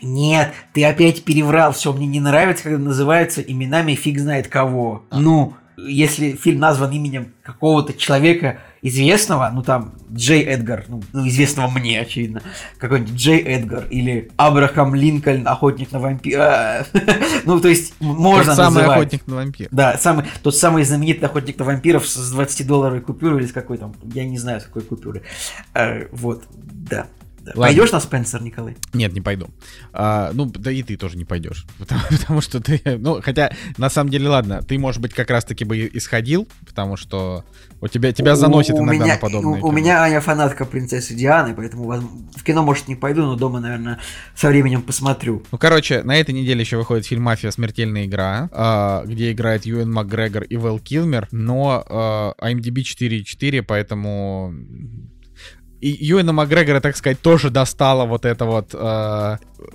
Нет, 0.01 0.53
ты 0.73 0.83
опять 0.83 1.23
переврал, 1.23 1.71
все, 1.71 1.93
мне 1.93 2.05
не 2.05 2.19
нравится, 2.19 2.63
когда 2.65 2.77
называются 2.77 3.41
именами 3.41 3.95
фиг 3.95 4.19
знает 4.19 4.49
кого. 4.49 5.05
А. 5.09 5.19
Ну, 5.19 5.55
если 5.87 6.33
фильм 6.33 6.59
назван 6.59 6.91
именем 6.91 7.33
какого-то 7.43 7.93
человека 7.93 8.59
известного, 8.81 9.49
ну 9.53 9.63
там 9.63 9.93
Джей 10.11 10.43
Эдгар, 10.43 10.85
ну, 10.87 11.01
ну 11.13 11.27
известного 11.27 11.69
мне, 11.69 12.01
очевидно, 12.01 12.41
какой-нибудь 12.77 13.13
Джей 13.13 13.39
Эдгар 13.39 13.85
или 13.89 14.31
Абрахам 14.35 14.93
Линкольн, 14.93 15.47
охотник 15.47 15.91
на 15.91 15.99
вампира. 15.99 16.85
ну, 17.45 17.59
то 17.59 17.69
есть 17.69 17.95
можно 17.99 18.55
тот 18.55 18.55
самый 18.55 18.83
охотник 18.83 19.25
на 19.27 19.35
вампир. 19.35 19.67
Да, 19.71 19.97
самый, 19.97 20.25
тот 20.41 20.55
самый 20.55 20.83
знаменитый 20.83 21.27
охотник 21.27 21.57
на 21.57 21.65
вампиров 21.65 22.07
с 22.07 22.35
20-долларовой 22.35 23.01
купюрой 23.01 23.39
или 23.39 23.47
с 23.47 23.53
какой 23.53 23.77
там, 23.77 23.95
я 24.13 24.25
не 24.25 24.37
знаю, 24.37 24.61
с 24.61 24.65
какой 24.65 24.83
купюры. 24.83 25.23
А, 25.73 26.07
вот, 26.11 26.43
да. 26.53 27.07
Ладно. 27.47 27.61
Пойдешь 27.61 27.91
на 27.91 27.99
Спенсер, 27.99 28.41
Николай? 28.41 28.77
Нет, 28.93 29.13
не 29.13 29.21
пойду. 29.21 29.49
А, 29.91 30.31
ну, 30.33 30.45
да 30.45 30.71
и 30.71 30.81
ты 30.81 30.95
тоже 30.95 31.17
не 31.17 31.25
пойдешь. 31.25 31.65
Потому, 31.77 32.01
потому 32.09 32.41
что 32.41 32.61
ты. 32.61 32.81
Ну, 32.85 33.21
хотя, 33.21 33.51
на 33.77 33.89
самом 33.89 34.09
деле, 34.09 34.29
ладно, 34.29 34.61
ты, 34.61 34.79
может 34.79 35.01
быть, 35.01 35.13
как 35.13 35.29
раз-таки 35.29 35.65
бы 35.65 35.89
исходил, 35.93 36.47
потому 36.65 36.95
что 36.95 37.43
у 37.81 37.87
тебя 37.87 38.13
тебя 38.13 38.35
заносит 38.35 38.75
у 38.75 38.83
иногда 38.83 39.03
меня, 39.03 39.13
на 39.15 39.19
подобные. 39.19 39.61
У, 39.61 39.67
у 39.67 39.71
меня 39.71 40.01
Аня 40.01 40.21
фанатка 40.21 40.63
принцессы 40.63 41.13
Дианы, 41.13 41.53
поэтому 41.53 41.91
в 41.91 42.43
кино, 42.43 42.63
может, 42.63 42.87
не 42.87 42.95
пойду, 42.95 43.23
но 43.23 43.35
дома, 43.35 43.59
наверное, 43.59 43.99
со 44.35 44.47
временем 44.47 44.81
посмотрю. 44.81 45.43
Ну, 45.51 45.57
короче, 45.57 46.01
на 46.03 46.15
этой 46.15 46.33
неделе 46.33 46.61
еще 46.61 46.77
выходит 46.77 47.05
фильм 47.05 47.23
Мафия 47.23 47.51
Смертельная 47.51 48.05
игра, 48.05 48.49
а, 48.53 49.03
где 49.05 49.33
играет 49.33 49.65
Юэн 49.65 49.91
Макгрегор 49.91 50.43
и 50.43 50.55
Вэл 50.55 50.79
Килмер, 50.79 51.27
но 51.31 51.83
а, 51.89 52.33
IMDb 52.41 52.83
4.4, 52.83 53.63
поэтому 53.63 54.53
и 55.83 55.89
Юэна 55.99 56.31
Макгрегора, 56.31 56.79
так 56.79 56.95
сказать, 56.95 57.19
тоже 57.19 57.49
достала 57.49 58.05
вот 58.05 58.23
это 58.23 58.45
вот, 58.45 58.69
э, 58.73 58.77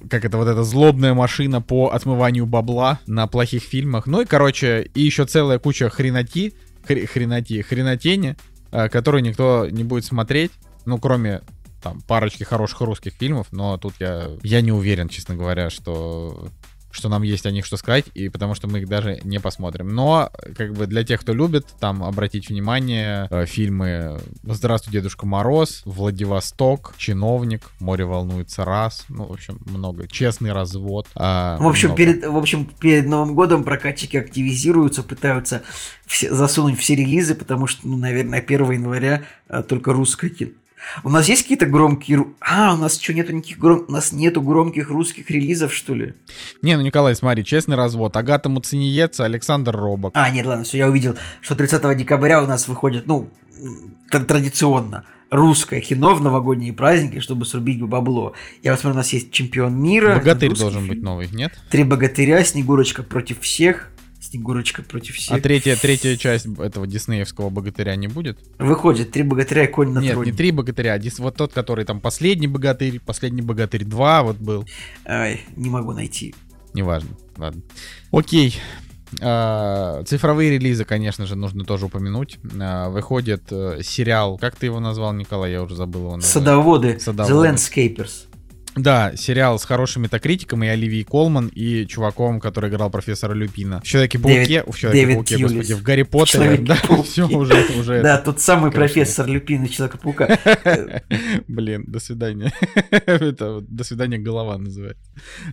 как 0.08 0.24
это, 0.24 0.38
вот 0.38 0.48
эта 0.48 0.64
злобная 0.64 1.12
машина 1.12 1.60
по 1.60 1.90
отмыванию 1.90 2.46
бабла 2.46 2.98
на 3.06 3.26
плохих 3.26 3.62
фильмах. 3.62 4.06
Ну 4.06 4.22
и, 4.22 4.24
короче, 4.24 4.88
и 4.94 5.02
еще 5.02 5.26
целая 5.26 5.58
куча 5.58 5.90
хреноти, 5.90 6.54
хр 6.86 7.06
хреноти, 7.06 7.60
хренотени, 7.60 8.36
э, 8.72 8.88
которую 8.88 9.22
никто 9.22 9.66
не 9.70 9.84
будет 9.84 10.06
смотреть, 10.06 10.52
ну, 10.86 10.96
кроме 10.96 11.42
там 11.82 12.00
парочки 12.00 12.42
хороших 12.42 12.80
русских 12.80 13.12
фильмов, 13.12 13.48
но 13.50 13.76
тут 13.76 13.92
я, 14.00 14.30
я 14.42 14.62
не 14.62 14.72
уверен, 14.72 15.10
честно 15.10 15.34
говоря, 15.34 15.68
что 15.68 16.48
что 16.90 17.08
нам 17.08 17.22
есть 17.22 17.46
о 17.46 17.50
них 17.50 17.66
что 17.66 17.76
сказать, 17.76 18.06
и 18.14 18.28
потому 18.28 18.54
что 18.54 18.68
мы 18.68 18.80
их 18.80 18.88
даже 18.88 19.20
не 19.24 19.38
посмотрим. 19.38 19.88
Но, 19.88 20.30
как 20.56 20.74
бы, 20.74 20.86
для 20.86 21.04
тех, 21.04 21.20
кто 21.20 21.32
любит, 21.32 21.66
там, 21.80 22.02
обратить 22.02 22.48
внимание, 22.48 23.28
э, 23.30 23.46
фильмы 23.46 24.18
«Здравствуй, 24.42 24.92
Дедушка 24.92 25.26
Мороз», 25.26 25.82
«Владивосток», 25.84 26.94
«Чиновник», 26.96 27.70
«Море 27.80 28.04
волнуется 28.04 28.64
раз», 28.64 29.04
ну, 29.08 29.24
в 29.24 29.32
общем, 29.32 29.60
много. 29.66 30.08
«Честный 30.08 30.52
развод». 30.52 31.06
Э, 31.14 31.56
в, 31.58 31.66
общем, 31.66 31.94
перед, 31.94 32.24
в 32.26 32.36
общем, 32.36 32.68
перед 32.78 33.06
Новым 33.06 33.34
годом 33.34 33.64
прокатчики 33.64 34.16
активизируются, 34.16 35.02
пытаются 35.02 35.62
все, 36.06 36.32
засунуть 36.32 36.78
все 36.78 36.94
релизы, 36.94 37.34
потому 37.34 37.66
что, 37.66 37.86
ну, 37.86 37.96
наверное, 37.96 38.40
1 38.40 38.70
января 38.72 39.22
э, 39.48 39.62
только 39.62 39.92
русское 39.92 40.30
кино 40.30 40.52
у 41.04 41.10
нас 41.10 41.28
есть 41.28 41.42
какие-то 41.42 41.66
громкие... 41.66 42.26
А, 42.40 42.74
у 42.74 42.76
нас 42.76 42.98
что, 43.00 43.12
нету 43.12 43.32
никаких 43.32 43.58
гром... 43.58 43.84
У 43.88 43.92
нас 43.92 44.12
нету 44.12 44.40
громких 44.42 44.90
русских 44.90 45.30
релизов, 45.30 45.72
что 45.72 45.94
ли? 45.94 46.14
Не, 46.62 46.76
ну, 46.76 46.82
Николай, 46.82 47.14
смотри, 47.14 47.44
честный 47.44 47.76
развод. 47.76 48.16
Агата 48.16 48.48
Муцениец, 48.48 49.20
Александр 49.20 49.76
Робок. 49.76 50.12
А, 50.14 50.30
нет, 50.30 50.46
ладно, 50.46 50.64
все, 50.64 50.78
я 50.78 50.88
увидел, 50.88 51.16
что 51.40 51.54
30 51.54 51.96
декабря 51.96 52.42
у 52.42 52.46
нас 52.46 52.68
выходит, 52.68 53.06
ну, 53.06 53.30
традиционно 54.10 55.04
русское 55.30 55.80
кино 55.80 56.14
в 56.14 56.22
новогодние 56.22 56.72
праздники, 56.72 57.20
чтобы 57.20 57.44
срубить 57.44 57.82
бабло. 57.82 58.34
Я 58.62 58.72
посмотрю, 58.72 58.94
у 58.94 58.96
нас 58.98 59.12
есть 59.12 59.30
чемпион 59.30 59.80
мира. 59.80 60.16
Богатырь 60.16 60.54
должен 60.54 60.82
фильм. 60.82 60.88
быть 60.88 61.02
новый, 61.02 61.28
нет? 61.32 61.52
Три 61.70 61.84
богатыря, 61.84 62.42
Снегурочка 62.44 63.02
против 63.02 63.40
всех. 63.40 63.90
Снегурочка 64.30 64.82
против 64.82 65.14
всех. 65.14 65.36
А 65.36 65.40
третья, 65.40 65.74
третья 65.74 66.14
часть 66.16 66.46
этого 66.58 66.86
диснеевского 66.86 67.48
богатыря 67.48 67.96
не 67.96 68.08
будет? 68.08 68.38
Выходит, 68.58 69.10
три 69.10 69.22
богатыря 69.22 69.64
и 69.64 69.68
конь 69.68 69.88
на 69.90 70.00
Нет, 70.00 70.12
троне. 70.12 70.30
не 70.30 70.36
три 70.36 70.50
богатыря, 70.50 70.94
а 70.94 71.22
вот 71.22 71.36
тот, 71.36 71.54
который 71.54 71.86
там 71.86 72.00
последний 72.00 72.46
богатырь, 72.46 73.00
последний 73.00 73.40
богатырь 73.40 73.84
2 73.84 74.22
вот 74.24 74.36
был. 74.36 74.66
Ай, 75.06 75.40
не 75.56 75.70
могу 75.70 75.92
найти. 75.92 76.34
Неважно, 76.74 77.10
ладно. 77.38 77.62
Окей. 78.12 78.54
А, 79.22 80.02
цифровые 80.04 80.50
релизы, 80.50 80.84
конечно 80.84 81.24
же, 81.24 81.34
нужно 81.34 81.64
тоже 81.64 81.86
упомянуть. 81.86 82.38
А, 82.60 82.90
выходит 82.90 83.44
э, 83.50 83.80
сериал, 83.82 84.36
как 84.36 84.56
ты 84.56 84.66
его 84.66 84.78
назвал, 84.80 85.14
Николай, 85.14 85.52
я 85.52 85.62
уже 85.62 85.74
забыл 85.74 86.02
его 86.02 86.16
название. 86.16 86.32
Садоводы. 86.32 87.00
Садоводы. 87.00 87.48
The 87.48 87.54
Landscapers. 87.54 88.27
Да, 88.78 89.16
сериал 89.16 89.58
с 89.58 89.64
хорошим 89.64 90.02
метакритиком 90.02 90.62
и 90.64 90.68
Оливией 90.68 91.04
Колман, 91.04 91.48
и 91.48 91.86
чуваком, 91.86 92.40
который 92.40 92.70
играл 92.70 92.90
профессора 92.90 93.34
Люпина. 93.34 93.80
В 93.80 93.84
Человеке-пауке, 93.84 94.64
в 94.66 94.76
Человеке-пауке, 94.76 95.38
господи, 95.38 95.74
в 95.74 95.82
Гарри 95.82 96.02
Поттере, 96.02 96.58
да, 96.58 96.76
все 97.04 97.26
уже, 97.26 97.54
уже. 97.78 98.02
Да, 98.02 98.18
тот 98.18 98.40
самый 98.40 98.70
профессор 98.70 99.26
Люпин 99.26 99.64
и 99.64 99.70
Человека-паука. 99.70 100.38
Блин, 101.48 101.84
до 101.86 101.98
свидания. 101.98 102.52
Это 102.90 103.60
до 103.60 103.84
свидания 103.84 104.18
голова 104.18 104.58
называется. 104.58 105.02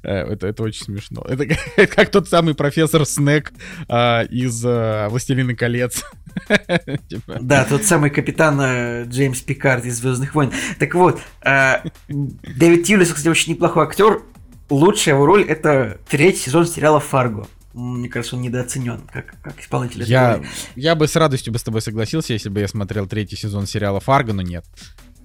Э, 0.04 0.34
это, 0.34 0.48
это 0.48 0.64
очень 0.64 0.84
смешно. 0.84 1.26
Это 1.28 1.48
как 1.88 2.10
тот 2.10 2.30
самый 2.30 2.56
профессор 2.56 3.06
Снег 3.06 3.52
а, 3.88 4.24
из 4.24 4.64
а, 4.66 5.10
«Властелина 5.10 5.56
колец». 5.56 6.04
Типа. 7.10 7.38
Да, 7.42 7.66
тот 7.66 7.84
самый 7.84 8.10
капитан 8.10 8.60
э, 8.62 9.06
Джеймс 9.06 9.42
Пикард 9.42 9.86
из 9.86 9.98
Звездных 9.98 10.36
войн. 10.36 10.52
Так 10.80 10.94
вот, 10.96 11.22
э, 11.42 11.82
Дэвид 12.08 12.86
Тьюлис, 12.86 13.10
кстати, 13.10 13.28
очень 13.28 13.54
неплохой 13.54 13.86
актер. 13.86 14.24
Лучшая 14.70 15.16
его 15.16 15.26
роль 15.26 15.44
это 15.44 16.00
третий 16.08 16.40
сезон 16.40 16.66
сериала 16.66 17.00
Фарго. 17.00 17.48
Мне 17.74 18.08
кажется, 18.08 18.38
он 18.38 18.42
недооценен 18.42 19.02
как, 19.12 19.36
как 19.42 19.60
исполнитель. 19.60 20.04
Я, 20.04 20.42
я 20.76 20.96
бы 20.96 21.08
с 21.10 21.16
радостью 21.18 21.52
бы 21.52 21.60
с 21.60 21.64
тобой 21.64 21.82
согласился, 21.82 22.32
если 22.32 22.48
бы 22.48 22.62
я 22.62 22.70
смотрел 22.70 23.06
третий 23.06 23.36
сезон 23.36 23.68
сериала 23.68 24.00
Фарго, 24.00 24.32
но 24.32 24.42
нет. 24.42 24.66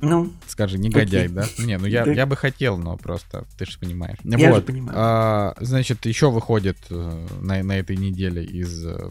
Ну, 0.01 0.33
скажи, 0.47 0.79
негодяй, 0.79 1.27
окей. 1.27 1.35
да? 1.35 1.45
Не, 1.59 1.77
ну 1.77 1.87
я, 1.87 2.05
я 2.05 2.25
бы 2.27 2.37
хотел, 2.37 2.79
но 2.79 2.97
просто 2.97 3.45
ты 3.59 3.67
же 3.67 3.79
понимаешь. 3.79 4.19
Я 4.25 4.51
вот. 4.51 4.57
же 4.57 4.63
понимаю. 4.63 4.99
А, 4.99 5.55
значит, 5.61 6.07
еще 6.07 6.31
выходит 6.31 6.79
э, 6.89 7.27
на, 7.41 7.63
на 7.63 7.79
этой 7.79 7.97
неделе 7.97 8.43
из 8.43 8.87
э, 8.87 9.11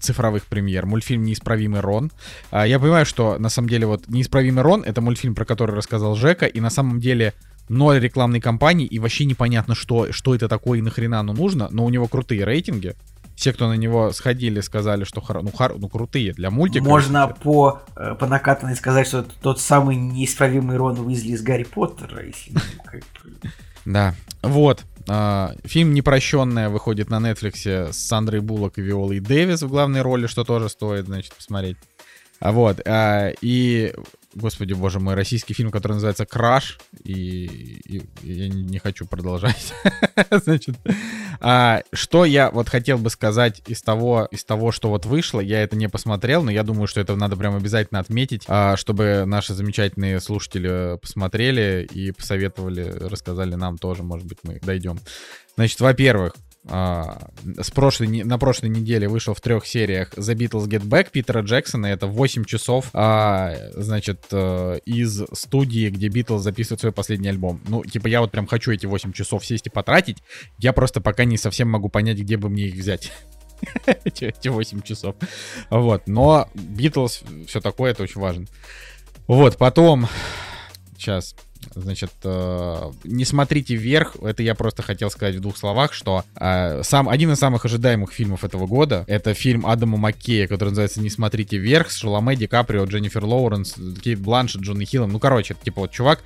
цифровых 0.00 0.44
премьер 0.44 0.84
мультфильм 0.84 1.22
«Неисправимый 1.22 1.80
Рон». 1.80 2.12
А, 2.50 2.66
я 2.66 2.78
понимаю, 2.78 3.06
что 3.06 3.38
на 3.38 3.48
самом 3.48 3.68
деле 3.68 3.86
вот 3.86 4.08
«Неисправимый 4.08 4.62
Рон»— 4.62 4.82
это 4.86 5.00
мультфильм, 5.00 5.34
про 5.34 5.46
который 5.46 5.74
рассказал 5.74 6.14
Жека, 6.16 6.46
и 6.46 6.60
на 6.60 6.70
самом 6.70 7.00
деле 7.00 7.32
ноль 7.68 7.98
рекламной 7.98 8.40
кампании, 8.40 8.86
и 8.86 8.98
вообще 8.98 9.24
непонятно, 9.24 9.74
что, 9.74 10.12
что 10.12 10.34
это 10.34 10.48
такое 10.48 10.78
и 10.78 10.82
нахрена 10.82 11.20
оно 11.20 11.32
нужно, 11.32 11.68
но 11.70 11.84
у 11.84 11.88
него 11.88 12.06
крутые 12.08 12.44
рейтинги. 12.44 12.94
Все, 13.36 13.52
кто 13.52 13.68
на 13.68 13.74
него 13.74 14.12
сходили, 14.12 14.60
сказали, 14.60 15.04
что 15.04 15.20
хоро- 15.20 15.42
ну, 15.42 15.50
хор- 15.52 15.76
ну 15.78 15.88
крутые 15.88 16.32
для 16.32 16.50
мультика. 16.50 16.84
Можно 16.84 17.28
по, 17.28 17.82
э, 17.94 18.14
по 18.18 18.26
накатанной 18.26 18.74
сказать, 18.74 19.06
что 19.06 19.20
это 19.20 19.30
тот 19.40 19.60
самый 19.60 19.94
неисправимый 19.94 20.78
Рон 20.78 20.98
Уизли 20.98 21.32
из 21.32 21.42
Гарри 21.42 21.64
Поттера. 21.64 22.22
Да. 23.84 24.16
Вот. 24.42 24.82
А, 25.06 25.54
фильм 25.62 25.94
«Непрощенная» 25.94 26.70
выходит 26.70 27.08
на 27.08 27.18
Netflix 27.20 27.92
с 27.92 27.96
Сандрой 27.96 28.40
Буллок 28.40 28.78
и 28.78 28.82
Виолой 28.82 29.20
Дэвис 29.20 29.62
в 29.62 29.68
главной 29.68 30.02
роли, 30.02 30.26
что 30.26 30.42
тоже 30.42 30.68
стоит, 30.68 31.06
значит, 31.06 31.32
посмотреть. 31.32 31.76
А 32.40 32.50
вот. 32.50 32.80
а, 32.84 33.30
и, 33.40 33.94
господи 34.36 34.74
боже 34.74 35.00
мой, 35.00 35.14
российский 35.14 35.54
фильм, 35.54 35.70
который 35.70 35.92
называется 35.94 36.26
«Краш». 36.26 36.78
И, 37.04 37.14
и- 37.84 38.02
я 38.22 38.48
не 38.48 38.78
хочу 38.78 39.06
продолжать. 39.06 39.72
Значит, 40.30 40.76
а, 41.40 41.82
что 41.92 42.24
я 42.24 42.50
вот 42.50 42.68
хотел 42.68 42.98
бы 42.98 43.10
сказать 43.10 43.62
из 43.66 43.82
того, 43.82 44.28
из 44.30 44.44
того, 44.44 44.72
что 44.72 44.88
вот 44.90 45.06
вышло, 45.06 45.40
я 45.40 45.62
это 45.62 45.76
не 45.76 45.88
посмотрел, 45.88 46.42
но 46.42 46.50
я 46.50 46.62
думаю, 46.62 46.86
что 46.86 47.00
это 47.00 47.16
надо 47.16 47.36
прям 47.36 47.56
обязательно 47.56 48.00
отметить, 48.00 48.44
а, 48.46 48.76
чтобы 48.76 49.24
наши 49.26 49.54
замечательные 49.54 50.20
слушатели 50.20 50.98
посмотрели 51.00 51.88
и 51.90 52.12
посоветовали, 52.12 52.82
рассказали 52.82 53.54
нам 53.54 53.78
тоже, 53.78 54.02
может 54.02 54.26
быть, 54.26 54.38
мы 54.42 54.60
дойдем. 54.60 54.98
Значит, 55.56 55.80
во-первых, 55.80 56.34
а, 56.68 57.28
с 57.60 57.70
прошлой, 57.70 58.24
на 58.24 58.38
прошлой 58.38 58.70
неделе 58.70 59.08
вышел 59.08 59.34
в 59.34 59.40
трех 59.40 59.66
сериях 59.66 60.12
The 60.14 60.34
Beatles 60.34 60.66
Get 60.66 60.82
Back 60.82 61.10
Питера 61.12 61.42
Джексона. 61.42 61.86
Это 61.86 62.06
8 62.06 62.44
часов, 62.44 62.90
а, 62.92 63.54
значит, 63.74 64.26
э, 64.32 64.78
из 64.84 65.22
студии, 65.32 65.90
где 65.90 66.08
Битлз 66.08 66.42
записывают 66.42 66.80
свой 66.80 66.92
последний 66.92 67.28
альбом. 67.28 67.60
Ну, 67.68 67.84
типа, 67.84 68.08
я 68.08 68.20
вот 68.20 68.32
прям 68.32 68.46
хочу 68.46 68.72
эти 68.72 68.86
8 68.86 69.12
часов 69.12 69.46
сесть 69.46 69.66
и 69.68 69.70
потратить. 69.70 70.22
Я 70.58 70.72
просто 70.72 71.00
пока 71.00 71.24
не 71.24 71.36
совсем 71.36 71.70
могу 71.70 71.88
понять, 71.88 72.18
где 72.18 72.36
бы 72.36 72.48
мне 72.48 72.64
их 72.64 72.74
взять. 72.74 73.12
Эти 73.86 74.48
8 74.48 74.82
часов. 74.82 75.14
Вот. 75.70 76.02
Но 76.06 76.48
Битлз, 76.54 77.22
все 77.46 77.60
такое, 77.60 77.92
это 77.92 78.02
очень 78.02 78.20
важно. 78.20 78.46
Вот, 79.28 79.56
потом... 79.56 80.08
Сейчас. 80.96 81.34
Значит, 81.74 82.12
э, 82.24 82.90
не 83.04 83.24
смотрите 83.24 83.74
вверх. 83.74 84.16
Это 84.22 84.42
я 84.42 84.54
просто 84.54 84.82
хотел 84.82 85.10
сказать 85.10 85.36
в 85.36 85.40
двух 85.40 85.56
словах, 85.56 85.92
что 85.92 86.24
э, 86.36 86.82
сам 86.82 87.08
один 87.08 87.32
из 87.32 87.38
самых 87.38 87.64
ожидаемых 87.64 88.12
фильмов 88.12 88.44
этого 88.44 88.66
года 88.66 89.04
это 89.06 89.34
фильм 89.34 89.66
Адама 89.66 89.96
Маккея, 89.96 90.46
который 90.46 90.70
называется 90.70 91.00
«Не 91.00 91.10
смотрите 91.10 91.58
вверх» 91.58 91.90
с 91.90 91.96
Шаломе, 91.96 92.36
Ди 92.36 92.46
Каприо, 92.46 92.84
Дженнифер 92.84 93.24
Лоуренс, 93.24 93.74
Кейт 94.02 94.20
Бланшет, 94.20 94.62
Джонни 94.62 94.84
Хиллом. 94.84 95.12
Ну, 95.12 95.18
короче, 95.18 95.54
это 95.54 95.64
типа 95.64 95.82
вот 95.82 95.90
чувак, 95.90 96.22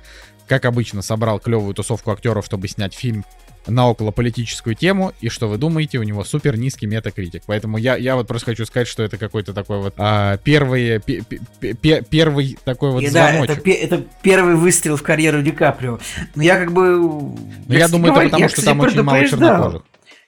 как 0.47 0.65
обычно, 0.65 1.01
собрал 1.01 1.39
клевую 1.39 1.73
тусовку 1.73 2.11
актеров, 2.11 2.45
чтобы 2.45 2.67
снять 2.67 2.93
фильм 2.93 3.25
на 3.67 3.89
околополитическую 3.89 4.75
тему, 4.75 5.13
и 5.21 5.29
что 5.29 5.47
вы 5.47 5.57
думаете, 5.57 5.99
у 5.99 6.03
него 6.03 6.23
супер 6.23 6.57
низкий 6.57 6.87
метакритик. 6.87 7.43
Поэтому 7.45 7.77
я, 7.77 7.95
я 7.95 8.15
вот 8.15 8.27
просто 8.27 8.47
хочу 8.47 8.65
сказать, 8.65 8.87
что 8.87 9.03
это 9.03 9.17
какой-то 9.17 9.53
такой 9.53 9.79
вот 9.79 9.93
а, 9.97 10.37
первый, 10.37 10.99
пе- 10.99 11.21
пе- 11.21 11.73
пе- 11.73 12.03
первый 12.09 12.57
такой 12.63 12.91
вот 12.91 13.03
И 13.03 13.09
да, 13.09 13.31
это, 13.31 13.45
звоночек. 13.45 13.67
это 13.67 14.03
первый 14.21 14.55
выстрел 14.55 14.95
в 14.95 15.03
карьеру 15.03 15.41
Ди 15.41 15.51
Каприо. 15.51 15.99
Но 16.35 16.43
я 16.43 16.57
как 16.57 16.71
бы... 16.71 16.97
Ну, 16.97 17.37
я 17.67 17.85
кстати, 17.85 17.91
думаю, 17.91 18.11
это 18.11 18.13
говорю, 18.13 18.29
потому, 18.29 18.43
я, 18.43 18.49
что 18.49 18.65
там 18.65 18.79
очень 18.79 19.01
мало 19.03 19.27
чернокожих. 19.27 19.83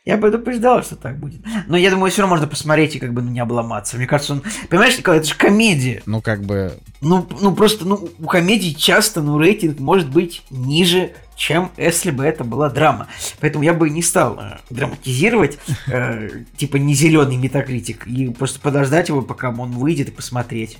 Я 0.06 0.18
предупреждал, 0.18 0.84
что 0.84 0.98
так 0.98 1.18
будет. 1.18 1.42
Но 1.68 1.78
я 1.78 1.90
думаю, 1.90 2.12
все 2.12 2.22
равно 2.22 2.36
можно 2.36 2.48
посмотреть 2.48 2.96
и 2.96 3.00
как 3.00 3.14
бы 3.14 3.22
ну, 3.22 3.32
не 3.32 3.40
обломаться. 3.40 3.96
Мне 3.96 4.06
кажется, 4.06 4.34
он... 4.34 4.44
Понимаешь, 4.70 4.98
Николай, 4.98 5.20
это 5.20 5.30
же 5.30 5.36
комедия. 5.36 6.04
Ну, 6.06 6.22
как 6.22 6.44
бы, 6.44 6.74
Ну, 7.00 7.26
ну 7.40 7.56
просто, 7.56 7.86
ну, 7.86 8.10
у 8.20 8.26
комедий 8.26 8.76
часто, 8.76 9.22
ну, 9.22 9.40
рейтинг 9.40 9.80
может 9.80 10.10
быть 10.10 10.42
ниже, 10.50 11.14
чем 11.36 11.72
если 11.78 12.12
бы 12.12 12.24
это 12.24 12.44
была 12.44 12.70
драма. 12.70 13.08
Поэтому 13.40 13.64
я 13.64 13.74
бы 13.74 13.90
не 13.90 14.02
стал 14.02 14.40
э, 14.40 14.58
драматизировать, 14.70 15.58
э, 15.88 16.30
типа, 16.58 16.78
не 16.78 16.94
зеленый 16.94 17.38
метакритик, 17.38 18.08
и 18.08 18.30
просто 18.30 18.60
подождать 18.60 19.10
его, 19.10 19.22
пока 19.22 19.50
он 19.50 19.72
выйдет, 19.72 20.10
и 20.10 20.12
посмотреть. 20.12 20.78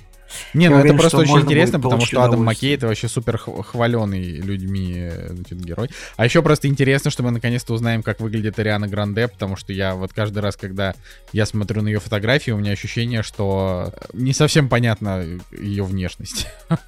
Не, 0.52 0.68
ну 0.68 0.78
это 0.78 0.94
просто 0.94 1.18
очень 1.18 1.40
интересно, 1.40 1.80
потому 1.80 2.04
что 2.04 2.22
Адам. 2.22 2.44
Маккей 2.44 2.74
это 2.74 2.86
вообще 2.86 3.08
супер 3.08 3.38
хваленый 3.38 4.40
людьми 4.40 4.94
э, 4.96 5.28
значит, 5.30 5.60
герой. 5.60 5.88
А 6.16 6.24
еще 6.24 6.42
просто 6.42 6.68
интересно, 6.68 7.10
что 7.10 7.22
мы 7.22 7.30
наконец-то 7.30 7.72
узнаем, 7.72 8.02
как 8.02 8.20
выглядит 8.20 8.58
Ариана 8.58 8.88
Гранде, 8.88 9.28
потому 9.28 9.56
что 9.56 9.72
я 9.72 9.94
вот 9.94 10.12
каждый 10.12 10.40
раз, 10.40 10.56
когда 10.56 10.94
я 11.32 11.46
смотрю 11.46 11.82
на 11.82 11.88
ее 11.88 12.00
фотографии, 12.00 12.50
у 12.50 12.58
меня 12.58 12.72
ощущение, 12.72 13.22
что 13.22 13.92
не 14.12 14.32
совсем 14.32 14.68
понятна 14.68 15.24
ее 15.52 15.84
внешность. 15.84 16.48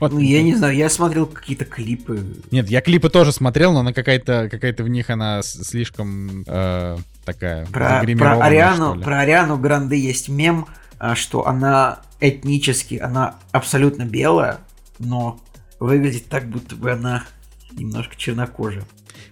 Ну, 0.00 0.18
я 0.18 0.42
не 0.42 0.54
знаю, 0.56 0.74
я 0.74 0.88
смотрел 0.88 1.26
какие-то 1.26 1.64
клипы. 1.64 2.24
Нет, 2.50 2.68
я 2.68 2.80
клипы 2.80 3.10
тоже 3.10 3.32
смотрел, 3.32 3.72
но 3.72 3.80
она 3.80 3.92
какая-то 3.92 4.48
какая-то 4.50 4.82
в 4.82 4.88
них 4.88 5.08
она 5.10 5.42
слишком 5.42 6.44
э, 6.46 6.96
такая 7.24 7.66
Про, 7.66 8.02
про, 8.18 8.44
Ариану, 8.44 9.00
про 9.00 9.20
Ариану 9.20 9.58
Гранде 9.58 9.98
есть 9.98 10.28
мем, 10.28 10.66
что 11.14 11.46
она 11.46 12.00
этнически, 12.20 12.96
она 12.96 13.36
абсолютно 13.52 14.04
белая, 14.04 14.58
но 14.98 15.40
выглядит 15.78 16.26
так, 16.28 16.48
будто 16.48 16.76
бы 16.76 16.92
она 16.92 17.24
немножко 17.72 18.14
чернокожая. 18.16 18.84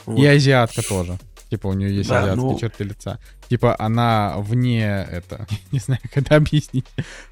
Вот. 0.06 0.18
И 0.18 0.26
азиатка 0.26 0.82
тоже. 0.82 1.18
Типа 1.50 1.66
у 1.68 1.72
нее 1.74 1.94
есть 1.94 2.08
Да, 2.08 2.20
азиатские 2.20 2.50
ну- 2.52 2.58
черты 2.58 2.84
лица. 2.84 3.18
Типа 3.48 3.76
она 3.78 4.34
вне 4.38 5.06
это, 5.10 5.46
не 5.72 5.78
знаю, 5.78 6.00
как 6.02 6.16
это 6.18 6.36
объяснить, 6.36 6.86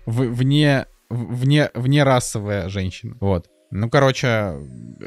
В- 0.04 0.22
вне 0.34 0.86
вне 1.08 1.70
вне 1.74 2.02
расовая 2.02 2.68
женщина. 2.68 3.16
Вот. 3.20 3.46
Ну, 3.70 3.90
короче, 3.90 4.54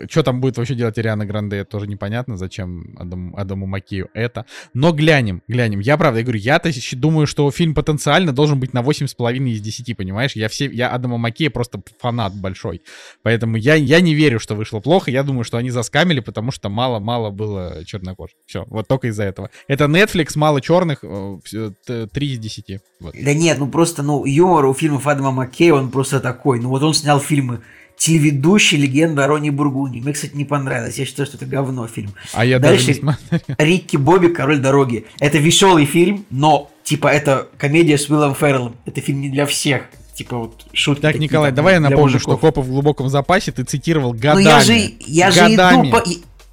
что 0.10 0.24
там 0.24 0.42
будет 0.42 0.58
вообще 0.58 0.76
делать 0.76 0.98
Ариана 0.98 1.26
Гранде, 1.26 1.64
тоже 1.64 1.88
непонятно, 1.88 2.38
зачем 2.38 2.96
Адаму, 2.98 3.38
Адаму 3.38 3.66
Макею 3.66 4.10
это. 4.14 4.46
Но 4.74 4.92
глянем, 4.92 5.42
глянем. 5.48 5.80
Я 5.80 5.98
правда, 5.98 6.20
я 6.20 6.24
говорю, 6.26 6.40
я-то 6.40 6.70
думаю, 6.94 7.26
что 7.28 7.50
фильм 7.52 7.74
потенциально 7.74 8.34
должен 8.34 8.60
быть 8.60 8.74
на 8.74 8.82
8,5 8.82 9.50
из 9.50 9.62
10, 9.62 9.96
понимаешь? 9.96 10.36
Я 10.36 10.50
все, 10.50 10.66
я 10.70 10.90
Адама 10.90 11.18
Макея 11.18 11.50
просто 11.50 11.82
фанат 12.00 12.34
большой. 12.36 12.82
Поэтому 13.24 13.56
я, 13.58 13.76
я 13.76 14.02
не 14.02 14.14
верю, 14.14 14.40
что 14.40 14.56
вышло 14.56 14.80
плохо. 14.80 15.12
Я 15.12 15.24
думаю, 15.24 15.44
что 15.44 15.58
они 15.58 15.70
заскамили, 15.70 16.20
потому 16.20 16.52
что 16.52 16.70
мало-мало 16.70 17.30
было 17.32 17.84
чернокожих. 17.86 18.36
Все, 18.46 18.66
вот 18.68 18.88
только 18.88 19.08
из-за 19.08 19.24
этого. 19.24 19.50
Это 19.68 19.86
Netflix, 19.86 20.32
мало 20.36 20.62
черных, 20.62 21.00
э, 21.04 21.40
всё, 21.44 21.74
т- 21.86 22.08
3 22.08 22.34
из 22.34 22.40
10. 22.40 22.80
Вот. 23.00 23.16
Да 23.22 23.34
нет, 23.34 23.58
ну 23.60 23.70
просто, 23.70 24.04
ну, 24.04 24.26
юмор 24.26 24.66
у 24.66 24.74
фильмов 24.74 25.08
Адама 25.08 25.32
Маккея, 25.32 25.74
он 25.74 25.92
просто 25.92 26.20
такой. 26.20 26.60
Ну 26.60 26.70
вот 26.70 26.84
он 26.84 26.94
снял 26.94 27.20
фильмы 27.20 27.62
«Телеведущий. 28.00 28.78
Легенда 28.78 29.26
о 29.26 29.28
Роне 29.28 29.52
Бургуни». 29.52 30.00
Мне, 30.02 30.14
кстати, 30.14 30.32
не 30.36 30.46
понравилось. 30.46 30.98
Я 30.98 31.06
считаю, 31.06 31.28
что 31.28 31.38
это 31.38 31.46
говно 31.46 31.86
фильм. 31.88 32.12
А 32.34 32.46
я 32.46 32.58
Дальше- 32.58 32.88
даже 32.88 33.00
не 33.00 33.04
смотрел. 33.18 33.56
Рикки 33.58 33.98
Бобби, 33.98 34.28
Король 34.28 34.60
дороги. 34.60 35.06
Это 35.20 35.38
веселый 35.38 35.86
фильм, 35.86 36.26
но, 36.32 36.72
типа, 36.84 37.08
это 37.10 37.50
комедия 37.58 37.98
с 37.98 38.10
Уиллом 38.10 38.34
Ферреллом. 38.36 38.76
Это 38.86 39.02
фильм 39.02 39.22
не 39.22 39.30
для 39.30 39.46
всех. 39.46 39.84
Типа, 40.16 40.38
вот 40.38 40.66
шутки 40.74 41.02
Так, 41.02 41.14
такие 41.14 41.28
Николай, 41.30 41.50
там 41.52 41.58
давай 41.58 41.74
я 41.76 41.80
напомню, 41.80 42.04
мужиков. 42.04 42.22
что 42.24 42.38
копы 42.38 42.62
в 42.62 42.68
глубоком 42.70 43.10
запасе 43.10 43.52
ты 43.52 43.64
цитировал 43.64 44.14
Ну 44.14 44.20
годами. 44.20 44.44
я 44.44 44.60
же, 44.62 44.92
я 45.06 45.32
же 45.32 45.40
годами. 45.50 45.90
иду 45.90 45.92
по... 45.92 46.04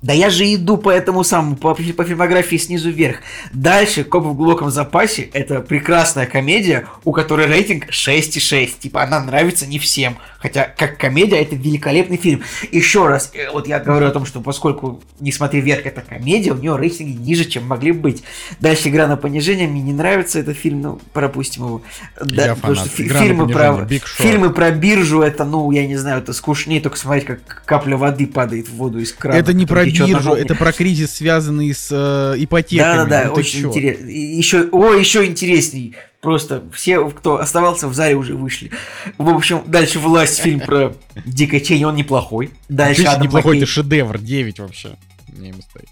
Да 0.07 0.13
я 0.13 0.31
же 0.31 0.45
иду 0.55 0.77
по 0.77 0.91
этому 0.91 1.25
самому, 1.25 1.57
по, 1.57 1.75
по 1.75 2.05
фильмографии 2.05 2.57
снизу 2.57 2.91
вверх. 2.91 3.17
Дальше 3.53 4.05
«Копы 4.05 4.29
в 4.29 4.35
глубоком 4.37 4.71
запасе»— 4.71 5.23
это 5.33 5.61
прекрасная 5.61 6.27
комедия, 6.27 6.87
у 7.05 7.11
которой 7.11 7.47
рейтинг 7.49 7.87
6,6. 7.91 8.79
Типа 8.79 9.03
она 9.03 9.19
нравится 9.21 9.67
не 9.67 9.81
всем. 9.81 10.17
Хотя 10.39 10.65
как 10.77 10.97
комедия 10.97 11.39
это 11.43 11.57
великолепный 11.57 12.19
фильм. 12.19 12.43
Еще 12.71 13.09
раз, 13.09 13.33
э, 13.35 13.51
вот 13.51 13.67
я 13.67 13.81
говорю 13.81 14.07
о 14.07 14.11
том, 14.11 14.27
что 14.27 14.41
поскольку 14.41 15.03
«Не 15.19 15.33
смотри 15.33 15.61
вверх» 15.61 15.87
это 15.87 16.03
комедия, 16.03 16.53
у 16.53 16.57
нее 16.57 16.77
рейтинги 16.77 17.17
ниже, 17.21 17.45
чем 17.45 17.67
могли 17.67 17.91
быть. 17.91 18.23
Дальше 18.61 18.89
«Игра 18.91 19.09
на 19.09 19.17
понижение», 19.17 19.67
мне 19.67 19.83
не 19.83 19.93
нравится 19.93 20.39
этот 20.39 20.57
фильм, 20.57 20.83
ну 20.83 21.01
пропустим 21.13 21.65
его. 21.65 21.83
Я 22.27 22.55
потому 22.55 22.77
фанат. 22.77 22.79
что 22.79 22.97
фи- 22.97 23.03
«Игра 23.07 23.19
на 23.21 23.27
фильмы 23.27 23.49
про, 23.49 23.73
понижение», 23.73 23.99
Big 23.99 24.03
Short. 24.05 24.23
фильмы 24.23 24.51
про 24.51 24.71
биржу, 24.71 25.23
это, 25.23 25.45
ну, 25.45 25.69
я 25.73 25.85
не 25.85 25.97
знаю, 25.97 26.21
это 26.23 26.33
скучнее 26.33 26.81
только 26.81 26.97
смотреть, 26.97 27.25
как 27.27 27.65
капля 27.65 27.97
воды 27.97 28.29
падает 28.29 28.69
в 28.69 28.77
воду 28.77 29.01
из 29.01 29.13
крана. 29.13 29.37
Это 29.37 29.53
не 29.53 29.67
про 29.67 29.85
биржу, 30.05 30.35
это 30.35 30.55
про 30.55 30.73
кризис, 30.73 31.15
связанный 31.15 31.73
с 31.75 31.89
э, 31.91 32.35
ипотеками. 32.39 32.79
Да, 32.79 33.05
да, 33.05 33.23
да, 33.23 33.29
Ну 33.29 33.33
очень 33.35 33.67
интересно. 33.67 34.07
Еще, 34.07 34.69
о, 34.73 34.93
еще 34.93 35.25
интересней. 35.25 35.95
Просто 36.21 36.65
все, 36.73 37.09
кто 37.11 37.39
оставался 37.39 37.87
в 37.89 37.95
зале, 37.95 38.17
уже 38.17 38.35
вышли. 38.35 38.71
В 39.17 39.29
общем, 39.29 39.63
дальше 39.67 39.99
власть, 39.99 40.41
фильм 40.41 40.61
про 40.61 40.95
Дикой 41.25 41.61
Чейни, 41.61 41.85
он 41.85 41.95
неплохой. 41.95 42.51
Дальше 42.69 43.03
Отлично, 43.03 43.23
неплохой, 43.23 43.59
это 43.59 43.67
шедевр, 43.67 44.19
9 44.19 44.59
вообще. 44.59 44.97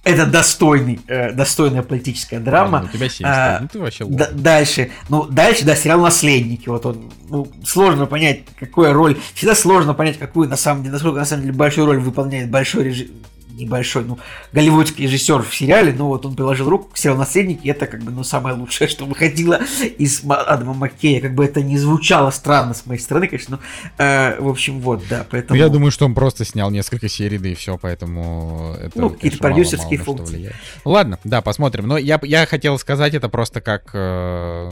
Это 0.04 0.26
достойный, 0.26 1.00
э, 1.06 1.32
достойная 1.32 1.82
политическая 1.82 2.40
драма. 2.40 2.74
Ладно, 2.74 2.90
У 2.92 2.96
тебя 2.96 3.08
7 3.08 3.26
А, 3.26 3.58
Ну 3.60 3.68
ты 3.68 3.78
вообще 3.78 4.04
лох. 4.04 4.32
дальше, 4.32 4.90
ну, 5.08 5.24
дальше, 5.24 5.64
да, 5.64 5.76
сериал 5.76 6.00
«Наследники», 6.00 6.68
вот 6.68 6.86
он, 6.86 7.12
ну, 7.28 7.46
сложно 7.64 8.06
понять, 8.06 8.40
какую 8.58 8.92
роль, 8.92 9.18
всегда 9.34 9.54
сложно 9.54 9.94
понять, 9.94 10.18
какую, 10.18 10.48
на 10.48 10.56
самом 10.56 10.82
деле, 10.82 10.92
насколько, 10.94 11.18
на 11.18 11.24
самом 11.24 11.42
деле, 11.42 11.54
большую 11.54 11.86
роль 11.86 11.98
выполняет 11.98 12.50
большой 12.50 12.84
режим, 12.84 13.08
небольшой, 13.54 14.04
ну, 14.04 14.18
голливудский 14.52 15.04
режиссер 15.04 15.42
в 15.42 15.54
сериале, 15.54 15.92
но 15.92 16.08
вот 16.08 16.26
он 16.26 16.34
приложил 16.34 16.68
руку 16.68 16.90
к 16.92 16.98
сериалу 16.98 17.18
«Наследник», 17.20 17.64
и 17.64 17.68
это 17.68 17.86
как 17.86 18.02
бы, 18.02 18.10
ну, 18.10 18.24
самое 18.24 18.56
лучшее, 18.56 18.88
что 18.94 19.04
выходило 19.06 19.60
из 19.98 20.22
Адама 20.28 20.74
Маккея. 20.74 21.20
Как 21.20 21.34
бы 21.34 21.44
это 21.44 21.62
не 21.62 21.78
звучало 21.78 22.30
странно 22.30 22.74
с 22.74 22.86
моей 22.86 23.00
стороны, 23.00 23.26
конечно, 23.28 23.58
но, 23.98 24.04
э, 24.04 24.40
в 24.40 24.48
общем, 24.48 24.80
вот, 24.80 25.02
да, 25.08 25.26
поэтому... 25.30 25.58
Я 25.58 25.68
думаю, 25.68 25.90
что 25.90 26.04
он 26.06 26.14
просто 26.14 26.44
снял 26.44 26.70
несколько 26.70 27.08
серий, 27.08 27.38
да 27.38 27.48
и 27.48 27.54
все, 27.54 27.78
поэтому 27.78 28.76
это, 28.80 28.98
Ну, 29.00 29.10
какие-то 29.10 29.38
мало- 29.42 29.52
продюсерские 29.54 29.98
мало 29.98 30.04
функции. 30.04 30.52
Ну, 30.84 30.90
Ладно, 30.90 31.18
да, 31.24 31.42
посмотрим. 31.42 31.86
Но 31.86 31.98
я, 31.98 32.20
я 32.22 32.46
хотел 32.46 32.78
сказать 32.78 33.14
это 33.14 33.28
просто 33.28 33.60
как, 33.60 33.90
э, 33.94 34.70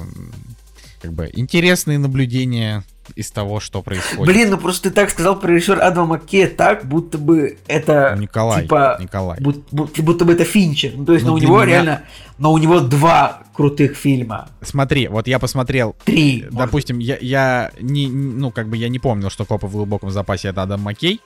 как 1.00 1.12
бы 1.12 1.30
интересные 1.32 1.98
наблюдения 1.98 2.84
из 3.16 3.30
того, 3.30 3.60
что 3.60 3.82
происходит. 3.82 4.26
Блин, 4.34 4.50
ну 4.50 4.58
просто 4.58 4.88
ты 4.88 4.94
так 4.94 5.10
сказал 5.10 5.38
про 5.38 5.50
режиссер 5.52 5.80
Адама 5.82 6.06
Маккея 6.14 6.48
так, 6.48 6.84
будто 6.86 7.18
бы 7.18 7.58
это... 7.66 8.16
Николай, 8.18 8.62
типа, 8.62 8.96
Николай. 9.00 9.38
бу- 9.40 9.62
бу- 9.72 10.02
будто 10.02 10.24
бы 10.24 10.32
это 10.32 10.44
Финчер. 10.44 10.92
Ну, 10.96 11.04
то 11.04 11.12
есть, 11.14 11.24
Ну, 11.24 11.32
ну, 11.32 11.36
у 11.36 11.38
него 11.38 11.56
меня- 11.58 11.66
реально... 11.66 12.02
Но 12.38 12.52
у 12.52 12.58
него 12.58 12.80
два 12.80 13.42
крутых 13.54 13.94
фильма. 13.96 14.48
Смотри, 14.62 15.06
вот 15.08 15.28
я 15.28 15.38
посмотрел 15.38 15.94
Три. 16.04 16.42
может 16.44 16.54
Допустим, 16.58 16.98
я, 16.98 17.16
я 17.20 17.70
не, 17.80 18.06
не- 18.06 18.32
ну, 18.34 18.50
как 18.50 18.68
бы 18.68 18.76
я 18.76 18.88
не 18.88 18.98
помнил, 18.98 19.30
что 19.30 19.44
«Копы 19.44 19.66
в 19.66 19.72
глубоком 19.72 20.10
запасе»— 20.10 20.48
это 20.50 20.62
Адам 20.62 20.80
Маккей, 20.80 21.20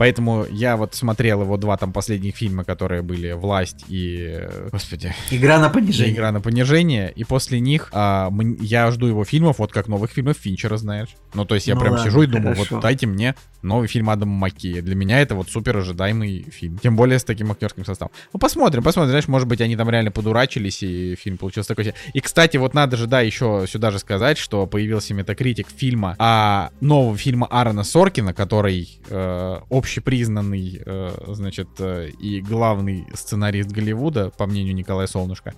поэтому 0.00 0.46
я 0.50 0.78
вот 0.78 0.94
смотрел 0.94 1.42
его 1.42 1.58
два 1.58 1.76
там 1.76 1.92
последних 1.92 2.34
фильма, 2.34 2.64
которые 2.64 3.02
были 3.02 3.32
«Власть» 3.32 3.84
и, 3.86 4.48
господи, 4.72 5.14
Игра 5.30 5.58
на 5.58 5.68
понижение. 5.68 6.14
«Игра 6.14 6.32
на 6.32 6.40
понижение», 6.40 7.12
и 7.14 7.22
после 7.24 7.60
них 7.60 7.90
а, 7.92 8.32
я 8.60 8.90
жду 8.92 9.08
его 9.08 9.26
фильмов, 9.26 9.58
вот 9.58 9.72
как 9.72 9.88
новых 9.88 10.10
фильмов 10.10 10.38
Финчера, 10.38 10.78
знаешь. 10.78 11.10
Ну, 11.34 11.44
то 11.44 11.54
есть 11.54 11.66
я 11.66 11.74
Ну 11.74 11.80
прям 11.80 11.92
ладно, 11.92 12.06
сижу 12.06 12.22
и 12.22 12.26
думаю, 12.26 12.54
хорошо. 12.54 12.74
вот 12.76 12.82
дайте 12.82 13.06
мне 13.06 13.34
новый 13.62 13.88
фильм 13.88 14.10
Адама 14.10 14.32
Маккея. 14.32 14.82
Для 14.82 14.94
меня 14.94 15.20
это 15.20 15.34
вот 15.34 15.50
супер 15.50 15.76
ожидаемый 15.76 16.42
фильм. 16.50 16.78
Тем 16.78 16.96
более 16.96 17.18
с 17.18 17.24
таким 17.24 17.50
актерским 17.52 17.84
составом. 17.84 18.12
Ну, 18.32 18.38
посмотрим, 18.38 18.82
посмотрим. 18.82 19.10
Знаешь, 19.10 19.28
может 19.28 19.46
быть, 19.48 19.60
они 19.60 19.76
там 19.76 19.88
реально 19.90 20.10
подурачились, 20.10 20.82
и 20.82 21.14
фильм 21.16 21.36
получился 21.38 21.68
такой. 21.74 21.94
И, 22.14 22.20
кстати, 22.20 22.56
вот 22.56 22.74
надо 22.74 22.96
же, 22.96 23.06
да, 23.06 23.20
еще 23.20 23.66
сюда 23.68 23.90
же 23.90 23.98
сказать, 23.98 24.38
что 24.38 24.66
появился 24.66 25.14
метакритик 25.14 25.68
фильма, 25.68 26.16
а, 26.18 26.70
нового 26.80 27.16
фильма 27.16 27.46
Аарона 27.46 27.84
Соркина, 27.84 28.34
который 28.34 29.00
э, 29.08 29.60
общепризнанный, 29.70 30.82
э, 30.84 31.10
значит, 31.28 31.68
э, 31.78 32.08
и 32.18 32.40
главный 32.40 33.06
сценарист 33.14 33.70
Голливуда, 33.70 34.30
по 34.30 34.46
мнению 34.46 34.74
Николая 34.74 35.06
Солнышко. 35.06 35.54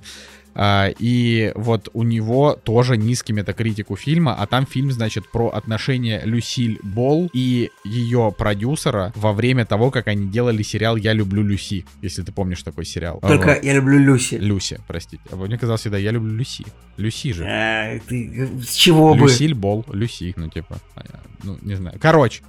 А, 0.55 0.89
и 0.99 1.53
вот 1.55 1.89
у 1.93 2.03
него 2.03 2.59
тоже 2.63 2.97
низкий 2.97 3.33
метакритик 3.33 3.91
у 3.91 3.97
фильма, 3.97 4.35
а 4.35 4.47
там 4.47 4.67
фильм, 4.67 4.91
значит, 4.93 5.31
про 5.31 5.49
отношения 5.49 6.23
Люсиль 6.25 6.79
Болл 6.83 7.31
и 7.33 7.71
ее 7.85 8.35
продюсера 8.37 9.13
во 9.17 9.33
время 9.33 9.65
того, 9.65 9.91
как 9.91 10.09
они 10.09 10.29
делали 10.29 10.63
сериал 10.63 10.97
«Я 10.97 11.13
люблю 11.13 11.43
Люси», 11.43 11.85
если 12.03 12.23
ты 12.23 12.33
помнишь 12.33 12.63
такой 12.63 12.85
сериал. 12.85 13.19
Только 13.21 13.55
Вот. 13.55 13.65
я 13.65 13.75
люблю 13.75 13.99
Люси. 13.99 14.35
Люси, 14.35 14.81
простите. 14.87 15.23
А 15.31 15.37
мне 15.37 15.59
казалось 15.59 15.81
всегда 15.81 15.99
«Я 15.99 16.11
люблю 16.11 16.35
Люси». 16.35 16.65
Люси 16.99 17.33
же. 17.33 17.45
Э, 17.45 18.01
ты, 18.07 18.49
с 18.63 18.75
чего 18.75 19.15
бы? 19.15 19.21
Люсиль 19.21 19.55
Болл, 19.55 19.85
Люси, 19.93 20.35
ну 20.37 20.49
типа, 20.49 20.79
а, 20.95 21.03
ну 21.43 21.59
не 21.63 21.75
знаю. 21.75 21.99
Короче, 22.01 22.43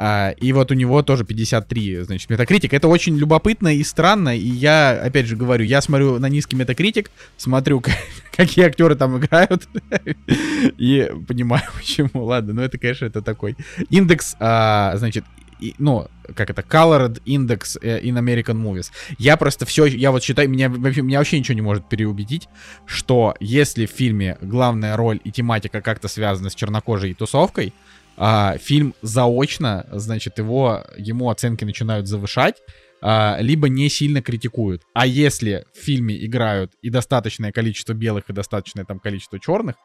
а, 0.00 0.30
и 0.30 0.52
вот 0.52 0.70
у 0.70 0.74
него 0.74 1.02
тоже 1.02 1.24
53, 1.24 2.02
значит, 2.02 2.30
метакритик. 2.30 2.72
Это 2.72 2.86
очень 2.86 3.16
любопытно 3.18 3.74
и 3.74 3.82
странно, 3.82 4.36
и 4.36 4.46
я, 4.46 4.92
опять 4.92 5.26
же 5.26 5.34
говорю, 5.34 5.64
я 5.64 5.80
смотрю 5.80 6.20
на 6.20 6.28
низкий 6.28 6.54
метакритик, 6.54 7.10
смотрю, 7.36 7.82
какие 8.36 8.66
актеры 8.66 8.94
там 8.94 9.18
играют, 9.18 9.68
и 10.78 11.10
понимаю, 11.26 11.64
почему. 11.76 12.24
Ладно, 12.24 12.54
ну 12.54 12.62
это, 12.62 12.78
конечно, 12.78 13.06
это 13.06 13.22
такой 13.22 13.56
индекс, 13.90 14.36
а, 14.38 14.94
значит, 14.96 15.24
и- 15.58 15.74
ну, 15.78 16.06
как 16.36 16.50
это, 16.50 16.62
Colored 16.62 17.20
Index 17.24 17.78
э, 17.82 18.00
in 18.00 18.16
American 18.18 18.62
Movies. 18.62 18.92
Я 19.18 19.36
просто 19.36 19.66
все, 19.66 19.86
я 19.86 20.12
вот 20.12 20.22
считаю, 20.22 20.48
меня, 20.48 20.68
меня 20.68 21.18
вообще 21.18 21.40
ничего 21.40 21.56
не 21.56 21.62
может 21.62 21.88
переубедить, 21.88 22.48
что 22.86 23.34
если 23.40 23.86
в 23.86 23.90
фильме 23.90 24.38
главная 24.40 24.96
роль 24.96 25.20
и 25.24 25.32
тематика 25.32 25.80
как-то 25.80 26.06
связана 26.06 26.50
с 26.50 26.54
чернокожей 26.54 27.14
тусовкой, 27.14 27.72
а, 28.18 28.58
фильм 28.58 28.94
заочно, 29.00 29.86
значит, 29.92 30.38
его, 30.38 30.84
ему 30.96 31.30
оценки 31.30 31.64
начинают 31.64 32.08
завышать, 32.08 32.56
а, 33.00 33.38
либо 33.40 33.68
не 33.68 33.88
сильно 33.88 34.20
критикуют. 34.20 34.82
А 34.92 35.06
если 35.06 35.64
в 35.72 35.78
фильме 35.78 36.24
играют 36.26 36.72
и 36.82 36.90
достаточное 36.90 37.52
количество 37.52 37.92
белых, 37.92 38.24
и 38.28 38.32
достаточное 38.32 38.84
там 38.84 38.98
количество 38.98 39.38
черных, 39.38 39.76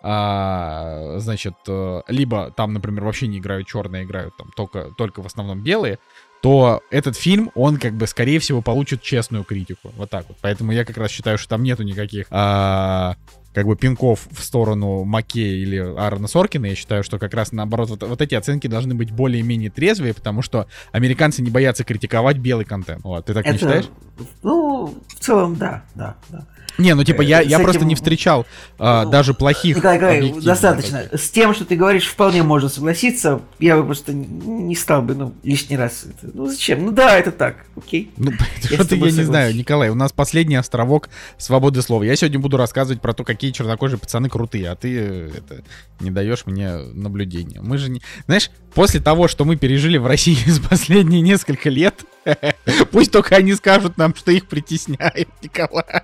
а, 0.00 1.18
значит, 1.18 1.54
э, 1.66 2.02
либо 2.06 2.52
там, 2.56 2.72
например, 2.72 3.04
вообще 3.04 3.26
не 3.26 3.38
играют 3.38 3.66
черные, 3.66 4.04
играют 4.04 4.36
там 4.36 4.50
только, 4.54 4.90
только 4.96 5.22
в 5.22 5.26
основном 5.26 5.64
белые, 5.64 5.98
то 6.40 6.82
этот 6.90 7.16
фильм, 7.16 7.50
он 7.56 7.78
как 7.78 7.94
бы, 7.94 8.06
скорее 8.06 8.38
всего, 8.38 8.62
получит 8.62 9.02
честную 9.02 9.42
критику. 9.42 9.92
Вот 9.96 10.08
так 10.08 10.28
вот. 10.28 10.36
Поэтому 10.40 10.70
я 10.70 10.84
как 10.84 10.98
раз 10.98 11.10
считаю, 11.10 11.36
что 11.36 11.48
там 11.48 11.64
нету 11.64 11.82
никаких 11.82 12.26
а, 12.30 13.16
как 13.54 13.66
бы 13.66 13.76
пинков 13.76 14.28
в 14.30 14.42
сторону 14.42 15.04
Маккея 15.04 15.56
или 15.56 15.76
Аарона 15.76 16.28
Соркина. 16.28 16.66
Я 16.66 16.74
считаю, 16.74 17.02
что 17.02 17.18
как 17.18 17.34
раз 17.34 17.52
наоборот, 17.52 17.90
вот, 17.90 18.02
вот 18.02 18.20
эти 18.20 18.34
оценки 18.34 18.66
должны 18.66 18.94
быть 18.94 19.10
более-менее 19.10 19.70
трезвые, 19.70 20.14
потому 20.14 20.42
что 20.42 20.66
американцы 20.92 21.42
не 21.42 21.50
боятся 21.50 21.84
критиковать 21.84 22.38
белый 22.38 22.64
контент. 22.64 23.02
Вот, 23.04 23.26
ты 23.26 23.34
так 23.34 23.44
не 23.44 23.50
Это, 23.50 23.58
считаешь? 23.58 23.88
ну, 24.42 24.94
в 25.08 25.14
целом, 25.20 25.56
да, 25.56 25.84
да, 25.94 26.16
да. 26.28 26.46
Не, 26.78 26.94
ну 26.94 27.02
типа 27.04 27.22
я, 27.22 27.42
э, 27.42 27.46
я 27.46 27.58
просто 27.58 27.80
этим- 27.80 27.88
не 27.88 27.94
встречал 27.96 28.46
а, 28.78 29.04
Ну, 29.04 29.10
даже 29.10 29.34
плохих. 29.34 29.76
Николай, 29.76 29.98
Николай, 30.22 30.44
достаточно. 30.44 31.02
таких. 31.02 31.20
С 31.20 31.30
тем, 31.30 31.52
что 31.54 31.64
ты 31.64 31.76
говоришь, 31.76 32.06
вполне 32.06 32.42
можно 32.44 32.68
согласиться. 32.68 33.40
Я 33.58 33.76
бы 33.76 33.84
просто 33.84 34.12
не- 34.12 34.76
стал 34.76 35.02
бы, 35.02 35.14
ну, 35.14 35.34
лишний 35.42 35.76
раз. 35.76 36.04
это- 36.04 36.30
Ну, 36.32 36.46
зачем? 36.46 36.84
Ну 36.84 36.92
да, 36.92 37.18
это 37.18 37.32
так, 37.32 37.66
окей. 37.76 38.10
Ну, 38.16 38.32
что-то 38.62 38.94
я 38.94 39.04
не 39.10 39.10
знаю. 39.24 39.54
Николай, 39.56 39.90
у 39.90 39.94
нас 39.94 40.12
последний 40.12 40.56
островок 40.56 41.08
свободы 41.36 41.82
слова. 41.82 42.04
Я 42.04 42.14
сегодня 42.16 42.38
буду 42.38 42.56
рассказывать 42.56 43.00
про 43.02 43.12
то, 43.12 43.24
какие 43.24 43.50
чернокожие 43.50 43.98
пацаны 43.98 44.28
крутые, 44.28 44.70
а 44.70 44.76
ты 44.76 44.96
э, 44.98 45.30
это 45.36 45.64
не 46.00 46.10
даешь 46.12 46.46
мне 46.46 46.76
наблюдения. 46.76 47.60
Мы 47.60 47.78
же 47.78 47.90
не... 47.90 48.02
Знаешь, 48.26 48.50
после 48.74 49.00
того, 49.00 49.26
что 49.26 49.44
мы 49.44 49.56
пережили 49.56 49.98
в 49.98 50.06
России 50.06 50.38
за 50.48 50.62
последние 50.62 51.20
несколько 51.22 51.70
лет, 51.70 52.04
пусть 52.92 53.10
только 53.10 53.34
они 53.36 53.54
скажут 53.54 53.98
нам, 53.98 54.14
что 54.14 54.30
их 54.30 54.46
притесняет, 54.46 55.28
Николай. 55.42 56.02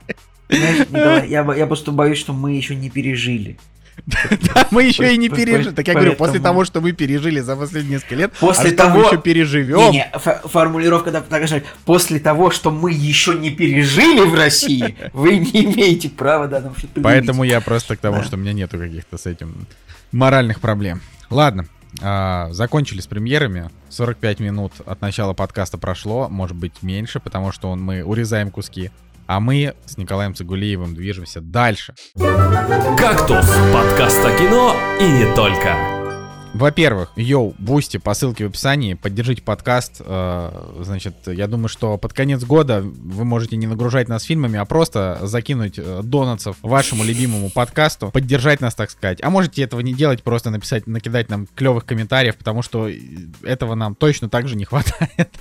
Знаешь, 0.57 0.79
Николай, 0.91 1.29
я, 1.29 1.55
я 1.55 1.67
просто 1.67 1.93
боюсь, 1.93 2.19
что 2.19 2.33
мы 2.33 2.53
еще 2.53 2.75
не 2.75 2.91
пережили. 2.91 3.59
Да, 4.07 4.67
мы 4.71 4.83
еще 4.83 5.15
и 5.15 5.17
не 5.17 5.29
пережили. 5.29 5.71
Так 5.71 5.87
я 5.87 5.95
говорю, 5.95 6.15
после 6.15 6.41
того, 6.41 6.65
что 6.65 6.81
мы 6.81 6.93
пережили 6.93 7.41
за 7.41 7.57
последние 7.57 7.95
несколько 7.95 8.17
лет, 8.17 8.33
После 8.41 8.71
а 8.71 8.73
мы 8.73 8.77
того- 8.77 9.07
еще 9.07 9.19
переживем. 9.21 9.93
Фо- 10.15 10.49
формулировка 10.49 11.13
такая 11.13 11.47
же. 11.47 11.63
После 11.85 12.19
того, 12.19 12.51
что 12.51 12.71
мы 12.71 12.93
еще 12.93 13.35
не 13.35 13.51
пережили 13.51 14.21
в 14.29 14.35
России, 14.35 14.97
вы 15.13 15.39
не 15.39 15.65
имеете 15.65 16.09
права 16.09 16.49
да, 16.49 16.61
нам 16.61 16.77
что-то 16.77 17.01
Поэтому 17.01 17.45
я 17.45 17.61
просто 17.61 17.97
к 17.97 18.01
тому, 18.01 18.23
что 18.23 18.37
у 18.37 18.39
меня 18.39 18.53
нету 18.53 18.79
каких-то 18.79 19.17
с 19.17 19.27
этим 19.27 19.67
моральных 20.13 20.61
проблем. 20.61 21.01
Ладно, 21.31 21.67
а, 22.03 22.49
закончили 22.51 23.01
с 23.01 23.07
премьерами. 23.07 23.71
45 23.91 24.41
минут 24.41 24.73
от 24.85 25.01
начала 25.01 25.35
подкаста 25.35 25.79
прошло, 25.79 26.29
может 26.29 26.57
быть 26.57 26.83
меньше, 26.83 27.21
потому 27.21 27.53
что 27.53 27.71
он, 27.71 27.81
мы 27.81 28.03
урезаем 28.03 28.51
куски. 28.51 28.91
А 29.27 29.41
мы 29.41 29.75
с 29.87 29.97
Николаем 29.97 30.35
Цигулиевым 30.35 30.95
движемся 30.95 31.41
дальше. 31.41 31.95
«Кактус»— 32.97 33.47
подкаст 33.73 34.25
о 34.25 34.39
кино 34.39 34.77
и 35.01 35.09
не 35.09 35.35
только. 35.35 35.94
Во-первых, 36.55 37.11
yo, 37.17 37.53
Boosty 37.59 37.97
по 37.97 38.15
ссылке 38.15 38.45
в 38.47 38.51
описании, 38.51 38.95
поддержите 38.95 39.43
подкаст. 39.43 39.97
э, 39.99 40.83
Значит, 40.83 41.17
я 41.27 41.49
думаю, 41.49 41.67
что 41.69 41.99
под 41.99 42.13
конец 42.13 42.45
года 42.45 42.81
вы 42.81 43.25
можете 43.25 43.57
не 43.57 43.67
нагружать 43.67 44.09
нас 44.09 44.23
фильмами, 44.23 44.59
а 44.61 44.65
просто 44.65 45.19
закинуть 45.23 45.75
э, 45.79 46.01
донатсов 46.05 46.57
вашему 46.63 47.03
любимому 47.03 47.51
подкасту, 47.51 48.11
поддержать 48.13 48.61
нас, 48.61 48.77
так 48.77 48.91
сказать. 48.91 49.19
А 49.21 49.31
можете 49.31 49.63
этого 49.63 49.81
не 49.81 49.95
делать, 49.95 50.23
просто 50.23 50.51
написать, 50.51 50.87
накидать 50.87 51.29
нам 51.29 51.49
клевых 51.57 51.85
комментариев, 51.87 52.37
потому 52.37 52.63
что 52.63 52.89
э, 52.89 52.99
этого 53.43 53.75
нам 53.75 53.97
точно 53.97 54.29
так 54.29 54.47
же 54.47 54.55
не 54.55 54.65
хватает. 54.65 55.33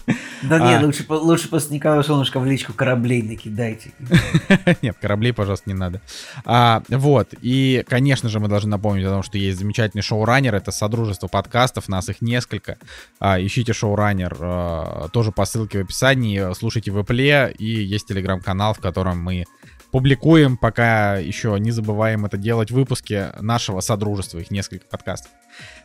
Да 0.41 0.55
А. 0.55 0.59
нет, 0.59 0.83
лучше, 0.83 1.05
лучше 1.07 1.47
после 1.47 1.75
Николая 1.77 2.01
Солнышко 2.01 2.39
в 2.39 2.45
личку 2.45 2.73
кораблей 2.73 3.21
накидайте. 3.21 3.91
Нет, 4.81 4.97
кораблей, 4.99 5.31
пожалуйста, 5.31 5.69
не 5.69 5.73
надо. 5.75 6.01
А, 6.43 6.81
вот. 6.89 7.29
И, 7.41 7.85
конечно 7.87 8.27
же, 8.29 8.39
мы 8.41 8.47
должны 8.49 8.71
напомнить 8.71 9.05
о 9.05 9.09
том, 9.09 9.23
что 9.23 9.37
есть 9.37 9.59
замечательный 9.59 10.01
шоураннер. 10.01 10.53
Это 10.55 10.71
Содружество 11.03 11.27
подкастов. 11.27 11.89
Нас 11.89 12.07
их 12.07 12.21
несколько. 12.21 12.77
А, 13.19 13.37
ищите 13.37 13.73
шоураннер 13.73 14.37
а, 14.39 15.09
тоже 15.09 15.33
по 15.33 15.43
ссылке 15.43 15.79
в 15.79 15.81
описании. 15.81 16.53
Слушайте 16.53 16.91
в 16.91 16.97
Apple. 16.97 17.51
И 17.53 17.65
есть 17.65 18.07
телеграм-канал, 18.07 18.73
в 18.73 18.79
котором 18.79 19.21
мы 19.21 19.43
публикуем, 19.91 20.55
пока 20.55 21.17
еще 21.17 21.57
не 21.59 21.71
забываем 21.71 22.25
это 22.25 22.37
делать, 22.37 22.71
выпуски 22.71 23.27
нашего 23.41 23.81
Содружества. 23.81 24.39
Их 24.39 24.49
несколько 24.49 24.85
подкастов. 24.87 25.31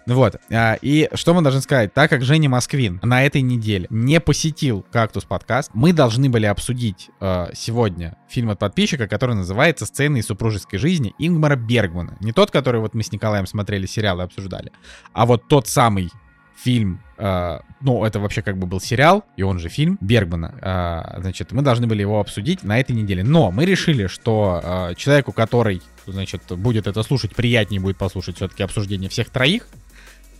Ну 0.08 0.14
вот, 0.14 0.36
а, 0.50 0.78
и 0.80 1.10
что 1.12 1.34
мы 1.34 1.42
должны 1.42 1.60
сказать? 1.60 1.92
Так 1.92 2.08
как 2.08 2.22
Женя 2.22 2.48
Москвин 2.48 2.98
на 3.02 3.26
этой 3.26 3.42
неделе 3.42 3.86
не 3.90 4.20
посетил 4.20 4.86
«Кактус» 4.90 5.24
подкаст, 5.24 5.70
мы 5.74 5.92
должны 5.92 6.30
были 6.30 6.46
обсудить 6.46 7.10
э, 7.20 7.48
сегодня 7.52 8.16
фильм 8.26 8.48
от 8.48 8.58
подписчика, 8.58 9.06
который 9.06 9.34
называется 9.34 9.84
«Сцены 9.84 10.20
из 10.20 10.26
супружеской 10.26 10.78
жизни» 10.78 11.14
Ингмара 11.18 11.56
Бергмана. 11.56 12.16
Не 12.20 12.32
тот, 12.32 12.50
который 12.50 12.80
вот 12.80 12.94
мы 12.94 13.02
с 13.02 13.12
Николаем 13.12 13.46
смотрели 13.46 13.84
сериал 13.84 14.20
и 14.20 14.24
обсуждали, 14.24 14.72
а 15.12 15.26
вот 15.26 15.46
тот 15.46 15.68
самый 15.68 16.10
фильм 16.56 17.02
э, 17.18 17.58
ну, 17.82 18.02
это 18.02 18.18
вообще 18.18 18.40
как 18.40 18.56
бы 18.56 18.66
был 18.66 18.80
сериал, 18.80 19.24
и 19.36 19.42
он 19.42 19.58
же 19.58 19.68
фильм 19.68 19.98
Бергмана. 20.00 20.54
Э, 20.62 21.20
значит, 21.20 21.52
мы 21.52 21.60
должны 21.60 21.86
были 21.86 22.00
его 22.00 22.18
обсудить 22.18 22.62
на 22.62 22.80
этой 22.80 22.92
неделе. 22.92 23.22
Но 23.22 23.50
мы 23.50 23.66
решили, 23.66 24.06
что 24.06 24.60
э, 24.62 24.94
человеку, 24.96 25.32
который, 25.32 25.82
значит, 26.06 26.42
будет 26.48 26.86
это 26.86 27.02
слушать, 27.02 27.36
приятнее 27.36 27.78
будет 27.78 27.98
послушать 27.98 28.36
все-таки 28.36 28.62
обсуждение 28.62 29.10
всех 29.10 29.28
троих. 29.28 29.68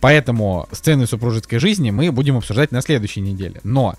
Поэтому 0.01 0.67
сцены 0.71 1.07
супружеской 1.07 1.59
жизни 1.59 1.91
мы 1.91 2.11
будем 2.11 2.37
обсуждать 2.37 2.71
на 2.71 2.81
следующей 2.81 3.21
неделе. 3.21 3.59
Но 3.63 3.95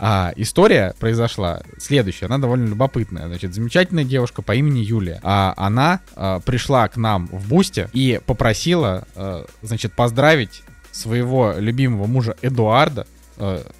а 0.00 0.32
история 0.36 0.94
произошла 1.00 1.60
следующая, 1.78 2.26
она 2.26 2.38
довольно 2.38 2.68
любопытная. 2.68 3.26
Значит, 3.26 3.52
замечательная 3.52 4.04
девушка 4.04 4.42
по 4.42 4.54
имени 4.54 4.78
Юлия. 4.78 5.18
А, 5.24 5.54
она 5.56 6.00
а, 6.14 6.38
пришла 6.38 6.86
к 6.88 6.96
нам 6.96 7.26
в 7.32 7.48
Бусте 7.48 7.90
и 7.92 8.20
попросила, 8.24 9.08
а, 9.16 9.44
значит, 9.62 9.94
поздравить 9.94 10.62
своего 10.92 11.54
любимого 11.58 12.06
мужа 12.06 12.36
Эдуарда 12.42 13.06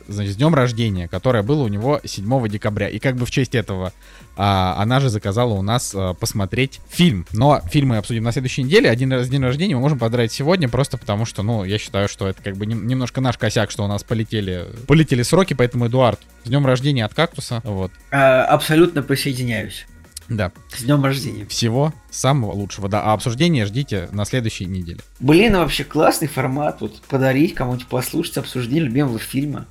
значит, 0.06 0.34
с 0.34 0.36
днем 0.36 0.54
рождения, 0.54 1.08
которое 1.08 1.42
было 1.42 1.64
у 1.64 1.68
него 1.68 2.00
7 2.04 2.48
декабря. 2.48 2.88
И 2.88 2.98
как 2.98 3.16
бы 3.16 3.26
в 3.26 3.30
честь 3.30 3.54
этого 3.54 3.92
а, 4.36 4.76
она 4.78 5.00
же 5.00 5.08
заказала 5.08 5.54
у 5.54 5.62
нас 5.62 5.92
а, 5.94 6.14
посмотреть 6.14 6.80
фильм. 6.88 7.26
Но 7.32 7.60
фильм 7.70 7.88
мы 7.88 7.96
обсудим 7.96 8.22
на 8.22 8.32
следующей 8.32 8.62
неделе. 8.62 8.88
Один 8.88 9.12
раз 9.12 9.28
день 9.28 9.42
рождения 9.42 9.74
мы 9.74 9.80
можем 9.80 9.98
поздравить 9.98 10.32
сегодня, 10.32 10.68
просто 10.68 10.96
потому 10.96 11.24
что, 11.24 11.42
ну, 11.42 11.64
я 11.64 11.78
считаю, 11.78 12.08
что 12.08 12.28
это 12.28 12.42
как 12.42 12.56
бы 12.56 12.66
не, 12.66 12.74
немножко 12.74 13.20
наш 13.20 13.36
косяк, 13.36 13.70
что 13.70 13.84
у 13.84 13.88
нас 13.88 14.04
полетели, 14.04 14.66
полетели 14.86 15.22
сроки, 15.22 15.54
поэтому, 15.54 15.88
Эдуард, 15.88 16.20
с 16.44 16.48
днем 16.48 16.64
рождения 16.64 17.04
от 17.04 17.14
кактуса. 17.14 17.60
Вот. 17.64 17.90
А, 18.12 18.44
абсолютно 18.44 19.02
присоединяюсь. 19.02 19.86
Да. 20.28 20.52
С 20.76 20.82
днем 20.82 21.04
рождения. 21.04 21.46
Всего 21.46 21.92
самого 22.10 22.52
лучшего. 22.52 22.88
Да, 22.88 23.02
а 23.02 23.12
обсуждение 23.14 23.64
ждите 23.64 24.08
на 24.12 24.24
следующей 24.24 24.66
неделе. 24.66 25.00
Блин, 25.20 25.54
вообще 25.56 25.84
классный 25.84 26.28
формат. 26.28 26.80
Вот 26.80 27.00
подарить 27.02 27.54
кому-нибудь 27.54 27.86
послушать 27.86 28.36
обсуждение 28.36 28.84
любимого 28.84 29.18
фильма. 29.18 29.66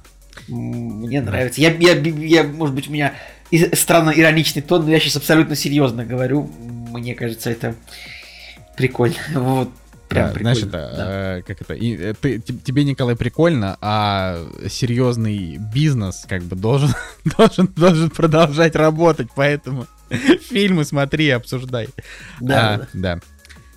Мне 0.48 1.22
нравится. 1.22 1.62
Я, 1.62 1.72
я, 1.72 1.94
я, 1.94 2.44
может 2.44 2.76
быть, 2.76 2.88
у 2.88 2.92
меня 2.92 3.14
странно 3.74 4.12
ироничный 4.12 4.62
тон, 4.62 4.86
но 4.86 4.92
я 4.92 5.00
сейчас 5.00 5.18
абсолютно 5.18 5.56
серьезно 5.56 6.06
говорю. 6.06 6.50
Мне 6.92 7.16
кажется, 7.16 7.50
это 7.50 7.76
прикольно. 8.76 9.16
Вот. 9.34 9.70
Прям 10.10 10.32
да, 10.32 10.40
знаешь, 10.40 10.60
это, 10.60 10.72
да. 10.72 11.38
э, 11.38 11.42
как 11.42 11.62
это, 11.62 11.74
и, 11.74 11.94
э, 11.98 12.14
ты, 12.14 12.40
тебе, 12.40 12.86
Николай, 12.86 13.18
прикольно, 13.18 13.78
а 13.82 14.40
серьезный 14.70 15.58
бизнес 15.58 16.26
как 16.30 16.44
бы 16.44 16.56
должен, 16.56 16.92
должен, 17.38 17.68
должен 17.76 18.10
продолжать 18.10 18.78
работать, 18.78 19.28
поэтому 19.36 19.86
Фильмы 20.50 20.86
смотри, 20.86 21.30
обсуждай. 21.30 21.90
Да, 22.40 22.74
а, 22.74 22.78
да. 22.78 22.88
да. 22.94 23.20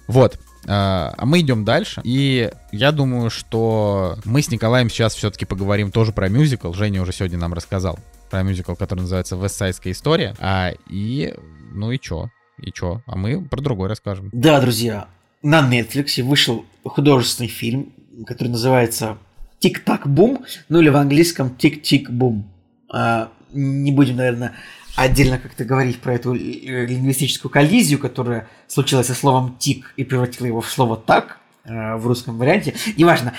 Вот. 0.06 0.38
А, 0.66 1.14
а 1.16 1.26
мы 1.26 1.40
идем 1.40 1.64
дальше. 1.64 2.00
И 2.04 2.50
я 2.72 2.92
думаю, 2.92 3.30
что 3.30 4.18
мы 4.24 4.42
с 4.42 4.50
Николаем 4.50 4.90
сейчас 4.90 5.14
все-таки 5.14 5.44
поговорим 5.44 5.90
тоже 5.90 6.12
про 6.12 6.28
мюзикл. 6.28 6.72
Женя 6.72 7.02
уже 7.02 7.12
сегодня 7.12 7.38
нам 7.38 7.54
рассказал 7.54 7.98
про 8.30 8.42
мюзикл, 8.42 8.74
который 8.74 9.00
называется 9.00 9.36
«Вестсайдская 9.36 9.92
история». 9.92 10.36
А, 10.38 10.72
и, 10.88 11.34
ну 11.72 11.90
и 11.90 11.98
чё? 11.98 12.30
И 12.58 12.70
чё? 12.72 13.02
А 13.06 13.16
мы 13.16 13.42
про 13.42 13.60
другой 13.60 13.88
расскажем. 13.88 14.30
Да, 14.32 14.60
друзья, 14.60 15.08
на 15.42 15.68
Netflix 15.68 16.22
вышел 16.22 16.64
художественный 16.84 17.48
фильм, 17.48 17.92
который 18.26 18.48
называется 18.48 19.18
«Тик-так-бум», 19.58 20.44
ну 20.68 20.80
или 20.80 20.88
в 20.88 20.96
английском 20.96 21.54
«Тик-тик-бум». 21.56 22.48
А, 22.92 23.30
не 23.52 23.92
будем, 23.92 24.16
наверное, 24.16 24.54
отдельно 25.02 25.38
как-то 25.38 25.64
говорить 25.64 26.00
про 26.00 26.14
эту 26.14 26.34
э, 26.34 26.38
лингвистическую 26.38 27.50
коллизию, 27.50 27.98
которая 27.98 28.48
случилась 28.68 29.06
со 29.06 29.14
словом 29.14 29.56
«тик» 29.58 29.94
и 29.96 30.04
превратила 30.04 30.46
его 30.46 30.60
в 30.60 30.70
слово 30.70 30.96
«так» 30.96 31.38
э, 31.64 31.96
в 31.96 32.06
русском 32.06 32.36
варианте. 32.36 32.74
Неважно. 32.96 33.32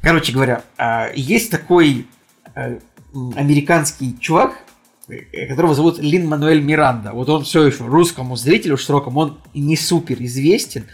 Короче 0.00 0.32
говоря, 0.32 0.62
э, 0.78 1.12
есть 1.14 1.50
такой 1.50 2.06
американский 3.36 4.16
чувак, 4.18 4.54
которого 5.48 5.74
зовут 5.74 5.98
Лин 5.98 6.28
Мануэль 6.28 6.62
Миранда. 6.62 7.12
Вот 7.12 7.28
он 7.28 7.44
все 7.44 7.66
еще 7.66 7.84
русскому 7.84 8.36
зрителю 8.36 8.76
широкому, 8.76 9.20
он 9.20 9.38
не 9.52 9.76
супер 9.76 10.16
известен, 10.20 10.86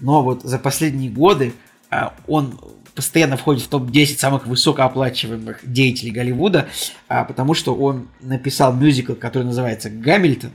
но 0.00 0.22
вот 0.22 0.44
за 0.44 0.58
последние 0.58 1.10
годы 1.10 1.52
он 2.28 2.58
постоянно 2.98 3.36
входит 3.36 3.62
в 3.62 3.68
топ-10 3.68 4.18
самых 4.18 4.48
высокооплачиваемых 4.48 5.60
деятелей 5.62 6.10
Голливуда, 6.10 6.66
а, 7.06 7.22
потому 7.22 7.54
что 7.54 7.72
он 7.72 8.08
написал 8.20 8.74
мюзикл, 8.74 9.14
который 9.14 9.44
называется 9.44 9.88
«Гамильтон». 9.88 10.50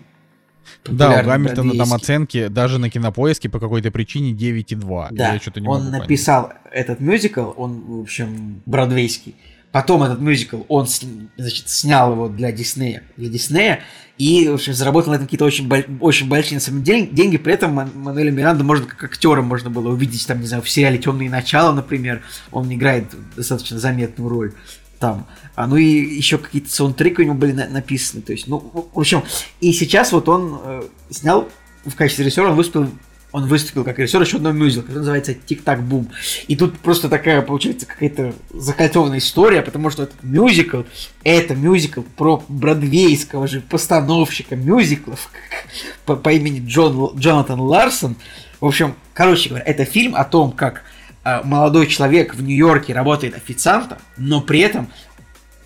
Да, 0.83 1.21
у 1.21 1.25
Гамильтона 1.25 1.73
там 1.77 1.93
оценки 1.93 2.49
даже 2.49 2.79
на 2.79 2.89
кинопоиске 2.89 3.47
по 3.47 3.61
какой-то 3.61 3.91
причине 3.91 4.33
9,2. 4.33 5.07
Да, 5.11 5.35
Я 5.35 5.69
он 5.69 5.89
написал 5.89 6.47
понять. 6.49 6.61
этот 6.73 6.99
мюзикл, 6.99 7.51
он, 7.55 7.79
в 7.79 8.01
общем, 8.01 8.61
бродвейский. 8.65 9.35
Потом 9.73 10.03
этот 10.03 10.21
мюзикл, 10.21 10.61
он 10.67 10.87
значит, 11.35 11.67
снял 11.67 12.11
его 12.11 12.29
для 12.29 12.51
Диснея, 12.51 13.01
для 13.17 13.27
Диснея, 13.27 13.79
и, 14.19 14.47
в 14.47 14.53
общем, 14.53 14.73
заработал 14.75 15.09
на 15.09 15.15
этом 15.15 15.25
какие-то 15.25 15.45
очень, 15.45 15.67
очень 15.99 16.29
большие, 16.29 16.57
на 16.57 16.61
самом 16.61 16.83
деле, 16.83 17.07
деньги. 17.07 17.37
При 17.37 17.55
этом 17.55 17.73
Мануэля 17.73 18.29
Миранда 18.29 18.63
можно 18.63 18.85
как 18.85 19.03
актера 19.03 19.41
можно 19.41 19.71
было 19.71 19.89
увидеть, 19.89 20.27
там, 20.27 20.41
не 20.41 20.45
знаю, 20.45 20.61
в 20.61 20.69
сериале 20.69 20.99
«Темные 20.99 21.27
начала», 21.27 21.73
например, 21.73 22.21
он 22.51 22.71
играет 22.71 23.05
достаточно 23.35 23.79
заметную 23.79 24.29
роль 24.29 24.53
там. 24.99 25.25
А, 25.55 25.65
ну 25.65 25.75
и 25.75 25.83
еще 25.83 26.37
какие-то 26.37 26.69
саундтреки 26.69 27.23
у 27.23 27.25
него 27.25 27.35
были 27.35 27.53
на- 27.53 27.67
написаны. 27.67 28.21
То 28.21 28.31
есть, 28.31 28.47
ну, 28.47 28.59
в 28.93 28.99
общем, 28.99 29.23
и 29.59 29.73
сейчас 29.73 30.11
вот 30.11 30.29
он 30.29 30.59
э, 30.63 30.83
снял 31.09 31.49
в 31.83 31.95
качестве 31.95 32.25
режиссера, 32.25 32.51
он 32.51 32.55
выступил 32.55 32.91
он 33.33 33.47
выступил 33.47 33.83
как 33.83 33.97
режиссер 33.97 34.21
еще 34.21 34.37
одного 34.37 34.55
мюзикла, 34.55 34.83
который 34.83 34.99
называется 34.99 35.33
«Тик-так 35.33 35.83
бум». 35.83 36.09
И 36.47 36.55
тут 36.55 36.77
просто 36.77 37.09
такая, 37.09 37.41
получается, 37.41 37.87
какая-то 37.87 38.33
закольцованная 38.51 39.17
история, 39.17 39.63
потому 39.63 39.89
что 39.89 40.03
этот 40.03 40.23
мюзикл, 40.23 40.83
это 41.23 41.55
мюзикл 41.55 42.03
про 42.15 42.43
бродвейского 42.47 43.47
же 43.47 43.61
постановщика 43.61 44.55
мюзиклов 44.55 45.31
по, 46.05 46.15
по 46.15 46.31
имени 46.31 46.63
Джон, 46.65 47.17
Джонатан 47.17 47.59
Ларсон. 47.59 48.15
В 48.61 48.67
общем, 48.67 48.95
короче 49.15 49.49
говоря, 49.49 49.65
это 49.65 49.83
фильм 49.83 50.15
о 50.15 50.25
том, 50.25 50.51
как 50.51 50.83
э, 51.25 51.41
молодой 51.43 51.87
человек 51.87 52.35
в 52.35 52.43
Нью-Йорке 52.43 52.93
работает 52.93 53.35
официантом, 53.35 53.97
но 54.15 54.41
при 54.41 54.59
этом 54.59 54.89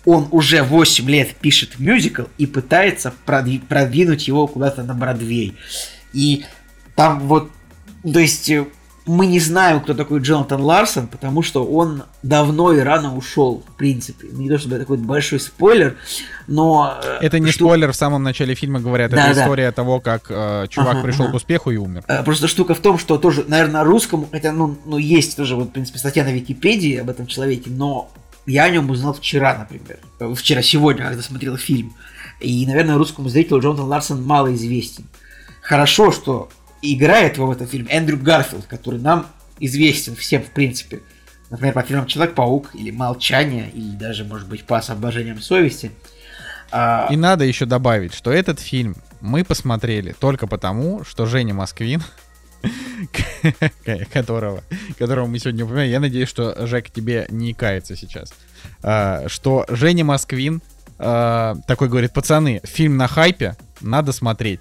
он 0.06 0.26
уже 0.30 0.62
8 0.62 1.06
лет 1.10 1.34
пишет 1.34 1.78
мюзикл 1.78 2.22
и 2.38 2.46
пытается 2.46 3.12
продвинуть 3.26 4.26
его 4.26 4.46
куда-то 4.46 4.82
на 4.84 4.94
Бродвей. 4.94 5.54
И 6.14 6.46
там 6.96 7.20
вот 7.20 7.50
то 8.12 8.20
есть 8.20 8.50
э, 8.50 8.66
мы 9.08 9.26
не 9.26 9.40
знаем, 9.40 9.80
кто 9.80 9.94
такой 9.94 10.20
Джонатан 10.20 10.60
Ларсон, 10.60 11.08
потому 11.08 11.42
что 11.42 11.64
он 11.64 12.04
давно 12.22 12.72
и 12.72 12.80
рано 12.80 13.16
ушел, 13.16 13.64
в 13.66 13.76
принципе. 13.76 14.28
Не 14.30 14.48
то 14.48 14.58
чтобы 14.58 14.76
это 14.76 14.84
такой 14.84 14.98
большой 14.98 15.40
спойлер, 15.40 15.96
но... 16.46 16.98
Э, 17.02 17.18
это 17.22 17.38
не 17.38 17.50
штука... 17.50 17.70
спойлер, 17.70 17.92
в 17.92 17.96
самом 17.96 18.22
начале 18.22 18.54
фильма 18.54 18.80
говорят, 18.80 19.10
да, 19.10 19.26
это 19.26 19.34
да. 19.34 19.42
история 19.42 19.72
того, 19.72 20.00
как 20.00 20.26
э, 20.28 20.66
чувак 20.68 20.96
ага, 20.96 21.02
пришел 21.02 21.24
ага. 21.24 21.32
к 21.32 21.36
успеху 21.36 21.70
и 21.70 21.76
умер. 21.76 22.04
Э, 22.06 22.22
просто 22.22 22.48
штука 22.48 22.74
в 22.74 22.80
том, 22.80 22.98
что 22.98 23.16
тоже, 23.18 23.44
наверное, 23.48 23.82
русскому, 23.82 24.28
хотя, 24.30 24.52
ну, 24.52 24.76
ну, 24.84 24.98
есть 24.98 25.36
тоже, 25.36 25.56
вот, 25.56 25.68
в 25.68 25.72
принципе, 25.72 25.98
статья 25.98 26.24
на 26.24 26.32
Википедии 26.32 26.96
об 26.96 27.08
этом 27.08 27.26
человеке, 27.26 27.70
но 27.70 28.10
я 28.46 28.64
о 28.64 28.70
нем 28.70 28.90
узнал 28.90 29.14
вчера, 29.14 29.56
например. 29.58 29.98
Вчера, 30.36 30.62
сегодня, 30.62 31.04
когда 31.04 31.22
смотрел 31.22 31.56
фильм. 31.56 31.94
И, 32.40 32.66
наверное, 32.66 32.96
русскому 32.96 33.28
зрителю 33.28 33.60
Джонатан 33.60 33.86
Ларсон 33.86 34.22
мало 34.22 34.54
известен. 34.54 35.04
Хорошо, 35.62 36.12
что 36.12 36.48
играет 36.82 37.36
его 37.36 37.46
в 37.46 37.50
этом 37.50 37.66
фильме 37.66 37.90
Эндрю 37.90 38.18
Гарфилд, 38.18 38.66
который 38.66 39.00
нам 39.00 39.26
известен 39.60 40.14
всем, 40.16 40.42
в 40.42 40.50
принципе. 40.50 41.00
Например, 41.50 41.74
по 41.74 41.82
фильмам 41.82 42.06
Человек-паук 42.06 42.74
или 42.74 42.90
Молчание, 42.90 43.70
или 43.72 43.96
даже, 43.96 44.24
может 44.24 44.48
быть, 44.48 44.64
по 44.64 44.78
освобождениям 44.78 45.40
совести. 45.40 45.90
А, 46.70 47.08
И 47.10 47.16
надо 47.16 47.44
еще 47.44 47.64
добавить, 47.64 48.14
что 48.14 48.30
этот 48.30 48.60
фильм 48.60 48.96
мы 49.20 49.44
посмотрели 49.44 50.14
только 50.18 50.46
потому, 50.46 51.04
что 51.04 51.26
Женя 51.26 51.54
Москвин, 51.54 52.02
которого, 54.12 54.62
которого 54.98 55.26
мы 55.26 55.38
сегодня 55.38 55.64
упоминаем, 55.64 55.90
я 55.90 56.00
надеюсь, 56.00 56.28
что 56.28 56.66
Жек 56.66 56.90
тебе 56.90 57.26
не 57.30 57.54
кается 57.54 57.96
сейчас, 57.96 58.32
а, 58.82 59.24
что 59.28 59.64
Женя 59.68 60.04
Москвин 60.04 60.60
а, 60.98 61.56
такой 61.66 61.88
говорит, 61.88 62.12
пацаны, 62.12 62.60
фильм 62.64 62.96
на 62.96 63.08
хайпе, 63.08 63.56
надо 63.80 64.12
смотреть. 64.12 64.60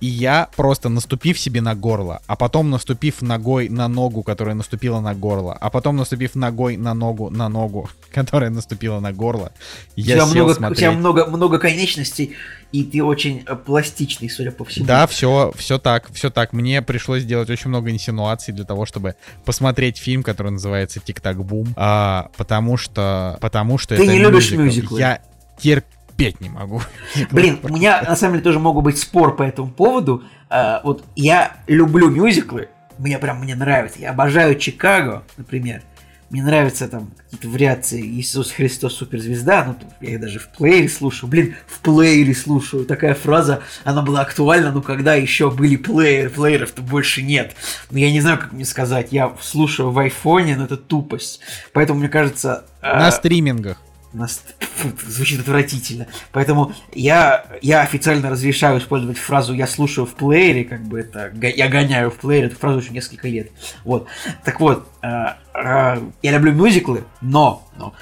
И 0.00 0.06
я 0.06 0.48
просто 0.56 0.88
наступив 0.88 1.38
себе 1.38 1.60
на 1.60 1.74
горло, 1.74 2.22
а 2.26 2.36
потом 2.36 2.70
наступив 2.70 3.20
ногой 3.20 3.68
на 3.68 3.86
ногу, 3.86 4.22
которая 4.22 4.54
наступила 4.54 5.00
на 5.00 5.14
горло, 5.14 5.56
а 5.60 5.68
потом 5.68 5.96
наступив 5.96 6.34
ногой 6.34 6.76
на 6.78 6.94
ногу 6.94 7.28
на 7.30 7.48
ногу, 7.48 7.90
которая 8.14 8.50
наступила 8.50 9.00
на 9.00 9.12
горло, 9.12 9.52
я 9.96 10.16
сел 10.16 10.26
много, 10.28 10.54
смотреть. 10.54 10.78
У 10.78 10.80
тебя 10.80 10.92
много, 10.92 11.26
много 11.26 11.58
конечностей, 11.58 12.34
и 12.72 12.84
ты 12.84 13.02
очень 13.04 13.44
э, 13.46 13.56
пластичный, 13.56 14.30
судя 14.30 14.52
по 14.52 14.64
всему. 14.64 14.86
Да, 14.86 15.06
все, 15.06 15.52
все 15.56 15.78
так, 15.78 16.10
все 16.12 16.30
так. 16.30 16.52
Мне 16.52 16.80
пришлось 16.80 17.22
сделать 17.22 17.50
очень 17.50 17.68
много 17.68 17.90
инсинуаций 17.90 18.54
для 18.54 18.64
того, 18.64 18.86
чтобы 18.86 19.16
посмотреть 19.44 19.98
фильм, 19.98 20.22
который 20.22 20.52
называется 20.52 21.00
«Тик-так 21.00 21.44
бум», 21.44 21.74
а, 21.76 22.30
потому 22.36 22.76
что, 22.78 23.36
потому 23.40 23.76
что 23.76 23.96
ты 23.96 24.02
это 24.02 24.12
не 24.12 24.18
любишь 24.18 24.50
мюзиклы. 24.52 24.98
Я 24.98 25.20
терпеть 25.60 25.99
терпеть 26.20 26.40
не 26.40 26.48
могу. 26.48 26.82
Блин, 27.30 27.58
у 27.62 27.68
меня 27.68 28.02
на 28.02 28.16
самом 28.16 28.34
деле 28.34 28.44
тоже 28.44 28.58
могут 28.58 28.84
быть 28.84 28.98
спор 28.98 29.36
по 29.36 29.42
этому 29.42 29.70
поводу. 29.70 30.22
А, 30.48 30.80
вот 30.84 31.04
я 31.16 31.56
люблю 31.66 32.10
мюзиклы, 32.10 32.68
мне 32.98 33.18
прям 33.18 33.40
мне 33.40 33.54
нравится. 33.54 34.00
Я 34.00 34.10
обожаю 34.10 34.58
Чикаго, 34.58 35.22
например. 35.36 35.82
мне 36.28 36.42
нравятся 36.42 36.86
там 36.86 37.10
какие-то 37.24 37.48
вариации 37.48 38.00
Иисус 38.02 38.52
Христос 38.52 38.96
суперзвезда, 38.96 39.64
ну, 39.64 39.76
я 40.00 40.14
их 40.14 40.20
даже 40.20 40.38
в 40.38 40.48
плеере 40.48 40.88
слушаю, 40.88 41.30
блин, 41.30 41.56
в 41.66 41.80
плеере 41.80 42.34
слушаю, 42.34 42.84
такая 42.84 43.14
фраза, 43.14 43.62
она 43.84 44.02
была 44.02 44.20
актуальна, 44.20 44.70
ну, 44.70 44.82
когда 44.82 45.14
еще 45.14 45.50
были 45.50 45.76
плееры, 45.76 46.30
плееров-то 46.30 46.82
больше 46.82 47.22
нет. 47.22 47.56
Но 47.90 47.98
я 47.98 48.12
не 48.12 48.20
знаю, 48.20 48.38
как 48.38 48.52
мне 48.52 48.64
сказать, 48.64 49.08
я 49.10 49.32
слушаю 49.40 49.90
в 49.90 49.98
айфоне, 49.98 50.56
но 50.56 50.64
это 50.64 50.76
тупость. 50.76 51.40
Поэтому, 51.72 52.00
мне 52.00 52.08
кажется... 52.08 52.64
На 52.82 53.08
э, 53.08 53.12
стримингах. 53.12 53.78
Нас... 54.12 54.42
Звучит 55.06 55.40
отвратительно. 55.40 56.06
Поэтому 56.32 56.72
я, 56.92 57.46
я 57.62 57.82
официально 57.82 58.30
разрешаю 58.30 58.78
использовать 58.78 59.18
фразу 59.18 59.52
«я 59.54 59.66
слушаю 59.66 60.06
в 60.06 60.14
плеере», 60.14 60.64
как 60.64 60.82
бы 60.82 61.00
это 61.00 61.32
«я 61.40 61.68
гоняю 61.68 62.10
в 62.10 62.16
плеере», 62.16 62.48
эту 62.48 62.56
фразу 62.56 62.78
уже 62.78 62.92
несколько 62.92 63.28
лет. 63.28 63.50
Вот. 63.84 64.08
Так 64.44 64.60
вот, 64.60 64.88
э, 65.02 65.06
э, 65.54 66.02
я 66.22 66.32
люблю 66.32 66.52
мюзиклы, 66.52 67.04
но, 67.20 67.68
но 67.76 67.94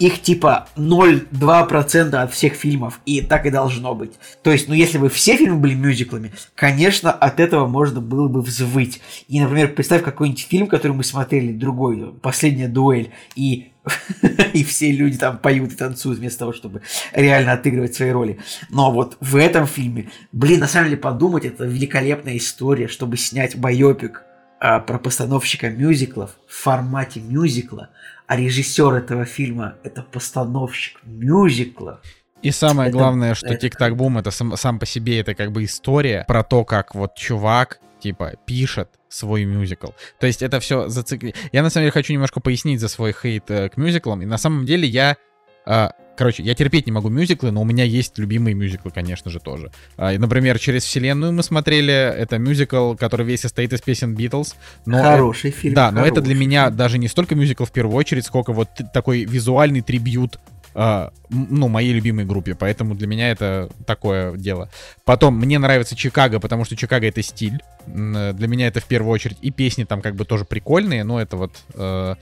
их 0.00 0.22
типа 0.22 0.66
0,2% 0.76 2.14
от 2.14 2.32
всех 2.32 2.54
фильмов, 2.54 3.00
и 3.06 3.20
так 3.20 3.46
и 3.46 3.50
должно 3.50 3.94
быть. 3.94 4.12
То 4.42 4.50
есть, 4.50 4.66
ну 4.66 4.74
если 4.74 4.98
бы 4.98 5.08
все 5.08 5.36
фильмы 5.36 5.58
были 5.58 5.74
мюзиклами, 5.74 6.32
конечно, 6.56 7.12
от 7.12 7.38
этого 7.38 7.66
можно 7.66 8.00
было 8.00 8.26
бы 8.26 8.40
взвыть. 8.40 9.00
И, 9.28 9.38
например, 9.38 9.74
представь 9.74 10.02
какой-нибудь 10.02 10.46
фильм, 10.48 10.66
который 10.66 10.92
мы 10.92 11.04
смотрели, 11.04 11.52
другой, 11.52 12.14
«Последняя 12.22 12.68
дуэль», 12.68 13.10
и 13.36 13.68
и 14.52 14.64
все 14.64 14.90
люди 14.90 15.16
там 15.16 15.38
поют 15.38 15.72
и 15.72 15.76
танцуют 15.76 16.18
вместо 16.18 16.40
того, 16.40 16.52
чтобы 16.52 16.82
реально 17.12 17.52
отыгрывать 17.52 17.94
свои 17.94 18.10
роли. 18.10 18.38
Но 18.68 18.92
вот 18.92 19.16
в 19.20 19.36
этом 19.36 19.66
фильме, 19.66 20.10
блин, 20.32 20.60
на 20.60 20.66
самом 20.66 20.86
деле 20.86 20.98
подумать, 20.98 21.44
это 21.44 21.64
великолепная 21.64 22.36
история, 22.36 22.88
чтобы 22.88 23.16
снять 23.16 23.56
байопик 23.56 24.24
про 24.60 24.98
постановщика 24.98 25.70
мюзиклов 25.70 26.36
в 26.46 26.54
формате 26.54 27.20
мюзикла, 27.20 27.88
а 28.26 28.36
режиссер 28.36 28.94
этого 28.94 29.24
фильма 29.24 29.74
это 29.82 30.02
постановщик 30.02 31.00
мюзикла. 31.02 32.00
И 32.42 32.50
самое 32.50 32.88
это, 32.88 32.98
главное, 32.98 33.34
что 33.34 33.54
Тик-Так 33.54 33.96
Бум 33.96 34.18
это 34.18 34.30
сам, 34.30 34.56
сам 34.56 34.78
по 34.78 34.86
себе 34.86 35.20
это 35.20 35.34
как 35.34 35.52
бы 35.52 35.64
история 35.64 36.24
про 36.28 36.42
то, 36.42 36.64
как 36.64 36.94
вот 36.94 37.14
чувак 37.14 37.80
типа 38.00 38.34
пишет 38.46 38.88
свой 39.08 39.44
мюзикл. 39.44 39.88
То 40.18 40.26
есть 40.26 40.42
это 40.42 40.60
все 40.60 40.88
зацикли... 40.88 41.34
Я 41.52 41.62
на 41.62 41.70
самом 41.70 41.84
деле 41.84 41.92
хочу 41.92 42.12
немножко 42.12 42.40
пояснить 42.40 42.80
за 42.80 42.88
свой 42.88 43.12
хейт 43.12 43.50
э, 43.50 43.68
к 43.68 43.76
мюзиклам. 43.76 44.22
И 44.22 44.26
на 44.26 44.38
самом 44.38 44.64
деле 44.64 44.86
я... 44.86 45.16
Э, 45.66 45.88
короче, 46.16 46.42
я 46.42 46.54
терпеть 46.54 46.86
не 46.86 46.92
могу 46.92 47.08
мюзиклы, 47.08 47.50
но 47.50 47.62
у 47.62 47.64
меня 47.64 47.84
есть 47.84 48.18
любимые 48.18 48.54
мюзиклы, 48.54 48.90
конечно 48.90 49.30
же, 49.30 49.40
тоже. 49.40 49.70
Э, 49.96 50.18
например, 50.18 50.58
«Через 50.58 50.84
вселенную» 50.84 51.32
мы 51.32 51.42
смотрели. 51.42 51.92
Это 51.92 52.38
мюзикл, 52.38 52.94
который 52.94 53.26
весь 53.26 53.40
состоит 53.40 53.72
из 53.72 53.80
песен 53.80 54.14
Битлз. 54.14 54.56
Но 54.86 55.02
хороший 55.02 55.50
фильм. 55.50 55.74
Да, 55.74 55.90
но 55.90 56.04
это 56.04 56.20
для 56.20 56.34
меня 56.34 56.70
даже 56.70 56.98
не 56.98 57.08
столько 57.08 57.34
мюзикл 57.34 57.64
в 57.64 57.72
первую 57.72 57.96
очередь, 57.96 58.26
сколько 58.26 58.52
вот 58.52 58.68
такой 58.92 59.24
визуальный 59.24 59.80
трибют 59.80 60.38
Uh, 60.72 61.10
ну, 61.30 61.66
моей 61.66 61.92
любимой 61.92 62.24
группе, 62.24 62.54
поэтому 62.54 62.94
для 62.94 63.08
меня 63.08 63.32
это 63.32 63.68
такое 63.86 64.36
дело. 64.36 64.70
Потом, 65.04 65.36
мне 65.36 65.58
нравится 65.58 65.96
Чикаго, 65.96 66.38
потому 66.38 66.64
что 66.64 66.76
Чикаго— 66.76 67.06
это 67.08 67.22
стиль. 67.22 67.60
Для 67.88 68.46
меня 68.46 68.68
это 68.68 68.78
в 68.78 68.84
первую 68.84 69.10
очередь. 69.12 69.36
И 69.42 69.50
песни 69.50 69.82
там 69.82 70.00
как 70.00 70.14
бы 70.14 70.24
тоже 70.24 70.44
прикольные, 70.44 71.02
но 71.02 71.20
это 71.20 71.36
вот... 71.36 71.56
Uh, 71.72 72.16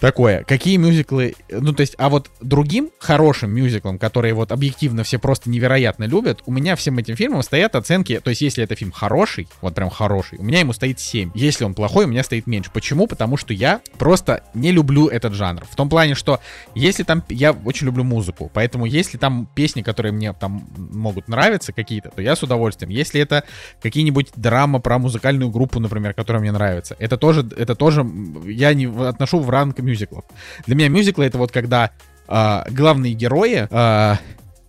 такое. 0.00 0.44
Какие 0.44 0.76
мюзиклы... 0.76 1.34
Ну, 1.50 1.72
то 1.72 1.80
есть, 1.80 1.94
а 1.98 2.08
вот 2.08 2.30
другим 2.40 2.90
хорошим 2.98 3.50
мюзиклам, 3.52 3.98
которые 3.98 4.34
вот 4.34 4.52
объективно 4.52 5.04
все 5.04 5.18
просто 5.18 5.50
невероятно 5.50 6.04
любят, 6.04 6.42
у 6.46 6.52
меня 6.52 6.76
всем 6.76 6.98
этим 6.98 7.16
фильмам 7.16 7.42
стоят 7.42 7.74
оценки... 7.76 8.20
То 8.20 8.30
есть, 8.30 8.42
если 8.42 8.64
это 8.64 8.74
фильм 8.74 8.92
хороший, 8.92 9.48
вот 9.60 9.74
прям 9.74 9.90
хороший, 9.90 10.38
у 10.38 10.42
меня 10.42 10.60
ему 10.60 10.72
стоит 10.72 11.00
7. 11.00 11.30
Если 11.34 11.64
он 11.64 11.74
плохой, 11.74 12.04
у 12.04 12.08
меня 12.08 12.22
стоит 12.22 12.46
меньше. 12.46 12.70
Почему? 12.72 13.06
Потому 13.06 13.36
что 13.36 13.52
я 13.52 13.80
просто 13.98 14.42
не 14.54 14.72
люблю 14.72 15.08
этот 15.08 15.34
жанр. 15.34 15.64
В 15.70 15.76
том 15.76 15.88
плане, 15.88 16.14
что 16.14 16.40
если 16.74 17.02
там... 17.02 17.22
Я 17.28 17.52
очень 17.52 17.86
люблю 17.86 18.04
музыку, 18.04 18.50
поэтому 18.52 18.86
если 18.86 19.18
там 19.18 19.48
песни, 19.54 19.82
которые 19.82 20.12
мне 20.12 20.32
там 20.32 20.68
могут 20.76 21.28
нравиться 21.28 21.72
какие-то, 21.72 22.10
то 22.10 22.22
я 22.22 22.36
с 22.36 22.42
удовольствием. 22.42 22.90
Если 22.90 23.20
это 23.20 23.44
какие-нибудь 23.82 24.30
драма 24.36 24.80
про 24.80 24.98
музыкальную 24.98 25.50
группу, 25.50 25.80
например, 25.80 26.14
которая 26.14 26.40
мне 26.40 26.52
нравится, 26.52 26.96
это 26.98 27.16
тоже, 27.16 27.48
это 27.56 27.74
тоже 27.74 28.06
я 28.46 28.74
не 28.74 28.86
отношу 28.86 29.40
в 29.40 29.50
ранг 29.50 29.78
мюзиклов. 29.86 30.24
Для 30.66 30.76
меня 30.76 30.88
мюзиклы 30.88 31.24
это 31.24 31.38
вот 31.38 31.52
когда 31.52 31.90
э, 32.28 32.62
главные 32.70 33.14
герои 33.14 33.66
э, 33.70 34.16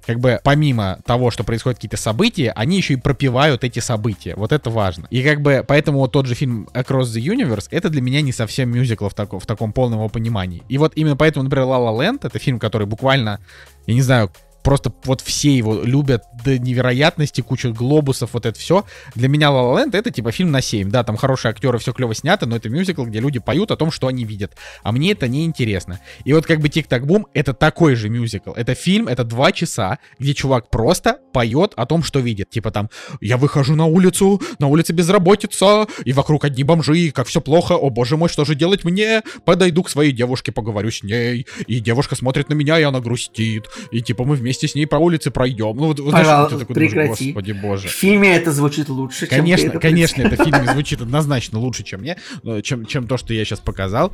как 0.08 0.22
бы 0.22 0.40
помимо 0.42 1.00
того, 1.06 1.32
что 1.32 1.44
происходят 1.44 1.80
какие-то 1.80 1.98
события, 1.98 2.52
они 2.56 2.78
еще 2.78 2.94
и 2.94 2.96
пропивают 2.96 3.66
эти 3.66 3.80
события. 3.80 4.36
Вот 4.38 4.54
это 4.54 4.70
важно. 4.70 5.06
И 5.10 5.22
как 5.22 5.42
бы 5.42 5.66
поэтому 5.68 6.00
вот 6.00 6.14
тот 6.14 6.26
же 6.28 6.34
фильм 6.34 6.70
Across 6.74 7.18
the 7.18 7.22
Universe, 7.22 7.68
это 7.72 7.90
для 7.90 8.02
меня 8.02 8.22
не 8.22 8.32
совсем 8.32 8.70
мюзикл 8.70 9.10
в, 9.10 9.14
тако, 9.14 9.38
в 9.38 9.46
таком 9.46 9.74
полном 9.74 10.00
его 10.00 10.08
понимании. 10.08 10.64
И 10.70 10.78
вот 10.78 10.94
именно 10.96 11.18
поэтому, 11.18 11.44
например, 11.44 11.68
La 11.68 11.78
La 11.78 11.94
Land, 11.94 12.20
это 12.24 12.40
фильм, 12.40 12.58
который 12.58 12.88
буквально, 12.88 13.42
я 13.86 13.94
не 13.94 14.02
знаю, 14.02 14.32
просто 14.68 14.92
вот 15.06 15.22
все 15.22 15.56
его 15.56 15.82
любят 15.82 16.26
до 16.44 16.60
невероятности, 16.60 17.40
куча 17.40 17.70
глобусов, 17.70 18.34
вот 18.34 18.46
это 18.46 18.60
все. 18.60 18.84
Для 19.16 19.30
меня 19.30 19.48
La 19.48 19.64
La 19.64 19.86
Land 19.86 19.98
это 19.98 20.12
типа 20.12 20.34
фильм 20.34 20.52
на 20.52 20.60
7. 20.60 20.90
Да, 20.90 21.06
там 21.06 21.16
хорошие 21.16 21.52
актеры, 21.52 21.78
все 21.78 21.94
клево 21.94 22.14
снято, 22.14 22.46
но 22.46 22.58
это 22.58 22.68
мюзикл, 22.68 23.06
где 23.06 23.22
люди 23.22 23.40
поют 23.40 23.72
о 23.72 23.78
том, 23.78 23.92
что 23.92 24.08
они 24.08 24.26
видят. 24.26 24.58
А 24.84 24.92
мне 24.92 25.14
это 25.14 25.30
не 25.30 25.46
интересно. 25.46 26.02
И 26.26 26.34
вот 26.34 26.46
как 26.46 26.60
бы 26.60 26.68
Тик-Так 26.68 27.06
Бум 27.06 27.28
это 27.34 27.54
такой 27.54 27.96
же 27.96 28.10
мюзикл. 28.10 28.52
Это 28.52 28.76
фильм, 28.76 29.08
это 29.08 29.24
два 29.24 29.54
часа, 29.54 30.00
где 30.20 30.34
чувак 30.34 30.70
просто 30.70 31.20
поет 31.32 31.72
о 31.78 31.86
том, 31.86 32.04
что 32.04 32.20
видит. 32.20 32.50
Типа 32.50 32.70
там, 32.70 32.90
я 33.22 33.38
выхожу 33.38 33.74
на 33.74 33.86
улицу, 33.86 34.42
на 34.60 34.68
улице 34.68 34.92
безработица, 34.92 35.88
и 36.04 36.12
вокруг 36.12 36.44
одни 36.44 36.66
бомжи, 36.66 37.12
как 37.12 37.28
все 37.28 37.40
плохо, 37.40 37.76
о 37.76 37.90
боже 37.90 38.18
мой, 38.18 38.28
что 38.28 38.44
же 38.44 38.54
делать 38.54 38.84
мне? 38.84 39.22
Подойду 39.46 39.84
к 39.84 39.90
своей 39.90 40.12
девушке, 40.12 40.52
поговорю 40.52 40.92
с 40.92 41.04
ней, 41.04 41.48
и 41.68 41.80
девушка 41.80 42.18
смотрит 42.18 42.50
на 42.50 42.54
меня, 42.54 42.78
и 42.78 42.84
она 42.84 43.00
грустит, 43.00 43.70
и 43.92 44.02
типа 44.02 44.26
мы 44.26 44.36
вместе 44.36 44.57
вместе 44.58 44.68
с 44.68 44.76
ней 44.76 44.86
по 44.86 44.96
улице 44.96 45.32
пройдем. 45.32 45.76
Ну, 45.78 45.88
вот, 45.88 46.12
Пожалуйста, 46.12 46.60
такой 46.60 46.76
прекрати. 46.76 47.32
Думаешь, 47.32 47.36
Господи 47.36 47.52
боже. 47.52 47.88
В 47.88 47.92
фильме 47.92 48.36
это 48.36 48.52
звучит 48.52 48.90
лучше, 48.90 49.28
конечно, 49.28 49.64
чем 49.64 49.72
это 49.72 49.80
Конечно, 49.80 50.22
это 50.22 50.42
в 50.42 50.46
фильме 50.46 50.66
звучит 50.72 51.02
однозначно 51.02 51.60
лучше, 51.60 51.84
чем 51.84 52.02
мне, 52.02 52.18
э, 52.44 52.62
чем, 52.62 52.86
чем 52.86 53.08
то, 53.08 53.18
что 53.18 53.34
я 53.34 53.46
сейчас 53.46 53.60
показал. 53.60 54.14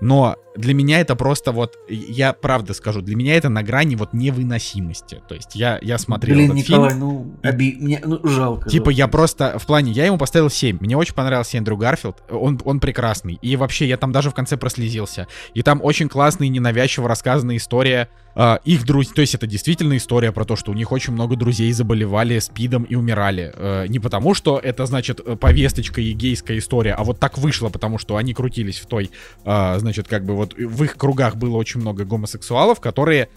Но 0.00 0.36
для 0.56 0.74
меня 0.74 1.00
это 1.00 1.14
просто 1.14 1.52
вот, 1.52 1.78
я 1.88 2.32
правда 2.32 2.74
скажу, 2.74 3.02
для 3.02 3.16
меня 3.16 3.36
это 3.36 3.48
на 3.48 3.62
грани 3.62 3.94
вот 3.94 4.12
невыносимости. 4.12 5.22
То 5.28 5.34
есть 5.34 5.54
я, 5.54 5.78
я 5.80 5.98
смотрел 5.98 6.36
Блин, 6.36 6.52
этот 6.52 6.68
Николай, 6.68 6.90
фильм. 6.90 7.00
ну, 7.00 7.34
оби... 7.42 7.76
мне, 7.78 8.00
ну, 8.04 8.20
жалко. 8.26 8.68
Типа 8.68 8.86
жалко. 8.86 8.98
я 8.98 9.08
просто, 9.08 9.58
в 9.58 9.66
плане, 9.66 9.92
я 9.92 10.06
ему 10.06 10.18
поставил 10.18 10.50
7. 10.50 10.78
Мне 10.80 10.96
очень 10.96 11.14
понравился 11.14 11.56
Эндрю 11.56 11.76
Гарфилд, 11.76 12.22
он, 12.30 12.60
он 12.64 12.80
прекрасный. 12.80 13.38
И 13.42 13.56
вообще, 13.56 13.86
я 13.86 13.96
там 13.96 14.12
даже 14.12 14.30
в 14.30 14.34
конце 14.34 14.56
прослезился. 14.56 15.28
И 15.54 15.62
там 15.62 15.80
очень 15.82 16.08
классная 16.08 16.48
и 16.48 16.50
ненавязчиво 16.50 17.08
рассказанная 17.08 17.56
история 17.56 18.08
э, 18.34 18.58
их 18.64 18.84
друзей. 18.84 19.12
То 19.14 19.20
есть 19.20 19.34
это 19.34 19.46
действительно 19.46 19.96
история 19.96 20.32
про 20.32 20.44
то, 20.44 20.56
что 20.56 20.72
у 20.72 20.74
них 20.74 20.90
очень 20.92 21.12
много 21.12 21.36
друзей 21.36 21.72
заболевали 21.72 22.38
спидом 22.40 22.82
и 22.84 22.96
умирали. 22.96 23.52
Э, 23.54 23.86
не 23.86 24.00
потому, 24.00 24.34
что 24.34 24.58
это, 24.58 24.86
значит, 24.86 25.20
повесточка 25.38 26.00
и 26.00 26.12
гейская 26.12 26.58
история, 26.58 26.94
а 26.94 27.04
вот 27.04 27.20
так 27.20 27.38
вышло, 27.38 27.68
потому 27.68 27.98
что 27.98 28.16
они 28.16 28.34
крутились 28.34 28.80
в 28.80 28.86
той, 28.86 29.10
э, 29.44 29.78
значит, 29.78 29.89
как 29.98 30.24
бы 30.24 30.34
вот 30.34 30.54
в 30.54 30.84
их 30.84 30.96
кругах 30.96 31.36
было 31.36 31.56
очень 31.56 31.80
много 31.80 32.04
гомосексуалов, 32.04 32.80
которые 32.80 33.28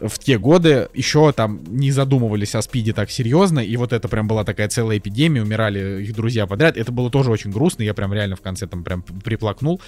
в 0.00 0.18
те 0.18 0.38
годы 0.38 0.88
еще 0.94 1.32
там 1.32 1.60
не 1.68 1.90
задумывались 1.90 2.54
о 2.54 2.62
спиде 2.62 2.92
так 2.92 3.10
серьезно, 3.10 3.60
и 3.60 3.76
вот 3.76 3.92
это 3.92 4.08
прям 4.08 4.28
была 4.28 4.44
такая 4.44 4.68
целая 4.68 4.98
эпидемия, 4.98 5.42
умирали 5.42 6.02
их 6.02 6.14
друзья 6.14 6.46
подряд, 6.46 6.76
это 6.76 6.92
было 6.92 7.10
тоже 7.10 7.30
очень 7.30 7.50
грустно, 7.50 7.82
я 7.82 7.94
прям 7.94 8.12
реально 8.12 8.36
в 8.36 8.42
конце 8.42 8.66
там 8.66 8.84
прям 8.84 9.02
приплакнул, 9.02 9.80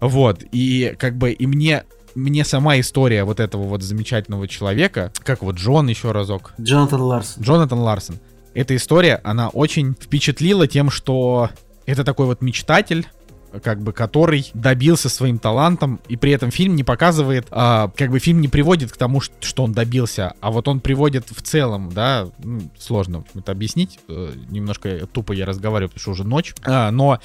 вот, 0.00 0.42
и 0.52 0.94
как 0.98 1.16
бы, 1.16 1.32
и 1.32 1.46
мне 1.46 1.84
мне 2.14 2.44
сама 2.44 2.78
история 2.78 3.24
вот 3.24 3.40
этого 3.40 3.62
вот 3.62 3.82
замечательного 3.82 4.46
человека, 4.46 5.12
как 5.22 5.42
вот 5.42 5.56
Джон 5.56 5.88
еще 5.88 6.12
разок. 6.12 6.52
Джонатан 6.60 7.00
Ларсон. 7.00 7.42
Джонатан 7.42 7.78
Ларсон. 7.78 8.16
Эта 8.54 8.76
история, 8.76 9.20
она 9.24 9.48
очень 9.48 9.94
впечатлила 9.98 10.66
тем, 10.66 10.90
что 10.90 11.48
это 11.86 12.04
такой 12.04 12.26
вот 12.26 12.42
мечтатель, 12.42 13.06
как 13.62 13.80
бы 13.80 13.92
который 13.92 14.50
добился 14.54 15.08
своим 15.08 15.38
талантом, 15.38 16.00
и 16.08 16.16
при 16.16 16.32
этом 16.32 16.50
фильм 16.50 16.76
не 16.76 16.84
показывает, 16.84 17.46
а, 17.50 17.90
как 17.96 18.10
бы 18.10 18.18
фильм 18.18 18.40
не 18.40 18.48
приводит 18.48 18.92
к 18.92 18.96
тому, 18.96 19.20
что 19.20 19.64
он 19.64 19.72
добился, 19.72 20.34
а 20.40 20.50
вот 20.50 20.68
он 20.68 20.80
приводит 20.80 21.30
в 21.30 21.42
целом, 21.42 21.90
да, 21.92 22.28
сложно 22.78 23.24
это 23.34 23.52
объяснить, 23.52 23.98
э, 24.08 24.32
немножко 24.50 25.06
тупо 25.06 25.32
я 25.32 25.46
разговариваю, 25.46 25.88
потому 25.88 26.00
что 26.00 26.10
уже 26.12 26.24
ночь, 26.24 26.54
а, 26.64 26.90
но 26.90 27.20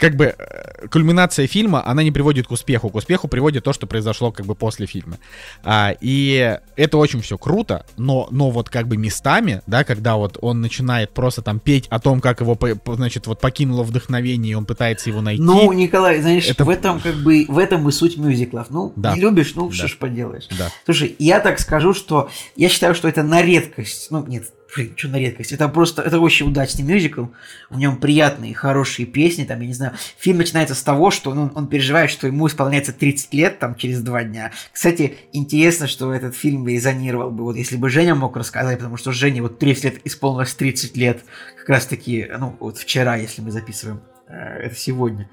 как 0.00 0.16
бы 0.16 0.34
э, 0.36 0.88
кульминация 0.88 1.46
фильма, 1.46 1.86
она 1.86 2.02
не 2.02 2.10
приводит 2.10 2.46
к 2.46 2.50
успеху. 2.50 2.88
К 2.88 2.96
успеху 2.96 3.28
приводит 3.28 3.64
то, 3.64 3.72
что 3.72 3.86
произошло 3.86 4.32
как 4.32 4.46
бы 4.46 4.54
после 4.54 4.86
фильма. 4.86 5.18
А, 5.62 5.94
и 6.00 6.58
это 6.76 6.96
очень 6.96 7.20
все 7.20 7.36
круто, 7.36 7.84
но, 7.96 8.26
но 8.30 8.50
вот 8.50 8.70
как 8.70 8.88
бы 8.88 8.96
местами, 8.96 9.62
да, 9.66 9.84
когда 9.84 10.16
вот 10.16 10.38
он 10.40 10.60
начинает 10.60 11.10
просто 11.10 11.42
там 11.42 11.60
петь 11.60 11.86
о 11.90 12.00
том, 12.00 12.20
как 12.20 12.40
его, 12.40 12.58
значит, 12.86 13.26
вот 13.26 13.40
покинуло 13.40 13.82
вдохновение, 13.82 14.52
и 14.52 14.54
он 14.54 14.64
пытается 14.64 15.10
его 15.10 15.20
найти. 15.20 15.42
Ну, 15.42 15.70
Николай, 15.72 16.20
знаешь, 16.20 16.48
это... 16.48 16.64
в 16.64 16.70
этом 16.70 17.00
как 17.00 17.16
бы, 17.16 17.44
в 17.46 17.58
этом 17.58 17.88
и 17.88 17.92
суть 17.92 18.16
мюзиклов. 18.16 18.70
Ну, 18.70 18.92
да. 18.96 19.14
не 19.14 19.20
любишь, 19.20 19.52
ну, 19.54 19.68
да. 19.68 19.74
что 19.74 19.88
ж 19.88 19.98
поделаешь. 19.98 20.48
Да. 20.58 20.70
Слушай, 20.86 21.14
я 21.18 21.40
так 21.40 21.60
скажу, 21.60 21.92
что 21.92 22.30
я 22.56 22.68
считаю, 22.70 22.94
что 22.94 23.06
это 23.06 23.22
на 23.22 23.42
редкость, 23.42 24.10
ну, 24.10 24.24
нет, 24.26 24.44
блин, 24.74 24.94
что 24.96 25.08
на 25.08 25.16
редкость. 25.16 25.52
Это 25.52 25.68
просто, 25.68 26.02
это 26.02 26.20
очень 26.20 26.46
удачный 26.46 26.84
мюзикл. 26.84 27.26
В 27.68 27.78
нем 27.78 27.96
приятные, 27.96 28.54
хорошие 28.54 29.06
песни, 29.06 29.44
там, 29.44 29.60
я 29.60 29.66
не 29.66 29.74
знаю. 29.74 29.94
Фильм 30.18 30.38
начинается 30.38 30.74
с 30.74 30.82
того, 30.82 31.10
что 31.10 31.30
он, 31.30 31.52
он 31.54 31.68
переживает, 31.68 32.10
что 32.10 32.26
ему 32.26 32.46
исполняется 32.46 32.92
30 32.92 33.34
лет, 33.34 33.58
там, 33.58 33.74
через 33.74 34.02
два 34.02 34.22
дня. 34.24 34.52
Кстати, 34.72 35.16
интересно, 35.32 35.86
что 35.86 36.12
этот 36.12 36.34
фильм 36.34 36.66
резонировал 36.66 37.30
бы, 37.30 37.44
вот 37.44 37.56
если 37.56 37.76
бы 37.76 37.90
Женя 37.90 38.14
мог 38.14 38.36
рассказать, 38.36 38.78
потому 38.78 38.96
что 38.96 39.12
Жене 39.12 39.42
вот 39.42 39.58
30 39.58 39.84
лет 39.84 40.00
исполнилось 40.04 40.54
30 40.54 40.96
лет, 40.96 41.24
как 41.58 41.68
раз 41.68 41.86
таки, 41.86 42.28
ну, 42.38 42.56
вот 42.60 42.78
вчера, 42.78 43.16
если 43.16 43.42
мы 43.42 43.50
записываем, 43.50 44.02
э, 44.28 44.34
это 44.64 44.74
сегодня. 44.74 45.28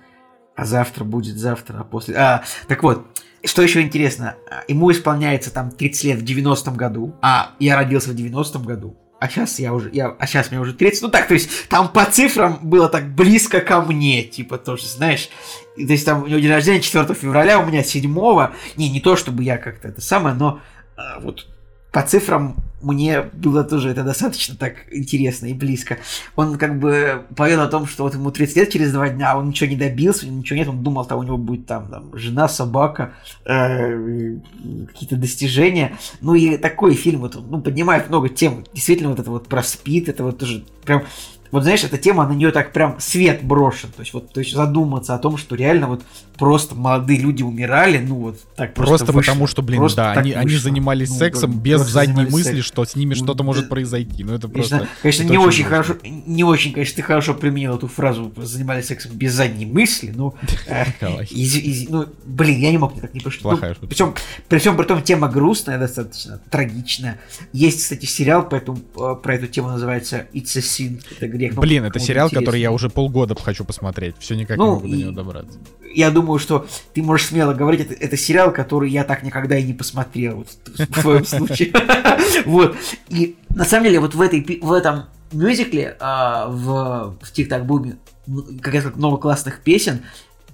А 0.55 0.65
завтра 0.65 1.03
будет 1.03 1.37
завтра, 1.37 1.79
а 1.81 1.83
после... 1.83 2.15
А, 2.15 2.43
так 2.67 2.81
вот, 2.81 3.05
что 3.43 3.61
еще 3.61 3.81
интересно, 3.81 4.35
ему 4.67 4.91
исполняется 4.91 5.53
там 5.53 5.69
30 5.71 6.03
лет 6.03 6.19
в 6.19 6.23
90-м 6.23 6.75
году, 6.75 7.15
а 7.21 7.51
я 7.59 7.75
родился 7.75 8.09
в 8.09 8.15
90-м 8.15 8.63
году, 8.63 8.97
а 9.19 9.29
сейчас 9.29 9.59
я 9.59 9.73
уже, 9.73 9.89
я, 9.91 10.15
а 10.19 10.27
сейчас 10.27 10.51
мне 10.51 10.59
уже 10.59 10.73
30, 10.73 11.01
ну 11.01 11.09
так, 11.09 11.27
то 11.27 11.33
есть 11.33 11.67
там 11.69 11.89
по 11.89 12.05
цифрам 12.05 12.59
было 12.61 12.87
так 12.87 13.13
близко 13.15 13.61
ко 13.61 13.81
мне, 13.81 14.23
типа 14.23 14.57
тоже, 14.57 14.85
знаешь, 14.85 15.29
то 15.75 15.81
есть 15.81 16.05
там 16.05 16.23
у 16.23 16.27
него 16.27 16.39
день 16.39 16.51
рождения 16.51 16.81
4 16.81 17.13
февраля, 17.13 17.59
у 17.59 17.65
меня 17.65 17.83
7 17.83 18.03
не, 18.75 18.89
не 18.89 19.01
то 19.01 19.15
чтобы 19.15 19.43
я 19.43 19.57
как-то 19.57 19.87
это 19.87 20.01
самое, 20.01 20.35
но 20.35 20.59
а, 20.95 21.19
вот 21.19 21.47
по 21.97 22.03
цифрам 22.03 22.55
мне 22.79 23.23
было 23.23 23.63
тоже 23.63 23.89
это 23.89 24.03
достаточно 24.03 24.55
так 24.55 24.75
интересно 24.91 25.47
и 25.47 25.53
близко. 25.55 25.97
Он 26.35 26.59
как 26.59 26.79
бы 26.79 27.23
повел 27.35 27.61
о 27.61 27.67
том, 27.67 27.87
что 27.87 28.03
вот 28.03 28.13
ему 28.13 28.29
30 28.29 28.55
лет 28.55 28.69
через 28.69 28.93
два 28.93 29.09
дня, 29.09 29.35
он 29.35 29.47
ничего 29.47 29.67
не 29.67 29.75
добился, 29.75 30.27
ничего 30.27 30.59
нет, 30.59 30.67
он 30.67 30.83
думал, 30.83 31.05
что 31.05 31.15
у 31.15 31.23
него 31.23 31.37
будет 31.37 31.65
там, 31.65 31.87
там 31.87 32.15
жена, 32.15 32.47
собака, 32.47 33.13
э, 33.45 34.37
какие-то 34.89 35.15
достижения. 35.15 35.97
Ну 36.21 36.35
и 36.35 36.57
такой 36.57 36.93
фильм 36.93 37.21
вот, 37.21 37.35
ну, 37.49 37.61
поднимает 37.61 38.09
много 38.09 38.29
тем. 38.29 38.63
Действительно, 38.75 39.09
вот 39.09 39.19
это 39.19 39.31
вот 39.31 39.47
про 39.47 39.63
спид, 39.63 40.07
это 40.07 40.23
вот 40.23 40.37
тоже 40.37 40.63
прям 40.85 41.03
вот 41.51 41.63
знаешь, 41.63 41.83
эта 41.83 41.97
тема, 41.97 42.27
на 42.27 42.33
нее 42.33 42.51
так 42.51 42.73
прям 42.73 42.99
свет 42.99 43.43
брошен. 43.43 43.89
То 43.95 44.01
есть, 44.01 44.13
вот, 44.13 44.33
то 44.33 44.39
есть 44.39 44.53
задуматься 44.53 45.15
о 45.15 45.19
том, 45.19 45.37
что 45.37 45.55
реально 45.55 45.87
вот 45.87 46.03
просто 46.37 46.75
молодые 46.75 47.19
люди 47.19 47.43
умирали, 47.43 47.97
ну 47.97 48.15
вот 48.15 48.39
так 48.55 48.73
просто 48.73 48.97
Просто 48.97 49.11
вышло. 49.11 49.31
потому 49.31 49.47
что, 49.47 49.61
блин, 49.61 49.79
просто 49.79 49.97
да, 49.97 50.11
они, 50.13 50.33
они 50.33 50.55
занимались 50.55 51.09
ну, 51.09 51.15
сексом 51.15 51.59
без 51.59 51.81
задней 51.81 52.25
мысли, 52.25 52.43
сексом. 52.43 52.63
что 52.63 52.85
с 52.85 52.95
ними 52.95 53.13
что-то 53.13 53.39
да. 53.39 53.43
может 53.43 53.69
произойти. 53.69 54.23
Ну 54.23 54.33
это 54.33 54.47
конечно, 54.47 54.77
просто... 54.79 54.95
Конечно, 55.01 55.23
это 55.23 55.31
не 55.31 55.37
очень, 55.37 55.47
очень 55.47 55.63
хорошо, 55.65 55.95
не 56.03 56.43
очень, 56.43 56.73
конечно, 56.73 56.95
ты 56.95 57.01
хорошо 57.01 57.33
применил 57.33 57.75
эту 57.75 57.87
фразу 57.87 58.31
«занимались 58.37 58.87
сексом 58.87 59.11
без 59.13 59.33
задней 59.33 59.65
мысли», 59.65 60.13
но... 60.15 60.35
Э, 60.67 60.85
ну, 61.89 62.05
блин, 62.25 62.59
я 62.59 62.71
не 62.71 62.77
мог 62.77 62.99
так 62.99 63.13
не 63.13 63.19
пошутить. 63.19 63.43
Плохая 63.43 63.73
шутка. 63.73 63.87
Причем, 63.87 64.13
при 64.49 64.59
всем 64.59 64.75
при 64.75 64.83
том, 64.83 65.01
тема 65.01 65.29
грустная 65.29 65.79
достаточно, 65.79 66.41
трагичная. 66.49 67.19
Есть, 67.53 67.81
кстати, 67.81 68.05
сериал 68.05 68.47
по 68.47 68.55
этому, 68.55 68.79
э, 68.95 69.15
про 69.21 69.35
эту 69.35 69.47
тему, 69.47 69.69
называется 69.69 70.27
«It's 70.33 70.57
a 70.57 70.61
Sin». 70.61 71.01
Грех. 71.37 71.55
Ну, 71.55 71.61
Блин, 71.61 71.85
это 71.85 71.99
сериал, 71.99 72.29
который 72.29 72.59
я 72.61 72.71
уже 72.71 72.89
полгода 72.89 73.35
хочу 73.35 73.63
посмотреть. 73.63 74.15
Все 74.19 74.35
никак 74.35 74.57
ну, 74.57 74.65
не 74.65 74.71
могу 74.71 74.87
до 74.87 74.95
него 74.95 75.11
добраться. 75.11 75.59
Я 75.93 76.11
думаю, 76.11 76.39
что 76.39 76.67
ты 76.93 77.01
можешь 77.01 77.27
смело 77.27 77.53
говорить, 77.53 77.81
это, 77.81 77.93
это 77.93 78.17
сериал, 78.17 78.51
который 78.51 78.89
я 78.89 79.03
так 79.03 79.23
никогда 79.23 79.57
и 79.57 79.63
не 79.63 79.73
посмотрел. 79.73 80.37
Вот, 80.37 80.47
в 80.89 81.01
твоем 81.01 81.25
случае. 81.25 81.73
Вот. 82.45 82.75
И 83.09 83.35
на 83.49 83.65
самом 83.65 83.85
деле, 83.85 83.99
вот 83.99 84.13
в, 84.13 84.21
этой, 84.21 84.59
в 84.61 84.71
этом 84.71 85.05
мюзикле, 85.31 85.95
а, 85.99 86.47
в, 86.47 87.17
в 87.21 87.31
Тик-Так 87.31 87.65
Буме, 87.65 87.97
как 88.61 88.73
раз 88.73 88.85
много 88.95 89.17
классных 89.17 89.61
песен, 89.61 90.01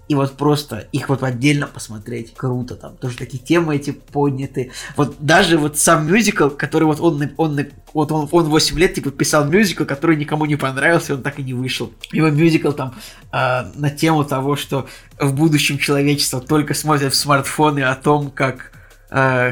и 0.08 0.16
вот 0.16 0.36
просто 0.36 0.88
их 0.92 1.10
вот 1.10 1.24
отдельно 1.24 1.66
посмотреть 1.66 2.34
круто, 2.34 2.76
там 2.76 2.98
тоже 2.98 3.18
такие 3.18 3.42
темы 3.42 3.76
эти 3.76 3.92
подняты. 3.92 4.72
Вот 4.98 5.16
даже 5.20 5.58
вот 5.58 5.78
сам 5.78 6.08
мюзикл, 6.08 6.50
который 6.50 6.84
вот 6.84 7.00
он, 7.00 7.32
он, 7.38 7.60
вот 7.94 8.12
он, 8.12 8.28
он 8.32 8.46
8 8.46 8.78
лет 8.78 8.96
типа 8.96 9.12
писал 9.12 9.46
мюзикл, 9.46 9.86
который 9.86 10.18
никому 10.18 10.46
не 10.46 10.58
понравился, 10.58 11.16
он 11.16 11.24
так 11.24 11.40
и 11.40 11.44
не 11.44 11.54
вышел. 11.54 11.94
Его 12.12 12.30
мюзикл 12.30 12.72
там 12.72 12.96
э, 13.32 13.72
на 13.76 13.90
тему 13.90 14.26
того, 14.26 14.56
что 14.58 14.88
в 15.20 15.34
будущем 15.34 15.78
человечество 15.78 16.42
только 16.42 16.74
смотрит 16.74 17.14
в 17.14 17.16
смартфоны 17.16 17.82
о 17.82 17.96
том, 17.96 18.30
как 18.30 18.74
э, 19.10 19.52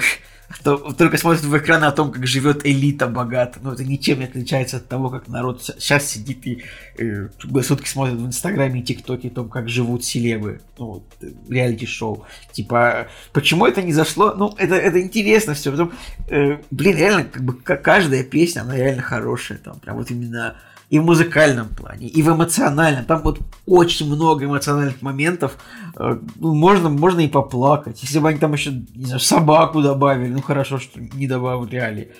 что 0.54 0.78
только 0.94 1.18
смотрит 1.18 1.44
в 1.44 1.58
экран 1.58 1.84
о 1.84 1.92
том, 1.92 2.12
как 2.12 2.28
живет 2.28 2.66
элита 2.66 3.08
богата. 3.08 3.60
Ну, 3.62 3.72
это 3.72 3.84
ничем 3.84 4.20
не 4.20 4.26
отличается 4.26 4.78
от 4.78 4.88
того, 4.88 5.10
как 5.10 5.28
народ 5.28 5.64
сейчас 5.64 6.10
сидит 6.10 6.46
и 6.46 6.64
э, 6.98 7.30
сутки 7.64 7.88
смотрит 7.88 8.18
в 8.18 8.26
Инстаграме 8.26 8.82
и 8.82 8.84
ТикТоке 8.84 9.30
о 9.30 9.32
том, 9.32 9.50
как 9.50 9.70
живут 9.70 10.04
селебы. 10.04 10.62
Ну, 10.78 10.86
вот, 10.86 11.04
реалити-шоу. 11.50 12.26
Типа, 12.52 13.08
почему 13.34 13.66
это 13.66 13.82
не 13.82 13.94
зашло? 13.94 14.34
Ну, 14.34 14.54
это, 14.58 14.76
это 14.76 15.02
интересно 15.02 15.54
все. 15.54 15.72
Потом, 15.72 15.94
э, 16.28 16.60
блин, 16.72 16.98
реально, 16.98 17.24
как 17.26 17.44
бы 17.44 17.54
каждая 17.54 18.24
песня, 18.24 18.62
она 18.62 18.76
реально 18.76 19.02
хорошая. 19.02 19.58
Там, 19.58 19.80
прям 19.80 19.98
вот 19.98 20.12
именно 20.12 20.56
и 20.92 21.00
в 21.00 21.06
музыкальном 21.06 21.70
плане, 21.70 22.08
и 22.08 22.22
в 22.22 22.30
эмоциональном. 22.30 23.06
Там 23.06 23.22
вот 23.22 23.40
очень 23.66 24.14
много 24.14 24.44
эмоциональных 24.44 25.02
моментов. 25.02 25.58
Э, 25.96 26.20
ну, 26.36 26.54
можно, 26.54 26.90
можно 26.90 27.22
и 27.22 27.30
поплакать. 27.30 28.04
Если 28.04 28.20
бы 28.20 28.28
они 28.28 28.40
там 28.40 28.52
еще, 28.52 28.72
не 28.94 29.06
знаю, 29.06 29.22
собаку 29.22 29.82
добавили, 29.82 30.34
ну 30.34 30.42
хорошо, 30.42 30.80
что 30.80 31.00
не 31.00 31.28
добавили. 31.28 32.12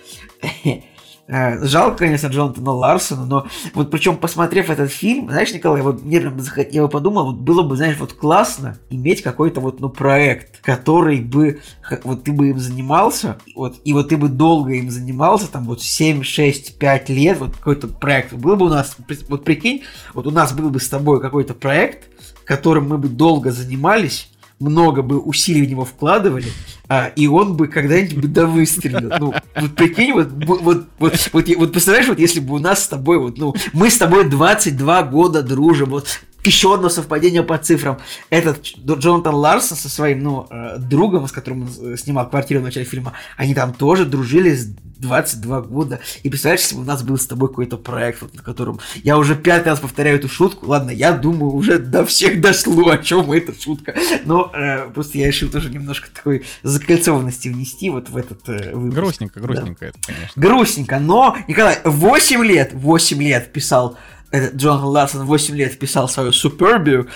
Э, 1.32 1.66
жалко, 1.66 2.00
конечно, 2.00 2.28
Джонатана 2.28 2.72
Ларсона, 2.72 3.26
но 3.26 3.48
вот 3.74 3.90
причем, 3.90 4.18
посмотрев 4.18 4.70
этот 4.70 4.92
фильм, 4.92 5.30
знаешь, 5.30 5.54
Николай, 5.54 5.82
вот 5.82 6.04
мне 6.04 6.20
прям 6.20 6.38
я 6.72 6.88
подумал, 6.88 7.28
вот 7.28 7.38
было 7.38 7.64
бы, 7.64 7.78
знаешь, 7.78 7.96
вот 7.98 8.12
классно 8.12 8.78
иметь 8.90 9.24
какой-то 9.24 9.62
вот, 9.62 9.80
ну, 9.80 9.88
проект, 9.88 10.60
который 10.60 11.22
бы, 11.22 11.62
вот 12.04 12.26
ты 12.26 12.34
бы 12.34 12.50
им 12.50 12.60
занимался, 12.60 13.38
вот, 13.56 13.78
и 13.86 13.94
вот 13.94 14.10
ты 14.10 14.18
бы 14.18 14.28
долго 14.28 14.74
им 14.74 14.92
занимался, 14.92 15.50
там, 15.50 15.64
вот 15.64 15.82
7, 15.82 16.22
6, 16.22 16.78
5 16.78 17.10
лет, 17.12 17.40
вот 17.40 17.56
какой-то 17.56 17.88
проект. 17.88 18.34
Был 18.34 18.58
бы 18.58 18.66
у 18.66 18.70
нас, 18.70 18.98
вот 19.30 19.46
прикинь, 19.46 19.84
вот 20.14 20.28
у 20.28 20.32
нас 20.32 20.52
был 20.52 20.70
бы 20.70 20.82
с 20.82 20.90
тобой 20.90 21.22
какой-то 21.22 21.54
проект, 21.54 22.10
которым 22.44 22.90
мы 22.90 22.98
бы 22.98 23.08
долго 23.08 23.52
занимались, 23.52 24.30
много 24.62 25.02
бы 25.02 25.20
усилий 25.20 25.66
в 25.66 25.70
него 25.70 25.86
вкладывали, 25.86 26.48
а, 26.88 27.08
и 27.08 27.28
он 27.28 27.58
бы 27.58 27.68
когда-нибудь 27.68 28.26
бы 28.26 28.46
выстрелил. 28.46 29.12
Ну, 29.20 29.34
вот 29.56 29.76
прикинь, 29.76 30.14
вот, 30.14 30.30
вот, 30.32 30.62
вот, 31.00 31.30
вот, 31.34 31.50
вот 31.58 31.72
представляешь, 31.72 32.08
вот 32.08 32.20
если 32.20 32.40
бы 32.40 32.56
у 32.56 32.60
нас 32.60 32.84
с 32.84 32.88
тобой, 32.88 33.18
вот, 33.18 33.38
ну, 33.38 33.56
мы 33.74 33.90
с 33.90 33.98
тобой 33.98 34.30
22 34.30 35.04
года 35.04 35.42
дружим, 35.42 35.90
вот 35.90 36.22
еще 36.44 36.74
одно 36.74 36.90
совпадение 36.90 37.44
по 37.44 37.58
цифрам. 37.58 38.00
Этот 38.30 38.64
Джонатан 38.64 39.36
Ларсон 39.36 39.78
со 39.78 39.90
своим, 39.90 40.24
ну, 40.24 40.48
э, 40.50 40.78
другом, 40.78 41.28
с 41.28 41.32
которым 41.32 41.64
он 41.64 41.98
снимал 41.98 42.30
квартиру 42.30 42.62
в 42.62 42.64
начале 42.64 42.86
фильма, 42.86 43.14
они 43.38 43.54
там 43.54 43.74
тоже 43.74 44.06
дружили 44.06 44.56
с 44.56 44.68
22 45.02 45.62
года. 45.62 46.00
И 46.24 46.30
представляешь, 46.30 46.62
если 46.62 46.76
бы 46.76 46.82
у 46.82 46.86
нас 46.86 47.04
был 47.04 47.18
с 47.18 47.26
тобой 47.26 47.50
какой-то 47.50 47.78
проект, 47.78 48.22
вот, 48.22 48.34
на 48.36 48.42
котором 48.42 48.80
я 49.04 49.18
уже 49.18 49.36
пятый 49.36 49.70
раз 49.70 49.80
повторяю 49.80 50.18
эту 50.18 50.30
шутку, 50.30 50.68
ладно, 50.68 50.92
я 50.92 51.12
думаю, 51.12 51.54
уже 51.54 51.80
до 51.80 52.06
всех 52.06 52.40
дошло, 52.40 52.90
о 52.90 52.98
чем 53.00 53.32
эта 53.32 53.60
шутка. 53.60 53.96
Но 54.26 54.52
э, 54.54 54.90
просто 54.92 55.18
я 55.18 55.28
решил 55.28 55.50
тоже 55.50 55.70
немножко 55.70 56.10
такой 56.14 56.46
закольцованности 56.64 57.50
внести 57.50 57.90
вот 57.90 58.10
в 58.10 58.18
этот 58.18 58.48
э, 58.48 58.76
выпуск. 58.76 58.96
Грустненько, 58.96 59.40
грустненько 59.40 59.86
да. 59.86 59.88
это, 59.88 60.00
конечно. 60.06 60.42
Грустненько, 60.42 61.00
но, 61.00 61.36
Николай, 61.48 61.80
8 61.84 62.46
лет, 62.46 62.72
8 62.74 63.24
лет 63.24 63.52
писал 63.52 63.98
этот 64.32 64.56
Джон 64.56 64.84
Ларсон 64.84 65.26
8 65.26 65.56
лет 65.56 65.78
писал 65.78 66.08
свою 66.08 66.32
Супербию, 66.32 67.10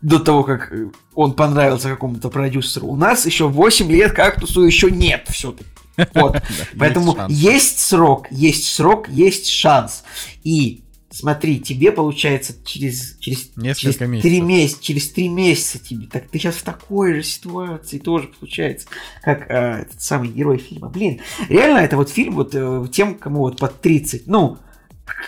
до 0.00 0.18
того, 0.18 0.44
как 0.44 0.72
он 1.14 1.32
понравился 1.32 1.88
какому-то 1.88 2.30
продюсеру. 2.30 2.86
У 2.86 2.96
нас 2.96 3.26
еще 3.26 3.48
8 3.48 3.90
лет 3.90 4.12
кактусу 4.12 4.62
еще 4.62 4.90
нет 4.90 5.26
все-таки. 5.28 5.68
Вот. 6.14 6.40
Поэтому 6.78 7.16
есть 7.28 7.80
срок, 7.80 8.28
есть 8.30 8.72
срок, 8.72 9.08
есть 9.08 9.48
шанс. 9.48 10.04
И 10.44 10.84
смотри, 11.10 11.58
тебе 11.58 11.90
получается 11.90 12.54
через, 12.64 13.16
через, 13.18 13.50
Несколько 13.56 13.94
через 13.94 14.00
месяцев. 14.00 14.30
3 14.30 14.40
месяца, 14.40 14.82
через 14.82 15.10
три 15.10 15.28
месяца 15.28 15.78
тебе, 15.80 16.06
так 16.06 16.28
ты 16.28 16.38
сейчас 16.38 16.54
в 16.54 16.62
такой 16.62 17.14
же 17.14 17.22
ситуации 17.24 17.98
тоже 17.98 18.28
получается, 18.28 18.86
как 19.22 19.50
э, 19.50 19.82
этот 19.82 20.00
самый 20.00 20.28
герой 20.28 20.58
фильма. 20.58 20.88
Блин, 20.88 21.20
реально 21.48 21.78
это 21.78 21.96
вот 21.96 22.10
фильм 22.10 22.36
вот 22.36 22.54
э, 22.54 22.86
тем, 22.92 23.16
кому 23.16 23.40
вот 23.40 23.58
под 23.58 23.80
30, 23.80 24.28
ну, 24.28 24.58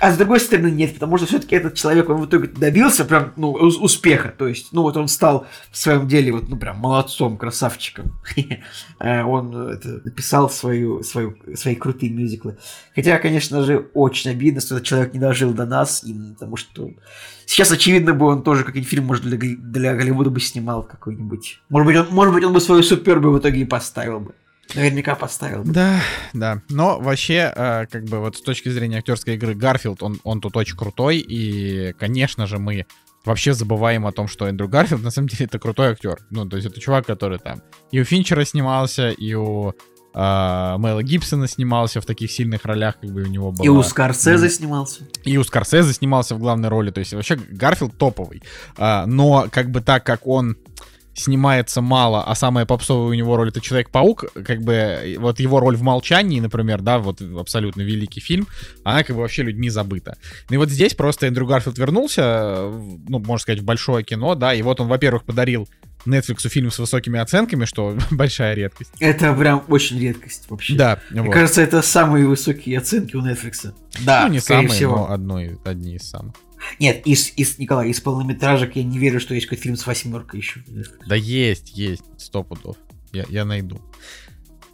а 0.01 0.13
с 0.13 0.17
другой 0.17 0.41
стороны, 0.41 0.71
нет, 0.71 0.95
потому 0.95 1.17
что 1.19 1.27
все-таки 1.27 1.55
этот 1.55 1.75
человек, 1.75 2.09
он 2.09 2.23
в 2.23 2.27
итоге 2.27 2.49
добился 2.49 3.05
прям, 3.05 3.33
ну, 3.37 3.53
успеха. 3.53 4.35
То 4.37 4.49
есть, 4.49 4.73
ну, 4.73 4.83
вот 4.83 4.97
он 4.97 5.09
стал 5.09 5.47
в 5.71 5.77
своем 5.77 6.09
деле, 6.09 6.33
вот, 6.33 6.49
ну, 6.49 6.57
прям 6.57 6.79
молодцом, 6.79 7.37
красавчиком. 7.37 8.19
Э, 9.03 9.23
он 9.25 9.57
это, 9.57 10.03
написал 10.05 10.51
свою, 10.51 11.03
свою, 11.03 11.35
свои 11.55 11.75
крутые 11.75 12.13
мюзиклы. 12.13 12.59
Хотя, 12.95 13.19
конечно 13.19 13.63
же, 13.63 13.89
очень 13.95 14.31
обидно, 14.31 14.61
что 14.61 14.75
этот 14.75 14.87
человек 14.87 15.15
не 15.15 15.21
дожил 15.21 15.55
до 15.55 15.65
нас, 15.65 16.05
потому 16.35 16.57
что 16.57 16.91
сейчас, 17.47 17.73
очевидно, 17.73 18.13
бы 18.13 18.27
он 18.27 18.43
тоже 18.43 18.63
какой-нибудь 18.63 18.91
фильм, 18.91 19.07
может, 19.07 19.25
для, 19.25 19.39
для 19.39 19.95
Голливуда 19.95 20.29
бы 20.29 20.39
снимал 20.41 20.83
какой-нибудь. 20.83 21.63
Может 21.71 21.87
быть, 21.87 21.97
он, 21.97 22.07
может 22.11 22.35
быть, 22.35 22.45
он 22.45 22.53
бы 22.53 22.61
свою 22.61 22.83
супербу 22.83 23.31
в 23.31 23.39
итоге 23.39 23.61
и 23.61 23.65
поставил 23.65 24.21
бы. 24.21 24.35
Наверняка 24.75 25.15
поставил. 25.15 25.63
Да, 25.65 26.01
да. 26.33 26.63
Но 26.69 27.01
вообще, 27.01 27.53
э, 27.55 27.87
как 27.91 28.05
бы 28.05 28.19
вот 28.21 28.37
с 28.37 28.41
точки 28.43 28.69
зрения 28.69 28.99
актерской 28.99 29.35
игры 29.35 29.55
Гарфилд, 29.55 30.03
он, 30.03 30.21
он 30.25 30.41
тут 30.41 30.57
очень 30.57 30.77
крутой. 30.77 31.19
И, 31.19 31.93
конечно 31.99 32.47
же, 32.47 32.59
мы 32.59 32.87
вообще 33.25 33.53
забываем 33.53 34.07
о 34.07 34.13
том, 34.13 34.29
что 34.29 34.47
Эндрю 34.47 34.69
Гарфилд 34.69 35.03
на 35.05 35.11
самом 35.11 35.29
деле 35.29 35.47
это 35.47 35.59
крутой 35.59 35.89
актер. 35.89 36.19
Ну, 36.31 36.49
то 36.49 36.57
есть 36.57 36.69
это 36.69 36.81
чувак, 36.81 37.07
который 37.07 37.39
там 37.39 37.63
и 37.91 38.01
у 38.01 38.05
Финчера 38.05 38.45
снимался, 38.45 39.11
и 39.11 39.35
у 39.35 39.75
а, 40.13 40.77
Мэла 40.79 41.03
Гибсона 41.03 41.47
снимался 41.47 42.01
в 42.01 42.07
таких 42.07 42.31
сильных 42.31 42.65
ролях, 42.65 42.99
как 43.01 43.11
бы 43.11 43.23
у 43.23 43.27
него 43.27 43.53
было. 43.53 43.65
И 43.65 43.69
у 43.69 43.83
Скорсезе 43.83 44.51
снимался. 44.51 45.07
И 45.25 45.37
у 45.37 45.45
Скорсезе 45.45 45.93
снимался 45.93 46.35
в 46.35 46.39
главной 46.39 46.69
роли. 46.69 46.91
То 46.91 47.01
есть 47.01 47.13
вообще 47.13 47.37
Гарфилд 47.37 47.97
топовый. 47.97 48.43
А, 48.77 49.07
но 49.07 49.47
как 49.51 49.71
бы 49.71 49.81
так 49.81 50.05
как 50.05 50.27
он 50.27 50.57
снимается 51.15 51.81
мало, 51.81 52.23
а 52.25 52.35
самая 52.35 52.67
попсовая 52.67 53.09
у 53.09 53.15
него 53.15 53.37
роль 53.37 53.49
это 53.49 53.61
Человек-паук, 53.61 54.27
как 54.45 54.63
бы 54.63 55.17
вот 55.19 55.41
его 55.41 55.61
роль 55.61 55.77
в 55.77 55.83
«Молчании», 55.83 56.41
например, 56.41 56.81
да, 56.81 56.99
вот 56.99 57.21
абсолютно 57.21 57.83
великий 57.83 58.21
фильм, 58.21 58.47
она 58.85 59.03
как 59.03 59.17
бы 59.17 59.23
вообще 59.23 59.43
людьми 59.43 59.69
забыта. 59.71 60.17
Ну 60.49 60.55
и 60.55 60.59
вот 60.59 60.71
здесь 60.71 60.95
просто 60.95 61.27
Эндрю 61.27 61.47
Гарфилд 61.47 61.79
вернулся, 61.79 62.71
ну, 63.09 63.19
можно 63.19 63.39
сказать, 63.39 63.61
в 63.61 63.65
большое 63.65 64.05
кино, 64.05 64.35
да, 64.35 64.55
и 64.55 64.63
вот 64.63 64.81
он, 64.81 64.89
во-первых, 64.89 65.25
подарил 65.25 65.69
Netflix 66.07 66.49
фильм 66.49 66.71
с 66.71 66.79
высокими 66.79 67.19
оценками, 67.19 67.65
что 67.65 67.97
большая 68.11 68.55
редкость. 68.55 68.93
Это 69.01 69.33
прям 69.35 69.65
очень 69.69 69.99
редкость 70.01 70.49
вообще. 70.49 70.75
Да. 70.75 71.01
Мне 71.11 71.23
вот. 71.23 71.33
кажется, 71.33 71.61
это 71.61 71.83
самые 71.83 72.27
высокие 72.27 72.79
оценки 72.79 73.17
у 73.17 73.23
Netflix. 73.23 73.73
Да, 74.05 74.27
ну, 74.27 74.33
не 74.33 74.41
самые, 74.41 74.69
всего. 74.69 74.97
но 74.97 75.13
одной, 75.13 75.59
одни 75.65 75.97
из 75.97 76.09
самых. 76.09 76.35
Нет, 76.79 77.07
из, 77.07 77.33
из, 77.37 77.59
Николай, 77.59 77.91
из 77.91 78.01
полнометражек 78.01 78.77
я 78.77 78.85
не 78.85 78.99
верю, 78.99 79.21
что 79.21 79.35
есть 79.35 79.47
какой-то 79.47 79.63
фильм 79.63 79.77
с 79.77 79.87
восьмеркой 79.87 80.41
еще. 80.41 80.63
Да 81.07 81.15
есть, 81.15 81.77
есть, 81.77 82.05
сто 82.19 82.43
пудов. 82.43 82.77
Я, 83.13 83.25
я 83.29 83.45
найду. 83.45 83.81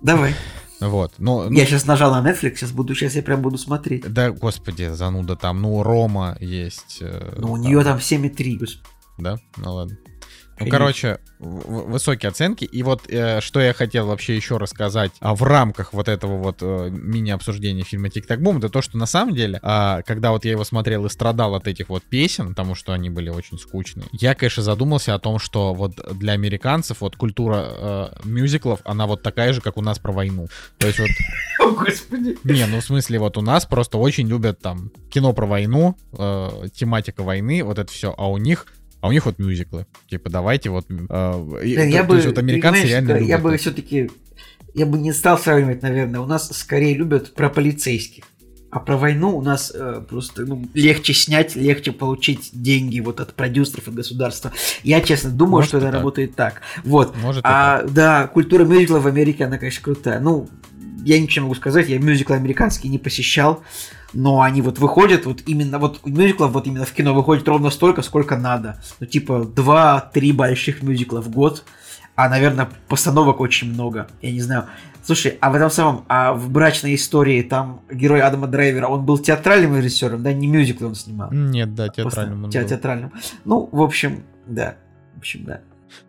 Давай. 0.02 0.34
Вот. 0.80 1.14
Но, 1.18 1.44
ну, 1.44 1.52
Я 1.52 1.64
сейчас 1.64 1.86
нажал 1.86 2.12
на 2.12 2.28
Netflix, 2.28 2.56
сейчас 2.56 2.72
буду, 2.72 2.94
сейчас 2.94 3.14
я 3.14 3.22
прям 3.22 3.40
буду 3.40 3.56
смотреть. 3.56 4.12
Да, 4.12 4.30
господи, 4.30 4.90
зануда 4.92 5.36
там. 5.36 5.62
Ну, 5.62 5.82
Рома 5.82 6.36
есть. 6.40 6.98
э, 7.00 7.34
Ну, 7.38 7.52
у 7.52 7.56
нее 7.56 7.82
там 7.82 7.98
7,3, 7.98 8.56
господи. 8.58 8.82
Да? 9.18 9.38
Ну 9.56 9.74
ладно. 9.74 9.96
Ну, 10.58 10.70
короче, 10.70 11.18
высокие 11.38 12.30
оценки. 12.30 12.64
И 12.64 12.82
вот 12.82 13.02
э, 13.08 13.40
что 13.40 13.60
я 13.60 13.74
хотел 13.74 14.06
вообще 14.06 14.36
еще 14.36 14.56
рассказать 14.56 15.12
а, 15.20 15.34
в 15.34 15.42
рамках 15.42 15.92
вот 15.92 16.08
этого 16.08 16.38
вот 16.38 16.58
э, 16.60 16.88
мини-обсуждения 16.90 17.82
фильма 17.82 18.08
«Тик-так 18.08 18.40
бум», 18.40 18.58
это 18.58 18.70
то, 18.70 18.80
что 18.80 18.96
на 18.96 19.06
самом 19.06 19.34
деле, 19.34 19.58
а, 19.62 20.02
когда 20.02 20.30
вот 20.30 20.44
я 20.44 20.52
его 20.52 20.64
смотрел 20.64 21.04
и 21.04 21.10
страдал 21.10 21.54
от 21.54 21.68
этих 21.68 21.88
вот 21.88 22.02
песен, 22.04 22.50
потому 22.50 22.74
что 22.74 22.92
они 22.92 23.10
были 23.10 23.28
очень 23.28 23.58
скучные, 23.58 24.06
я, 24.12 24.34
конечно, 24.34 24.62
задумался 24.62 25.14
о 25.14 25.18
том, 25.18 25.38
что 25.38 25.74
вот 25.74 26.00
для 26.18 26.32
американцев 26.32 27.00
вот 27.00 27.16
культура 27.16 27.66
э, 27.66 28.08
мюзиклов, 28.24 28.80
она 28.84 29.06
вот 29.06 29.22
такая 29.22 29.52
же, 29.52 29.60
как 29.60 29.76
у 29.76 29.82
нас 29.82 29.98
про 29.98 30.12
войну. 30.12 30.48
То 30.78 30.86
есть 30.86 30.98
вот 30.98 31.10
О, 31.60 31.70
господи. 31.72 32.38
не, 32.44 32.66
ну 32.66 32.80
в 32.80 32.84
смысле, 32.84 33.18
вот 33.18 33.36
у 33.36 33.42
нас 33.42 33.66
просто 33.66 33.98
очень 33.98 34.26
любят 34.26 34.60
там 34.60 34.90
кино 35.10 35.32
про 35.34 35.46
войну, 35.46 35.96
э, 36.12 36.68
тематика 36.74 37.22
войны, 37.22 37.62
вот 37.62 37.78
это 37.78 37.92
все, 37.92 38.14
а 38.16 38.30
у 38.30 38.38
них, 38.38 38.66
а 39.06 39.08
у 39.08 39.12
них 39.12 39.24
вот 39.26 39.38
мюзиклы. 39.38 39.86
Типа, 40.10 40.28
давайте 40.30 40.70
вот. 40.70 40.86
э, 40.90 40.94
и- 41.64 41.74
Блин, 41.74 41.90
то- 41.90 41.96
я 41.96 42.02
то 42.02 42.08
бы, 42.08 42.14
есть 42.16 42.26
вот 42.26 42.38
американцы 42.38 42.82
реально 42.82 43.08
да, 43.14 43.18
я 43.18 43.38
бы 43.38 43.56
все-таки, 43.56 44.10
я 44.74 44.86
бы 44.86 44.98
не 44.98 45.12
стал 45.12 45.38
сравнивать, 45.38 45.82
наверное. 45.82 46.20
У 46.20 46.26
нас 46.26 46.48
скорее 46.56 46.94
любят 46.94 47.34
про 47.34 47.48
полицейских. 47.48 48.24
А 48.68 48.80
про 48.80 48.96
войну 48.98 49.36
у 49.38 49.42
нас 49.42 49.72
э, 49.74 50.02
просто 50.06 50.44
ну, 50.44 50.68
легче 50.74 51.14
снять, 51.14 51.54
легче 51.56 51.92
получить 51.92 52.50
деньги 52.52 53.00
вот 53.00 53.20
от 53.20 53.32
продюсеров, 53.34 53.88
от 53.88 53.94
государства. 53.94 54.52
Я 54.82 55.00
честно 55.00 55.30
думаю, 55.30 55.52
Может 55.58 55.68
что 55.68 55.78
это 55.78 55.86
так. 55.86 55.94
работает 55.94 56.34
так. 56.34 56.60
Вот. 56.84 57.16
Может, 57.16 57.42
А, 57.46 57.84
да, 57.84 58.26
культура 58.26 58.64
мюзикла 58.64 58.98
в 58.98 59.06
Америке, 59.06 59.44
она, 59.44 59.56
конечно, 59.58 59.82
крутая. 59.82 60.20
Ну, 60.20 60.48
я 61.06 61.20
ничего 61.20 61.42
не 61.44 61.48
могу 61.48 61.54
сказать, 61.54 61.88
я 61.88 61.98
мюзиклы 61.98 62.36
американские 62.36 62.90
не 62.90 62.98
посещал, 62.98 63.62
но 64.12 64.40
они 64.42 64.60
вот 64.62 64.78
выходят, 64.78 65.26
вот 65.26 65.42
именно, 65.46 65.78
вот 65.78 66.04
мюзиклов 66.06 66.52
вот 66.52 66.66
именно 66.66 66.84
в 66.84 66.92
кино 66.92 67.14
выходит 67.14 67.46
ровно 67.48 67.70
столько, 67.70 68.02
сколько 68.02 68.36
надо. 68.36 68.80
Ну, 69.00 69.06
типа, 69.06 69.46
2-3 69.54 70.32
больших 70.32 70.82
мюзикла 70.82 71.20
в 71.22 71.28
год, 71.30 71.64
а, 72.16 72.28
наверное, 72.28 72.68
постановок 72.88 73.40
очень 73.40 73.72
много, 73.72 74.08
я 74.22 74.32
не 74.32 74.40
знаю. 74.40 74.64
Слушай, 75.04 75.38
а 75.40 75.50
в 75.50 75.54
этом 75.54 75.70
самом, 75.70 76.04
а 76.08 76.32
в 76.32 76.50
«Брачной 76.50 76.96
истории» 76.96 77.42
там 77.42 77.82
герой 77.92 78.22
Адама 78.22 78.48
Драйвера, 78.48 78.88
он 78.88 79.04
был 79.06 79.18
театральным 79.18 79.76
режиссером, 79.76 80.22
да, 80.24 80.32
не 80.32 80.48
мюзиклы 80.48 80.88
он 80.88 80.94
снимал? 80.96 81.30
Нет, 81.30 81.74
да, 81.76 81.84
Просто 81.86 82.02
театральным 82.02 82.44
он 82.44 82.50
те- 82.50 82.60
был. 82.62 82.68
театральным. 82.68 83.12
Ну, 83.44 83.68
в 83.70 83.80
общем, 83.82 84.24
да. 84.46 84.74
В 85.14 85.18
общем, 85.18 85.44
да. 85.44 85.60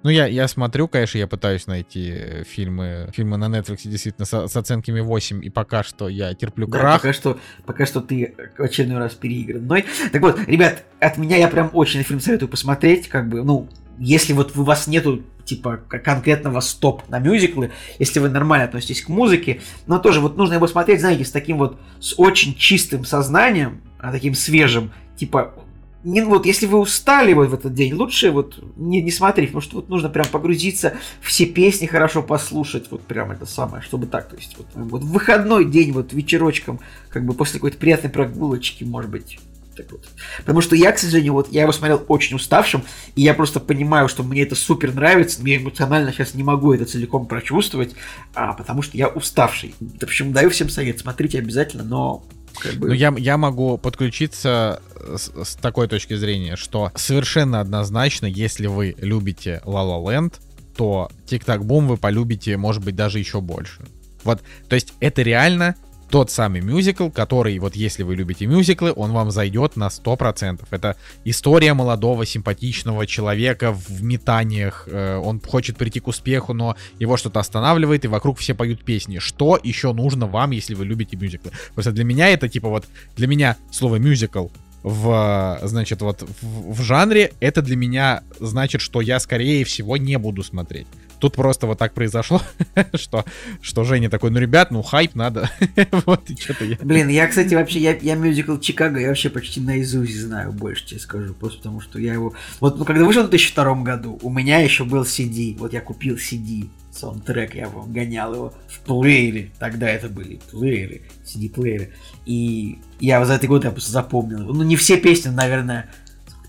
Ну, 0.04 0.10
я, 0.10 0.26
я 0.28 0.48
смотрю, 0.48 0.88
конечно, 0.88 1.18
я 1.18 1.28
пытаюсь 1.28 1.68
найти 1.68 2.12
э, 2.12 2.44
фильмы, 2.44 3.10
фильмы 3.14 3.38
на 3.38 3.46
Netflix 3.46 3.80
действительно 3.84 4.26
с, 4.26 4.48
с 4.48 4.56
оценками 4.56 5.00
8, 5.00 5.44
и 5.44 5.50
пока 5.50 5.84
что 5.84 6.08
я 6.10 6.34
терплю 6.34 6.68
Да, 6.68 6.80
крах. 6.80 7.02
пока 7.02 7.14
что, 7.14 7.40
пока 7.66 7.86
что 7.86 8.02
ты 8.02 8.36
очередной 8.58 8.98
раз 9.00 9.14
переигранной. 9.14 9.86
Так 10.12 10.22
вот, 10.22 10.40
ребят, 10.48 10.84
от 11.00 11.18
меня 11.18 11.38
я 11.38 11.48
прям 11.48 11.70
очень 11.74 12.04
фильм 12.04 12.20
советую 12.20 12.50
посмотреть, 12.50 13.08
как 13.08 13.30
бы, 13.30 13.44
ну, 13.44 13.70
если 14.00 14.34
вот 14.34 14.56
у 14.56 14.64
вас 14.64 14.88
нету 14.88 15.24
типа 15.44 15.78
конкретного 15.78 16.60
стоп 16.60 17.08
на 17.10 17.20
мюзиклы, 17.20 17.72
если 18.00 18.20
вы 18.20 18.30
нормально 18.30 18.66
относитесь 18.66 19.02
к 19.02 19.10
музыке, 19.10 19.62
но 19.88 19.98
тоже 19.98 20.20
вот 20.20 20.38
нужно 20.38 20.56
его 20.56 20.68
смотреть, 20.68 21.00
знаете, 21.00 21.24
с 21.24 21.32
таким 21.32 21.58
вот, 21.58 21.80
с 22.00 22.14
очень 22.18 22.54
чистым 22.56 23.06
сознанием, 23.06 23.82
а, 23.98 24.12
таким 24.12 24.36
свежим, 24.36 24.92
типа, 25.16 25.54
не, 26.04 26.22
вот 26.24 26.46
если 26.46 26.66
вы 26.66 26.80
устали 26.80 27.34
вот 27.34 27.50
в 27.50 27.54
этот 27.54 27.74
день, 27.74 27.94
лучше 27.94 28.32
вот 28.32 28.64
не, 28.76 29.02
не 29.02 29.12
смотреть, 29.12 29.50
потому 29.50 29.62
что 29.62 29.76
вот 29.78 29.90
нужно 29.90 30.10
прям 30.10 30.26
погрузиться, 30.28 30.96
все 31.22 31.46
песни 31.46 31.86
хорошо 31.86 32.24
послушать, 32.24 32.86
вот 32.92 33.02
прям 33.02 33.32
это 33.32 33.46
самое, 33.46 33.82
чтобы 33.82 34.08
так, 34.08 34.30
то 34.30 34.36
есть 34.36 34.58
вот, 34.58 34.68
вот 34.76 35.04
выходной 35.04 35.66
день, 35.66 35.92
вот 35.92 36.14
вечерочком, 36.14 36.80
как 37.10 37.26
бы 37.26 37.34
после 37.34 37.56
какой-то 37.56 37.78
приятной 37.78 38.10
прогулочки, 38.10 38.84
может 38.84 39.12
быть, 39.12 39.40
так 39.76 39.92
вот. 39.92 40.06
Потому 40.40 40.62
что 40.62 40.76
я, 40.76 40.92
к 40.92 41.00
сожалению, 41.00 41.34
вот 41.34 41.52
я 41.52 41.62
его 41.62 41.72
смотрел 41.72 42.04
очень 42.08 42.36
уставшим, 42.36 42.84
и 43.16 43.22
я 43.22 43.34
просто 43.34 43.60
понимаю, 43.60 44.08
что 44.08 44.24
мне 44.24 44.44
это 44.44 44.56
супер 44.56 44.94
нравится, 44.94 45.42
но 45.42 45.50
я 45.50 45.58
эмоционально 45.58 46.12
сейчас 46.12 46.34
не 46.34 46.44
могу 46.44 46.74
это 46.74 46.86
целиком 46.86 47.28
прочувствовать, 47.28 47.96
а, 48.34 48.54
потому 48.54 48.82
что 48.82 48.98
я 48.98 49.08
уставший. 49.08 49.76
В 49.80 50.04
общем, 50.04 50.34
даю 50.34 50.50
всем 50.50 50.70
совет, 50.70 51.00
смотрите 51.00 51.40
обязательно, 51.40 51.84
но 51.84 52.24
как 52.60 52.74
бы... 52.76 52.88
Ну, 52.88 52.94
я, 52.94 53.14
я 53.18 53.38
могу 53.38 53.78
подключиться 53.78 54.82
с, 55.16 55.56
такой 55.56 55.88
точки 55.88 56.16
зрения, 56.16 56.56
что 56.56 56.92
совершенно 56.96 57.60
однозначно, 57.60 58.26
если 58.26 58.68
вы 58.68 58.96
любите 59.00 59.62
La 59.66 59.84
La 59.86 60.04
Land, 60.04 60.36
то 60.76 61.10
Тик-Так 61.26 61.66
Бум 61.66 61.88
вы 61.88 61.98
полюбите, 61.98 62.58
может 62.58 62.84
быть, 62.84 62.96
даже 62.96 63.20
еще 63.20 63.42
больше. 63.42 63.82
Вот, 64.24 64.42
то 64.68 64.76
есть 64.76 64.94
это 65.00 65.22
реально 65.22 65.76
тот 66.10 66.32
самый 66.32 66.62
мюзикл, 66.62 67.10
который, 67.10 67.58
вот 67.60 67.76
если 67.76 68.04
вы 68.04 68.16
любите 68.16 68.46
мюзиклы, 68.46 68.94
он 68.96 69.12
вам 69.12 69.32
зайдет 69.32 69.76
на 69.76 69.88
100%. 69.88 70.66
Это 70.72 70.96
история 71.26 71.74
молодого, 71.74 72.26
симпатичного 72.26 73.06
человека 73.06 73.74
в 73.74 74.04
метаниях. 74.04 74.88
э, 74.90 75.18
Он 75.18 75.42
хочет 75.42 75.78
прийти 75.78 76.00
к 76.00 76.08
успеху, 76.08 76.54
но 76.54 76.76
его 77.00 77.18
что-то 77.18 77.40
останавливает, 77.40 78.06
и 78.06 78.08
вокруг 78.08 78.40
все 78.40 78.54
поют 78.54 78.84
песни. 78.84 79.20
Что 79.20 79.60
еще 79.62 79.92
нужно 79.94 80.28
вам, 80.28 80.52
если 80.52 80.76
вы 80.76 80.86
любите 80.86 81.18
мюзиклы? 81.18 81.52
Просто 81.74 81.92
для 81.92 82.04
меня 82.04 82.30
это 82.30 82.48
типа 82.48 82.70
вот, 82.70 82.86
для 83.16 83.28
меня 83.28 83.58
слово 83.72 83.98
мюзикл 83.98 84.48
в, 84.88 85.60
значит, 85.64 86.02
вот 86.02 86.24
в, 86.42 86.74
в 86.74 86.82
жанре, 86.82 87.34
это 87.40 87.62
для 87.62 87.76
меня 87.76 88.24
значит, 88.40 88.82
что 88.82 89.02
я, 89.02 89.20
скорее 89.20 89.66
всего, 89.66 89.98
не 89.98 90.18
буду 90.18 90.44
смотреть. 90.44 90.88
Тут 91.20 91.36
просто 91.36 91.66
вот 91.66 91.80
так 91.80 91.94
произошло, 91.94 92.42
что, 92.94 93.26
что 93.62 93.84
Женя 93.84 94.10
такой, 94.10 94.30
ну, 94.30 94.40
ребят, 94.40 94.72
ну, 94.72 94.84
хайп 94.84 95.16
надо. 95.16 95.50
вот, 96.06 96.30
и 96.30 96.40
что-то 96.40 96.64
я... 96.64 96.78
Блин, 96.82 97.10
я, 97.10 97.28
кстати, 97.28 97.56
вообще, 97.56 97.80
я, 97.80 97.96
я 97.96 98.16
мюзикл 98.16 98.58
Чикаго, 98.58 99.00
я 99.00 99.08
вообще 99.08 99.30
почти 99.30 99.60
наизусть 99.60 100.20
знаю, 100.20 100.52
больше 100.52 100.86
тебе 100.86 101.00
скажу, 101.00 101.34
просто 101.34 101.58
потому 101.58 101.82
что 101.82 102.00
я 102.00 102.14
его... 102.14 102.34
Вот 102.60 102.78
ну, 102.78 102.86
когда 102.86 103.04
вышел 103.04 103.24
в 103.24 103.30
2002 103.30 103.76
году, 103.82 104.20
у 104.22 104.30
меня 104.30 104.60
еще 104.60 104.86
был 104.86 105.04
CD, 105.04 105.58
вот 105.58 105.74
я 105.74 105.82
купил 105.82 106.16
CD, 106.16 106.70
саундтрек, 106.98 107.56
я 107.56 107.64
его 107.64 107.84
гонял 107.84 108.34
его 108.34 108.54
в 108.68 108.80
плеере, 108.80 109.52
тогда 109.60 109.90
это 109.90 110.10
были 110.10 110.40
плееры, 110.52 111.04
CD-плееры, 111.24 111.94
и 112.26 112.80
я 113.00 113.24
за 113.26 113.34
этот 113.34 113.48
год 113.48 113.64
я 113.64 113.72
просто 113.72 113.92
запомнил. 113.92 114.40
Ну, 114.40 114.64
не 114.64 114.76
все 114.76 114.98
песни, 114.98 115.30
наверное, 115.30 115.90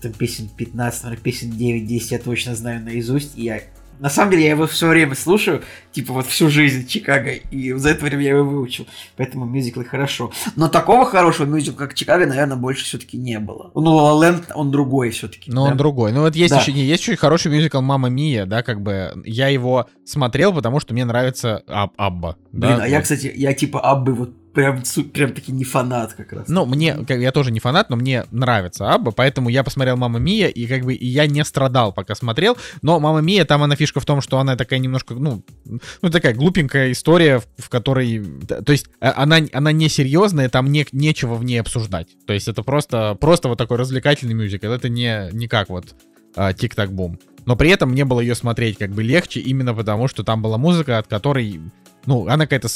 там 0.01 0.13
песен 0.13 0.49
15, 0.49 1.03
наверное, 1.03 1.23
песен 1.23 1.51
9-10 1.51 2.07
я 2.09 2.19
точно 2.19 2.55
знаю 2.55 2.83
наизусть, 2.83 3.37
и 3.37 3.43
я 3.43 3.61
на 3.99 4.09
самом 4.09 4.31
деле 4.31 4.43
я 4.45 4.51
его 4.51 4.65
все 4.67 4.87
время 4.87 5.15
слушаю, 5.15 5.61
типа 5.91 6.13
вот 6.13 6.25
всю 6.27 6.49
жизнь 6.49 6.87
Чикаго, 6.87 7.31
и 7.31 7.73
за 7.73 7.89
это 7.89 8.05
время 8.05 8.23
я 8.23 8.29
его 8.31 8.43
выучил. 8.49 8.87
Поэтому 9.17 9.45
мюзиклы 9.45 9.85
хорошо. 9.85 10.31
Но 10.55 10.67
такого 10.69 11.05
хорошего 11.05 11.45
мюзикла, 11.45 11.77
как 11.85 11.93
Чикаго, 11.93 12.25
наверное, 12.25 12.57
больше 12.57 12.85
все-таки 12.85 13.17
не 13.17 13.39
было. 13.39 13.71
Ну, 13.75 13.97
La 13.97 14.13
La 14.19 14.31
Land, 14.33 14.51
он 14.55 14.71
другой 14.71 15.09
все-таки. 15.11 15.51
Но 15.51 15.63
он 15.65 15.77
другой. 15.77 16.11
Ну 16.11 16.21
вот 16.21 16.35
есть 16.35 16.53
Да. 16.53 16.59
еще 16.61 16.71
не 16.73 16.83
есть 16.83 17.01
еще 17.03 17.15
хороший 17.15 17.51
мюзикл 17.51 17.81
Мама 17.81 18.09
Мия, 18.09 18.45
да, 18.45 18.63
как 18.63 18.81
бы 18.81 19.11
я 19.25 19.47
его 19.49 19.87
смотрел, 20.05 20.53
потому 20.53 20.79
что 20.79 20.93
мне 20.93 21.05
нравится 21.05 21.63
Аб- 21.67 21.93
Абба. 21.97 22.35
Блин, 22.51 22.77
да, 22.77 22.83
а 22.83 22.87
я, 22.87 22.97
вот. 22.97 23.03
кстати, 23.03 23.31
я 23.35 23.53
типа 23.53 23.79
Аббы 23.81 24.13
вот 24.13 24.31
прям, 24.53 24.81
прям 25.13 25.33
таки 25.33 25.51
не 25.51 25.63
фанат 25.63 26.13
как 26.13 26.33
раз. 26.33 26.47
Ну, 26.47 26.65
мне, 26.65 26.97
я 27.07 27.31
тоже 27.31 27.51
не 27.51 27.59
фанат, 27.59 27.89
но 27.89 27.95
мне 27.95 28.25
нравится 28.31 28.91
Абба, 28.93 29.11
поэтому 29.11 29.49
я 29.49 29.63
посмотрел 29.63 29.97
Мама 29.97 30.19
Мия, 30.19 30.47
и 30.47 30.67
как 30.67 30.83
бы 30.83 30.93
и 30.93 31.05
я 31.05 31.27
не 31.27 31.43
страдал, 31.43 31.93
пока 31.93 32.15
смотрел. 32.15 32.57
Но 32.81 32.99
Мама 32.99 33.21
Мия, 33.21 33.45
там 33.45 33.63
она 33.63 33.75
фишка 33.75 33.99
в 33.99 34.05
том, 34.05 34.21
что 34.21 34.39
она 34.39 34.55
такая 34.55 34.79
немножко, 34.79 35.13
ну, 35.13 35.43
ну 36.01 36.09
такая 36.09 36.33
глупенькая 36.33 36.91
история, 36.91 37.39
в, 37.39 37.47
в 37.57 37.69
которой, 37.69 38.23
то 38.47 38.71
есть 38.71 38.87
а- 38.99 39.23
она, 39.23 39.39
она 39.53 39.71
не 39.71 39.89
серьезная, 39.89 40.49
там 40.49 40.71
не, 40.71 40.85
нечего 40.91 41.35
в 41.35 41.43
ней 41.43 41.59
обсуждать. 41.59 42.07
То 42.25 42.33
есть 42.33 42.47
это 42.47 42.63
просто, 42.63 43.15
просто 43.19 43.49
вот 43.49 43.57
такой 43.57 43.77
развлекательный 43.77 44.33
мюзикл, 44.33 44.67
это 44.67 44.89
не, 44.89 45.29
не 45.31 45.47
как 45.47 45.69
вот 45.69 45.95
а, 46.35 46.53
Тик-Так 46.53 46.91
Бум. 46.91 47.19
Но 47.45 47.55
при 47.55 47.69
этом 47.71 47.89
мне 47.89 48.05
было 48.05 48.19
ее 48.19 48.35
смотреть 48.35 48.77
как 48.77 48.91
бы 48.91 49.01
легче, 49.01 49.39
именно 49.39 49.73
потому 49.73 50.07
что 50.07 50.23
там 50.23 50.41
была 50.41 50.57
музыка, 50.57 50.97
от 50.99 51.07
которой 51.07 51.61
Ну, 52.05 52.27
она 52.27 52.45
какая-то, 52.45 52.67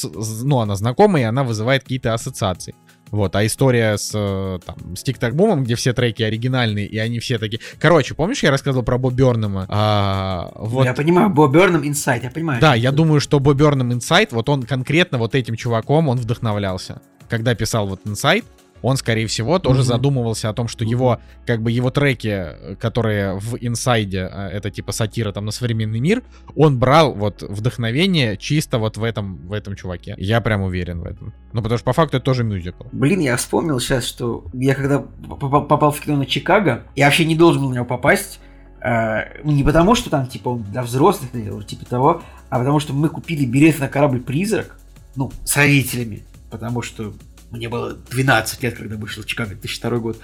ну, 0.43 0.59
она 0.59 0.75
знакомая, 0.75 1.23
и 1.23 1.25
она 1.25 1.43
вызывает 1.43 1.83
какие-то 1.83 2.13
ассоциации. 2.13 2.75
Вот, 3.13 3.35
а 3.35 3.45
история 3.45 3.95
с, 3.95 4.11
э, 4.15 4.59
там, 4.65 4.95
с 4.95 5.03
тик 5.03 5.19
бумом 5.33 5.63
где 5.63 5.75
все 5.75 5.93
треки 5.93 6.23
оригинальные, 6.23 6.87
и 6.87 6.97
они 6.97 7.19
все 7.19 7.37
такие... 7.37 7.59
Короче, 7.79 8.15
помнишь, 8.15 8.41
я 8.41 8.49
рассказывал 8.49 8.83
про 8.83 8.97
Бо 8.97 9.11
Бернема? 9.11 9.67
А, 9.69 10.51
вот... 10.55 10.85
Я 10.85 10.95
понимаю, 10.95 11.29
Бо 11.29 11.47
Бернем 11.47 11.87
Инсайт, 11.87 12.23
я 12.23 12.31
понимаю. 12.31 12.59
Да, 12.59 12.73
я 12.73 12.91
думаю, 12.91 13.19
что 13.19 13.39
Бо 13.39 13.53
Бернем 13.53 13.93
Инсайт, 13.93 14.31
вот 14.31 14.49
он 14.49 14.63
конкретно 14.63 15.19
вот 15.19 15.35
этим 15.35 15.55
чуваком, 15.55 16.07
он 16.07 16.17
вдохновлялся. 16.17 17.03
Когда 17.29 17.53
писал 17.53 17.87
вот 17.87 17.99
Инсайт, 18.05 18.45
он, 18.83 18.97
скорее 18.97 19.25
всего, 19.27 19.57
тоже 19.57 19.81
mm-hmm. 19.81 19.85
задумывался 19.85 20.49
о 20.49 20.53
том, 20.53 20.67
что 20.67 20.83
его, 20.83 21.19
как 21.47 21.63
бы 21.63 21.71
его 21.71 21.89
треки, 21.89 22.75
которые 22.79 23.39
в 23.39 23.55
инсайде, 23.59 24.29
а, 24.31 24.49
это 24.49 24.69
типа 24.69 24.91
сатира 24.91 25.31
там 25.31 25.45
на 25.45 25.51
современный 25.51 26.01
мир, 26.01 26.21
он 26.55 26.77
брал 26.77 27.13
вот 27.13 27.41
вдохновение 27.41 28.37
чисто 28.37 28.77
вот 28.77 28.97
в 28.97 29.03
этом, 29.03 29.47
в 29.47 29.53
этом 29.53 29.75
чуваке. 29.75 30.15
Я 30.17 30.41
прям 30.41 30.61
уверен 30.61 30.99
в 30.99 31.05
этом. 31.05 31.33
Ну, 31.53 31.61
потому 31.63 31.77
что 31.77 31.85
по 31.85 31.93
факту 31.93 32.17
это 32.17 32.25
тоже 32.25 32.43
мюзикл. 32.43 32.83
Блин, 32.91 33.21
я 33.21 33.37
вспомнил 33.37 33.79
сейчас, 33.79 34.03
что 34.03 34.43
я 34.53 34.75
когда 34.75 34.99
попал 34.99 35.91
в 35.91 36.01
кино 36.01 36.17
на 36.17 36.25
Чикаго, 36.25 36.83
я 36.95 37.05
вообще 37.05 37.23
не 37.23 37.35
должен 37.35 37.61
был 37.61 37.69
на 37.69 37.75
него 37.75 37.85
попасть, 37.85 38.39
Uh, 38.85 39.23
не 39.45 39.63
потому, 39.63 39.95
что 39.95 40.09
там, 40.09 40.27
типа, 40.27 40.49
он 40.49 40.63
для 40.63 40.83
взрослых, 40.83 41.31
типа 41.65 41.85
того, 41.85 42.21
а 42.49 42.59
потому 42.59 42.81
что 42.81 42.91
мы 42.91 43.07
купили 43.07 43.45
билет 43.45 43.79
на 43.79 43.87
корабль 43.87 44.19
«Призрак», 44.19 44.77
ну, 45.15 45.31
с 45.45 45.55
родителями, 45.55 46.23
потому 46.51 46.81
что 46.81 47.13
мне 47.53 47.69
было 47.69 47.93
12 47.93 48.63
лет, 48.63 48.75
когда 48.75 48.97
вышел 48.97 49.23
Чикаго 49.23 49.51
2002 49.51 49.97
год. 49.99 50.19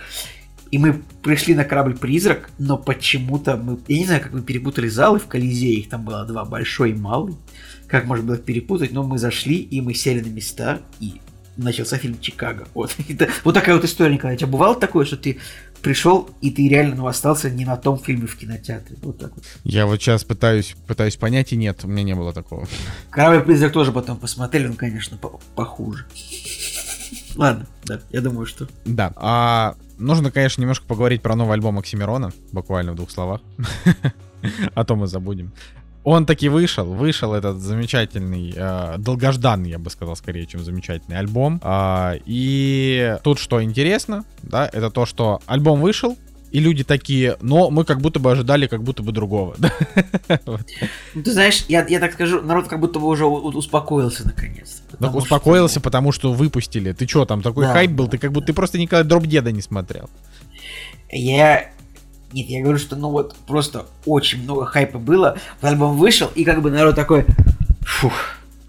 И 0.72 0.78
мы 0.78 1.02
пришли 1.24 1.56
на 1.56 1.64
корабль 1.64 1.98
«Призрак», 1.98 2.50
но 2.58 2.78
почему-то 2.78 3.56
мы... 3.56 3.80
Я 3.88 3.98
не 4.00 4.06
знаю, 4.06 4.22
как 4.22 4.34
мы 4.34 4.42
перепутали 4.42 4.88
залы 4.88 5.20
в 5.20 5.28
Колизее, 5.28 5.80
их 5.80 5.90
там 5.90 6.04
было 6.04 6.26
два, 6.26 6.46
большой 6.46 6.92
и 6.92 6.94
малый. 6.94 7.36
Как 7.88 8.06
можно 8.06 8.26
было 8.26 8.38
перепутать, 8.38 8.92
но 8.92 9.04
мы 9.04 9.18
зашли, 9.18 9.56
и 9.56 9.82
мы 9.82 9.94
сели 9.96 10.22
на 10.22 10.32
места, 10.32 10.82
и 11.00 11.22
начался 11.58 11.98
фильм 11.98 12.20
«Чикаго». 12.20 12.68
Вот, 12.74 12.96
вот 13.44 13.54
такая 13.54 13.76
вот 13.76 13.86
история, 13.86 14.14
Николай. 14.14 14.36
У 14.36 14.38
тебя 14.38 14.48
бывало 14.48 14.76
такое, 14.76 15.06
что 15.06 15.18
ты 15.18 15.40
пришел, 15.82 16.30
и 16.42 16.52
ты 16.52 16.68
реально 16.68 16.96
ну, 16.96 17.08
остался 17.08 17.50
не 17.50 17.66
на 17.66 17.78
том 17.78 17.98
фильме 17.98 18.28
в 18.28 18.36
кинотеатре. 18.38 18.98
Вот 19.02 19.18
так 19.18 19.36
вот. 19.36 19.44
Я 19.64 19.86
вот 19.86 20.02
сейчас 20.02 20.24
пытаюсь, 20.24 20.76
пытаюсь 20.88 21.16
понять, 21.16 21.54
и 21.54 21.56
нет, 21.56 21.84
у 21.84 21.88
меня 21.88 22.04
не 22.04 22.16
было 22.16 22.34
такого. 22.34 22.68
«Корабль-призрак» 23.10 23.72
тоже 23.72 23.92
потом 23.92 24.18
посмотрели, 24.18 24.68
он, 24.68 24.76
конечно, 24.76 25.18
похуже. 25.56 26.06
Ладно, 27.36 27.68
да, 27.86 28.00
я 28.12 28.22
думаю, 28.22 28.46
что... 28.46 28.68
Да, 28.86 29.14
а 29.16 29.76
нужно, 29.98 30.32
конечно, 30.32 30.62
немножко 30.62 30.86
поговорить 30.86 31.22
про 31.22 31.36
новый 31.36 31.54
альбом 31.54 31.80
Оксимирона, 31.80 32.32
буквально 32.52 32.94
в 32.94 32.96
двух 32.96 33.12
словах. 33.12 33.42
А 34.74 34.86
то 34.86 34.96
мы 34.96 35.08
забудем. 35.08 35.52
Он 36.06 36.26
таки 36.26 36.48
вышел, 36.48 36.86
вышел 36.86 37.34
этот 37.34 37.58
замечательный, 37.58 38.54
э, 38.56 38.96
долгожданный, 38.98 39.72
я 39.72 39.80
бы 39.80 39.90
сказал, 39.90 40.16
скорее, 40.16 40.46
чем 40.46 40.64
замечательный 40.64 41.18
альбом. 41.20 41.60
Э, 41.62 42.14
и 42.26 43.18
тут 43.22 43.38
что 43.38 43.62
интересно, 43.62 44.24
да, 44.42 44.70
это 44.72 44.90
то, 44.92 45.06
что 45.06 45.42
альбом 45.46 45.82
вышел, 45.82 46.18
и 46.52 46.60
люди 46.60 46.84
такие, 46.84 47.38
но 47.42 47.70
мы 47.70 47.86
как 47.86 48.02
будто 48.02 48.20
бы 48.20 48.32
ожидали 48.32 48.68
как 48.68 48.84
будто 48.84 49.04
бы 49.04 49.12
другого. 49.12 49.56
Ну, 51.16 51.24
ты 51.24 51.32
знаешь, 51.32 51.66
я, 51.68 51.86
я 51.88 52.00
так 52.00 52.14
скажу, 52.14 52.42
народ 52.42 52.68
как 52.68 52.80
будто 52.80 53.00
бы 53.00 53.08
уже 53.08 53.26
успокоился 53.26 54.26
наконец. 54.26 54.82
Ну, 55.00 55.10
успокоился, 55.10 55.76
что... 55.76 55.82
потому 55.82 56.12
что 56.12 56.34
выпустили. 56.34 56.92
Ты 56.92 57.08
что, 57.08 57.26
там 57.26 57.42
такой 57.42 57.66
да, 57.66 57.74
хайп 57.74 57.92
был? 57.92 58.06
Да, 58.06 58.12
ты 58.12 58.18
как 58.18 58.32
будто 58.32 58.48
ты 58.48 58.54
просто 58.54 58.78
никогда 58.78 59.04
Дроп 59.04 59.26
Деда 59.26 59.52
не 59.52 59.62
смотрел. 59.62 60.10
Я... 61.12 61.72
Нет, 62.32 62.48
я 62.48 62.62
говорю, 62.62 62.78
что 62.78 62.96
ну 62.96 63.10
вот 63.10 63.36
просто 63.48 63.88
очень 64.06 64.44
много 64.44 64.66
хайпа 64.66 65.00
было. 65.00 65.38
Альбом 65.62 65.98
вышел, 65.98 66.30
и 66.36 66.44
как 66.44 66.62
бы 66.62 66.70
народ 66.70 66.96
такой... 66.96 67.26
Фух, 67.82 68.14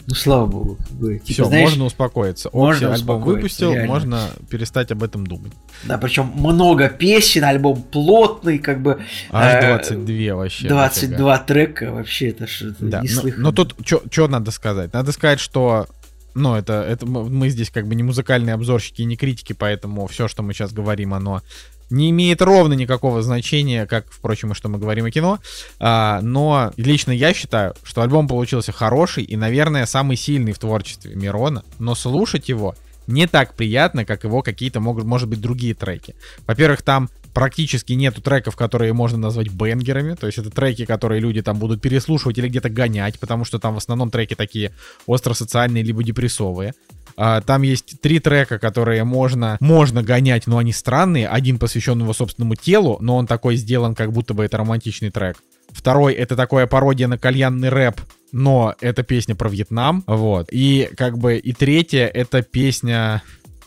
ну, 0.07 0.15
слава 0.15 0.47
богу. 0.47 0.79
Типа, 1.01 1.25
Все, 1.25 1.45
знаешь, 1.45 1.71
можно 1.71 1.85
успокоиться. 1.85 2.51
Можно 2.53 2.89
Окси 2.89 3.01
альбом 3.01 3.23
выпустил, 3.23 3.73
реально. 3.73 3.89
можно 3.89 4.31
перестать 4.49 4.91
об 4.91 5.03
этом 5.03 5.27
думать. 5.27 5.53
Да, 5.85 5.99
причем 5.99 6.33
много 6.35 6.89
песен, 6.89 7.45
альбом 7.45 7.83
плотный, 7.83 8.59
как 8.59 8.83
бы. 8.83 9.01
Аж 9.31 9.65
22 9.65 10.15
э, 10.15 10.35
вообще. 10.35 10.69
22 10.69 11.17
дофига. 11.17 11.39
трека, 11.39 11.93
вообще 11.93 12.29
это 12.31 12.47
что-то 12.47 12.85
да, 12.85 13.03
но, 13.03 13.31
но 13.37 13.53
тут 13.53 13.77
что 13.87 14.29
надо 14.29 14.51
сказать? 14.51 14.93
Надо 14.93 15.13
сказать, 15.13 15.41
что 15.41 15.87
ну, 16.35 16.55
это, 16.55 16.83
это 16.83 17.07
мы 17.07 17.49
здесь 17.49 17.71
как 17.71 17.87
бы 17.87 17.95
не 17.95 18.03
музыкальные 18.03 18.55
обзорщики 18.55 19.03
и 19.03 19.05
не 19.05 19.17
критики, 19.17 19.53
поэтому 19.53 20.07
все, 20.07 20.29
что 20.29 20.43
мы 20.43 20.53
сейчас 20.53 20.73
говорим, 20.73 21.15
оно 21.15 21.43
не 21.91 22.11
имеет 22.11 22.41
ровно 22.41 22.75
никакого 22.75 23.23
значения, 23.23 23.87
как, 23.87 24.07
впрочем, 24.11 24.53
и 24.53 24.55
что 24.55 24.69
мы 24.69 24.79
говорим 24.79 25.05
о 25.05 25.11
кино. 25.11 25.39
А, 25.79 26.21
но 26.23 26.73
лично 26.77 27.13
я 27.13 27.35
считаю, 27.35 27.75
что 27.83 28.03
альбом 28.03 28.29
получился 28.29 28.73
хороший 28.73 29.25
и, 29.25 29.37
наверное, 29.37 29.87
самый 29.87 30.17
сильный 30.17 30.53
в 30.53 30.59
творчестве 30.59 31.15
Мирона. 31.15 31.65
Но 31.79 31.95
слушать 31.95 32.49
его 32.49 32.75
не 33.07 33.27
так 33.27 33.55
приятно, 33.55 34.05
как 34.05 34.25
его 34.25 34.43
какие-то, 34.43 34.81
могут, 34.81 35.05
может 35.05 35.29
быть, 35.29 35.41
другие 35.41 35.75
треки. 35.75 36.15
Во-первых, 36.47 36.83
там 36.83 37.11
практически 37.35 37.93
нету 37.93 38.21
треков, 38.21 38.57
которые 38.57 38.93
можно 38.93 39.19
назвать 39.19 39.49
бенгерами, 39.51 40.15
то 40.15 40.27
есть 40.27 40.39
это 40.39 40.51
треки, 40.51 40.85
которые 40.85 41.21
люди 41.21 41.43
там 41.43 41.59
будут 41.59 41.81
переслушивать 41.81 42.39
или 42.39 42.49
где-то 42.49 42.71
гонять, 42.71 43.19
потому 43.19 43.45
что 43.45 43.59
там 43.59 43.75
в 43.75 43.79
основном 43.79 44.11
треки 44.11 44.35
такие 44.35 44.73
остро-социальные 45.07 45.83
либо 45.83 46.03
депрессовые. 46.03 46.75
А, 47.23 47.43
там 47.43 47.61
есть 47.61 48.01
три 48.01 48.19
трека, 48.19 48.59
которые 48.59 49.05
можно, 49.05 49.59
можно 49.61 50.03
гонять, 50.03 50.47
но 50.47 50.57
они 50.57 50.73
странные. 50.73 51.29
Один 51.29 51.59
посвящен 51.59 52.01
его 52.01 52.15
собственному 52.15 52.55
телу, 52.55 52.97
но 53.03 53.19
он 53.19 53.27
такой 53.27 53.57
сделан, 53.57 53.95
как 53.95 54.11
будто 54.11 54.33
бы 54.33 54.43
это 54.43 54.57
романтичный 54.57 55.11
трек. 55.11 55.37
Второй— 55.69 56.15
это 56.15 56.35
такое 56.35 56.67
пародия 56.67 57.09
на 57.09 57.19
кальянный 57.19 57.69
рэп, 57.69 58.01
но 58.33 58.75
это 58.81 59.03
песня 59.03 59.35
про 59.35 59.51
Вьетнам, 59.51 60.03
вот. 60.07 60.49
И 60.51 60.89
как 60.97 61.19
бы 61.19 61.37
и 61.37 61.53
третья— 61.53 62.07
это 62.15 62.41
песня 62.41 63.23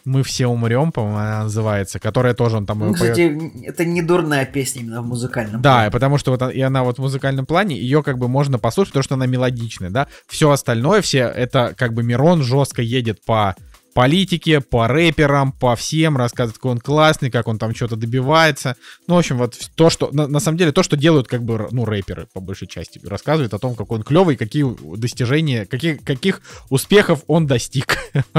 мы 0.06 0.24
все 0.24 0.48
умрем, 0.48 0.92
по-моему, 0.92 1.18
она 1.18 1.44
называется, 1.44 2.00
которая 2.00 2.34
тоже 2.34 2.58
он 2.58 2.66
там... 2.66 2.80
Ну, 2.80 2.94
кстати, 2.94 3.30
поет. 3.30 3.66
это 3.66 3.86
не 3.86 4.02
дурная 4.02 4.46
песня 4.46 4.82
именно 4.82 5.02
в 5.02 5.08
музыкальном 5.08 5.62
да, 5.62 5.72
плане. 5.72 5.88
Да, 5.88 5.92
потому 5.92 6.18
что 6.18 6.32
вот 6.32 6.54
и 6.54 6.62
она 6.62 6.84
вот 6.84 6.98
в 6.98 7.02
музыкальном 7.02 7.46
плане, 7.46 7.78
ее 7.78 8.04
как 8.04 8.18
бы 8.18 8.28
можно 8.28 8.60
послушать, 8.60 8.92
потому 8.94 9.04
что 9.04 9.16
она 9.16 9.26
мелодичная, 9.26 9.90
да. 9.90 10.08
Все 10.28 10.50
остальное, 10.52 11.02
все 11.02 11.20
это 11.20 11.74
как 11.78 11.94
бы 11.94 12.04
Мирон 12.04 12.44
жестко 12.44 12.82
едет 12.82 13.24
по 13.24 13.56
политике, 13.94 14.61
по 14.61 14.88
рэперам, 14.88 15.52
по 15.52 15.76
всем, 15.76 16.18
рассказывает, 16.18 16.57
какой 16.57 16.72
он 16.72 16.80
классный, 16.80 17.32
как 17.32 17.48
он 17.48 17.57
там 17.57 17.74
что-то 17.76 17.95
добивается. 17.95 18.76
Ну, 19.07 19.15
в 19.15 19.18
общем, 19.18 19.38
вот 19.38 19.57
то, 19.76 19.90
что, 19.90 20.10
на, 20.11 20.28
на 20.28 20.40
самом 20.40 20.57
деле, 20.57 20.72
то, 20.72 20.84
что 20.84 20.98
делают, 20.98 21.28
как 21.28 21.44
бы, 21.44 21.68
ну, 21.72 21.86
рэперы, 21.86 22.28
по 22.34 22.40
большей 22.40 22.68
части, 22.68 22.99
рассказывает 23.06 23.53
о 23.53 23.60
том, 23.60 23.76
какой 23.76 23.99
он 23.99 24.03
клевый, 24.03 24.36
какие 24.36 24.65
достижения, 24.98 25.65
каких, 25.65 26.03
каких 26.03 26.41
успехов 26.70 27.24
он 27.28 27.48
достиг. 27.48 27.98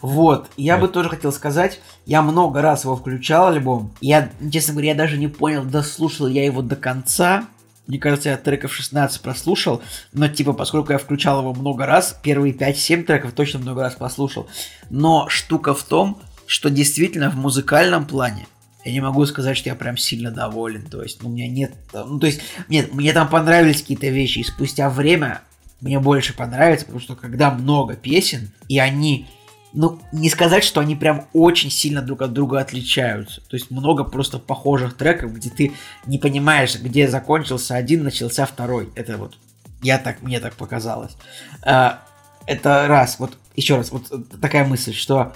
Вот, 0.00 0.48
я 0.56 0.78
бы 0.78 0.88
тоже 0.88 1.08
хотел 1.08 1.32
сказать, 1.32 1.80
я 2.06 2.22
много 2.22 2.62
раз 2.62 2.84
его 2.84 2.96
включал, 2.96 3.48
альбом, 3.48 3.92
я, 4.00 4.30
честно 4.52 4.72
говоря, 4.72 4.90
я 4.90 4.94
даже 4.94 5.16
не 5.16 5.28
понял, 5.28 5.64
дослушал 5.64 6.26
я 6.26 6.44
его 6.44 6.62
до 6.62 6.76
конца, 6.76 7.48
мне 7.86 7.98
кажется, 7.98 8.30
я 8.30 8.36
треков 8.36 8.74
16 8.74 9.20
прослушал, 9.20 9.82
но 10.12 10.28
типа, 10.28 10.52
поскольку 10.54 10.92
я 10.92 10.98
включал 10.98 11.40
его 11.40 11.52
много 11.52 11.84
раз, 11.86 12.18
первые 12.22 12.54
5-7 12.54 13.04
треков 13.04 13.32
точно 13.32 13.58
много 13.58 13.82
раз 13.82 13.94
послушал. 13.94 14.48
Но 14.90 15.28
штука 15.28 15.74
в 15.74 15.82
том, 15.82 16.20
что 16.46 16.70
действительно 16.70 17.30
в 17.30 17.36
музыкальном 17.36 18.06
плане 18.06 18.46
я 18.84 18.92
не 18.92 19.00
могу 19.00 19.24
сказать, 19.26 19.56
что 19.56 19.70
я 19.70 19.74
прям 19.74 19.96
сильно 19.96 20.30
доволен. 20.30 20.82
То 20.86 21.02
есть, 21.02 21.22
ну, 21.22 21.28
у 21.28 21.32
меня 21.32 21.48
нет... 21.48 21.72
Ну, 21.92 22.18
то 22.18 22.26
есть, 22.26 22.40
нет, 22.68 22.92
мне 22.92 23.12
там 23.12 23.28
понравились 23.28 23.80
какие-то 23.80 24.08
вещи, 24.08 24.40
и 24.40 24.44
спустя 24.44 24.90
время 24.90 25.40
мне 25.80 25.98
больше 26.00 26.34
понравится, 26.34 26.86
потому 26.86 27.02
что 27.02 27.16
когда 27.16 27.50
много 27.50 27.94
песен, 27.96 28.50
и 28.68 28.78
они 28.78 29.26
ну, 29.74 30.00
не 30.12 30.30
сказать, 30.30 30.62
что 30.62 30.80
они 30.80 30.94
прям 30.94 31.26
очень 31.32 31.70
сильно 31.70 32.00
друг 32.00 32.22
от 32.22 32.32
друга 32.32 32.60
отличаются. 32.60 33.42
То 33.48 33.56
есть 33.56 33.70
много 33.70 34.04
просто 34.04 34.38
похожих 34.38 34.96
треков, 34.96 35.34
где 35.34 35.50
ты 35.50 35.72
не 36.06 36.18
понимаешь, 36.18 36.80
где 36.80 37.08
закончился 37.08 37.74
один, 37.74 38.04
начался 38.04 38.46
второй. 38.46 38.90
Это 38.94 39.18
вот 39.18 39.36
я 39.82 39.98
так, 39.98 40.22
мне 40.22 40.38
так 40.40 40.54
показалось. 40.54 41.16
А, 41.62 42.02
это 42.46 42.86
раз, 42.86 43.18
вот 43.18 43.36
еще 43.56 43.76
раз, 43.76 43.90
вот 43.90 44.10
такая 44.40 44.64
мысль, 44.64 44.94
что 44.94 45.34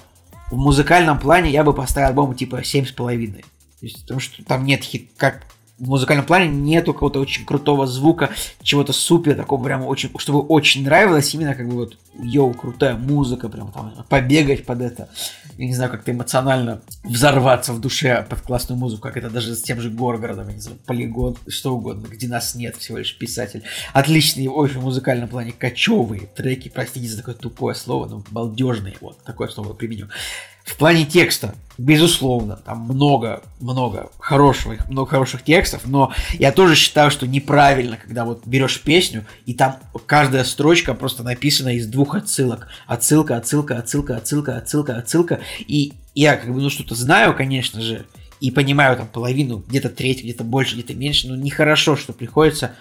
в 0.50 0.56
музыкальном 0.56 1.18
плане 1.18 1.50
я 1.50 1.64
бы 1.64 1.74
поставил 1.74 2.08
альбом 2.08 2.34
типа 2.34 2.62
7,5. 2.62 3.40
То 3.42 3.44
есть, 3.80 4.02
потому 4.02 4.20
что 4.20 4.44
там 4.44 4.64
нет 4.64 4.82
хит, 4.82 5.10
как 5.16 5.46
в 5.78 5.88
музыкальном 5.88 6.26
плане 6.26 6.48
нету 6.48 6.92
какого-то 6.92 7.20
очень 7.20 7.44
крутого 7.44 7.86
звука, 7.86 8.30
чего-то 8.62 8.92
супер, 8.92 9.34
такого 9.36 9.62
прям 9.62 9.84
очень, 9.84 10.10
чтобы 10.18 10.40
очень 10.40 10.84
нравилось, 10.84 11.32
именно 11.34 11.54
как 11.54 11.68
бы 11.68 11.74
вот, 11.76 11.96
йоу, 12.18 12.52
крутая 12.52 12.96
музыка, 12.96 13.48
прям 13.48 13.70
там, 13.70 13.92
побегать 14.08 14.66
под 14.66 14.82
это, 14.82 15.08
я 15.56 15.66
не 15.66 15.74
знаю, 15.74 15.90
как-то 15.90 16.10
эмоционально 16.10 16.82
взорваться 17.04 17.72
в 17.72 17.80
душе 17.80 18.26
под 18.28 18.40
классную 18.40 18.78
музыку, 18.78 19.02
как 19.02 19.16
это 19.16 19.30
даже 19.30 19.54
с 19.54 19.62
тем 19.62 19.80
же 19.80 19.90
Горгородом, 19.90 20.48
я 20.48 20.54
не 20.54 20.60
знаю, 20.60 20.78
Полигон, 20.86 21.36
что 21.46 21.74
угодно, 21.76 22.06
где 22.06 22.28
нас 22.28 22.54
нет, 22.54 22.76
всего 22.76 22.98
лишь 22.98 23.16
писатель. 23.16 23.62
Отличные, 23.92 24.50
очень 24.50 24.80
в 24.80 24.84
музыкальном 24.84 25.28
плане 25.28 25.52
кочевые 25.52 26.28
треки, 26.34 26.68
простите 26.68 27.06
за 27.06 27.18
такое 27.18 27.34
тупое 27.34 27.74
слово, 27.74 28.06
но 28.06 28.24
балдежные, 28.30 28.96
вот, 29.00 29.22
такое 29.24 29.48
слово 29.48 29.74
применю 29.74 30.08
в 30.68 30.76
плане 30.76 31.06
текста, 31.06 31.54
безусловно, 31.78 32.56
там 32.56 32.80
много, 32.80 33.42
много 33.60 34.10
хорошего, 34.18 34.76
много 34.88 35.10
хороших 35.10 35.42
текстов, 35.42 35.82
но 35.86 36.12
я 36.34 36.52
тоже 36.52 36.74
считаю, 36.74 37.10
что 37.10 37.26
неправильно, 37.26 37.96
когда 37.96 38.24
вот 38.24 38.46
берешь 38.46 38.82
песню, 38.82 39.24
и 39.46 39.54
там 39.54 39.76
каждая 40.06 40.44
строчка 40.44 40.94
просто 40.94 41.22
написана 41.22 41.70
из 41.70 41.86
двух 41.86 42.14
отсылок. 42.14 42.68
Отсылка, 42.86 43.36
отсылка, 43.36 43.78
отсылка, 43.78 44.16
отсылка, 44.16 44.56
отсылка, 44.56 44.96
отсылка. 44.96 45.40
И 45.60 45.94
я 46.14 46.36
как 46.36 46.52
бы, 46.52 46.60
ну, 46.60 46.68
что-то 46.68 46.94
знаю, 46.94 47.34
конечно 47.34 47.80
же, 47.80 48.06
и 48.40 48.50
понимаю 48.50 48.96
там 48.96 49.08
половину, 49.08 49.64
где-то 49.66 49.88
треть, 49.88 50.22
где-то 50.22 50.44
больше, 50.44 50.74
где-то 50.74 50.94
меньше, 50.94 51.28
но 51.28 51.36
нехорошо, 51.36 51.96
что 51.96 52.12
приходится 52.12 52.72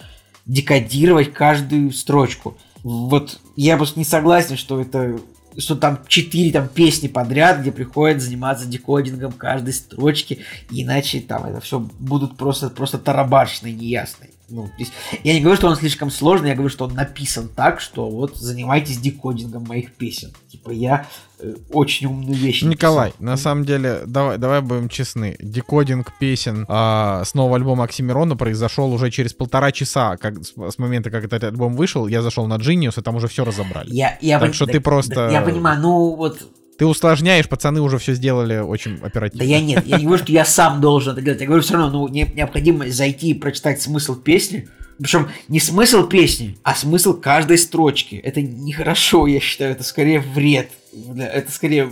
декодировать 0.44 1.32
каждую 1.32 1.92
строчку. 1.92 2.58
Вот 2.82 3.38
я 3.56 3.76
просто 3.76 3.98
не 3.98 4.04
согласен, 4.04 4.56
что 4.56 4.80
это 4.80 5.18
что 5.58 5.76
там 5.76 6.00
четыре 6.06 6.52
там 6.52 6.68
песни 6.68 7.08
подряд, 7.08 7.60
где 7.60 7.72
приходят 7.72 8.22
заниматься 8.22 8.66
декодингом 8.66 9.32
каждой 9.32 9.74
строчки, 9.74 10.44
иначе 10.70 11.20
там 11.20 11.44
это 11.44 11.60
все 11.60 11.80
будут 11.80 12.36
просто, 12.36 12.70
просто 12.70 12.98
тарабашные, 12.98 13.74
неясные. 13.74 14.30
Ну, 14.50 14.70
есть, 14.78 14.92
я 15.24 15.34
не 15.34 15.40
говорю, 15.40 15.58
что 15.58 15.68
он 15.68 15.76
слишком 15.76 16.10
сложный, 16.10 16.48
я 16.48 16.54
говорю, 16.54 16.70
что 16.70 16.86
он 16.86 16.94
написан 16.94 17.48
так, 17.54 17.80
что 17.80 18.08
вот 18.08 18.36
занимайтесь 18.36 18.98
декодингом 18.98 19.64
моих 19.64 19.92
песен. 19.92 20.32
Типа 20.48 20.70
я 20.70 21.06
э, 21.38 21.54
очень 21.70 22.06
умную 22.06 22.34
вещь. 22.34 22.62
Николай, 22.62 23.08
написал. 23.08 23.26
на 23.26 23.36
самом 23.36 23.64
деле, 23.66 24.02
давай, 24.06 24.38
давай 24.38 24.62
будем 24.62 24.88
честны. 24.88 25.36
Декодинг 25.38 26.16
песен 26.18 26.64
э, 26.66 27.22
с 27.26 27.34
нового 27.34 27.56
альбома 27.56 27.84
Оксимирона 27.84 28.36
произошел 28.36 28.90
уже 28.92 29.10
через 29.10 29.34
полтора 29.34 29.70
часа, 29.70 30.16
как, 30.16 30.42
с, 30.42 30.54
с 30.56 30.78
момента, 30.78 31.10
как 31.10 31.24
этот 31.24 31.44
альбом 31.44 31.76
вышел. 31.76 32.06
Я 32.06 32.22
зашел 32.22 32.46
на 32.46 32.56
Genius, 32.56 32.98
и 32.98 33.02
там 33.02 33.16
уже 33.16 33.28
все 33.28 33.44
разобрали. 33.44 33.90
Я, 33.92 34.16
я 34.22 34.38
так 34.38 34.48
пон... 34.48 34.54
что 34.54 34.66
да, 34.66 34.72
ты 34.72 34.80
просто... 34.80 35.14
Да, 35.14 35.30
я 35.30 35.42
понимаю, 35.42 35.80
ну 35.80 36.16
вот 36.16 36.40
ты 36.78 36.86
усложняешь, 36.86 37.48
пацаны 37.48 37.80
уже 37.80 37.98
все 37.98 38.14
сделали 38.14 38.58
очень 38.58 38.98
оперативно. 39.02 39.40
Да 39.40 39.44
я 39.44 39.60
нет, 39.60 39.84
я 39.84 39.98
не 39.98 40.04
говорю, 40.04 40.22
что 40.22 40.32
я 40.32 40.44
сам 40.44 40.80
должен 40.80 41.12
это 41.12 41.22
делать. 41.22 41.40
Я 41.40 41.46
говорю, 41.46 41.62
все 41.62 41.74
равно, 41.74 41.90
ну, 41.90 42.08
не, 42.08 42.24
необходимо 42.34 42.88
зайти 42.88 43.30
и 43.30 43.34
прочитать 43.34 43.82
смысл 43.82 44.14
песни. 44.14 44.68
Причем 44.98 45.28
не 45.48 45.58
смысл 45.58 46.06
песни, 46.06 46.56
а 46.62 46.76
смысл 46.76 47.14
каждой 47.14 47.58
строчки. 47.58 48.14
Это 48.14 48.42
нехорошо, 48.42 49.26
я 49.26 49.40
считаю, 49.40 49.72
это 49.72 49.82
скорее 49.82 50.20
вред. 50.20 50.70
Это 51.18 51.50
скорее 51.50 51.90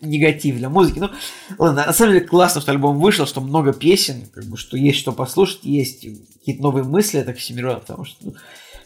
негатив 0.00 0.56
для 0.56 0.68
музыки. 0.68 1.00
Ну, 1.00 1.10
ладно, 1.58 1.86
на 1.86 1.92
самом 1.92 2.14
деле 2.14 2.24
классно, 2.24 2.60
что 2.60 2.70
альбом 2.70 3.00
вышел, 3.00 3.26
что 3.26 3.40
много 3.40 3.72
песен, 3.72 4.28
как 4.32 4.44
бы, 4.44 4.56
что 4.56 4.76
есть 4.76 4.98
что 4.98 5.10
послушать, 5.10 5.64
есть 5.64 6.06
какие-то 6.38 6.62
новые 6.62 6.84
мысли 6.84 7.18
от 7.18 7.28
Оксимирона, 7.28 7.80
потому 7.80 8.04
что 8.04 8.16
ну, 8.24 8.34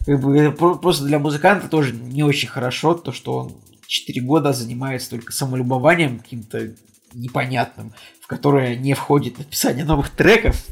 как 0.07 0.21
бы, 0.21 0.53
просто 0.53 1.05
для 1.05 1.19
музыканта 1.19 1.69
тоже 1.69 1.93
не 1.93 2.23
очень 2.23 2.49
хорошо, 2.49 2.95
то, 2.95 3.13
что 3.13 3.37
он 3.37 3.53
4 3.87 4.21
года 4.23 4.53
занимается 4.53 5.11
только 5.11 5.33
самолюбованием 5.33 6.19
каким-то 6.19 6.71
непонятным, 7.13 7.93
в 8.21 8.27
которое 8.27 8.77
не 8.77 8.95
входит 8.95 9.39
написание 9.39 9.85
новых 9.85 10.11
треков. 10.11 10.63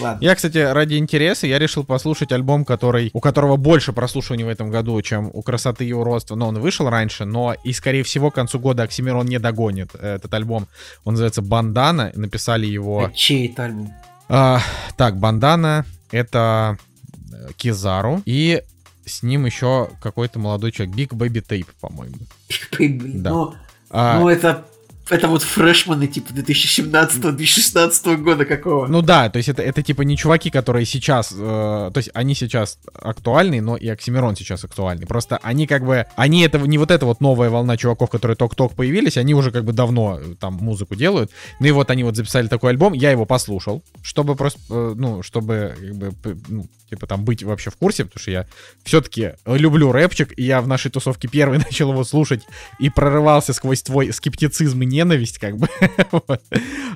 Ладно. 0.00 0.24
Я, 0.24 0.34
кстати, 0.34 0.58
ради 0.58 0.94
интереса, 0.96 1.46
я 1.46 1.58
решил 1.58 1.84
послушать 1.84 2.32
альбом, 2.32 2.64
который, 2.64 3.10
у 3.12 3.20
которого 3.20 3.56
больше 3.56 3.92
прослушиваний 3.92 4.44
в 4.44 4.48
этом 4.48 4.70
году, 4.70 5.00
чем 5.02 5.30
у 5.32 5.42
«Красоты 5.42 5.86
и 5.86 5.92
уродства». 5.92 6.34
Но 6.34 6.48
он 6.48 6.58
вышел 6.58 6.88
раньше, 6.88 7.24
но 7.24 7.54
и, 7.64 7.72
скорее 7.72 8.02
всего, 8.02 8.30
к 8.30 8.34
концу 8.34 8.58
года 8.58 8.82
Оксимирон 8.82 9.26
не 9.26 9.38
догонит 9.38 9.94
этот 9.94 10.32
альбом. 10.34 10.66
Он 11.04 11.14
называется 11.14 11.42
«Бандана», 11.42 12.12
написали 12.14 12.66
его... 12.66 13.04
А 13.04 13.10
чей 13.12 13.48
это 13.48 13.64
альбом? 13.64 13.94
А, 14.28 14.60
так, 14.96 15.18
«Бандана»— 15.18 15.84
это 16.10 16.78
э, 17.32 17.52
Кизару. 17.56 18.22
И 18.24 18.62
с 19.06 19.22
ним 19.22 19.46
еще 19.46 19.88
какой-то 20.00 20.38
молодой 20.38 20.72
человек. 20.72 20.96
Big 20.96 21.08
Baby 21.10 21.46
Tape, 21.46 21.68
по-моему. 21.80 22.16
Big 22.72 22.98
Baby, 22.98 23.12
да. 23.22 23.30
ну, 23.30 23.54
а... 23.90 24.20
ну 24.20 24.28
это 24.28 24.66
это 25.08 25.28
вот 25.28 25.42
фрешманы 25.42 26.06
типа 26.06 26.32
2017-2016 26.32 28.16
года 28.16 28.44
какого. 28.44 28.86
Ну 28.86 29.02
да, 29.02 29.28
то 29.30 29.36
есть 29.36 29.48
это, 29.48 29.62
это 29.62 29.82
типа 29.82 30.02
не 30.02 30.16
чуваки, 30.16 30.50
которые 30.50 30.84
сейчас, 30.84 31.32
э, 31.32 31.36
то 31.36 31.96
есть 31.96 32.10
они 32.14 32.34
сейчас 32.34 32.78
актуальны, 32.92 33.60
но 33.60 33.76
и 33.76 33.88
Оксимирон 33.88 34.36
сейчас 34.36 34.64
актуальный. 34.64 35.06
Просто 35.06 35.38
они 35.42 35.66
как 35.66 35.84
бы, 35.84 36.06
они 36.16 36.42
это 36.42 36.58
не 36.58 36.78
вот 36.78 36.90
эта 36.90 37.06
вот 37.06 37.20
новая 37.20 37.50
волна 37.50 37.76
чуваков, 37.76 38.10
которые 38.10 38.36
ток-ток 38.36 38.74
появились, 38.74 39.16
они 39.16 39.34
уже 39.34 39.50
как 39.52 39.64
бы 39.64 39.72
давно 39.72 40.18
э, 40.20 40.34
там 40.40 40.54
музыку 40.54 40.96
делают. 40.96 41.30
Ну 41.60 41.66
и 41.66 41.70
вот 41.70 41.90
они 41.90 42.02
вот 42.02 42.16
записали 42.16 42.48
такой 42.48 42.70
альбом, 42.70 42.92
я 42.92 43.10
его 43.10 43.26
послушал, 43.26 43.82
чтобы 44.02 44.34
просто, 44.34 44.60
э, 44.70 44.94
ну, 44.96 45.22
чтобы 45.22 45.74
как 45.78 45.94
бы, 45.94 46.38
ну, 46.48 46.66
типа 46.90 47.06
там 47.06 47.24
быть 47.24 47.42
вообще 47.42 47.70
в 47.70 47.76
курсе, 47.76 48.04
потому 48.04 48.20
что 48.20 48.30
я 48.30 48.46
все-таки 48.84 49.32
люблю 49.44 49.92
рэпчик, 49.92 50.32
и 50.36 50.42
я 50.42 50.60
в 50.60 50.68
нашей 50.68 50.90
тусовке 50.90 51.28
первый 51.28 51.58
начал 51.64 51.92
его 51.92 52.04
слушать 52.04 52.42
и 52.78 52.90
прорывался 52.90 53.52
сквозь 53.52 53.82
твой 53.82 54.12
скептицизм 54.12 54.82
и 54.82 54.86
ненависть, 54.96 55.38
как 55.38 55.56
бы. 55.56 55.68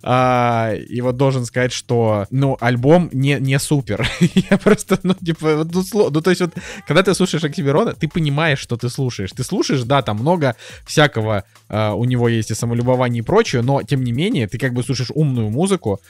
а, 0.02 0.72
и 0.74 1.00
вот 1.00 1.16
должен 1.16 1.44
сказать, 1.44 1.72
что, 1.72 2.26
ну, 2.30 2.56
альбом 2.60 3.10
не, 3.12 3.38
не 3.40 3.58
супер. 3.58 4.08
я 4.50 4.58
просто, 4.58 4.98
ну, 5.02 5.14
типа, 5.14 5.66
ну, 5.72 6.10
ну, 6.10 6.20
то 6.20 6.30
есть 6.30 6.40
вот, 6.40 6.54
когда 6.86 7.02
ты 7.02 7.14
слушаешь 7.14 7.44
Оксимирона, 7.44 7.94
ты 7.94 8.08
понимаешь, 8.08 8.58
что 8.58 8.76
ты 8.76 8.88
слушаешь. 8.88 9.30
Ты 9.32 9.44
слушаешь, 9.44 9.82
да, 9.82 10.02
там 10.02 10.18
много 10.18 10.56
всякого 10.86 11.44
а, 11.68 11.94
у 11.94 12.04
него 12.04 12.28
есть 12.28 12.50
и 12.50 12.54
самолюбование 12.54 13.20
и 13.20 13.24
прочее, 13.24 13.62
но, 13.62 13.82
тем 13.82 14.02
не 14.02 14.12
менее, 14.12 14.48
ты 14.48 14.58
как 14.58 14.72
бы 14.72 14.82
слушаешь 14.82 15.10
умную 15.14 15.50
музыку 15.50 16.00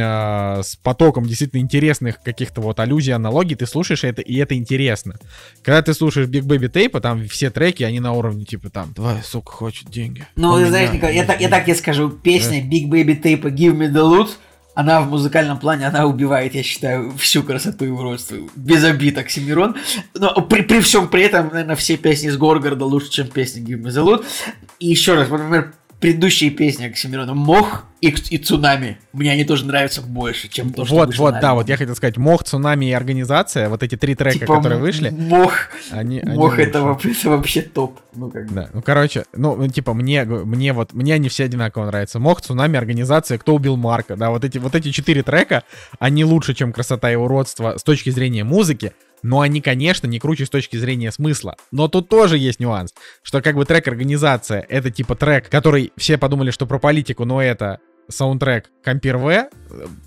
а, 0.00 0.60
с 0.62 0.76
потоком 0.76 1.24
действительно 1.24 1.60
интересных 1.60 2.22
каких-то 2.22 2.60
вот 2.60 2.80
аллюзий, 2.80 3.14
аналогий, 3.14 3.56
ты 3.56 3.66
слушаешь 3.66 4.04
это, 4.04 4.22
и 4.22 4.36
это 4.36 4.54
интересно. 4.54 5.16
Когда 5.62 5.82
ты 5.82 5.94
слушаешь 5.94 6.28
Big 6.28 6.42
Baby 6.42 6.70
Tape, 6.70 7.00
там 7.00 7.26
все 7.28 7.50
треки, 7.50 7.82
они 7.82 8.00
на 8.00 8.12
уровне, 8.12 8.44
типа, 8.44 8.70
там, 8.70 8.92
твоя 8.94 9.22
сука 9.22 9.52
хочет 9.52 9.90
деньги. 9.90 10.26
Ну, 10.36 10.58
знаешь, 10.66 10.92
Николай, 10.92 11.14
я, 11.14 11.24
так, 11.24 11.37
я 11.38 11.48
так 11.48 11.64
тебе 11.64 11.74
скажу, 11.74 12.10
песня 12.10 12.60
Big 12.60 12.88
Baby 12.88 13.20
Tape 13.20 13.42
Give 13.54 13.76
Me 13.76 13.90
The 13.90 14.02
Loot, 14.02 14.30
она 14.74 15.00
в 15.00 15.10
музыкальном 15.10 15.58
плане, 15.58 15.88
она 15.88 16.06
убивает, 16.06 16.54
я 16.54 16.62
считаю, 16.62 17.12
всю 17.18 17.42
красоту 17.42 17.84
и 17.84 17.88
уродство. 17.88 18.36
Без 18.54 18.84
обид 18.84 19.18
Оксимирон. 19.18 19.74
Но 20.14 20.40
при, 20.42 20.62
при 20.62 20.80
всем 20.80 21.08
при 21.08 21.24
этом, 21.24 21.48
наверное, 21.48 21.74
все 21.74 21.96
песни 21.96 22.28
с 22.28 22.36
Горгорода 22.36 22.84
лучше, 22.84 23.10
чем 23.10 23.26
песни 23.26 23.60
Give 23.60 23.82
Me 23.82 23.88
The 23.88 24.04
Loot. 24.04 24.24
И 24.78 24.86
еще 24.86 25.14
раз, 25.14 25.28
например, 25.30 25.74
предыдущие 26.00 26.50
песни 26.50 26.86
Оксимирона 26.86 27.34
«Мох» 27.34 27.84
и, 28.00 28.14
и 28.30 28.38
«Цунами». 28.38 28.98
Мне 29.12 29.32
они 29.32 29.44
тоже 29.44 29.66
нравятся 29.66 30.00
больше, 30.02 30.48
чем 30.48 30.72
то, 30.72 30.84
что 30.84 30.94
Вот, 30.94 31.16
вот, 31.16 31.34
да, 31.40 31.54
вот 31.54 31.68
я 31.68 31.76
хотел 31.76 31.96
сказать, 31.96 32.16
«Мох», 32.16 32.44
«Цунами» 32.44 32.86
и 32.86 32.92
«Организация», 32.92 33.68
вот 33.68 33.82
эти 33.82 33.96
три 33.96 34.14
трека, 34.14 34.38
типа, 34.38 34.56
которые 34.56 34.78
вышли. 34.78 35.10
«Мох», 35.10 35.52
они, 35.90 36.22
«Мох» 36.24 36.54
они 36.54 36.64
это, 36.64 36.82
вообще, 36.82 37.12
это 37.12 37.30
вообще 37.30 37.62
топ. 37.62 38.00
Ну, 38.14 38.30
как 38.30 38.52
да, 38.52 38.70
ну, 38.72 38.82
короче, 38.82 39.24
ну, 39.34 39.68
типа, 39.68 39.94
мне, 39.94 40.24
мне 40.24 40.72
вот, 40.72 40.92
мне 40.92 41.14
они 41.14 41.28
все 41.28 41.44
одинаково 41.44 41.86
нравятся. 41.86 42.18
«Мох», 42.20 42.40
«Цунами», 42.40 42.78
«Организация», 42.78 43.38
«Кто 43.38 43.54
убил 43.54 43.76
Марка», 43.76 44.16
да, 44.16 44.30
вот 44.30 44.44
эти, 44.44 44.58
вот 44.58 44.74
эти 44.74 44.92
четыре 44.92 45.22
трека, 45.22 45.64
они 45.98 46.24
лучше, 46.24 46.54
чем 46.54 46.72
«Красота 46.72 47.10
и 47.10 47.16
уродство» 47.16 47.76
с 47.76 47.82
точки 47.82 48.10
зрения 48.10 48.44
музыки, 48.44 48.92
но 49.22 49.40
они, 49.40 49.60
конечно, 49.60 50.06
не 50.06 50.18
круче 50.18 50.46
с 50.46 50.50
точки 50.50 50.76
зрения 50.76 51.12
смысла. 51.12 51.56
Но 51.70 51.88
тут 51.88 52.08
тоже 52.08 52.38
есть 52.38 52.60
нюанс, 52.60 52.94
что 53.22 53.42
как 53.42 53.56
бы 53.56 53.64
трек-организация— 53.64 54.64
это 54.68 54.90
типа 54.90 55.14
трек, 55.14 55.48
который 55.48 55.92
все 55.96 56.18
подумали, 56.18 56.50
что 56.50 56.66
про 56.66 56.78
политику, 56.78 57.24
но 57.24 57.42
это 57.42 57.78
саундтрек 58.08 58.70
Компир 58.82 59.18
В, 59.18 59.48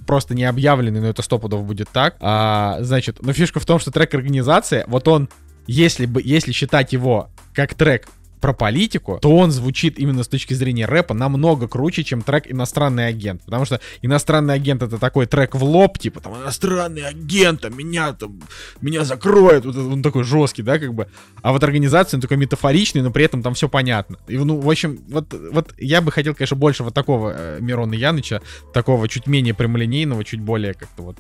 просто 0.08 0.34
не 0.34 0.44
объявленный, 0.44 1.02
но 1.02 1.08
это 1.08 1.22
стопудов 1.22 1.64
будет 1.66 1.90
так. 1.90 2.16
А, 2.20 2.78
значит, 2.82 3.22
но 3.22 3.34
фишка 3.34 3.60
в 3.60 3.66
том, 3.66 3.80
что 3.80 3.92
трек-организация, 3.92 4.86
вот 4.88 5.08
он, 5.08 5.30
если 5.68 6.06
бы, 6.06 6.22
если 6.24 6.52
считать 6.52 6.94
его 6.94 7.30
как 7.54 7.76
трек 7.76 8.08
про 8.42 8.54
политику, 8.54 9.20
то 9.22 9.38
он 9.38 9.52
звучит 9.52 10.00
именно 10.00 10.24
с 10.24 10.28
точки 10.28 10.54
зрения 10.54 10.86
рэпа 10.86 11.14
намного 11.14 11.68
круче, 11.68 12.04
чем 12.04 12.24
трек 12.24 12.52
«Иностранный 12.52 13.08
агент». 13.08 13.44
Потому 13.44 13.66
что 13.66 13.80
«Иностранный 14.02 14.56
агент»— 14.56 14.82
это 14.84 14.98
такой 14.98 15.28
трек 15.28 15.56
в 15.56 15.64
лоб, 15.64 16.00
типа 16.00 16.20
там 16.20 16.36
«Иностранный 16.36 17.08
агент, 17.08 17.64
а 17.64 17.70
меня 17.70 18.14
там, 18.14 18.42
меня 18.82 19.06
закроют». 19.06 19.66
Вот 19.66 19.78
он 19.78 20.02
такой 20.02 20.24
жесткий, 20.24 20.64
да, 20.64 20.80
как 20.80 20.94
бы. 20.94 21.08
А 21.44 21.52
вот 21.52 21.64
организация, 21.64 22.18
он 22.18 22.22
такой 22.22 22.38
метафоричный, 22.38 23.04
но 23.04 23.12
при 23.12 23.24
этом 23.24 23.44
там 23.44 23.54
все 23.54 23.70
понятно. 23.70 24.18
И, 24.28 24.38
ну, 24.38 24.60
в 24.60 24.70
общем, 24.70 25.00
вот, 25.10 25.34
вот 25.52 25.74
я 25.78 26.02
бы 26.02 26.12
хотел, 26.12 26.34
конечно, 26.34 26.58
больше 26.58 26.84
вот 26.84 26.94
такого 26.94 27.34
э, 27.36 27.58
Мирона 27.62 27.94
Яныча, 27.94 28.42
такого 28.74 29.08
чуть 29.08 29.28
менее 29.28 29.54
прямолинейного, 29.54 30.24
чуть 30.24 30.42
более 30.42 30.74
как-то 30.74 31.04
вот 31.04 31.18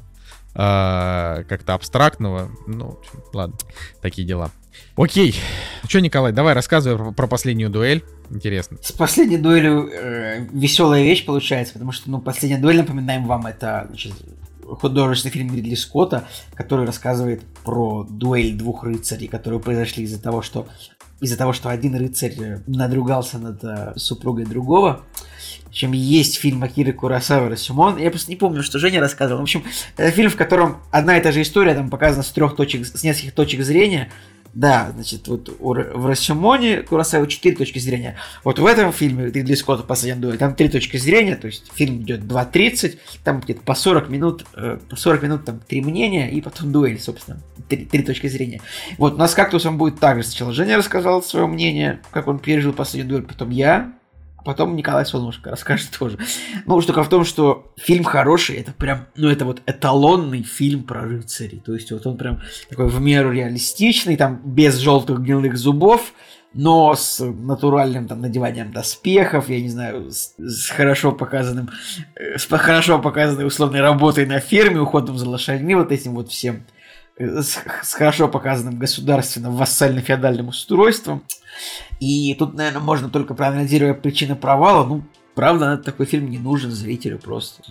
э, 0.55 1.43
как-то 1.47 1.75
абстрактного. 1.75 2.49
Ну, 2.65 2.99
ладно, 3.33 3.57
такие 4.01 4.27
дела. 4.27 4.51
Окей. 4.95 5.35
Что, 5.87 5.99
Николай, 5.99 6.31
давай 6.31 6.53
рассказывай 6.53 6.97
про, 6.97 7.11
про 7.11 7.27
последнюю 7.27 7.69
дуэль. 7.69 8.03
Интересно. 8.29 8.77
С 8.81 8.91
последней 8.91 9.37
дуэлью 9.37 9.89
э, 9.91 10.47
веселая 10.51 11.03
вещь 11.03 11.25
получается, 11.25 11.73
потому 11.73 11.91
что, 11.91 12.09
ну, 12.09 12.19
последняя 12.19 12.57
дуэль, 12.59 12.77
напоминаем 12.77 13.25
вам, 13.25 13.47
это 13.47 13.85
значит, 13.89 14.13
художественный 14.63 15.33
фильм 15.33 15.55
Ридли 15.55 15.75
Скотта, 15.75 16.27
который 16.53 16.85
рассказывает 16.85 17.43
про 17.63 18.05
дуэль 18.09 18.53
двух 18.53 18.83
рыцарей, 18.83 19.27
которые 19.27 19.59
произошли 19.59 20.03
из-за 20.03 20.21
того, 20.21 20.41
что 20.41 20.67
из-за 21.19 21.37
того, 21.37 21.53
что 21.53 21.69
один 21.69 21.95
рыцарь 21.95 22.33
надругался 22.65 23.37
над 23.37 23.63
э, 23.63 23.93
супругой 23.95 24.45
другого. 24.45 25.03
Общем, 25.67 25.91
есть 25.93 26.37
фильм 26.37 26.63
Акиры 26.63 26.93
Курасавы 26.93 27.49
Расюмон. 27.49 27.97
Я 27.97 28.09
просто 28.09 28.31
не 28.31 28.35
помню, 28.35 28.63
что 28.63 28.79
Женя 28.79 28.99
рассказывал. 28.99 29.39
В 29.39 29.43
общем, 29.43 29.63
это 29.97 30.09
фильм, 30.11 30.31
в 30.31 30.35
котором 30.35 30.81
одна 30.89 31.17
и 31.17 31.21
та 31.21 31.31
же 31.31 31.43
история, 31.43 31.75
там 31.75 31.89
показана 31.89 32.23
с 32.23 32.31
трех 32.31 32.55
точек, 32.55 32.87
с 32.87 33.03
нескольких 33.03 33.33
точек 33.33 33.61
зрения. 33.61 34.11
Да, 34.53 34.91
значит, 34.93 35.27
вот 35.29 35.49
в 35.59 36.05
Рашимоне 36.05 36.81
Курасава 36.81 37.25
четыре 37.27 37.55
точки 37.55 37.79
зрения. 37.79 38.17
Вот 38.43 38.59
в 38.59 38.65
этом 38.65 38.91
фильме 38.91 39.31
Ридли 39.31 39.55
Скотта 39.55 39.83
«Последний 39.83 40.21
дуэль» 40.21 40.37
там 40.37 40.55
три 40.55 40.67
точки 40.67 40.97
зрения, 40.97 41.35
то 41.37 41.47
есть 41.47 41.71
фильм 41.73 42.01
идет 42.01 42.21
2.30, 42.21 42.97
там 43.23 43.39
где-то 43.39 43.61
по 43.61 43.75
40 43.75 44.09
минут, 44.09 44.45
э, 44.55 44.77
по 44.89 44.95
40 44.95 45.23
минут 45.23 45.45
там 45.45 45.59
три 45.59 45.81
мнения, 45.81 46.29
и 46.29 46.41
потом 46.41 46.71
дуэль, 46.73 46.99
собственно, 46.99 47.39
три, 47.69 47.85
три 47.85 48.03
точки 48.03 48.27
зрения. 48.27 48.61
Вот 48.97 49.13
у 49.13 49.17
нас 49.17 49.33
кактусом 49.33 49.77
будет 49.77 49.99
так 49.99 50.17
же. 50.17 50.23
Сначала 50.23 50.51
Женя 50.51 50.77
рассказал 50.77 51.23
свое 51.23 51.47
мнение, 51.47 52.01
как 52.11 52.27
он 52.27 52.39
пережил 52.39 52.73
последний 52.73 53.09
дуэль, 53.09 53.23
потом 53.23 53.51
я, 53.51 53.93
потом 54.43 54.75
Николай 54.75 55.05
Солнышко 55.05 55.49
расскажет 55.49 55.91
тоже. 55.97 56.17
Ну, 56.65 56.81
штука 56.81 57.03
в 57.03 57.09
том, 57.09 57.25
что 57.25 57.71
фильм 57.77 58.03
хороший, 58.03 58.57
это 58.57 58.71
прям, 58.71 59.07
ну, 59.15 59.29
это 59.29 59.45
вот 59.45 59.61
эталонный 59.65 60.43
фильм 60.43 60.83
про 60.83 61.01
рыцарей. 61.01 61.59
То 61.59 61.73
есть 61.73 61.91
вот 61.91 62.05
он 62.07 62.17
прям 62.17 62.41
такой 62.69 62.87
в 62.87 63.01
меру 63.01 63.31
реалистичный, 63.31 64.17
там 64.17 64.41
без 64.43 64.77
желтых 64.77 65.21
гнилых 65.21 65.57
зубов, 65.57 66.13
но 66.53 66.93
с 66.95 67.23
натуральным 67.23 68.07
там 68.07 68.21
надеванием 68.21 68.71
доспехов, 68.73 69.49
я 69.49 69.61
не 69.61 69.69
знаю, 69.69 70.11
с, 70.11 70.33
с 70.37 70.69
хорошо 70.69 71.13
показанным, 71.13 71.69
э, 72.15 72.37
с 72.37 72.45
хорошо 72.45 72.99
показанной 72.99 73.47
условной 73.47 73.81
работой 73.81 74.25
на 74.25 74.39
ферме, 74.39 74.81
уходом 74.81 75.17
за 75.17 75.29
лошадьми, 75.29 75.75
вот 75.75 75.91
этим 75.91 76.13
вот 76.13 76.29
всем, 76.29 76.65
с, 77.21 77.59
с 77.83 77.93
хорошо 77.93 78.27
показанным 78.27 78.77
государственным 78.77 79.55
вассально-феодальным 79.55 80.49
устройством. 80.49 81.23
И 81.99 82.35
тут, 82.35 82.53
наверное, 82.53 82.81
можно 82.81 83.09
только 83.09 83.33
проанализировать 83.33 84.01
причины 84.01 84.35
провала. 84.35 84.85
Ну, 84.85 85.03
правда, 85.35 85.77
такой 85.77 86.05
фильм 86.05 86.29
не 86.29 86.39
нужен 86.39 86.71
зрителю 86.71 87.19
просто. 87.19 87.63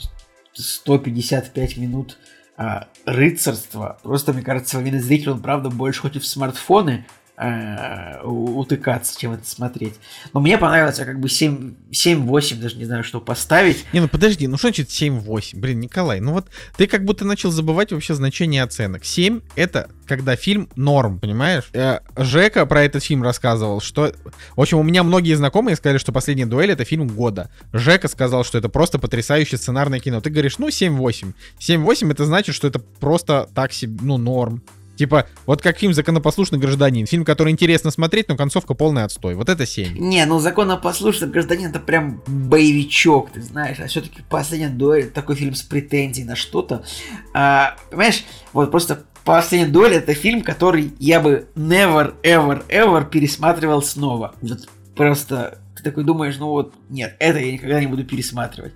155 0.52 1.77
минут 1.77 2.18
а, 2.56 2.89
рыцарства. 3.06 3.98
Просто, 4.02 4.32
мне 4.32 4.43
кажется, 4.43 4.72
современный 4.72 5.01
зритель, 5.01 5.31
он, 5.31 5.43
правда, 5.43 5.70
больше 5.70 6.02
хочет 6.02 6.22
в 6.22 6.27
смартфоны, 6.27 7.06
э, 7.40 8.22
утыкаться, 8.22 9.18
чем 9.18 9.32
это 9.32 9.48
смотреть. 9.48 9.94
Но 10.32 10.40
мне 10.40 10.58
понравилось, 10.58 10.98
я 10.98 11.04
как 11.04 11.18
бы 11.18 11.28
7-8, 11.28 12.60
даже 12.60 12.76
не 12.76 12.84
знаю, 12.84 13.02
что 13.02 13.20
поставить. 13.20 13.84
Не, 13.92 14.00
ну 14.00 14.08
подожди, 14.08 14.46
ну 14.46 14.56
что 14.56 14.68
значит 14.68 14.88
7-8? 14.88 15.58
Блин, 15.58 15.80
Николай, 15.80 16.20
ну 16.20 16.32
вот 16.32 16.48
ты 16.76 16.86
как 16.86 17.04
будто 17.04 17.24
начал 17.24 17.50
забывать 17.50 17.92
вообще 17.92 18.14
значение 18.14 18.62
оценок. 18.62 19.04
7— 19.04 19.40
это 19.56 19.88
когда 20.06 20.36
фильм 20.36 20.68
норм, 20.74 21.20
понимаешь? 21.20 21.70
Э, 21.72 22.00
Жека 22.16 22.66
про 22.66 22.82
этот 22.82 23.02
фильм 23.04 23.22
рассказывал, 23.22 23.80
что... 23.80 24.12
В 24.56 24.60
общем, 24.60 24.78
у 24.78 24.82
меня 24.82 25.02
многие 25.04 25.34
знакомые 25.34 25.76
сказали, 25.76 25.98
что 25.98 26.12
«Последняя 26.12 26.46
дуэль»— 26.46 26.70
это 26.72 26.84
фильм 26.84 27.06
года. 27.06 27.48
Жека 27.72 28.08
сказал, 28.08 28.44
что 28.44 28.58
это 28.58 28.68
просто 28.68 28.98
потрясающее 28.98 29.56
сценарное 29.56 30.00
кино. 30.00 30.20
Ты 30.20 30.30
говоришь, 30.30 30.58
ну, 30.58 30.68
7-8. 30.68 31.32
7-8— 31.60 32.10
это 32.12 32.26
значит, 32.26 32.56
что 32.56 32.66
это 32.66 32.80
просто 32.80 33.48
так 33.54 33.72
себе, 33.72 33.98
ну, 34.02 34.18
норм. 34.18 34.62
Типа, 35.01 35.27
вот 35.47 35.62
как 35.62 35.78
фильм 35.78 35.94
«Законопослушный 35.94 36.59
гражданин». 36.59 37.06
Фильм, 37.06 37.24
который 37.24 37.52
интересно 37.52 37.90
смотреть, 37.90 38.28
но 38.28 38.36
концовка 38.36 38.74
полный 38.74 39.02
отстой. 39.02 39.35
Вот 39.35 39.48
это 39.48 39.64
7. 39.64 39.97
Не, 39.97 40.27
ну 40.27 40.40
«Законопослушный 40.40 41.27
гражданин» 41.28 41.70
это 41.70 41.81
прям 41.81 42.22
боевичок, 42.27 43.31
ты 43.31 43.40
знаешь. 43.40 43.78
А 43.81 43.86
все-таки 43.86 44.20
«Последняя 44.28 44.68
дуэль» 44.68 45.09
такой 45.09 45.36
фильм 45.36 45.55
с 45.55 45.62
претензией 45.62 46.27
на 46.27 46.36
что-то. 46.36 46.85
А, 47.32 47.78
понимаешь, 47.89 48.27
вот 48.52 48.70
просто 48.70 49.06
«Последняя 49.24 49.70
дуэль» 49.70 49.94
это 49.94 50.12
фильм, 50.12 50.43
который 50.43 50.93
я 50.98 51.20
бы 51.20 51.48
never, 51.56 52.12
ever, 52.22 52.62
ever 52.68 53.09
пересматривал 53.09 53.82
снова. 53.82 54.35
Вот 54.43 54.68
просто 54.94 55.62
ты 55.78 55.82
такой 55.82 56.05
думаешь, 56.05 56.36
ну 56.36 56.48
вот, 56.48 56.74
нет, 56.90 57.16
это 57.20 57.39
я 57.39 57.52
никогда 57.52 57.81
не 57.81 57.86
буду 57.86 58.05
пересматривать. 58.05 58.74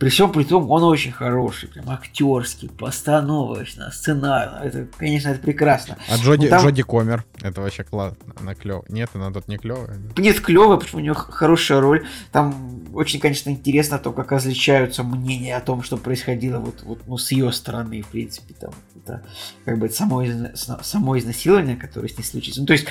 При 0.00 0.08
всем 0.08 0.32
при 0.32 0.44
том, 0.44 0.70
он 0.70 0.82
очень 0.84 1.12
хороший, 1.12 1.68
прям 1.68 1.90
актерский, 1.90 2.70
постановочно, 2.70 3.90
сценарно. 3.92 4.64
Это, 4.64 4.86
конечно, 4.96 5.28
это 5.28 5.40
прекрасно. 5.40 5.98
А 6.08 6.16
Джоди, 6.16 6.48
там... 6.48 6.62
Джоди 6.62 6.82
Комер, 6.82 7.22
это 7.42 7.60
вообще 7.60 7.84
классно, 7.84 8.16
она 8.40 8.54
клевая. 8.54 8.82
Нет, 8.88 9.10
она 9.12 9.30
тут 9.30 9.46
не 9.48 9.58
клевая. 9.58 9.98
Нет, 10.16 10.40
клевая, 10.40 10.78
почему 10.78 11.00
у 11.00 11.02
нее 11.02 11.12
хорошая 11.12 11.82
роль. 11.82 12.06
Там 12.32 12.82
очень, 12.94 13.20
конечно, 13.20 13.50
интересно 13.50 13.98
то, 13.98 14.12
как 14.12 14.32
различаются 14.32 15.02
мнения 15.02 15.54
о 15.54 15.60
том, 15.60 15.82
что 15.82 15.98
происходило 15.98 16.60
вот, 16.60 16.82
вот 16.82 17.00
ну, 17.06 17.18
с 17.18 17.30
ее 17.30 17.52
стороны, 17.52 18.00
в 18.00 18.06
принципе, 18.06 18.54
там, 18.54 18.72
это 18.96 19.22
как 19.66 19.78
бы 19.78 19.90
само, 19.90 20.24
само 20.54 21.18
изнасилование, 21.18 21.76
которое 21.76 22.08
с 22.08 22.16
ней 22.16 22.24
случится. 22.24 22.62
Ну, 22.62 22.66
то 22.66 22.72
есть, 22.72 22.86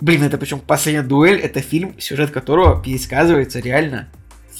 блин, 0.00 0.22
это 0.22 0.38
причем 0.38 0.60
последняя 0.60 1.02
дуэль, 1.02 1.40
это 1.40 1.60
фильм, 1.60 1.98
сюжет 1.98 2.30
которого 2.30 2.80
пересказывается 2.80 3.58
реально 3.58 4.08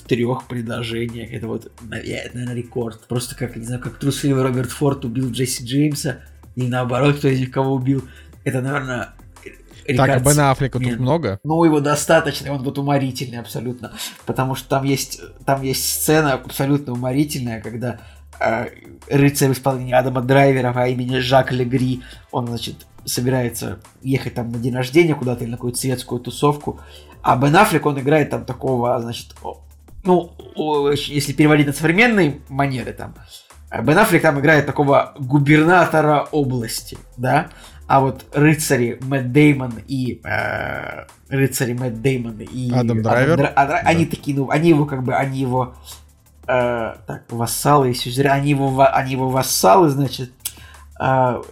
в 0.02 0.08
трех 0.08 0.46
предложениях. 0.46 1.32
Это 1.32 1.46
вот, 1.46 1.70
наверное, 1.80 2.54
рекорд. 2.54 3.06
Просто 3.06 3.36
как, 3.36 3.56
не 3.56 3.64
знаю, 3.64 3.80
как 3.80 3.98
трусливый 3.98 4.42
Роберт 4.42 4.70
Форд 4.70 5.04
убил 5.04 5.30
Джесси 5.30 5.64
Джеймса, 5.64 6.20
или 6.56 6.68
наоборот, 6.68 7.18
кто 7.18 7.28
из 7.28 7.40
них 7.40 7.50
кого 7.50 7.74
убил. 7.74 8.04
Это, 8.44 8.60
наверное, 8.60 9.14
так, 9.96 10.10
а 10.10 10.18
Бен 10.20 10.38
Аффлека 10.38 10.78
тут 10.78 10.98
много? 10.98 11.40
Ну, 11.42 11.64
его 11.64 11.80
достаточно, 11.80 12.52
он 12.52 12.62
вот 12.62 12.78
уморительный 12.78 13.40
абсолютно. 13.40 13.92
Потому 14.26 14.54
что 14.54 14.68
там 14.68 14.84
есть, 14.84 15.20
там 15.44 15.62
есть 15.62 15.84
сцена 15.84 16.34
абсолютно 16.34 16.92
уморительная, 16.92 17.60
когда 17.60 17.98
э, 18.38 18.66
рыцарь 19.08 19.48
в 19.48 19.52
исполнении 19.52 19.92
Адама 19.92 20.22
Драйвера 20.22 20.72
по 20.72 20.88
имени 20.88 21.18
Жак 21.18 21.50
Легри, 21.50 22.02
он, 22.30 22.46
значит, 22.46 22.86
собирается 23.04 23.80
ехать 24.02 24.34
там 24.34 24.52
на 24.52 24.58
день 24.58 24.74
рождения 24.74 25.16
куда-то 25.16 25.42
или 25.42 25.50
на 25.50 25.56
какую-то 25.56 25.78
светскую 25.78 26.20
тусовку, 26.20 26.80
а 27.22 27.36
Бен 27.36 27.54
Аффлек, 27.56 27.86
он 27.86 27.98
играет 27.98 28.30
там 28.30 28.44
такого, 28.44 28.98
значит, 29.00 29.34
ну, 30.04 30.32
если 30.92 31.32
переводить 31.32 31.66
на 31.66 31.72
современные 31.72 32.40
манеры, 32.48 32.92
там, 32.92 33.14
Бен 33.82 33.98
Аффлек 33.98 34.22
там 34.22 34.38
играет 34.40 34.66
такого 34.66 35.14
губернатора 35.18 36.28
области, 36.30 36.98
да, 37.16 37.48
а 37.86 38.00
вот 38.00 38.24
рыцари 38.32 38.98
Мэтт 39.00 39.32
Деймон 39.32 39.74
и 39.86 40.20
э, 40.24 41.04
рыцари 41.28 41.72
Мэтт 41.72 42.00
Деймон 42.00 42.38
и 42.40 42.72
Адам 42.72 43.02
Драйвер, 43.02 43.32
Адам, 43.34 43.52
а, 43.54 43.66
да. 43.66 43.78
они 43.78 44.06
такие, 44.06 44.36
ну, 44.36 44.50
они 44.50 44.70
его 44.70 44.86
как 44.86 45.02
бы, 45.02 45.14
они 45.14 45.38
его 45.38 45.74
э, 46.46 46.94
так, 47.06 47.24
вассалы 47.30 47.90
и 47.90 47.94
сюзерены, 47.94 48.32
они 48.32 48.50
его, 48.50 48.86
они 48.92 49.12
его 49.12 49.28
вассалы, 49.28 49.88
значит, 49.88 50.32
а, 51.04 51.42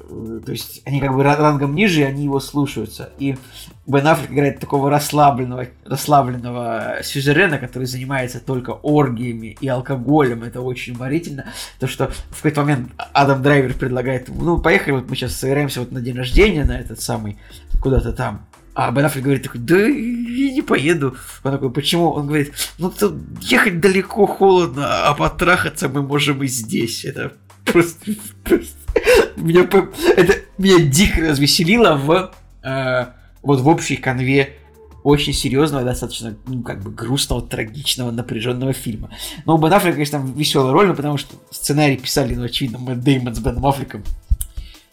то 0.46 0.52
есть 0.52 0.80
они 0.84 1.00
как 1.00 1.12
бы 1.12 1.24
рангом 1.24 1.74
ниже, 1.74 2.02
и 2.02 2.04
они 2.04 2.22
его 2.22 2.38
слушаются. 2.38 3.10
И 3.18 3.36
Бен 3.84 4.06
Аффлек 4.06 4.30
играет 4.30 4.60
такого 4.60 4.90
расслабленного, 4.90 5.66
расслабленного 5.84 6.98
сюзерена, 7.02 7.58
который 7.58 7.88
занимается 7.88 8.38
только 8.38 8.70
оргиями 8.70 9.56
и 9.60 9.66
алкоголем. 9.66 10.44
Это 10.44 10.60
очень 10.60 10.94
уморительно. 10.94 11.46
То, 11.80 11.88
что 11.88 12.12
в 12.30 12.36
какой-то 12.36 12.60
момент 12.60 12.92
Адам 13.12 13.42
Драйвер 13.42 13.74
предлагает 13.74 14.28
ему, 14.28 14.44
ну, 14.44 14.58
поехали, 14.60 14.92
вот 14.92 15.10
мы 15.10 15.16
сейчас 15.16 15.34
собираемся 15.34 15.80
вот 15.80 15.90
на 15.90 16.00
день 16.00 16.16
рождения, 16.16 16.64
на 16.64 16.78
этот 16.78 17.00
самый, 17.00 17.36
куда-то 17.82 18.12
там. 18.12 18.46
А 18.74 18.92
Бен 18.92 19.04
Аффлек 19.04 19.24
говорит 19.24 19.42
такой, 19.42 19.62
да 19.62 19.78
я 19.80 20.52
не 20.52 20.62
поеду. 20.62 21.16
Он 21.42 21.50
такой, 21.50 21.72
почему? 21.72 22.12
Он 22.12 22.28
говорит, 22.28 22.52
ну 22.78 22.88
тут 22.88 23.16
ехать 23.40 23.80
далеко 23.80 24.26
холодно, 24.26 25.08
а 25.08 25.14
потрахаться 25.14 25.88
мы 25.88 26.02
можем 26.02 26.40
и 26.44 26.46
здесь. 26.46 27.04
Это 27.04 27.32
просто, 27.64 28.12
просто 28.44 28.79
меня, 29.36 29.68
это 30.16 30.34
меня 30.58 30.80
дико 30.80 31.20
развеселило 31.20 31.94
в 31.96 32.32
э, 32.62 33.06
вот 33.42 33.60
в 33.60 33.68
общей 33.68 33.96
конве 33.96 34.56
очень 35.02 35.32
серьезного, 35.32 35.84
достаточно, 35.84 36.36
ну, 36.46 36.62
как 36.62 36.82
бы 36.82 36.90
грустного, 36.90 37.42
трагичного, 37.42 38.10
напряженного 38.10 38.72
фильма. 38.72 39.10
Но 39.46 39.56
у 39.56 39.58
Бен 39.58 39.72
Аффлека, 39.72 39.94
конечно, 39.94 40.18
там 40.18 40.32
веселая 40.34 40.72
роль, 40.72 40.88
ну, 40.88 40.94
потому 40.94 41.16
что 41.16 41.36
сценарий 41.50 41.96
писали, 41.96 42.34
ну, 42.34 42.44
очевидно, 42.44 42.78
Мэтт 42.78 43.00
Дэймон 43.00 43.34
с 43.34 43.38
Беном 43.38 43.66
Аффлеком. 43.66 44.04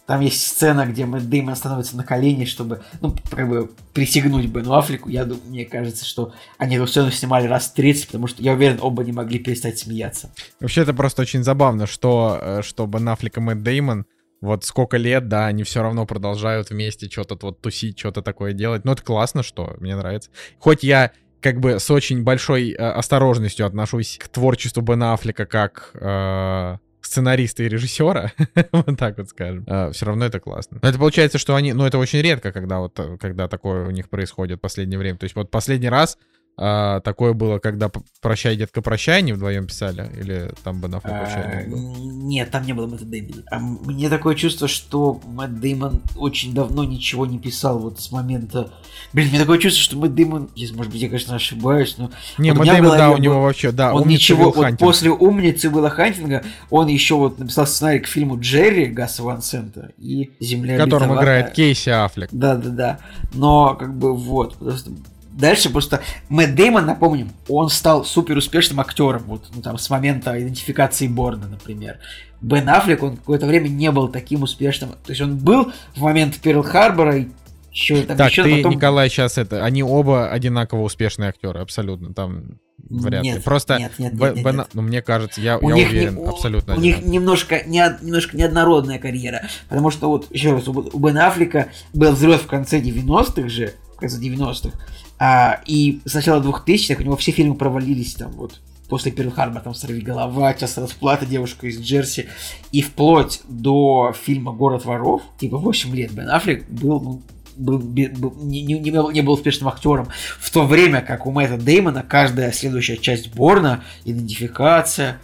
Там 0.07 0.21
есть 0.21 0.41
сцена, 0.47 0.85
где 0.85 1.05
Мэтт 1.05 1.27
Дэймон 1.27 1.55
становится 1.57 1.97
на 1.97 2.03
колени, 2.05 2.45
чтобы, 2.45 2.81
ну, 3.01 3.13
как 3.29 3.49
бы 3.49 3.69
присягнуть 3.93 4.45
Бену 4.45 4.73
Аффлеку. 4.73 5.09
Я 5.09 5.25
думаю, 5.25 5.43
мне 5.47 5.65
кажется, 5.65 6.05
что 6.05 6.33
они 6.57 6.77
эту 6.77 6.87
сцену 6.87 7.11
снимали 7.11 7.45
раз 7.45 7.71
30, 7.73 8.07
потому 8.07 8.27
что, 8.27 8.41
я 8.41 8.53
уверен, 8.53 8.79
оба 8.81 9.03
не 9.03 9.11
могли 9.11 9.37
перестать 9.37 9.79
смеяться. 9.79 10.31
Вообще, 10.61 10.81
это 10.81 10.93
просто 10.93 11.23
очень 11.23 11.43
забавно, 11.43 11.87
что, 11.87 12.39
э, 12.41 12.61
что 12.63 12.87
Бен 12.87 13.09
Аффлек 13.09 13.37
и 13.37 13.41
Мэтт 13.41 13.61
Дэймон 13.63 14.05
вот 14.39 14.63
сколько 14.63 14.97
лет, 14.97 15.27
да, 15.27 15.47
они 15.47 15.63
все 15.63 15.81
равно 15.81 16.05
продолжают 16.05 16.69
вместе 16.69 17.09
что-то 17.09 17.37
вот 17.41 17.59
тусить, 17.59 17.99
что-то 17.99 18.21
такое 18.21 18.53
делать. 18.53 18.85
Ну, 18.85 18.93
это 18.93 19.03
классно, 19.03 19.43
что 19.43 19.75
мне 19.79 19.95
нравится. 19.95 20.29
Хоть 20.59 20.83
я 20.83 21.11
как 21.41 21.59
бы 21.59 21.79
с 21.79 21.91
очень 21.91 22.23
большой 22.23 22.71
э, 22.71 22.75
осторожностью 22.77 23.65
отношусь 23.65 24.17
к 24.21 24.27
творчеству 24.29 24.81
Бена 24.81 25.13
Аффлека 25.13 25.45
как 25.45 25.91
э, 25.95 26.77
сценариста 27.07 27.63
и 27.63 27.69
режиссера, 27.69 28.33
вот 28.71 28.97
так 28.97 29.17
вот 29.17 29.29
скажем, 29.29 29.63
uh, 29.63 29.91
все 29.91 30.05
равно 30.05 30.25
это 30.25 30.39
классно. 30.39 30.79
Но 30.81 30.89
это 30.89 30.97
получается, 30.97 31.37
что 31.37 31.55
они, 31.55 31.73
ну 31.73 31.85
это 31.85 31.97
очень 31.97 32.21
редко, 32.21 32.51
когда 32.51 32.79
вот, 32.79 32.99
когда 33.19 33.47
такое 33.47 33.87
у 33.87 33.91
них 33.91 34.09
происходит 34.09 34.59
в 34.59 34.61
последнее 34.61 34.99
время. 34.99 35.17
То 35.17 35.23
есть 35.23 35.35
вот 35.35 35.49
последний 35.49 35.89
раз 35.89 36.17
А, 36.59 37.01
такое 37.01 37.33
было, 37.33 37.59
когда 37.59 37.91
«Прощай, 38.19 38.55
детка, 38.55 38.81
прощай» 38.81 39.19
они 39.19 39.31
вдвоем 39.31 39.67
писали? 39.67 40.09
Или 40.19 40.51
там 40.63 40.83
Аффлек 40.83 41.03
вообще 41.03 41.35
А? 41.35 41.63
Нет, 41.67 42.49
там 42.49 42.65
не 42.65 42.73
было 42.73 42.87
Мэтта 42.87 43.05
Дэймона. 43.05 43.43
А 43.51 43.59
Мне 43.59 44.09
такое 44.09 44.33
чувство, 44.33 44.67
что 44.67 45.21
Мэтт 45.25 45.59
Дэймон 45.59 46.01
очень 46.15 46.55
давно 46.55 46.83
ничего 46.83 47.27
не 47.27 47.37
писал 47.37 47.77
вот 47.77 47.99
с 47.99 48.11
момента... 48.11 48.71
Блин, 49.13 49.29
мне 49.29 49.39
такое 49.39 49.59
чувство, 49.59 49.83
что 49.83 49.97
Мэтт 49.97 50.15
Дэймон... 50.15 50.49
Здесь, 50.55 50.71
может 50.73 50.91
быть, 50.91 50.99
я, 50.99 51.09
конечно, 51.09 51.35
ошибаюсь, 51.35 51.95
но... 51.99 52.09
Не, 52.39 52.51
вот 52.51 52.59
Мэтт 52.59 52.71
Дэймон, 52.71 52.97
да, 52.97 53.11
у 53.11 53.17
него 53.17 53.35
был- 53.35 53.41
вообще, 53.43 53.71
да, 53.71 53.93
он 53.93 54.07
ничего, 54.07 54.45
вот 54.45 54.55
Хантинг. 54.55 54.79
после 54.79 55.11
«Умницы» 55.11 55.69
Уилла 55.69 55.91
Хантинга 55.91 56.43
он 56.71 56.87
еще 56.87 57.15
вот 57.15 57.37
написал 57.37 57.67
сценарий 57.67 57.99
к 57.99 58.07
фильму 58.07 58.39
«Джерри» 58.39 58.87
Гаса 58.87 59.21
Ван 59.21 59.43
Сента 59.43 59.91
и 59.99 60.31
«Земля 60.39 60.73
в 60.73 60.77
котором 60.79 61.11
обетованная». 61.11 61.21
играет 61.21 61.53
Кейси 61.53 61.89
Аффлек. 61.89 62.29
Да-да-да. 62.31 62.97
Но, 63.35 63.75
как 63.75 63.95
бы, 63.95 64.15
вот. 64.15 64.55
просто 64.57 64.89
Дальше 65.37 65.69
просто 65.69 66.01
Мэтт 66.29 66.55
Деймон, 66.55 66.85
напомним, 66.85 67.29
он 67.47 67.69
стал 67.69 68.03
супер 68.03 68.37
успешным 68.37 68.79
актером, 68.79 69.23
вот, 69.27 69.45
ну, 69.53 69.61
там, 69.61 69.77
с 69.77 69.89
момента 69.89 70.37
идентификации 70.39 71.07
Борна, 71.07 71.47
например. 71.47 71.99
Бен 72.41 72.67
Аффлек, 72.69 73.03
он 73.03 73.17
какое-то 73.17 73.45
время 73.45 73.67
не 73.67 73.91
был 73.91 74.07
таким 74.07 74.43
успешным. 74.43 74.91
То 74.91 75.11
есть 75.11 75.21
он 75.21 75.37
был 75.37 75.71
в 75.95 76.01
момент 76.01 76.37
Перл 76.39 76.63
Харбора, 76.63 77.17
и 77.17 77.27
еще 77.71 78.01
там 78.03 78.17
Так, 78.17 78.31
еще 78.31 78.43
ты, 78.43 78.57
потом... 78.57 78.71
Николай, 78.73 79.09
сейчас 79.09 79.37
это... 79.37 79.63
Они 79.63 79.83
оба 79.83 80.29
одинаково 80.31 80.81
успешные 80.81 81.29
актеры, 81.29 81.59
абсолютно. 81.59 82.13
Там 82.13 82.57
вряд 82.89 83.23
ли. 83.23 83.31
Нет, 83.31 83.43
Просто 83.43 83.77
нет, 83.77 83.91
нет, 83.99 84.13
нет, 84.13 84.35
нет, 84.35 84.43
Бен- 84.45 84.57
нет. 84.57 84.67
ну, 84.73 84.81
мне 84.81 85.01
кажется, 85.03 85.41
я, 85.41 85.57
у 85.59 85.69
я 85.69 85.75
них, 85.75 85.91
не- 85.91 85.97
уверен, 85.97 86.17
у- 86.17 86.29
абсолютно 86.29 86.75
у 86.75 86.79
них 86.79 86.95
одинаково. 86.97 87.13
немножко, 87.13 87.63
не, 87.67 87.97
немножко 88.01 88.37
неоднородная 88.37 88.97
карьера. 88.99 89.43
Потому 89.69 89.91
что 89.91 90.09
вот, 90.09 90.27
еще 90.31 90.53
раз, 90.53 90.67
у, 90.67 90.71
у 90.91 90.99
Бена 90.99 91.27
Аффлека 91.27 91.67
был 91.93 92.11
взрыв 92.13 92.43
в 92.43 92.47
конце 92.47 92.79
90-х 92.79 93.47
же, 93.49 93.73
в 93.95 93.99
конце 93.99 94.19
90-х, 94.19 94.77
а, 95.19 95.61
и 95.65 95.99
с 96.05 96.13
начала 96.13 96.41
2000-х 96.41 97.01
у 97.01 97.03
него 97.03 97.17
все 97.17 97.31
фильмы 97.31 97.55
провалились 97.55 98.15
там 98.15 98.31
вот 98.31 98.59
после 98.89 99.11
Перл 99.11 99.31
Харбора, 99.31 99.61
там 99.61 99.73
«Сорви 99.73 99.99
голова», 99.99 100.53
«Час 100.53 100.77
расплаты», 100.77 101.25
«Девушка 101.25 101.67
из 101.67 101.79
Джерси», 101.79 102.27
и 102.71 102.81
вплоть 102.81 103.41
до 103.49 104.13
фильма 104.13 104.53
«Город 104.53 104.85
воров», 104.85 105.21
типа 105.39 105.57
8 105.57 105.93
лет 105.93 106.11
Бен 106.13 106.29
Аффлек 106.29 106.69
был, 106.69 107.01
ну, 107.01 107.21
был, 107.57 107.79
был- 107.79 108.33
не, 108.43 108.61
не- 108.61 108.91
был, 108.91 109.11
не 109.11 109.21
был 109.21 109.33
успешным 109.33 109.67
актером, 109.67 110.07
в 110.39 110.49
то 110.51 110.65
время 110.65 111.01
как 111.01 111.25
у 111.25 111.31
Мэтта 111.31 111.57
Деймона 111.57 112.01
каждая 112.01 112.53
следующая 112.53 112.95
часть 112.97 113.35
Борна, 113.35 113.83
идентификация, 114.05 115.19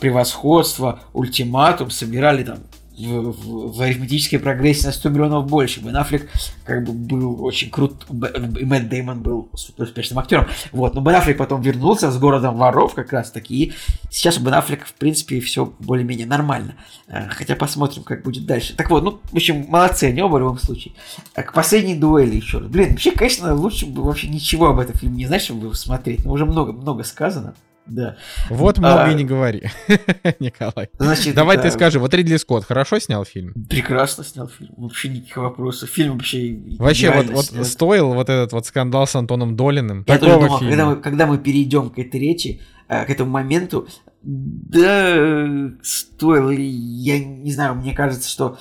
превосходство, 0.00 1.00
ультиматум 1.12 1.90
собирали 1.90 2.44
там 2.44 2.58
в, 3.06 3.30
в- 3.32 3.76
в 3.76 3.80
арифметической 3.80 4.38
прогрессии 4.38 4.86
на 4.86 4.92
100 4.92 5.08
миллионов 5.08 5.46
больше. 5.46 5.80
Бен 5.80 5.96
Аффлек 5.96 6.28
как 6.64 6.84
бы 6.84 6.92
был 6.92 7.44
очень 7.44 7.70
крут, 7.70 8.06
и 8.10 8.64
Мэтт 8.64 8.88
Деймон 8.88 9.22
был 9.22 9.48
супер 9.54 9.84
успешным 9.84 10.18
актером. 10.18 10.46
Вот, 10.72 10.94
но 10.94 11.00
Бен 11.00 11.14
Аффлек 11.14 11.36
потом 11.38 11.60
вернулся 11.62 12.10
с 12.10 12.18
городом 12.18 12.56
воров 12.56 12.94
как 12.94 13.12
раз 13.12 13.30
таки, 13.30 13.64
и 13.64 13.72
сейчас 14.10 14.38
у 14.38 14.42
Бен 14.42 14.54
Аффлека, 14.54 14.86
в 14.86 14.94
принципе, 14.94 15.40
все 15.40 15.72
более-менее 15.78 16.26
нормально. 16.26 16.74
Э, 17.08 17.28
Хотя 17.28 17.56
посмотрим, 17.56 18.02
как 18.02 18.22
будет 18.22 18.46
дальше. 18.46 18.74
Так 18.76 18.90
вот, 18.90 19.02
ну, 19.02 19.20
в 19.30 19.34
общем, 19.36 19.66
молодцы 19.68 20.04
они 20.04 20.22
оба 20.22 20.36
в 20.36 20.40
любом 20.40 20.58
случае. 20.58 20.94
А 21.34 21.42
К 21.42 21.52
последней 21.52 21.94
дуэли 21.96 22.36
еще 22.36 22.58
раз. 22.58 22.68
Блин, 22.68 22.90
вообще, 22.90 23.12
конечно, 23.12 23.54
лучше 23.54 23.86
бы 23.86 24.02
вообще 24.02 24.28
ничего 24.28 24.68
об 24.68 24.78
этом 24.78 24.94
фильме 24.96 25.16
не 25.16 25.26
знать, 25.26 25.42
чтобы 25.42 25.74
смотреть. 25.74 26.24
Но 26.24 26.32
уже 26.32 26.46
много-много 26.46 27.02
сказано. 27.04 27.54
Да. 27.86 28.16
Вот 28.48 28.78
много 28.78 29.04
А, 29.04 29.10
и 29.10 29.14
не 29.14 29.24
говори, 29.24 29.64
Николай. 30.38 30.90
Значит, 30.98 31.34
Давай 31.34 31.56
да, 31.56 31.64
ты 31.64 31.70
скажи, 31.70 31.98
вот 31.98 32.14
Ридли 32.14 32.36
Скотт 32.36 32.64
хорошо 32.64 32.98
снял 33.00 33.24
фильм? 33.24 33.52
Прекрасно 33.68 34.22
снял 34.22 34.48
фильм. 34.48 34.72
Вообще 34.76 35.08
никаких 35.08 35.36
вопросов. 35.36 35.90
Фильм 35.90 36.12
вообще 36.14 36.58
Вообще, 36.78 37.10
вот, 37.10 37.50
вот 37.50 37.66
стоил 37.66 38.12
вот 38.12 38.28
этот 38.28 38.52
вот 38.52 38.66
скандал 38.66 39.06
с 39.06 39.16
Антоном 39.16 39.56
Долиным? 39.56 40.04
Я 40.06 40.18
тоже 40.18 40.32
Такого 40.32 40.46
думал, 40.46 40.58
фильма. 40.58 40.70
когда 40.70 40.86
мы, 40.86 40.96
когда 40.96 41.26
мы 41.26 41.38
перейдем 41.38 41.90
к 41.90 41.98
этой 41.98 42.20
речи, 42.20 42.60
э, 42.88 43.04
к 43.04 43.10
этому 43.10 43.30
моменту, 43.30 43.88
да, 44.22 45.70
стоило 45.82 46.50
ли, 46.50 46.64
я 46.64 47.18
не 47.18 47.52
знаю, 47.52 47.74
мне 47.74 47.94
кажется, 47.94 48.28
что 48.28 48.58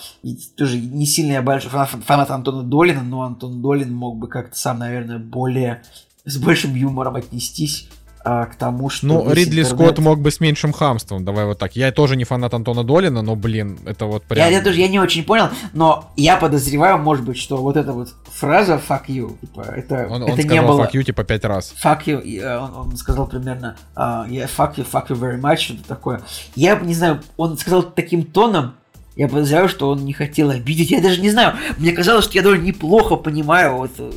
тоже 0.55 0.79
не 0.79 1.05
сильно 1.05 1.33
я 1.33 1.41
большой 1.41 1.69
фанат, 1.69 1.89
фанат 1.89 2.31
Антона 2.31 2.63
Долина, 2.63 3.03
но 3.03 3.23
Антон 3.23 3.61
Долин 3.61 3.93
мог 3.93 4.17
бы 4.17 4.27
как-то 4.27 4.57
сам, 4.57 4.79
наверное, 4.79 5.19
более, 5.19 5.83
с 6.25 6.37
большим 6.37 6.73
юмором 6.75 7.15
отнестись 7.15 7.89
а, 8.23 8.45
к 8.45 8.55
тому, 8.55 8.89
что 8.89 9.05
Ну, 9.07 9.31
Ридли 9.31 9.61
интернет- 9.61 9.67
Скотт 9.67 9.99
мог 9.99 10.19
бы 10.19 10.29
с 10.31 10.39
меньшим 10.39 10.73
хамством, 10.73 11.23
давай 11.23 11.45
вот 11.45 11.57
так. 11.57 11.75
Я 11.75 11.91
тоже 11.91 12.15
не 12.15 12.25
фанат 12.25 12.53
Антона 12.53 12.83
Долина, 12.83 13.21
но, 13.21 13.35
блин, 13.35 13.79
это 13.85 14.05
вот 14.05 14.23
прям... 14.23 14.45
Я, 14.45 14.57
я 14.57 14.61
тоже 14.63 14.79
я 14.79 14.87
не 14.87 14.99
очень 14.99 15.23
понял, 15.23 15.49
но 15.73 16.11
я 16.17 16.35
подозреваю, 16.37 16.97
может 16.97 17.23
быть, 17.23 17.37
что 17.37 17.57
вот 17.57 17.77
эта 17.77 17.93
вот 17.93 18.09
фраза 18.31 18.79
fuck 18.85 19.07
you, 19.07 19.39
типа, 19.39 19.61
это, 19.61 20.07
Он, 20.09 20.23
это 20.23 20.31
он 20.31 20.37
не 20.37 20.43
сказал 20.43 20.67
было... 20.67 20.83
fuck 20.83 20.91
you 20.93 21.03
типа 21.03 21.23
пять 21.23 21.45
раз. 21.45 21.73
fuck 21.83 22.03
you, 22.05 22.21
и, 22.21 22.39
э, 22.39 22.57
он, 22.57 22.73
он 22.75 22.97
сказал 22.97 23.27
примерно 23.27 23.77
а, 23.95 24.25
yeah, 24.27 24.49
fuck 24.57 24.75
you, 24.75 24.85
fuck 24.89 25.07
you 25.07 25.17
very 25.17 25.39
much, 25.39 25.57
что-то 25.57 25.83
такое. 25.87 26.21
Я 26.55 26.75
не 26.75 26.93
знаю, 26.93 27.21
он 27.37 27.57
сказал 27.57 27.83
таким 27.83 28.23
тоном, 28.23 28.73
я 29.15 29.27
подозреваю, 29.27 29.69
что 29.69 29.89
он 29.89 30.05
не 30.05 30.13
хотел 30.13 30.49
обидеть. 30.49 30.91
Я 30.91 31.01
даже 31.01 31.19
не 31.21 31.29
знаю, 31.29 31.55
мне 31.77 31.91
казалось, 31.91 32.25
что 32.25 32.35
я 32.35 32.41
довольно 32.41 32.63
неплохо 32.63 33.15
понимаю, 33.15 33.75
вот, 33.77 33.91
э, 33.97 34.11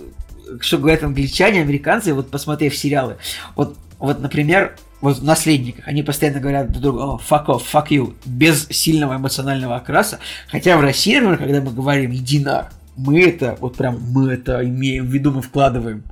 что 0.60 0.78
говорят 0.78 1.02
англичане, 1.02 1.60
американцы, 1.60 2.12
вот 2.14 2.30
посмотрев 2.30 2.76
сериалы. 2.76 3.16
Вот, 3.56 3.76
вот 4.02 4.20
например, 4.20 4.76
вот 5.00 5.18
в 5.18 5.24
«Наследниках» 5.24 5.86
они 5.86 6.02
постоянно 6.02 6.40
говорят 6.40 6.70
друг 6.70 6.82
другу 6.82 6.98
«О, 7.00 7.20
fuck 7.28 7.46
off, 7.46 7.62
fuck 7.72 7.88
you», 7.88 8.14
без 8.24 8.66
сильного 8.68 9.16
эмоционального 9.16 9.76
окраса. 9.76 10.18
Хотя 10.48 10.76
в 10.76 10.80
России, 10.80 11.14
например, 11.14 11.38
когда 11.38 11.60
мы 11.60 11.70
говорим 11.72 12.12
«иди 12.12 12.40
на», 12.40 12.68
мы 12.96 13.22
это, 13.22 13.56
вот 13.60 13.76
прям 13.76 14.00
мы 14.10 14.32
это 14.32 14.64
имеем 14.64 15.06
в 15.06 15.08
виду, 15.08 15.30
мы 15.30 15.40
вкладываем. 15.40 16.04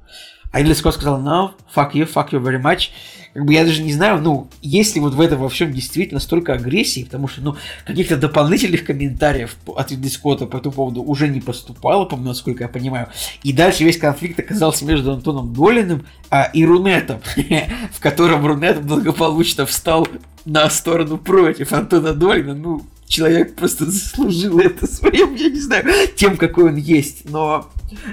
А 0.52 0.74
Скотт 0.74 0.94
сказал 0.94 1.20
no, 1.20 1.52
fuck 1.74 1.92
you, 1.92 2.12
fuck 2.12 2.30
you 2.30 2.42
very 2.42 2.60
much. 2.60 2.90
Как 3.32 3.44
бы 3.44 3.52
я 3.52 3.64
даже 3.64 3.82
не 3.82 3.92
знаю, 3.92 4.20
ну, 4.20 4.48
есть 4.60 4.96
ли 4.96 5.00
вот 5.00 5.14
в 5.14 5.20
этом 5.20 5.38
во 5.38 5.48
всем 5.48 5.72
действительно 5.72 6.18
столько 6.18 6.54
агрессии, 6.54 7.04
потому 7.04 7.28
что, 7.28 7.42
ну, 7.42 7.56
каких-то 7.86 8.16
дополнительных 8.16 8.84
комментариев 8.84 9.56
от 9.66 9.92
Ридли 9.92 10.08
Скотта 10.08 10.46
по 10.46 10.56
этому 10.56 10.74
поводу 10.74 11.02
уже 11.02 11.28
не 11.28 11.40
поступало, 11.40 12.06
по 12.06 12.16
насколько 12.16 12.64
я 12.64 12.68
понимаю. 12.68 13.08
И 13.44 13.52
дальше 13.52 13.84
весь 13.84 13.98
конфликт 13.98 14.40
оказался 14.40 14.84
между 14.84 15.12
Антоном 15.12 15.54
Долиным 15.54 16.04
а, 16.28 16.50
и 16.52 16.64
Рунетом, 16.64 17.20
в 17.92 18.00
котором 18.00 18.44
Рунет 18.44 18.82
благополучно 18.82 19.66
встал 19.66 20.08
на 20.44 20.68
сторону 20.68 21.16
против 21.16 21.72
Антона 21.72 22.12
Долина. 22.14 22.54
Ну, 22.54 22.82
человек 23.10 23.56
просто 23.56 23.90
заслужил 23.90 24.60
это 24.60 24.86
своим, 24.86 25.34
я 25.34 25.50
не 25.50 25.60
знаю, 25.60 25.84
тем, 26.16 26.36
какой 26.36 26.68
он 26.70 26.76
есть. 26.76 27.28
Но 27.28 27.68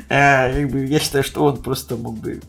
э, 0.10 0.62
как 0.62 0.72
бы, 0.72 0.86
я 0.86 1.00
считаю, 1.00 1.24
что 1.24 1.46
он 1.46 1.58
просто 1.58 1.96
мог 1.96 2.18
бы 2.18 2.42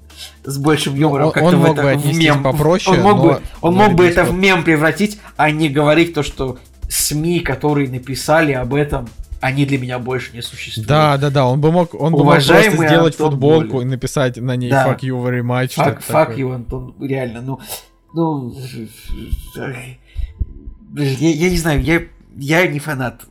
с 0.45 0.57
большим 0.59 0.95
юмором 0.97 1.31
как-то 1.31 1.57
в 1.57 1.65
это 1.65 1.99
в 1.99 2.17
мем. 2.17 2.43
попроще, 2.43 2.97
он 2.97 3.03
мог 3.05 3.17
но- 3.19 3.23
бы, 3.23 3.41
он 3.61 3.75
но 3.75 3.83
мог 3.85 3.95
бы 3.95 4.07
это 4.07 4.25
в 4.25 4.35
мем 4.35 4.65
превратить, 4.65 5.21
а 5.37 5.51
не 5.51 5.69
говорить 5.69 6.15
то, 6.15 6.23
что 6.23 6.59
СМИ, 6.89 7.41
которые 7.41 7.89
написали 7.91 8.53
об 8.53 8.75
этом, 8.75 9.09
они 9.41 9.67
для 9.67 9.79
меня 9.79 9.99
больше 9.99 10.35
не 10.35 10.41
существуют. 10.43 10.89
Да, 10.89 11.19
да, 11.19 11.29
да, 11.31 11.47
он 11.47 11.61
бы 11.61 11.71
мог, 11.71 11.95
он 11.95 12.13
бы 12.13 12.25
мог 12.25 12.33
просто 12.35 12.55
Уважаемый 12.55 12.89
сделать 12.89 13.15
Антон 13.15 13.31
футболку 13.33 13.73
Долин. 13.75 13.89
и 13.89 13.91
написать 13.91 14.37
на 14.39 14.57
ней 14.57 14.71
Да. 14.71 14.89
fuck 14.89 15.01
you 15.01 15.23
very 15.23 15.43
much. 15.43 15.75
Фак 15.75 16.03
такое. 16.03 16.37
его, 16.37 16.53
Антон, 16.55 16.95
реально, 16.99 17.43
ну, 17.43 17.61
ну, 18.15 18.55
я, 20.97 21.31
я 21.31 21.51
не 21.51 21.59
знаю, 21.59 21.83
я, 21.83 22.03
я 22.41 22.67
не 22.67 22.79
фанат, 22.79 23.23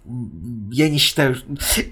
я 0.72 0.90
не 0.90 0.98
считаю, 0.98 1.38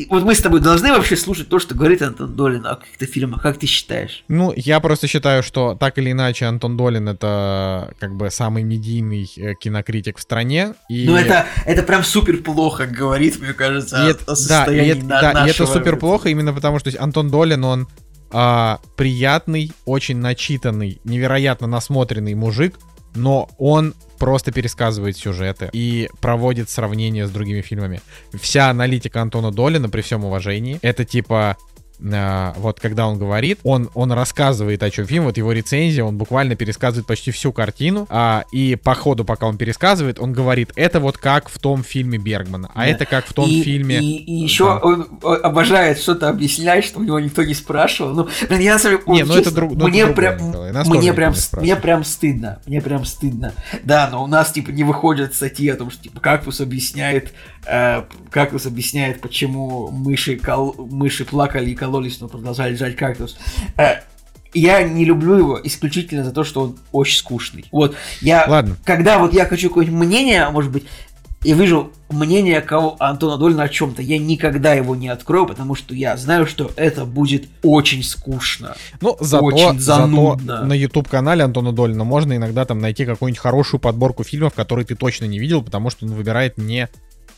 вот 0.09 0.23
мы 0.23 0.35
с 0.35 0.41
тобой 0.41 0.59
должны 0.59 0.91
вообще 0.91 1.15
слушать 1.15 1.47
то, 1.49 1.59
что 1.59 1.73
говорит 1.75 2.01
Антон 2.01 2.35
Долин 2.35 2.65
о 2.65 2.75
каких-то 2.75 3.05
фильмах, 3.05 3.41
как 3.41 3.57
ты 3.57 3.67
считаешь? 3.67 4.23
Ну, 4.27 4.53
я 4.55 4.79
просто 4.79 5.07
считаю, 5.07 5.41
что 5.43 5.75
так 5.75 5.97
или 5.97 6.11
иначе 6.11 6.45
Антон 6.45 6.75
Долин 6.77 7.07
это 7.07 7.93
как 7.99 8.15
бы 8.15 8.29
самый 8.31 8.63
медийный 8.63 9.31
э, 9.37 9.53
кинокритик 9.59 10.17
в 10.17 10.21
стране. 10.21 10.73
И... 10.89 11.05
Ну, 11.07 11.15
это, 11.15 11.45
это 11.65 11.83
прям 11.83 12.03
супер 12.03 12.37
плохо 12.43 12.85
говорит, 12.85 13.39
мне 13.39 13.53
кажется, 13.53 14.05
И 14.05 14.11
это- 14.11 14.23
о 14.23 14.27
да, 14.27 14.33
и 14.33 14.35
состоянии 14.35 14.91
это, 14.91 15.05
на- 15.05 15.21
да, 15.21 15.27
и 15.29 15.31
это 15.31 15.39
нашего- 15.61 15.65
супер 15.67 15.97
плохо 15.97 16.29
именно 16.29 16.53
потому, 16.53 16.79
что 16.79 16.91
Антон 17.01 17.29
Долин, 17.31 17.63
он 17.63 17.87
а, 18.31 18.79
приятный, 18.97 19.71
очень 19.85 20.17
начитанный, 20.17 20.99
невероятно 21.05 21.67
насмотренный 21.67 22.33
мужик, 22.33 22.75
но 23.15 23.49
он 23.57 23.93
просто 24.17 24.51
пересказывает 24.51 25.17
сюжеты 25.17 25.69
и 25.73 26.09
проводит 26.21 26.69
сравнения 26.69 27.27
с 27.27 27.31
другими 27.31 27.61
фильмами. 27.61 28.01
Вся 28.33 28.69
аналитика 28.69 29.21
Антона 29.21 29.51
Долина, 29.51 29.89
при 29.89 30.01
всем 30.01 30.25
уважении, 30.25 30.79
это 30.81 31.05
типа 31.05 31.57
а, 32.13 32.53
вот 32.57 32.79
когда 32.79 33.07
он 33.07 33.17
говорит, 33.17 33.59
он, 33.63 33.89
он 33.93 34.11
рассказывает 34.11 34.83
о 34.83 34.89
чем 34.89 35.05
фильм, 35.05 35.23
вот 35.25 35.37
его 35.37 35.51
рецензия, 35.51 36.03
он 36.03 36.17
буквально 36.17 36.55
пересказывает 36.55 37.05
почти 37.07 37.31
всю 37.31 37.51
картину, 37.51 38.05
а, 38.09 38.45
и 38.51 38.75
по 38.75 38.95
ходу, 38.95 39.25
пока 39.25 39.47
он 39.47 39.57
пересказывает, 39.57 40.19
он 40.19 40.33
говорит, 40.33 40.71
это 40.75 40.99
вот 40.99 41.17
как 41.17 41.49
в 41.49 41.59
том 41.59 41.83
фильме 41.83 42.17
Бергмана, 42.17 42.69
а 42.73 42.79
Да. 42.81 42.87
это 42.87 43.05
как 43.05 43.25
в 43.25 43.33
том 43.33 43.49
и, 43.49 43.61
фильме... 43.61 43.99
И, 43.99 44.17
и 44.23 44.33
еще 44.33 44.65
Да. 44.65 44.77
он 44.79 45.07
э, 45.23 45.27
обожает 45.43 45.99
что-то 45.99 46.29
объяснять, 46.29 46.85
что 46.85 46.99
у 46.99 47.03
него 47.03 47.19
никто 47.19 47.43
не 47.43 47.53
спрашивал. 47.53 48.13
Ну, 48.13 48.29
блин, 48.49 48.61
я 48.61 48.79
самом 48.79 48.99
деле, 48.99 49.13
Не, 49.15 49.23
ну 49.23 49.33
это 49.33 49.43
честно, 49.43 49.51
друг- 49.55 49.71
ну 49.71 49.77
это 49.77 49.87
мне 49.87 50.05
другое, 50.05 50.15
прям, 50.15 50.47
Николай, 50.49 50.71
мне 50.99 51.13
прям, 51.13 51.33
мне 51.53 51.75
прям 51.75 52.03
стыдно, 52.03 52.59
мне 52.65 52.81
прям 52.81 53.05
стыдно. 53.05 53.53
Да, 53.83 54.09
но 54.11 54.23
у 54.23 54.27
нас 54.27 54.51
типа 54.51 54.69
не 54.71 54.83
выходят 54.83 55.33
статьи 55.33 55.69
о 55.69 55.75
том, 55.75 55.91
что 55.91 56.03
типа 56.03 56.19
Кактус 56.19 56.61
объясняет, 56.61 57.25
э, 57.25 57.54
Кактус 58.29 58.65
объясняет, 58.65 59.21
почему 59.21 59.89
мыши, 59.91 60.35
кол- 60.37 60.75
мыши 60.77 61.25
плакали 61.25 61.71
и 61.71 61.75
кололись, 61.75 62.19
но 62.19 62.27
продолжали 62.27 62.75
жать 62.75 62.95
кактус. 62.95 63.37
Э, 63.77 64.01
я 64.53 64.83
не 64.83 65.03
люблю 65.05 65.35
его 65.35 65.59
исключительно 65.63 66.23
за 66.23 66.31
то, 66.31 66.43
что 66.43 66.61
он 66.61 66.77
очень 66.91 67.17
скучный. 67.17 67.65
Вот, 67.71 67.95
я, 68.21 68.45
Ладно. 68.47 68.77
когда 68.85 69.19
вот 69.19 69.33
я 69.33 69.45
хочу 69.45 69.69
какое-нибудь 69.69 69.99
мнение, 70.05 70.49
может 70.49 70.71
быть, 70.71 70.85
и 71.43 71.53
вижу 71.53 71.91
мнение 72.09 72.59
кого 72.61 72.95
Антона 72.99 73.37
Дольна 73.37 73.63
о 73.63 73.69
чем-то, 73.69 74.01
я 74.01 74.17
никогда 74.17 74.73
его 74.73 74.95
не 74.95 75.09
открою, 75.09 75.45
потому 75.45 75.75
что 75.75 75.93
я 75.93 76.17
знаю, 76.17 76.47
что 76.47 76.71
это 76.75 77.05
будет 77.05 77.49
очень 77.61 78.01
скучно. 78.01 78.75
Ну, 78.99 79.15
зато, 79.19 79.45
Очень 79.45 79.79
зато 79.79 80.01
занудно. 80.03 80.63
на 80.65 80.73
YouTube-канале 80.73 81.43
Антона 81.43 81.71
Долина 81.71 82.03
можно 82.03 82.35
иногда 82.35 82.65
там 82.65 82.79
найти 82.79 83.05
какую-нибудь 83.05 83.39
хорошую 83.39 83.79
подборку 83.79 84.23
фильмов, 84.23 84.53
которые 84.55 84.85
ты 84.85 84.95
точно 84.95 85.25
не 85.25 85.37
видел, 85.37 85.61
потому 85.61 85.91
что 85.91 86.05
он 86.05 86.13
выбирает 86.13 86.57
не, 86.57 86.89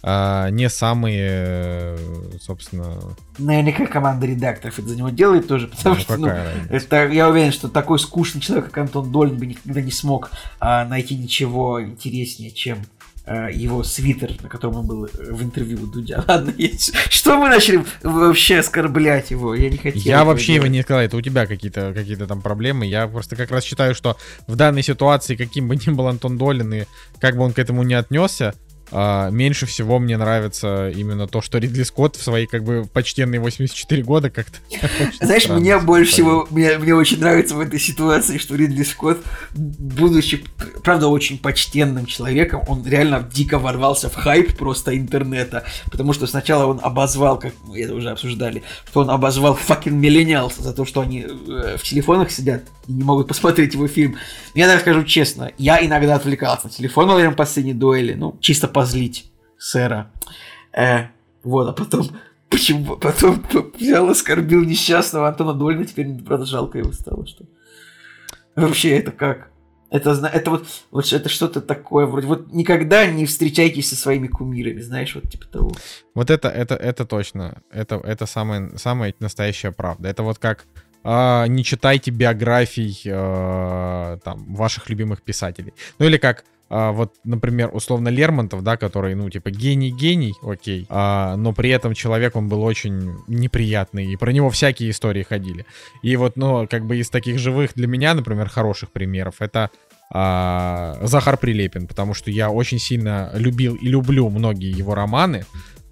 а, 0.03 0.49
не 0.49 0.69
самые, 0.69 1.97
собственно... 2.41 2.97
Наверняка 3.37 3.87
команда 3.87 4.27
редакторов 4.27 4.79
это 4.79 4.87
за 4.87 4.95
него 4.95 5.09
делает 5.09 5.47
тоже, 5.47 5.67
потому 5.67 5.95
ну, 5.95 6.01
что, 6.01 6.17
ну, 6.17 6.27
разница. 6.27 6.73
это, 6.73 7.07
я 7.07 7.29
уверен, 7.29 7.51
что 7.51 7.67
такой 7.67 7.99
скучный 7.99 8.41
человек, 8.41 8.65
как 8.65 8.77
Антон 8.77 9.11
Долин, 9.11 9.37
бы 9.37 9.45
никогда 9.45 9.81
не 9.81 9.91
смог 9.91 10.31
а, 10.59 10.85
найти 10.85 11.15
ничего 11.15 11.83
интереснее, 11.83 12.51
чем 12.51 12.79
а, 13.29 13.49
его 13.49 13.83
свитер, 13.83 14.31
на 14.41 14.47
котором 14.47 14.77
он 14.77 14.87
был 14.87 15.05
э, 15.05 15.09
в 15.31 15.43
интервью 15.43 15.83
у 15.83 15.87
Дудя. 15.87 16.23
Ладно, 16.27 16.53
я- 16.57 16.69
что 17.09 17.37
мы 17.37 17.49
начали 17.49 17.83
вообще 18.01 18.59
оскорблять 18.59 19.31
его? 19.31 19.53
Я 19.53 19.69
не 19.69 19.75
хотел. 19.75 20.01
Я 20.01 20.23
вообще 20.23 20.53
его 20.53 20.63
делать. 20.63 20.77
не 20.77 20.81
сказал, 20.83 21.01
это 21.01 21.17
у 21.17 21.21
тебя 21.21 21.45
какие-то 21.45 21.91
какие 21.93 22.15
там 22.15 22.41
проблемы. 22.41 22.85
Я 22.85 23.05
просто 23.07 23.35
как 23.35 23.51
раз 23.51 23.65
считаю, 23.65 23.95
что 23.95 24.15
в 24.47 24.55
данной 24.55 24.81
ситуации, 24.81 25.35
каким 25.35 25.67
бы 25.67 25.75
ни 25.75 25.89
был 25.89 26.07
Антон 26.07 26.37
Долин 26.37 26.73
и 26.73 26.85
как 27.19 27.35
бы 27.35 27.43
он 27.43 27.51
к 27.51 27.59
этому 27.59 27.83
не 27.83 27.95
отнесся, 27.95 28.55
а, 28.91 29.29
меньше 29.29 29.65
всего 29.65 29.99
мне 29.99 30.17
нравится 30.17 30.89
именно 30.89 31.27
то, 31.27 31.41
что 31.41 31.57
Ридли 31.57 31.83
Скотт 31.83 32.15
в 32.15 32.23
свои 32.23 32.45
как 32.45 32.63
бы 32.63 32.87
почтенные 32.91 33.39
84 33.39 34.03
года 34.03 34.29
как-то... 34.29 34.57
Знаешь, 35.21 35.49
мне 35.49 35.77
больше 35.79 36.11
всего, 36.11 36.47
мне, 36.49 36.77
мне 36.77 36.95
очень 36.95 37.19
нравится 37.19 37.55
в 37.55 37.59
этой 37.59 37.79
ситуации, 37.79 38.37
что 38.37 38.55
Ридли 38.55 38.83
Скотт, 38.83 39.19
будучи, 39.53 40.43
правда, 40.83 41.07
очень 41.07 41.37
почтенным 41.37 42.05
человеком, 42.05 42.63
он 42.67 42.85
реально 42.85 43.27
дико 43.33 43.59
ворвался 43.59 44.09
в 44.09 44.15
хайп 44.15 44.57
просто 44.57 44.97
интернета, 44.97 45.65
потому 45.91 46.13
что 46.13 46.27
сначала 46.27 46.65
он 46.65 46.79
обозвал, 46.81 47.39
как 47.39 47.53
мы 47.65 47.81
это 47.81 47.93
уже 47.93 48.09
обсуждали, 48.09 48.63
что 48.89 49.01
он 49.01 49.09
обозвал 49.09 49.57
fucking 49.57 49.91
миллениалс 49.91 50.55
за 50.57 50.73
то, 50.73 50.85
что 50.85 51.01
они 51.01 51.21
э, 51.21 51.77
в 51.77 51.83
телефонах 51.83 52.31
сидят 52.31 52.63
и 52.87 52.93
не 52.93 53.03
могут 53.03 53.27
посмотреть 53.27 53.73
его 53.73 53.87
фильм. 53.87 54.17
Я 54.53 54.67
так 54.67 54.81
скажу 54.81 55.03
честно, 55.03 55.51
я 55.57 55.83
иногда 55.85 56.15
отвлекался 56.15 56.67
на 56.67 56.69
телефон 56.71 57.07
во 57.07 57.15
время 57.15 57.33
последней 57.33 57.73
дуэли, 57.73 58.13
ну, 58.13 58.37
чисто 58.39 58.67
позлить 58.77 59.31
сэра. 59.57 60.11
Э, 60.71 61.07
вот, 61.43 61.67
а 61.67 61.73
потом 61.73 62.09
Почему? 62.49 62.95
Потом 62.95 63.43
взял, 63.77 64.09
оскорбил 64.09 64.63
несчастного 64.63 65.27
Антона 65.27 65.53
Дольна, 65.53 65.85
теперь, 65.85 66.07
правда, 66.23 66.45
жалко 66.45 66.77
его 66.77 66.93
стало, 66.93 67.27
что... 67.27 67.43
Вообще, 68.55 68.97
это 68.97 69.11
как? 69.11 69.49
Это, 69.89 70.15
зна- 70.15 70.29
это 70.29 70.51
вот, 70.51 70.67
вот 70.91 71.11
это 71.11 71.29
что-то 71.29 71.61
такое, 71.61 72.05
вроде, 72.05 72.27
вот 72.27 72.53
никогда 72.53 73.05
не 73.05 73.25
встречайтесь 73.25 73.89
со 73.89 73.95
своими 73.95 74.27
кумирами, 74.27 74.81
знаешь, 74.81 75.13
вот 75.15 75.29
типа 75.29 75.45
того. 75.47 75.71
Вот 76.13 76.29
это, 76.29 76.47
это, 76.49 76.75
это 76.75 77.05
точно. 77.05 77.61
Это, 77.71 77.95
это 77.95 78.25
самая, 78.25 78.77
самая 78.77 79.13
настоящая 79.19 79.71
правда. 79.71 80.09
Это 80.09 80.23
вот 80.23 80.39
как 80.39 80.65
а, 81.03 81.47
не 81.47 81.63
читайте 81.63 82.11
биографий 82.11 83.01
а, 83.09 84.17
там, 84.23 84.53
ваших 84.55 84.89
любимых 84.89 85.21
писателей. 85.21 85.73
Ну 85.99 86.05
или 86.05 86.17
как 86.17 86.43
а, 86.69 86.91
вот, 86.91 87.15
например, 87.23 87.69
условно 87.73 88.09
Лермонтов, 88.09 88.63
да, 88.63 88.77
который, 88.77 89.15
ну, 89.15 89.29
типа, 89.29 89.51
гений-гений, 89.51 90.33
окей, 90.41 90.85
а, 90.89 91.35
но 91.37 91.53
при 91.53 91.69
этом 91.69 91.93
человек, 91.93 92.35
он 92.35 92.49
был 92.49 92.61
очень 92.63 93.15
неприятный, 93.27 94.05
и 94.11 94.15
про 94.17 94.31
него 94.31 94.49
всякие 94.49 94.89
истории 94.89 95.23
ходили. 95.23 95.65
И 96.01 96.15
вот, 96.17 96.35
ну, 96.35 96.67
как 96.67 96.85
бы 96.85 96.97
из 96.97 97.09
таких 97.09 97.39
живых 97.39 97.71
для 97.75 97.87
меня, 97.87 98.13
например, 98.13 98.49
хороших 98.49 98.91
примеров, 98.91 99.35
это 99.39 99.69
а, 100.09 100.97
Захар 101.03 101.37
Прилепин, 101.37 101.87
потому 101.87 102.13
что 102.13 102.31
я 102.31 102.49
очень 102.49 102.79
сильно 102.79 103.31
любил 103.33 103.75
и 103.75 103.87
люблю 103.87 104.29
многие 104.29 104.71
его 104.71 104.95
романы, 104.95 105.45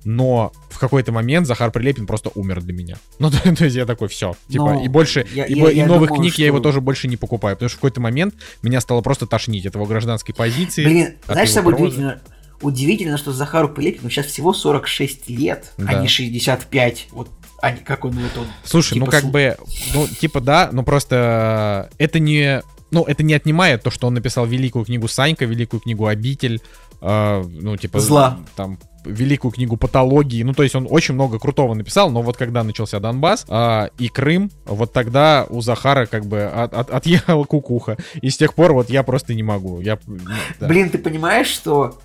но 0.06 0.54
в 0.70 0.80
какой-то 0.80 1.12
момент 1.12 1.48
Захар 1.48 1.72
Прилепин 1.72 2.06
просто 2.08 2.30
умер 2.36 2.62
для 2.62 2.74
меня. 2.74 2.96
Ну, 3.20 3.30
то, 3.32 3.56
то 3.56 3.66
есть 3.66 3.76
я 3.76 3.86
такой, 3.86 4.08
все. 4.08 4.36
Типа, 4.48 4.74
Ну, 4.76 4.84
и 4.86 4.88
больше, 4.88 5.26
я- 5.34 5.46
и, 5.46 5.54
я- 5.56 5.72
и 5.72 5.76
я 5.78 5.86
новых 5.88 6.10
думаю, 6.10 6.22
книг 6.22 6.36
я 6.36 6.46
его 6.46 6.58
что- 6.58 6.64
тоже 6.64 6.80
больше 6.82 7.08
не 7.08 7.18
покупаю, 7.18 7.56
потому 7.56 7.70
что 7.70 7.78
в 7.78 7.82
какой-то 7.82 8.00
момент 8.02 8.36
меня 8.62 8.80
стало 8.82 9.02
просто 9.02 9.26
тошнить 9.28 9.66
от 9.66 9.76
его 9.76 9.86
гражданской 9.86 10.34
позиции. 10.34 10.86
Блин, 10.86 11.16
знаешь, 11.28 11.52
прозы. 11.54 11.74
удивительно? 11.76 12.22
Удивительно, 12.62 13.18
что 13.18 13.34
Захару 13.34 13.68
Пылепину 13.70 14.10
сейчас 14.10 14.28
всего 14.28 14.54
46 14.54 15.30
лет, 15.30 15.74
а 15.78 15.82
Да. 15.94 16.02
не 16.02 16.08
65. 16.08 17.08
Вот, 17.12 17.30
а 17.62 17.72
не 17.72 17.80
как 17.80 18.06
он 18.06 18.12
вот 18.14 18.38
он. 18.38 18.48
Слушай, 18.64 18.98
ну 18.98 19.06
типа, 19.06 19.12
как 19.12 19.24
слу- 19.26 19.32
бы, 19.32 19.58
ну 19.94 20.08
типа 20.08 20.40
да, 20.40 20.70
но 20.72 20.84
просто 20.84 21.90
э, 21.98 22.04
это 22.04 22.20
не, 22.20 22.62
ну 22.92 23.04
это 23.04 23.24
не 23.24 23.34
отнимает 23.34 23.84
то, 23.84 23.92
что 23.92 24.08
он 24.08 24.14
написал 24.14 24.46
великую 24.46 24.86
книгу 24.86 25.08
Санька, 25.08 25.46
великую 25.46 25.82
книгу 25.82 26.08
Обитель, 26.08 26.62
э, 27.02 27.44
ну 27.46 27.76
типа 27.76 28.00
Зла. 28.00 28.40
там 28.56 28.80
великую 29.06 29.52
книгу 29.52 29.78
патологии. 29.78 30.44
Ну, 30.44 30.54
то 30.54 30.64
есть 30.64 30.76
он 30.76 30.88
очень 30.90 31.14
много 31.14 31.40
крутого 31.40 31.74
написал, 31.74 32.10
но 32.12 32.22
вот 32.22 32.38
когда 32.38 32.64
начался 32.64 33.00
Донбасс 33.00 33.46
а, 33.48 33.90
и 33.98 34.10
Крым, 34.10 34.52
вот 34.66 34.94
тогда 34.94 35.46
у 35.50 35.62
Захара 35.62 36.06
как 36.06 36.26
бы 36.26 36.44
от, 36.44 36.74
от- 36.74 36.90
отъехала 36.90 37.44
кукуха. 37.44 37.98
И 38.22 38.30
с 38.30 38.38
тех 38.38 38.54
пор 38.54 38.74
вот 38.74 38.90
я 38.90 39.04
просто 39.04 39.34
не 39.34 39.44
могу. 39.44 39.80
Я, 39.82 39.98
ну, 40.08 40.18
да. 40.60 40.68
Блин, 40.68 40.90
ты 40.90 40.98
понимаешь, 40.98 41.48
что 41.48 41.98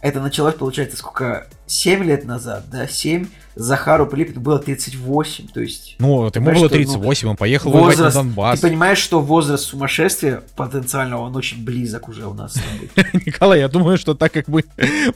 это 0.00 0.20
началось, 0.20 0.54
получается, 0.54 0.96
сколько? 0.96 1.46
7 1.66 2.04
лет 2.04 2.24
назад, 2.24 2.64
да? 2.70 2.86
7. 2.86 3.26
Захару 3.54 4.06
Пилипину 4.06 4.40
было 4.40 4.60
38, 4.60 5.48
то 5.48 5.60
есть... 5.60 5.96
Ну, 5.98 6.18
вот 6.18 6.36
ему 6.36 6.46
было 6.46 6.54
что, 6.54 6.64
ну, 6.64 6.68
38, 6.68 7.28
он 7.28 7.36
поехал 7.36 7.72
воевать 7.72 7.96
на 7.98 8.04
Возраст, 8.04 8.16
Донбасс. 8.16 8.60
ты 8.60 8.68
понимаешь, 8.68 8.98
что 8.98 9.20
возраст 9.20 9.64
сумасшествия 9.64 10.42
потенциального, 10.54 11.22
он 11.22 11.34
очень 11.34 11.64
близок 11.64 12.08
уже 12.08 12.26
у 12.26 12.34
нас 12.34 12.54
с 12.54 12.60
тобой. 12.94 13.10
Николай, 13.26 13.58
я 13.58 13.68
думаю, 13.68 13.98
что 13.98 14.14
так 14.14 14.32
как 14.32 14.46
мы, 14.46 14.62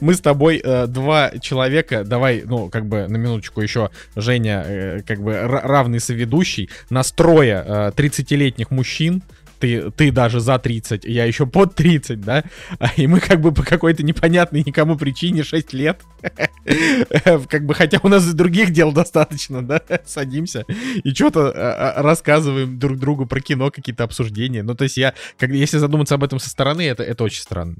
мы 0.01 0.13
с 0.13 0.19
тобой 0.19 0.61
э, 0.61 0.87
два 0.87 1.31
человека, 1.39 2.03
давай, 2.03 2.43
ну, 2.45 2.69
как 2.69 2.85
бы 2.85 3.07
на 3.07 3.15
минуточку 3.15 3.61
еще, 3.61 3.91
Женя, 4.17 4.63
э, 4.67 5.01
как 5.07 5.23
бы 5.23 5.31
ра- 5.31 5.61
равный 5.65 6.01
соведущий, 6.01 6.69
настроя 6.89 7.63
э, 7.65 7.91
30-летних 7.95 8.71
мужчин, 8.71 9.23
ты, 9.63 9.91
ты 9.91 10.11
даже 10.11 10.41
за 10.41 10.59
30, 10.59 11.05
я 11.05 11.23
еще 11.23 11.45
под 11.45 11.73
30, 11.73 12.19
да, 12.19 12.43
А, 12.79 12.89
и 12.97 13.07
мы 13.07 13.21
как 13.21 13.39
бы 13.39 13.53
по 13.53 13.63
какой-то 13.63 14.03
непонятной 14.03 14.61
никому 14.65 14.97
причине 14.97 15.43
6 15.43 15.71
лет, 15.71 16.01
как 17.23 17.65
бы, 17.65 17.73
хотя 17.73 18.01
у 18.03 18.09
нас 18.09 18.27
и 18.27 18.33
других 18.33 18.71
дел 18.71 18.91
достаточно, 18.91 19.65
да, 19.65 19.81
садимся 20.05 20.65
и 21.01 21.13
что-то 21.13 21.93
рассказываем 21.95 22.77
друг 22.77 22.99
другу 22.99 23.25
про 23.25 23.39
кино, 23.39 23.71
какие-то 23.71 24.03
обсуждения, 24.03 24.63
ну, 24.63 24.75
то 24.75 24.83
есть 24.83 24.97
я, 24.97 25.13
как, 25.39 25.51
если 25.51 25.77
задуматься 25.77 26.15
об 26.15 26.25
этом 26.25 26.39
со 26.39 26.49
стороны, 26.49 26.81
это, 26.81 27.03
это 27.03 27.23
очень 27.23 27.41
странно. 27.41 27.77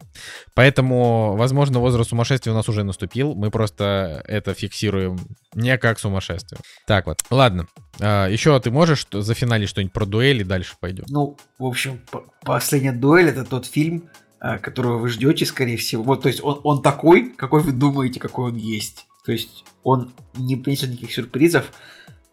Поэтому, 0.54 1.36
возможно, 1.36 1.80
возраст 1.80 2.12
сумасшествия 2.12 2.54
у 2.54 2.56
нас 2.56 2.70
уже 2.70 2.84
наступил. 2.84 3.36
Мы 3.36 3.52
просто 3.52 4.24
это 4.26 4.54
фиксируем 4.54 5.20
не 5.54 5.78
как 5.78 6.00
сумасшествие. 6.00 6.62
Так 6.88 7.08
вот, 7.08 7.20
ладно. 7.30 7.68
А, 8.00 8.28
еще 8.28 8.60
ты 8.60 8.72
можешь 8.72 9.00
что- 9.00 9.22
зафиналить 9.22 9.70
что-нибудь 9.70 9.94
про 9.94 10.06
дуэли, 10.06 10.44
дальше 10.44 10.76
пойдем. 10.80 11.06
Ну, 11.10 11.38
в 11.60 11.66
общем, 11.66 12.02
последняя 12.44 12.92
дуэль 12.92 13.30
это 13.30 13.44
тот 13.46 13.66
фильм, 13.66 14.10
а, 14.40 14.58
которого 14.58 14.98
вы 14.98 15.10
ждете, 15.10 15.46
скорее 15.46 15.78
всего. 15.78 16.04
Вот, 16.04 16.24
то 16.24 16.28
есть 16.28 16.44
он, 16.44 16.60
он 16.64 16.82
такой, 16.82 17.30
какой 17.30 17.62
вы 17.62 17.72
думаете, 17.72 18.20
какой 18.20 18.52
он 18.52 18.58
есть. 18.58 19.06
То 19.26 19.32
есть 19.32 19.64
он 19.84 20.12
не 20.36 20.56
принесет 20.56 20.90
никаких 20.90 21.14
сюрпризов. 21.14 21.72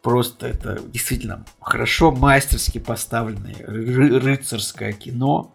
Просто 0.02 0.48
это 0.48 0.80
действительно 0.80 1.44
хорошо, 1.60 2.10
мастерски 2.10 2.78
поставленное 2.78 3.54
ры- 3.54 4.18
рыцарское 4.18 4.92
кино. 4.92 5.54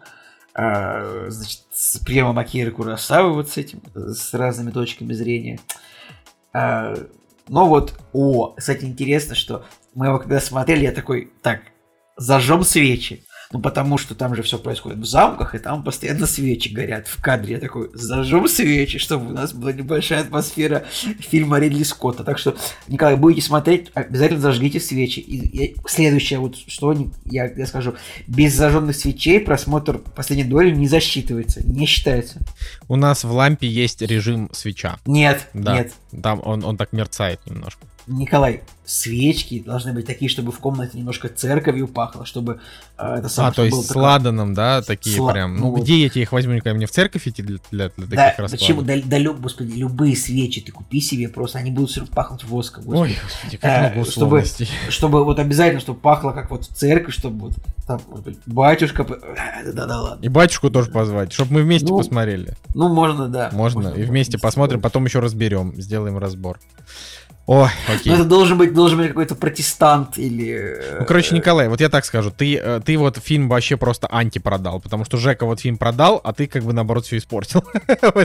А, 0.54 1.26
значит, 1.30 1.62
с 1.74 1.98
приемом 1.98 2.38
Акиры 2.38 2.72
Курасавы 2.72 3.34
вот 3.34 3.50
с 3.50 3.58
этим, 3.58 3.82
с 3.96 4.34
разными 4.34 4.72
точками 4.72 5.12
зрения. 5.14 5.60
А, 6.54 6.94
но 7.50 7.68
вот, 7.68 8.00
о, 8.14 8.54
кстати, 8.56 8.86
интересно, 8.86 9.36
что 9.36 9.66
мы 9.96 10.08
его 10.08 10.20
когда 10.20 10.40
смотрели, 10.40 10.84
я 10.84 10.92
такой, 10.92 11.32
так, 11.42 11.62
зажжем 12.18 12.64
свечи. 12.64 13.24
Ну, 13.52 13.62
потому 13.62 14.00
что 14.00 14.16
там 14.16 14.36
же 14.36 14.42
все 14.42 14.58
происходит 14.58 14.98
в 15.00 15.06
замках, 15.06 15.54
и 15.54 15.60
там 15.60 15.84
постоянно 15.84 16.26
свечи 16.26 16.70
горят 16.70 17.08
в 17.08 17.22
кадре. 17.22 17.54
Я 17.54 17.60
такой, 17.60 17.90
зажжем 17.94 18.48
свечи, 18.48 18.98
чтобы 18.98 19.28
у 19.28 19.32
нас 19.32 19.54
была 19.54 19.72
небольшая 19.72 20.22
атмосфера 20.22 20.84
фильма 21.20 21.60
Ридли 21.60 21.84
Скотта. 21.84 22.24
Так 22.24 22.40
что, 22.40 22.58
Николай, 22.88 23.16
будете 23.16 23.44
смотреть, 23.44 23.92
обязательно 23.94 24.42
зажгите 24.42 24.80
свечи. 24.80 25.20
И, 25.20 25.66
и 25.66 25.76
следующее, 25.88 26.40
вот 26.40 26.56
что 26.58 26.94
я, 27.26 27.46
я 27.46 27.68
скажу, 27.68 27.94
без 28.28 28.56
зажженных 28.56 28.96
свечей 28.96 29.40
просмотр 29.40 30.00
последней 30.00 30.46
доли 30.46 30.72
не 30.72 30.88
засчитывается, 30.88 31.66
не 31.66 31.86
считается. 31.86 32.40
У 32.88 32.96
нас 32.96 33.24
в 33.24 33.32
лампе 33.32 33.68
есть 33.68 34.02
режим 34.02 34.50
свеча. 34.54 34.98
Нет, 35.06 35.48
Да. 35.54 35.76
нет. 35.78 35.94
Там 36.24 36.42
он, 36.44 36.66
он 36.66 36.78
так 36.78 36.94
мерцает 36.94 37.40
немножко. 37.46 37.86
Николай, 38.08 38.62
свечки 38.86 39.62
должны 39.66 39.92
быть 39.94 40.06
такие, 40.06 40.30
чтобы 40.30 40.52
в 40.52 40.60
комнате 40.60 40.98
немножко 41.00 41.28
церковью 41.28 41.88
пахло, 41.88 42.24
чтобы 42.24 42.60
э, 43.00 43.16
это 43.18 43.30
самое, 43.30 43.52
А, 43.52 43.54
то 43.56 43.64
есть 43.66 43.84
с 43.84 43.88
такое... 43.88 44.04
ладаном, 44.04 44.54
да, 44.54 44.84
такие 44.84 45.18
Сла- 45.18 45.32
прям. 45.34 45.56
ну 45.56 45.62
Ну, 45.66 45.72
вот. 45.72 45.82
где 45.82 46.04
я 46.04 46.10
тебе 46.10 46.22
их 46.22 46.32
возьму, 46.32 46.54
Николай, 46.54 46.76
мне 46.78 46.86
в 46.86 46.92
церковь 46.92 47.28
идти 47.28 47.42
для, 47.42 47.58
для, 47.72 47.90
для 47.98 48.06
Да, 48.06 48.16
таких 48.28 48.40
раскладов? 48.40 48.52
почему? 48.52 48.82
Да, 48.84 48.94
да, 49.04 49.18
лю- 49.18 49.34
господи, 49.34 49.72
любые 49.72 50.16
свечи 50.16 50.62
ты 50.62 50.72
купи 50.72 51.02
себе, 51.02 51.30
просто 51.30 51.58
они 51.58 51.72
будут 51.72 51.90
всё 51.90 52.06
пахнуть 52.06 52.44
воском. 52.44 52.84
господи. 52.84 53.12
Ой, 53.14 53.18
господи, 53.24 53.58
как 53.58 53.72
Э, 53.72 53.80
много 53.94 54.12
чтобы- 54.12 54.26
условностей. 54.28 54.70
Чтобы 54.90 55.26
вот 55.26 55.40
обязательно, 55.40 55.80
чтобы 55.82 56.00
пахло 56.00 56.32
как 56.32 56.52
вот 56.52 56.66
в 56.66 56.74
церкви, 56.76 57.10
чтобы 57.12 57.48
вот 57.48 57.54
там, 57.88 58.00
быть, 58.24 58.38
батюшка... 58.46 59.04
э, 59.10 59.72
Да-да, 59.74 60.00
ладно. 60.02 60.24
И 60.24 60.30
батюшку 60.30 60.70
тоже 60.70 60.92
позвать, 60.92 61.34
чтобы 61.34 61.54
мы 61.54 61.64
вместе 61.64 61.88
Ну, 61.88 61.98
посмотрели. 61.98 62.56
Ну, 62.76 62.94
можно, 62.94 63.28
да. 63.30 63.50
Можно, 63.52 63.88
и 63.90 64.04
вместе 64.04 64.38
посмотрим, 64.38 64.80
потом 64.80 65.06
еще 65.06 65.20
разберем, 65.20 65.74
сделаем 65.76 66.20
разбор. 66.20 66.60
Ой, 67.48 67.70
окей. 67.88 68.12
Ну, 68.12 68.16
это 68.16 68.26
должен 68.26 68.58
быть, 68.58 68.74
должен 68.74 68.98
быть 68.98 69.10
какой-то 69.10 69.36
протестант 69.36 70.18
или... 70.18 70.80
э, 70.82 70.98
Ну, 71.00 71.06
короче, 71.06 71.36
Николай, 71.36 71.68
вот 71.68 71.80
я 71.80 71.90
так 71.90 72.04
скажу, 72.04 72.32
ты, 72.32 72.58
э, 72.58 72.82
ты 72.84 72.98
вот 72.98 73.20
фильм 73.20 73.50
вообще 73.50 73.78
просто 73.78 74.08
анти 74.10 74.40
продал, 74.40 74.80
потому 74.80 75.06
что 75.06 75.18
Жека 75.18 75.46
вот 75.46 75.60
фильм 75.60 75.78
продал, 75.78 76.20
а 76.24 76.34
ты 76.34 76.48
как 76.48 76.64
бы 76.64 76.74
наоборот 76.74 77.06
все 77.06 77.18
испортил. 77.18 77.64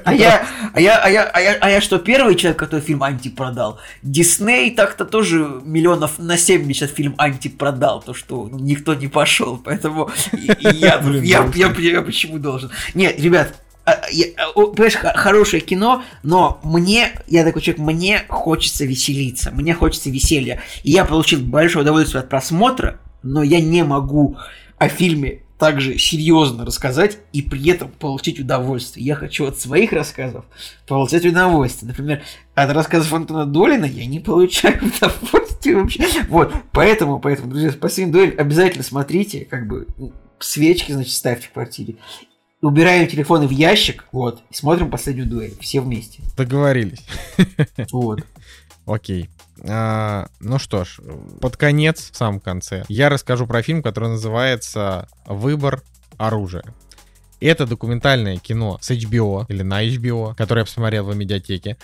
А 0.04 0.14
я, 0.14 0.46
а 0.72 0.80
я, 0.80 0.98
а 0.98 1.10
я, 1.10 1.24
а 1.24 1.40
я, 1.40 1.58
а 1.60 1.70
я 1.70 1.80
что, 1.80 1.98
первый 1.98 2.34
человек, 2.34 2.58
который 2.58 2.80
фильм 2.80 3.02
анти 3.02 3.28
продал? 3.28 3.78
Дисней 4.02 4.70
так-то 4.74 5.04
тоже 5.04 5.60
миллионов 5.64 6.18
на 6.18 6.38
70 6.38 6.90
фильм 6.90 7.14
анти 7.18 7.48
продал, 7.48 8.02
то 8.02 8.14
что 8.14 8.48
ну, 8.50 8.58
никто 8.58 8.94
не 8.94 9.08
пошел, 9.08 9.58
поэтому 9.58 10.10
я, 10.32 10.98
почему 12.02 12.38
должен? 12.38 12.70
Нет, 12.94 13.20
ребят, 13.20 13.54
понимаешь, 13.84 14.94
х- 14.94 15.12
хорошее 15.14 15.62
кино, 15.62 16.02
но 16.22 16.60
мне, 16.62 17.10
я 17.26 17.44
такой 17.44 17.62
человек, 17.62 17.82
мне 17.82 18.22
хочется 18.28 18.84
веселиться, 18.84 19.50
мне 19.50 19.74
хочется 19.74 20.10
веселья. 20.10 20.60
И 20.82 20.90
я 20.90 21.04
получил 21.04 21.40
большое 21.40 21.82
удовольствие 21.82 22.20
от 22.20 22.28
просмотра, 22.28 23.00
но 23.22 23.42
я 23.42 23.60
не 23.60 23.84
могу 23.84 24.36
о 24.78 24.88
фильме 24.88 25.42
также 25.58 25.98
серьезно 25.98 26.64
рассказать 26.64 27.18
и 27.34 27.42
при 27.42 27.68
этом 27.68 27.90
получить 27.90 28.40
удовольствие. 28.40 29.04
Я 29.04 29.14
хочу 29.14 29.46
от 29.46 29.60
своих 29.60 29.92
рассказов 29.92 30.46
получать 30.88 31.26
удовольствие. 31.26 31.90
Например, 31.90 32.22
от 32.54 32.70
рассказов 32.72 33.12
Антона 33.12 33.44
Долина 33.44 33.84
я 33.84 34.06
не 34.06 34.20
получаю 34.20 34.78
удовольствия 34.82 35.76
вообще. 35.76 36.02
Вот, 36.28 36.54
поэтому, 36.72 37.20
поэтому, 37.20 37.50
друзья, 37.50 37.72
последний 37.78 38.12
дуэль 38.12 38.34
обязательно 38.36 38.82
смотрите, 38.82 39.44
как 39.44 39.66
бы 39.68 39.86
свечки, 40.38 40.92
значит, 40.92 41.12
ставьте 41.12 41.48
в 41.48 41.52
квартире. 41.52 41.96
Убираем 42.62 43.08
телефоны 43.08 43.46
в 43.46 43.50
ящик, 43.50 44.04
вот, 44.12 44.42
и 44.50 44.54
смотрим 44.54 44.90
последнюю 44.90 45.26
дуэль, 45.26 45.54
все 45.60 45.80
вместе. 45.80 46.22
Договорились. 46.36 47.04
Вот. 47.90 48.20
Окей. 48.86 49.30
А, 49.62 50.28
ну 50.40 50.58
что 50.58 50.84
ж, 50.84 51.00
под 51.40 51.56
конец, 51.56 52.10
в 52.10 52.16
самом 52.16 52.40
конце, 52.40 52.84
я 52.88 53.08
расскажу 53.08 53.46
про 53.46 53.62
фильм, 53.62 53.82
который 53.82 54.10
называется 54.10 55.08
«Выбор 55.26 55.82
оружия». 56.18 56.64
Это 57.40 57.66
документальное 57.66 58.36
кино 58.36 58.78
с 58.82 58.90
HBO 58.90 59.46
или 59.48 59.62
на 59.62 59.82
HBO, 59.86 60.34
которое 60.34 60.60
я 60.60 60.64
посмотрел 60.66 61.06
в 61.06 61.16
медиатеке. 61.16 61.78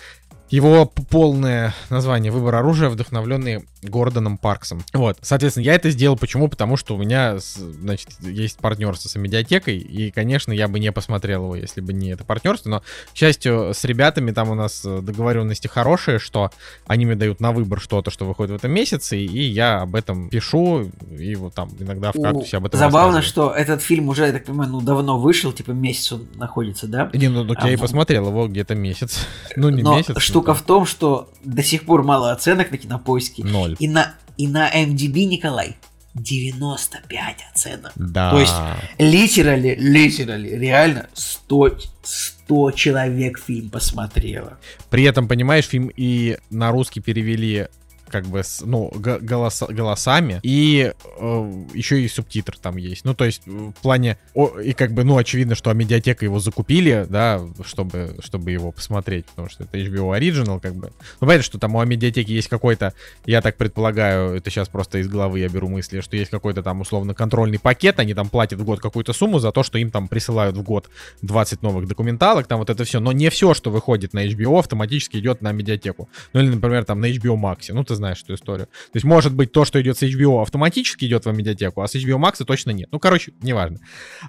Его 0.50 0.86
полное 0.86 1.74
название 1.90 2.30
«Выбор 2.30 2.54
оружия», 2.54 2.88
вдохновленный 2.88 3.64
Гордоном 3.82 4.38
Парксом. 4.38 4.82
Вот, 4.92 5.18
соответственно, 5.22 5.64
я 5.64 5.74
это 5.74 5.90
сделал 5.90 6.16
почему? 6.16 6.48
Потому 6.48 6.76
что 6.76 6.94
у 6.94 6.98
меня, 6.98 7.38
значит, 7.38 8.08
есть 8.20 8.58
партнерство 8.58 9.08
с 9.08 9.16
медиатекой, 9.16 9.78
и, 9.78 10.10
конечно, 10.10 10.52
я 10.52 10.68
бы 10.68 10.78
не 10.78 10.92
посмотрел 10.92 11.44
его, 11.44 11.56
если 11.56 11.80
бы 11.80 11.92
не 11.92 12.10
это 12.10 12.24
партнерство, 12.24 12.68
но, 12.68 12.80
к 12.80 13.16
счастью, 13.16 13.72
с 13.74 13.84
ребятами 13.84 14.30
там 14.30 14.50
у 14.50 14.54
нас 14.54 14.82
э, 14.84 15.00
договоренности 15.00 15.66
хорошие, 15.66 16.18
что 16.18 16.50
они 16.86 17.06
мне 17.06 17.16
дают 17.16 17.40
на 17.40 17.52
выбор 17.52 17.80
что-то, 17.80 18.10
что 18.10 18.24
выходит 18.24 18.52
в 18.52 18.56
этом 18.56 18.72
месяце, 18.72 19.18
и 19.18 19.42
я 19.42 19.82
об 19.82 19.94
этом 19.94 20.28
пишу, 20.28 20.90
и 21.10 21.34
вот 21.34 21.54
там 21.54 21.70
иногда 21.78 22.12
в 22.12 22.20
кактусе 22.20 22.58
об 22.58 22.66
этом 22.66 22.78
Забавно, 22.78 23.18
рассказываю. 23.18 23.52
что 23.52 23.56
этот 23.56 23.82
фильм 23.82 24.08
уже, 24.08 24.26
я 24.26 24.32
так 24.32 24.44
понимаю, 24.44 24.70
ну, 24.70 24.80
давно 24.80 25.18
вышел, 25.18 25.52
типа 25.52 25.72
месяц 25.72 26.12
он 26.12 26.26
находится, 26.34 26.86
да? 26.86 27.10
Не, 27.12 27.28
ну 27.28 27.46
так 27.46 27.64
я 27.64 27.72
и 27.72 27.76
посмотрел 27.76 28.28
его 28.28 28.48
где-то 28.48 28.74
месяц. 28.74 29.26
Ну, 29.56 29.70
не 29.70 29.82
Но 29.82 29.96
месяц. 29.96 30.14
Штука 30.36 30.52
в 30.52 30.60
том, 30.60 30.84
что 30.84 31.30
до 31.44 31.62
сих 31.62 31.86
пор 31.86 32.02
мало 32.02 32.30
оценок 32.30 32.70
на 32.70 32.76
кинопоиске. 32.76 33.42
Ноль. 33.42 33.74
И 33.78 33.88
на, 33.88 34.16
и 34.36 34.46
на 34.46 34.70
MDB, 34.70 35.24
Николай, 35.24 35.76
95 36.12 37.36
оценок. 37.54 37.92
Да. 37.96 38.30
То 38.32 38.40
есть 38.40 38.52
Литерали, 38.98 39.74
литерали, 39.78 40.50
реально 40.50 41.08
100, 41.14 41.78
100 42.02 42.70
человек 42.72 43.38
фильм 43.38 43.70
посмотрело. 43.70 44.58
При 44.90 45.04
этом, 45.04 45.26
понимаешь, 45.26 45.64
фильм 45.64 45.90
и 45.96 46.36
на 46.50 46.70
русский 46.70 47.00
перевели 47.00 47.68
как 48.08 48.26
бы, 48.26 48.42
с, 48.42 48.62
ну, 48.64 48.90
г- 48.94 49.18
голоса- 49.18 49.72
голосами, 49.72 50.40
и 50.42 50.92
э, 51.18 51.64
еще 51.74 52.00
и 52.00 52.08
субтитр 52.08 52.56
там 52.58 52.76
есть. 52.76 53.04
Ну, 53.04 53.14
то 53.14 53.24
есть, 53.24 53.46
в 53.46 53.72
плане, 53.82 54.18
о, 54.34 54.58
и 54.60 54.72
как 54.72 54.92
бы, 54.92 55.04
ну, 55.04 55.16
очевидно, 55.16 55.54
что 55.54 55.72
медиатека 55.72 56.24
его 56.24 56.38
закупили, 56.38 57.06
да, 57.08 57.40
чтобы, 57.64 58.16
чтобы 58.20 58.50
его 58.50 58.72
посмотреть, 58.72 59.26
потому 59.26 59.48
что 59.48 59.64
это 59.64 59.78
HBO 59.78 60.18
Original, 60.18 60.60
как 60.60 60.74
бы. 60.74 60.92
Ну, 61.20 61.26
понятно, 61.26 61.42
что 61.42 61.58
там 61.58 61.74
у 61.74 61.84
медиатеки 61.84 62.32
есть 62.32 62.48
какой-то, 62.48 62.92
я 63.26 63.42
так 63.42 63.56
предполагаю, 63.56 64.36
это 64.36 64.50
сейчас 64.50 64.68
просто 64.68 64.98
из 64.98 65.08
головы 65.08 65.40
я 65.40 65.48
беру 65.48 65.68
мысли, 65.68 66.00
что 66.00 66.16
есть 66.16 66.30
какой-то 66.30 66.62
там, 66.62 66.80
условно, 66.80 67.14
контрольный 67.14 67.58
пакет, 67.58 67.98
они 67.98 68.14
там 68.14 68.28
платят 68.28 68.60
в 68.60 68.64
год 68.64 68.80
какую-то 68.80 69.12
сумму 69.12 69.38
за 69.38 69.52
то, 69.52 69.62
что 69.62 69.78
им 69.78 69.90
там 69.90 70.08
присылают 70.08 70.56
в 70.56 70.62
год 70.62 70.88
20 71.22 71.62
новых 71.62 71.88
документалок, 71.88 72.46
там 72.46 72.58
вот 72.60 72.70
это 72.70 72.84
все, 72.84 73.00
но 73.00 73.12
не 73.12 73.30
все, 73.30 73.54
что 73.54 73.70
выходит 73.70 74.12
на 74.12 74.26
HBO, 74.26 74.58
автоматически 74.58 75.16
идет 75.16 75.42
на 75.42 75.52
медиатеку. 75.52 76.08
Ну 76.32 76.40
или, 76.40 76.48
например, 76.50 76.84
там 76.84 77.00
на 77.00 77.06
HBO 77.06 77.36
Max, 77.36 77.66
ну 77.70 77.84
ты 77.84 77.95
знаешь 77.96 78.22
эту 78.22 78.34
историю. 78.34 78.66
То 78.66 78.96
есть 78.96 79.04
может 79.04 79.34
быть 79.34 79.52
то, 79.52 79.64
что 79.64 79.80
идет 79.80 79.98
с 79.98 80.02
HBO, 80.02 80.42
автоматически 80.42 81.04
идет 81.04 81.24
в 81.24 81.32
медиатеку, 81.32 81.82
а 81.82 81.88
с 81.88 81.94
HBO 81.94 82.18
Max 82.18 82.44
точно 82.44 82.70
нет. 82.70 82.88
Ну, 82.92 82.98
короче, 82.98 83.32
неважно. 83.42 83.78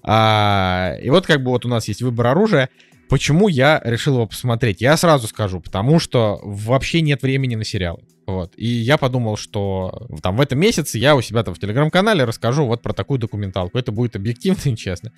А, 0.03 0.95
и 1.01 1.09
вот 1.09 1.25
как 1.25 1.43
бы 1.43 1.51
вот 1.51 1.65
у 1.65 1.69
нас 1.69 1.87
есть 1.87 2.01
выбор 2.01 2.27
оружия. 2.27 2.69
Почему 3.09 3.47
я 3.47 3.81
решил 3.85 4.15
его 4.15 4.27
посмотреть? 4.27 4.81
Я 4.81 4.97
сразу 4.97 5.27
скажу, 5.27 5.61
потому 5.61 5.99
что 5.99 6.39
вообще 6.43 7.01
нет 7.01 7.21
времени 7.21 7.55
на 7.55 7.63
сериалы. 7.63 8.03
Вот. 8.27 8.51
И 8.57 8.67
я 8.67 8.97
подумал, 8.97 9.37
что 9.37 10.05
там 10.21 10.35
в 10.35 10.41
этом 10.41 10.59
месяце 10.59 10.97
я 10.97 11.15
у 11.15 11.21
себя 11.21 11.43
там 11.43 11.53
в 11.53 11.59
телеграм-канале 11.59 12.25
расскажу 12.25 12.65
вот 12.65 12.81
про 12.81 12.91
такую 12.91 13.19
документалку. 13.19 13.77
Это 13.77 13.93
будет 13.93 14.17
объективно 14.17 14.69
и 14.69 14.75
честно. 14.75 15.13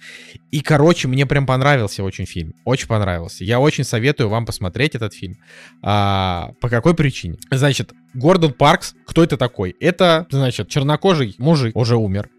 И, 0.52 0.62
короче, 0.62 1.08
мне 1.08 1.26
прям 1.26 1.48
понравился 1.48 2.04
очень 2.04 2.26
фильм. 2.26 2.54
Очень 2.66 2.88
понравился. 2.88 3.44
Я 3.44 3.60
очень 3.60 3.84
советую 3.84 4.30
вам 4.30 4.46
посмотреть 4.46 4.94
этот 4.94 5.16
фильм. 5.16 5.38
А, 5.82 6.52
по 6.62 6.70
какой 6.70 6.94
причине? 6.94 7.40
Значит, 7.50 7.94
Гордон 8.14 8.54
Паркс, 8.54 8.96
кто 9.06 9.24
это 9.24 9.38
такой? 9.38 9.76
Это, 9.80 10.28
значит, 10.30 10.70
чернокожий 10.70 11.36
мужик, 11.38 11.76
уже 11.76 11.96
умер, 11.96 12.30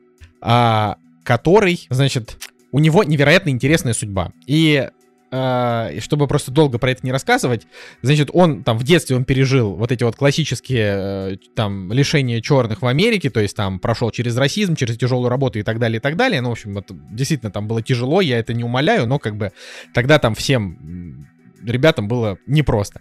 а, 0.41 0.97
который, 1.25 1.87
значит, 1.91 2.39
у 2.73 2.79
него 2.79 3.05
невероятно 3.05 3.51
интересная 3.51 3.93
судьба. 3.93 4.33
И 4.47 4.89
э, 5.31 5.91
и 5.95 6.01
чтобы 6.01 6.27
просто 6.27 6.51
долго 6.51 6.79
про 6.79 6.91
это 6.91 7.05
не 7.05 7.13
рассказывать, 7.13 7.67
значит, 8.03 8.31
он 8.33 8.63
там 8.65 8.79
в 8.79 8.85
детстве 8.85 9.17
он 9.17 9.25
пережил 9.25 9.75
вот 9.75 9.93
эти 9.93 10.05
вот 10.05 10.17
классические 10.17 10.95
э, 10.97 11.37
там 11.55 11.93
лишения 11.93 12.41
черных 12.41 12.83
в 12.83 12.87
Америке, 12.87 13.31
то 13.31 13.41
есть 13.41 13.57
там 13.57 13.79
прошел 13.79 14.11
через 14.11 14.37
расизм, 14.37 14.77
через 14.77 14.97
тяжелую 14.97 15.29
работу 15.29 15.59
и 15.59 15.63
так 15.63 15.79
далее, 15.79 15.99
и 15.99 16.01
так 16.01 16.17
далее. 16.17 16.41
Ну, 16.41 16.49
в 16.49 16.53
общем, 16.53 16.75
вот, 16.75 16.91
действительно 17.11 17.51
там 17.51 17.67
было 17.69 17.83
тяжело, 17.83 18.21
я 18.21 18.39
это 18.39 18.55
не 18.55 18.65
умоляю, 18.65 19.07
но 19.07 19.19
как 19.19 19.37
бы 19.37 19.53
тогда 19.95 20.19
там 20.19 20.35
всем 20.35 21.27
ребятам 21.63 22.09
было 22.09 22.39
непросто. 22.47 23.01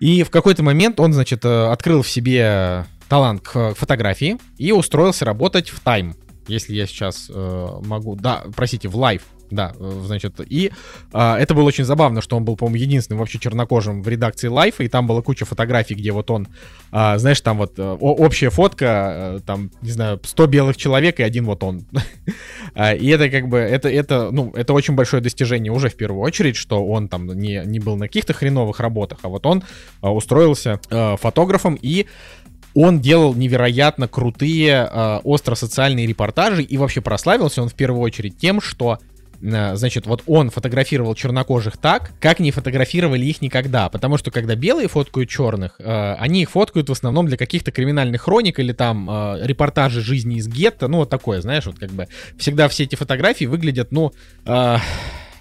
И 0.00 0.22
в 0.22 0.30
какой-то 0.30 0.62
момент 0.62 1.00
он, 1.00 1.12
значит, 1.12 1.44
э, 1.44 1.66
открыл 1.70 2.02
в 2.02 2.08
себе 2.08 2.86
талант 3.08 3.40
к 3.40 3.74
фотографии 3.74 4.38
и 4.56 4.72
устроился 4.72 5.24
работать 5.24 5.68
в 5.68 5.82
Time. 5.84 6.14
Если 6.46 6.74
я 6.74 6.86
сейчас 6.86 7.30
э, 7.32 7.68
могу... 7.84 8.16
Да, 8.16 8.44
простите, 8.54 8.88
в 8.88 8.96
Live. 8.96 9.22
Да, 9.50 9.72
э, 9.78 10.02
значит, 10.04 10.40
и 10.46 10.70
э, 11.12 11.34
это 11.34 11.54
было 11.54 11.64
очень 11.64 11.84
забавно, 11.84 12.20
что 12.20 12.36
он 12.36 12.44
был, 12.44 12.56
по-моему, 12.56 12.76
единственным 12.76 13.20
вообще 13.20 13.38
чернокожим 13.38 14.02
в 14.02 14.08
редакции 14.08 14.50
Life, 14.50 14.74
и 14.78 14.88
там 14.88 15.06
была 15.06 15.22
куча 15.22 15.44
фотографий, 15.44 15.94
где 15.94 16.12
вот 16.12 16.30
он, 16.30 16.48
э, 16.92 17.18
знаешь, 17.18 17.40
там 17.40 17.58
вот 17.58 17.78
э, 17.78 17.82
о- 17.82 18.14
общая 18.14 18.50
фотка, 18.50 19.38
э, 19.38 19.40
там, 19.46 19.70
не 19.82 19.90
знаю, 19.90 20.20
100 20.22 20.46
белых 20.46 20.76
человек 20.76 21.20
и 21.20 21.22
один 21.22 21.44
вот 21.46 21.62
он. 21.62 21.84
А, 22.74 22.94
И 22.94 23.06
это 23.08 23.30
как 23.30 23.48
бы, 23.48 23.58
это, 23.58 23.88
это, 23.88 24.30
ну, 24.30 24.52
это 24.54 24.72
очень 24.72 24.94
большое 24.94 25.22
достижение 25.22 25.72
уже 25.72 25.88
в 25.88 25.94
первую 25.96 26.22
очередь, 26.22 26.54
что 26.56 26.84
он 26.84 27.08
там 27.08 27.26
не, 27.26 27.62
не 27.64 27.78
был 27.80 27.96
на 27.96 28.06
каких-то 28.06 28.34
хреновых 28.34 28.78
работах, 28.80 29.18
а 29.22 29.28
вот 29.28 29.46
он 29.46 29.64
а, 30.00 30.12
устроился 30.12 30.78
а, 30.90 31.16
фотографом 31.16 31.78
и 31.80 32.06
он 32.74 33.00
делал 33.00 33.34
невероятно 33.34 34.06
крутые 34.08 34.88
э, 34.88 35.20
остро-социальные 35.24 36.06
репортажи 36.06 36.62
и 36.62 36.76
вообще 36.76 37.00
прославился 37.00 37.62
он 37.62 37.68
в 37.68 37.74
первую 37.74 38.02
очередь 38.02 38.38
тем, 38.38 38.60
что 38.60 38.98
Значит, 39.40 40.06
вот 40.06 40.22
он 40.26 40.50
фотографировал 40.50 41.14
чернокожих 41.14 41.76
так, 41.76 42.12
как 42.20 42.40
не 42.40 42.50
фотографировали 42.50 43.24
их 43.24 43.40
никогда. 43.40 43.88
Потому 43.88 44.18
что 44.18 44.30
когда 44.30 44.54
белые 44.56 44.88
фоткают 44.88 45.28
черных, 45.28 45.76
э, 45.78 46.14
они 46.18 46.42
их 46.42 46.50
фоткают 46.50 46.88
в 46.88 46.92
основном 46.92 47.26
для 47.26 47.36
каких-то 47.36 47.70
криминальных 47.70 48.22
хроник 48.22 48.58
или 48.58 48.72
там 48.72 49.08
э, 49.08 49.46
репортажи 49.46 50.00
жизни 50.00 50.36
из 50.36 50.48
гетто. 50.48 50.88
Ну, 50.88 50.98
вот 50.98 51.10
такое, 51.10 51.40
знаешь, 51.40 51.66
вот 51.66 51.78
как 51.78 51.90
бы 51.90 52.08
всегда 52.36 52.68
все 52.68 52.84
эти 52.84 52.96
фотографии 52.96 53.44
выглядят, 53.44 53.92
ну, 53.92 54.12
э, 54.44 54.76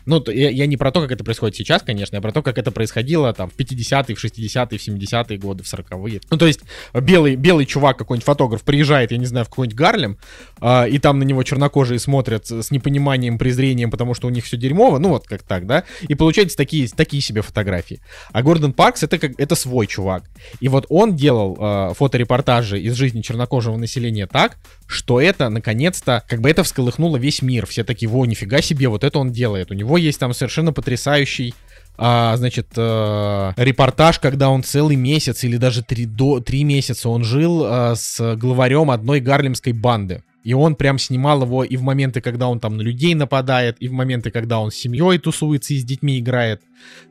Ну, 0.08 0.24
я, 0.28 0.50
я 0.50 0.66
не 0.66 0.78
про 0.78 0.92
то, 0.92 1.02
как 1.02 1.12
это 1.12 1.24
происходит 1.24 1.58
сейчас, 1.58 1.82
конечно, 1.84 2.16
я 2.16 2.22
про 2.22 2.32
то, 2.32 2.42
как 2.42 2.58
это 2.58 2.72
происходило 2.72 3.34
там 3.34 3.50
в 3.50 3.56
50-е, 3.56 4.16
в 4.16 4.24
60-е, 4.24 4.78
в 4.80 4.88
70-е 4.88 5.38
годы, 5.38 5.64
в 5.64 5.68
40-е. 5.68 6.22
Ну, 6.32 6.38
то 6.38 6.48
есть 6.48 6.62
белый, 6.94 7.36
белый 7.36 7.66
чувак, 7.66 7.98
какой-нибудь 7.98 8.26
фотограф, 8.26 8.64
приезжает, 8.64 9.12
я 9.12 9.18
не 9.18 9.26
знаю, 9.26 9.46
в 9.46 9.50
какой-нибудь 9.50 9.78
Гарлем, 9.78 10.18
а, 10.62 10.86
и 10.86 10.98
там 10.98 11.20
на 11.20 11.24
него 11.24 11.44
чернокожие 11.44 12.00
смотрят 12.00 12.50
с 12.50 12.72
непониманием, 12.72 13.38
презрением, 13.38 13.92
потому 13.92 14.14
что 14.14 14.28
у 14.28 14.30
них 14.30 14.46
все 14.46 14.56
дерьмово, 14.56 14.98
ну, 14.98 15.10
вот 15.10 15.28
как 15.28 15.44
так, 15.44 15.68
да, 15.68 15.84
и 16.08 16.16
получается 16.16 16.56
такие, 16.56 16.88
такие 16.88 17.22
себе 17.22 17.42
фотографии. 17.42 18.00
А 18.32 18.42
Гордон 18.42 18.72
Паркс 18.72 19.04
это, 19.04 19.20
как, 19.20 19.32
это 19.38 19.56
свой 19.56 19.88
чувак. 19.88 20.24
И 20.62 20.70
вот 20.70 20.86
он 20.90 21.16
делал 21.16 21.58
э, 21.60 21.94
фоторепортажи 21.96 22.80
из 22.80 22.96
жизни 22.96 23.22
чернокожего 23.22 23.76
населения 23.76 24.26
так, 24.26 24.58
что 24.88 25.22
это, 25.22 25.50
наконец-то, 25.50 26.24
как 26.28 26.42
бы 26.42 26.50
это 26.50 26.64
всколыхнуло 26.64 27.18
весь 27.18 27.42
мир. 27.42 27.68
Все 27.68 27.84
такие, 27.84 28.10
во, 28.10 28.26
нифига 28.26 28.62
себе, 28.62 28.88
вот 28.88 29.04
это 29.04 29.20
он 29.20 29.32
делает. 29.32 29.70
У 29.70 29.74
него 29.74 29.98
есть 29.98 30.20
там 30.20 30.34
совершенно 30.34 30.74
потрясающий 30.74 31.54
а, 32.00 32.38
значит, 32.38 32.68
э, 32.76 33.54
репортаж, 33.58 34.20
когда 34.20 34.50
он 34.50 34.64
целый 34.64 34.96
месяц 34.96 35.44
или 35.44 35.58
даже 35.58 35.84
три, 35.84 36.06
до, 36.06 36.40
три 36.40 36.64
месяца 36.64 37.10
он 37.10 37.24
жил 37.24 37.66
э, 37.66 37.96
с 37.96 38.36
главарем 38.36 38.92
одной 38.92 39.20
гарлемской 39.20 39.74
банды. 39.74 40.24
И 40.48 40.54
он 40.54 40.76
прям 40.76 40.98
снимал 40.98 41.42
его 41.44 41.66
и 41.66 41.76
в 41.76 41.82
моменты, 41.82 42.22
когда 42.22 42.48
он 42.48 42.62
там 42.62 42.78
на 42.78 42.82
людей 42.82 43.14
нападает, 43.16 43.76
и 43.82 43.90
в 43.90 43.92
моменты, 43.92 44.32
когда 44.32 44.62
он 44.62 44.72
с 44.72 44.76
семьей 44.76 45.18
тусуется 45.18 45.74
и 45.74 45.78
с 45.78 45.84
детьми 45.84 46.20
играет. 46.20 46.62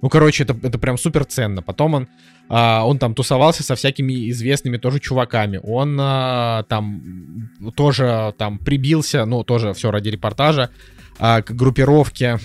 Ну, 0.01 0.09
короче, 0.09 0.45
это, 0.45 0.57
это 0.63 0.79
прям 0.79 0.97
супер 0.97 1.27
ценно. 1.27 1.61
Потом 1.61 1.93
он, 1.93 2.09
а, 2.49 2.87
он 2.87 2.99
там 2.99 3.15
тусовался 3.15 3.63
со 3.63 3.75
всякими 3.75 4.31
известными 4.31 4.79
тоже 4.79 5.01
чуваками. 5.01 5.61
Он 5.63 5.99
а, 6.01 6.63
там 6.63 7.51
тоже 7.77 8.33
там 8.39 8.57
прибился, 8.57 9.27
ну, 9.27 9.45
тоже 9.45 9.75
все 9.75 9.91
ради 9.91 10.09
репортажа, 10.09 10.71
а, 11.19 11.43
к 11.43 11.51
группировке, 11.51 12.39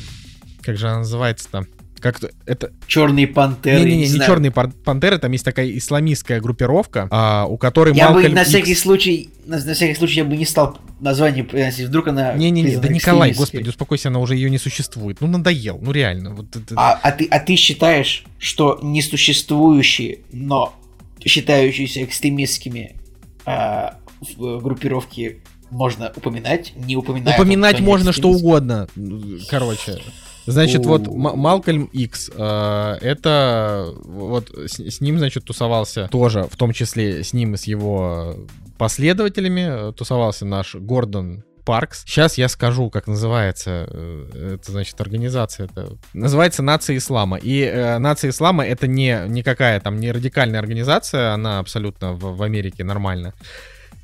как 0.62 0.76
же 0.76 0.90
она 0.90 0.98
называется-то? 0.98 1.68
Как 2.02 2.20
это... 2.46 2.72
Черные 2.88 3.28
пантеры. 3.28 3.80
Не-не-не, 3.80 4.08
не, 4.08 4.14
не 4.14 4.20
черные 4.20 4.52
пантеры, 4.52 5.20
там 5.20 5.32
есть 5.32 5.46
такая 5.46 5.78
исламистская 5.78 6.42
группировка, 6.42 7.08
а, 7.12 7.46
у 7.46 7.58
которой 7.58 7.96
Я 7.96 8.06
Малкольм 8.06 8.30
бы 8.30 8.36
на 8.36 8.44
всякий 8.44 8.72
X... 8.72 8.82
случай, 8.82 9.30
на, 9.46 9.64
на 9.64 9.74
всякий 9.74 9.96
случай 9.96 10.18
я 10.18 10.26
бы 10.26 10.36
не 10.36 10.46
стал 10.46 10.80
название 11.00 11.44
приносить, 11.44 11.88
вдруг 11.88 12.08
она... 12.08 12.34
Не-не-не, 12.34 12.78
да 12.78 12.88
Николай, 12.88 13.34
господи, 13.34 13.70
успокойся, 13.70 14.10
она 14.10 14.20
уже 14.20 14.36
ее 14.36 14.50
не 14.50 14.58
существует. 14.58 15.22
Ну, 15.22 15.28
надоел, 15.28 15.80
ну 15.82 15.92
реально. 15.92 16.34
Вот 16.34 16.56
это... 16.56 16.74
а, 16.76 17.00
а, 17.02 17.12
ты, 17.12 17.28
а 17.30 17.40
ты 17.40 17.56
считаешь, 17.56 18.26
что 18.40 18.80
несуществующие, 18.82 20.20
но 20.32 20.74
считающиеся 21.24 22.04
экстремистскими 22.04 22.96
а, 23.46 23.98
группировки 24.38 25.42
можно 25.70 26.12
упоминать, 26.16 26.74
не 26.76 26.96
упоминать. 26.96 27.36
Упоминать 27.36 27.80
можно 27.80 28.12
что 28.12 28.30
угодно, 28.30 28.88
короче. 29.50 30.02
Значит, 30.46 30.86
вот 30.86 31.08
Малкольм 31.08 31.86
Икс, 31.86 32.30
э, 32.34 32.98
это 33.02 33.94
вот 34.04 34.50
с, 34.50 34.80
с 34.80 35.02
ним, 35.02 35.18
значит, 35.20 35.46
тусовался 35.46 36.08
тоже, 36.12 36.48
в 36.50 36.58
том 36.58 36.74
числе 36.74 37.24
с 37.24 37.34
ним 37.34 37.54
и 37.54 37.58
с 37.58 37.64
его 37.66 38.36
последователями, 38.78 39.90
э, 39.90 39.94
тусовался 39.94 40.46
наш 40.46 40.76
Гордон 40.76 41.44
Паркс. 41.64 42.04
Сейчас 42.06 42.38
я 42.38 42.50
скажу, 42.50 42.90
как 42.90 43.08
называется. 43.08 43.88
Э, 43.90 44.56
это, 44.56 44.72
значит, 44.72 45.00
организация. 45.00 45.68
Это 45.68 45.98
называется 46.14 46.64
Нация 46.64 46.98
Ислама. 46.98 47.38
И 47.38 47.62
э, 47.62 47.98
Нация 48.00 48.32
Ислама 48.32 48.66
это 48.66 48.88
не 48.88 49.26
никакая 49.28 49.80
там 49.80 50.00
не 50.00 50.12
радикальная 50.12 50.60
организация, 50.60 51.34
она 51.34 51.60
абсолютно 51.60 52.14
в, 52.14 52.38
в 52.38 52.44
Америке 52.44 52.84
нормально 52.84 53.34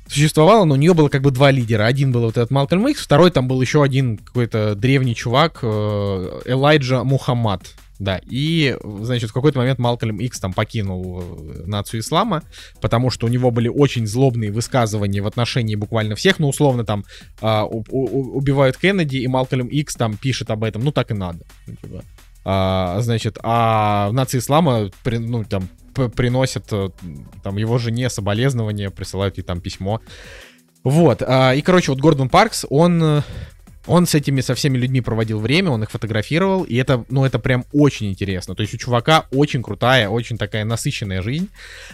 существовала, 0.08 0.64
но 0.64 0.74
у 0.74 0.76
нее 0.78 0.94
было 0.94 1.08
как 1.08 1.22
бы 1.22 1.30
два 1.30 1.50
лидера. 1.50 1.84
Один 1.84 2.12
был 2.12 2.22
вот 2.22 2.36
этот 2.36 2.50
Малкольм 2.50 2.88
Икс, 2.88 3.02
второй 3.02 3.30
там 3.30 3.48
был 3.48 3.60
еще 3.60 3.82
один 3.82 4.18
какой-то 4.18 4.74
древний 4.74 5.14
чувак, 5.14 5.60
э, 5.62 6.40
Элайджа 6.46 7.04
Мухаммад. 7.04 7.62
Да, 7.98 8.20
и, 8.30 8.76
значит, 9.00 9.30
в 9.30 9.32
какой-то 9.32 9.58
момент 9.58 9.80
Малкольм 9.80 10.18
Икс 10.18 10.38
там 10.38 10.52
покинул 10.52 11.20
э, 11.20 11.62
нацию 11.66 12.00
ислама, 12.00 12.44
потому 12.80 13.10
что 13.10 13.26
у 13.26 13.28
него 13.28 13.50
были 13.50 13.66
очень 13.66 14.06
злобные 14.06 14.52
высказывания 14.52 15.20
в 15.20 15.26
отношении 15.26 15.74
буквально 15.74 16.14
всех, 16.14 16.38
ну, 16.38 16.48
условно, 16.48 16.84
там, 16.84 17.04
а, 17.40 17.64
у, 17.64 17.84
у, 17.90 18.36
убивают 18.36 18.76
Кеннеди, 18.76 19.16
и 19.16 19.26
Малкольм 19.26 19.66
Икс 19.66 19.96
там 19.96 20.16
пишет 20.16 20.50
об 20.50 20.62
этом, 20.62 20.84
ну, 20.84 20.92
так 20.92 21.10
и 21.10 21.14
надо. 21.14 21.40
Ну, 21.66 21.74
типа. 21.74 22.04
А, 22.44 23.00
значит, 23.00 23.36
а 23.42 24.08
в 24.10 24.12
нации 24.12 24.38
ислама, 24.38 24.90
ну, 25.04 25.44
там, 25.44 25.68
приносят 26.08 26.66
э, 26.72 26.90
там 27.42 27.56
его 27.56 27.78
жене 27.78 28.08
соболезнования, 28.10 28.90
присылают 28.90 29.38
ей 29.38 29.42
там 29.42 29.60
письмо. 29.60 30.00
Вот, 30.84 31.22
а, 31.22 31.54
и, 31.54 31.60
короче, 31.60 31.90
вот 31.90 32.00
Гордон 32.00 32.28
Паркс, 32.28 32.64
он 32.70 33.02
э, 33.02 33.22
он 33.86 34.06
с 34.06 34.14
этими, 34.14 34.40
со 34.40 34.54
всеми 34.54 34.76
людьми 34.76 35.00
проводил 35.00 35.40
время, 35.40 35.70
он 35.70 35.82
их 35.82 35.90
фотографировал, 35.90 36.64
и 36.64 36.76
это, 36.76 37.04
ну, 37.08 37.24
это 37.24 37.38
прям 37.38 37.64
очень 37.72 38.10
интересно. 38.10 38.54
То 38.54 38.62
есть 38.62 38.74
у 38.74 38.76
чувака 38.78 39.26
очень 39.30 39.62
крутая, 39.62 40.08
очень 40.08 40.36
такая 40.36 40.64
насыщенная 40.64 41.22
жизнь. 41.22 41.48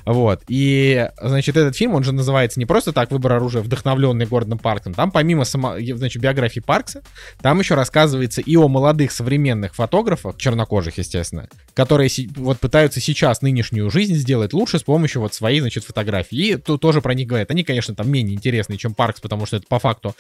Вот. 0.05 0.43
И, 0.49 1.09
значит, 1.21 1.57
этот 1.57 1.77
фильм, 1.77 1.95
он 1.95 2.05
же 2.05 2.13
называется 2.13 2.59
не 2.59 2.67
просто 2.67 2.93
так 2.93 3.11
«Выбор 3.11 3.35
оружия», 3.35 3.63
вдохновленный 3.63 4.27
Гордоном 4.27 4.59
Парксом. 4.59 4.95
Там 4.95 5.11
помимо, 5.11 5.45
само, 5.45 5.77
значит, 5.79 6.21
биографии 6.23 6.61
Паркса, 6.61 7.03
там 7.41 7.61
еще 7.61 7.75
рассказывается 7.75 8.41
и 8.41 8.57
о 8.57 8.69
молодых 8.69 9.13
современных 9.13 9.75
фотографах, 9.75 10.37
чернокожих, 10.37 10.99
естественно, 10.99 11.49
которые 11.75 12.11
вот 12.37 12.59
пытаются 12.59 13.01
сейчас 13.01 13.43
нынешнюю 13.43 13.91
жизнь 13.91 14.15
сделать 14.15 14.53
лучше 14.53 14.79
с 14.79 14.83
помощью 14.83 15.23
вот 15.23 15.35
своей, 15.35 15.61
значит, 15.61 15.85
фотографии. 15.85 16.37
И 16.37 16.57
тут 16.57 16.81
тоже 16.81 17.01
про 17.01 17.15
них 17.15 17.29
говорят. 17.29 17.51
Они, 17.51 17.65
конечно, 17.65 17.95
там 17.95 18.11
менее 18.11 18.37
интересные, 18.37 18.79
чем 18.79 18.95
Паркс, 18.95 19.21
потому 19.21 19.47
что 19.47 19.57
это 19.57 19.67
по 19.69 19.79
факту 19.79 20.15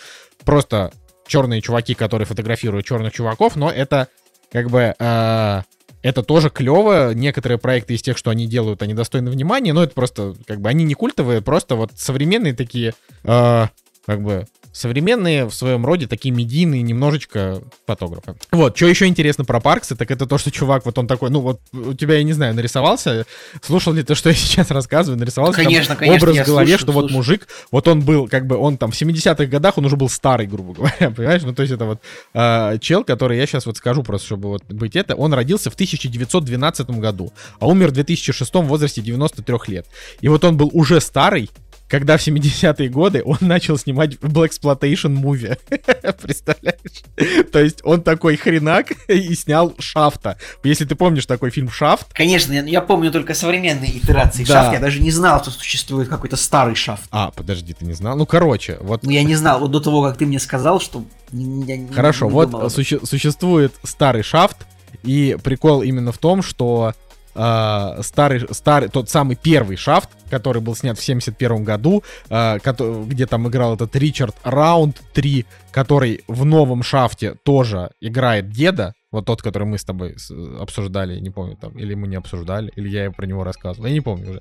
просто 0.44 0.92
черные 1.26 1.60
чуваки, 1.60 1.94
которые 1.94 2.26
фотографируют 2.26 2.86
черных 2.86 3.12
чуваков, 3.12 3.56
но 3.56 3.70
это 3.70 4.08
как 4.50 4.70
бы 4.70 4.94
э, 4.98 5.62
это 6.02 6.22
тоже 6.22 6.50
клево. 6.50 7.14
Некоторые 7.14 7.58
проекты 7.58 7.94
из 7.94 8.02
тех, 8.02 8.18
что 8.18 8.30
они 8.30 8.46
делают, 8.46 8.82
они 8.82 8.94
достойны 8.94 9.30
внимания, 9.30 9.72
но 9.72 9.82
это 9.82 9.94
просто 9.94 10.34
как 10.46 10.60
бы 10.60 10.68
они 10.68 10.84
не 10.84 10.94
культовые, 10.94 11.40
просто 11.40 11.76
вот 11.76 11.92
современные 11.96 12.54
такие 12.54 12.94
э, 13.24 13.66
как 14.06 14.22
бы 14.22 14.46
современные 14.74 15.46
в 15.46 15.54
своем 15.54 15.86
роде, 15.86 16.08
такие 16.08 16.34
медийные 16.34 16.82
немножечко 16.82 17.62
фотографы. 17.86 18.34
Вот, 18.50 18.76
что 18.76 18.86
еще 18.86 19.06
интересно 19.06 19.44
про 19.44 19.60
Паркса, 19.60 19.94
так 19.94 20.10
это 20.10 20.26
то, 20.26 20.36
что 20.36 20.50
чувак, 20.50 20.84
вот 20.84 20.98
он 20.98 21.06
такой, 21.06 21.30
ну 21.30 21.40
вот 21.40 21.60
у 21.72 21.94
тебя, 21.94 22.16
я 22.16 22.24
не 22.24 22.32
знаю, 22.32 22.54
нарисовался, 22.54 23.24
слушал 23.62 23.92
ли 23.92 24.02
ты, 24.02 24.16
что 24.16 24.30
я 24.30 24.34
сейчас 24.34 24.72
рассказываю, 24.72 25.18
нарисовался 25.18 25.62
конечно, 25.62 25.94
конечно, 25.94 26.16
образ 26.16 26.38
в 26.38 26.46
голове, 26.46 26.66
слушаю, 26.66 26.78
что 26.78 26.92
слушаю. 26.92 27.02
вот 27.02 27.10
мужик, 27.12 27.48
вот 27.70 27.86
он 27.86 28.00
был, 28.00 28.26
как 28.26 28.48
бы, 28.48 28.56
он 28.56 28.76
там 28.76 28.90
в 28.90 29.00
70-х 29.00 29.46
годах, 29.46 29.78
он 29.78 29.84
уже 29.84 29.96
был 29.96 30.08
старый, 30.08 30.48
грубо 30.48 30.72
говоря, 30.74 31.10
понимаешь? 31.10 31.42
Ну, 31.42 31.54
то 31.54 31.62
есть 31.62 31.72
это 31.72 31.84
вот 31.84 32.00
э, 32.34 32.78
чел, 32.80 33.04
который 33.04 33.38
я 33.38 33.46
сейчас 33.46 33.66
вот 33.66 33.76
скажу 33.76 34.02
просто, 34.02 34.26
чтобы 34.26 34.48
вот 34.48 34.64
быть 34.64 34.96
это, 34.96 35.14
он 35.14 35.32
родился 35.32 35.70
в 35.70 35.74
1912 35.74 36.90
году, 36.90 37.32
а 37.60 37.68
умер 37.68 37.88
в 37.88 37.92
2006 37.92 38.52
в 38.54 38.60
возрасте 38.62 39.02
93 39.02 39.56
лет. 39.68 39.86
И 40.20 40.26
вот 40.26 40.42
он 40.42 40.56
был 40.56 40.68
уже 40.72 41.00
старый, 41.00 41.48
когда 41.94 42.16
в 42.16 42.26
70-е 42.26 42.88
годы 42.88 43.22
он 43.24 43.36
начал 43.40 43.78
снимать 43.78 44.14
Black 44.14 44.50
Exploitation 44.50 45.16
Movie. 45.16 45.56
Представляешь? 46.22 47.04
То 47.52 47.60
есть 47.60 47.82
он 47.84 48.02
такой 48.02 48.36
хренак 48.36 48.90
и 49.06 49.32
снял 49.36 49.76
Шафта. 49.78 50.36
Если 50.64 50.86
ты 50.86 50.96
помнишь 50.96 51.24
такой 51.26 51.50
фильм 51.50 51.70
Шафт. 51.70 52.12
Конечно, 52.12 52.52
я, 52.52 52.62
я 52.62 52.80
помню 52.80 53.12
только 53.12 53.32
современные 53.34 53.96
итерации 53.96 54.42
да. 54.44 54.54
Шафта. 54.54 54.72
Я 54.72 54.80
даже 54.80 55.00
не 55.00 55.12
знал, 55.12 55.40
что 55.40 55.52
существует 55.52 56.08
какой-то 56.08 56.34
старый 56.34 56.74
Шафт. 56.74 57.04
А, 57.12 57.30
подожди, 57.30 57.74
ты 57.74 57.84
не 57.84 57.92
знал? 57.92 58.16
Ну, 58.16 58.26
короче, 58.26 58.76
вот... 58.80 59.04
Ну, 59.04 59.10
я 59.10 59.22
не 59.22 59.36
знал. 59.36 59.60
Вот 59.60 59.70
до 59.70 59.78
того, 59.78 60.02
как 60.02 60.18
ты 60.18 60.26
мне 60.26 60.40
сказал, 60.40 60.80
что... 60.80 61.04
Я 61.30 61.76
не, 61.76 61.92
Хорошо, 61.92 62.26
не 62.26 62.32
вот 62.32 62.72
суще- 62.72 63.06
существует 63.06 63.72
старый 63.84 64.24
Шафт, 64.24 64.56
и 65.04 65.36
прикол 65.44 65.82
именно 65.82 66.10
в 66.10 66.18
том, 66.18 66.42
что 66.42 66.92
э, 67.34 68.00
старый, 68.02 68.46
старый, 68.50 68.88
тот 68.88 69.10
самый 69.10 69.36
первый 69.36 69.76
шафт, 69.76 70.10
который 70.30 70.62
был 70.62 70.74
снят 70.74 70.98
в 70.98 71.02
71 71.02 71.64
году, 71.64 72.02
э, 72.30 72.58
где 73.06 73.26
там 73.26 73.48
играл 73.48 73.74
этот 73.74 73.94
Ричард 73.96 74.36
Раунд 74.42 75.00
3, 75.12 75.46
который 75.70 76.24
в 76.28 76.44
новом 76.44 76.82
шафте 76.82 77.34
тоже 77.44 77.90
играет 78.00 78.50
деда, 78.50 78.94
вот 79.10 79.26
тот, 79.26 79.42
который 79.42 79.64
мы 79.64 79.78
с 79.78 79.84
тобой 79.84 80.16
обсуждали, 80.60 81.20
не 81.20 81.30
помню 81.30 81.56
там, 81.56 81.78
или 81.78 81.94
мы 81.94 82.08
не 82.08 82.16
обсуждали, 82.16 82.72
или 82.76 82.88
я 82.88 83.10
про 83.10 83.26
него 83.26 83.44
рассказывал, 83.44 83.86
я 83.86 83.92
не 83.92 84.00
помню 84.00 84.30
уже. 84.30 84.40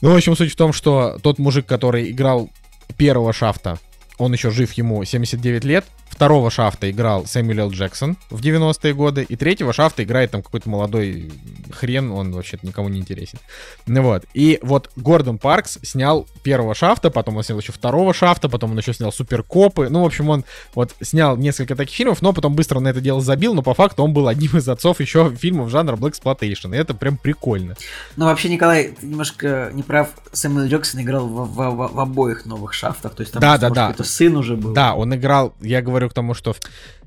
Ну, 0.00 0.12
в 0.12 0.16
общем, 0.16 0.36
суть 0.36 0.52
в 0.52 0.56
том, 0.56 0.72
что 0.72 1.18
тот 1.22 1.38
мужик, 1.38 1.66
который 1.66 2.10
играл 2.10 2.50
первого 2.96 3.32
шафта, 3.32 3.78
он 4.18 4.32
еще 4.32 4.50
жив, 4.50 4.72
ему 4.72 5.04
79 5.04 5.64
лет. 5.64 5.84
Второго 6.14 6.48
шафта 6.48 6.88
играл 6.88 7.26
Сэмюэл 7.26 7.72
Джексон 7.72 8.16
в 8.30 8.40
90-е 8.40 8.94
годы. 8.94 9.26
И 9.28 9.34
третьего 9.34 9.72
шафта 9.72 10.04
играет 10.04 10.30
там 10.30 10.42
какой-то 10.42 10.68
молодой 10.70 11.32
хрен, 11.72 12.12
он 12.12 12.30
вообще 12.30 12.56
никому 12.62 12.88
не 12.88 13.00
интересен. 13.00 13.40
Ну 13.88 14.00
вот. 14.02 14.24
И 14.32 14.60
вот 14.62 14.92
Гордон 14.94 15.38
Паркс 15.38 15.80
снял 15.82 16.28
первого 16.44 16.76
шафта, 16.76 17.10
потом 17.10 17.36
он 17.36 17.42
снял 17.42 17.58
еще 17.58 17.72
второго 17.72 18.14
шафта, 18.14 18.48
потом 18.48 18.70
он 18.70 18.78
еще 18.78 18.92
снял 18.94 19.10
Суперкопы. 19.10 19.88
Ну, 19.90 20.02
в 20.02 20.06
общем, 20.06 20.28
он 20.28 20.44
вот 20.76 20.94
снял 21.00 21.36
несколько 21.36 21.74
таких 21.74 21.96
фильмов, 21.96 22.22
но 22.22 22.32
потом 22.32 22.54
быстро 22.54 22.78
на 22.78 22.88
это 22.88 23.00
дело 23.00 23.20
забил, 23.20 23.52
но 23.52 23.62
по 23.62 23.74
факту 23.74 24.04
он 24.04 24.12
был 24.12 24.28
одним 24.28 24.56
из 24.56 24.68
отцов 24.68 25.00
еще 25.00 25.34
фильмов 25.34 25.70
жанра 25.70 25.96
Black 25.96 26.14
Exploitation. 26.14 26.76
И 26.76 26.78
это 26.78 26.94
прям 26.94 27.16
прикольно. 27.16 27.74
Ну, 28.14 28.26
вообще, 28.26 28.50
Николай, 28.50 28.94
ты 29.00 29.04
немножко 29.04 29.70
не 29.74 29.82
прав. 29.82 30.10
Сэмюэл 30.32 30.68
Джексон 30.68 31.00
играл 31.00 31.26
в, 31.26 31.44
в, 31.44 31.56
в, 31.56 31.92
в 31.92 31.98
обоих 31.98 32.46
новых 32.46 32.72
шафтах. 32.72 33.16
То 33.16 33.22
есть 33.22 33.32
там 33.32 33.40
да, 33.40 33.58
да, 33.58 33.70
да 33.70 34.04
сын 34.04 34.36
уже 34.36 34.56
был. 34.56 34.72
Да, 34.72 34.94
он 34.94 35.12
играл, 35.12 35.54
я 35.60 35.82
говорю 35.82 36.03
к 36.08 36.14
тому, 36.14 36.34
что 36.34 36.54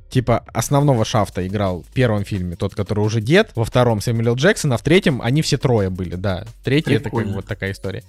типа 0.09 0.45
основного 0.53 1.05
Шафта 1.05 1.45
играл 1.45 1.83
в 1.83 1.93
первом 1.93 2.23
фильме, 2.23 2.55
тот, 2.55 2.75
который 2.75 3.01
уже 3.03 3.21
дед, 3.21 3.51
во 3.55 3.65
втором 3.65 4.01
Сэмюэл 4.01 4.35
Джексон, 4.35 4.73
а 4.73 4.77
в 4.77 4.81
третьем 4.81 5.21
они 5.21 5.41
все 5.41 5.57
трое 5.57 5.89
были, 5.89 6.15
да. 6.15 6.45
Третий 6.63 6.93
это 6.93 7.05
как 7.05 7.13
бы 7.13 7.19
Прикольно. 7.19 7.35
вот 7.35 7.45
такая 7.45 7.71
история. 7.71 8.03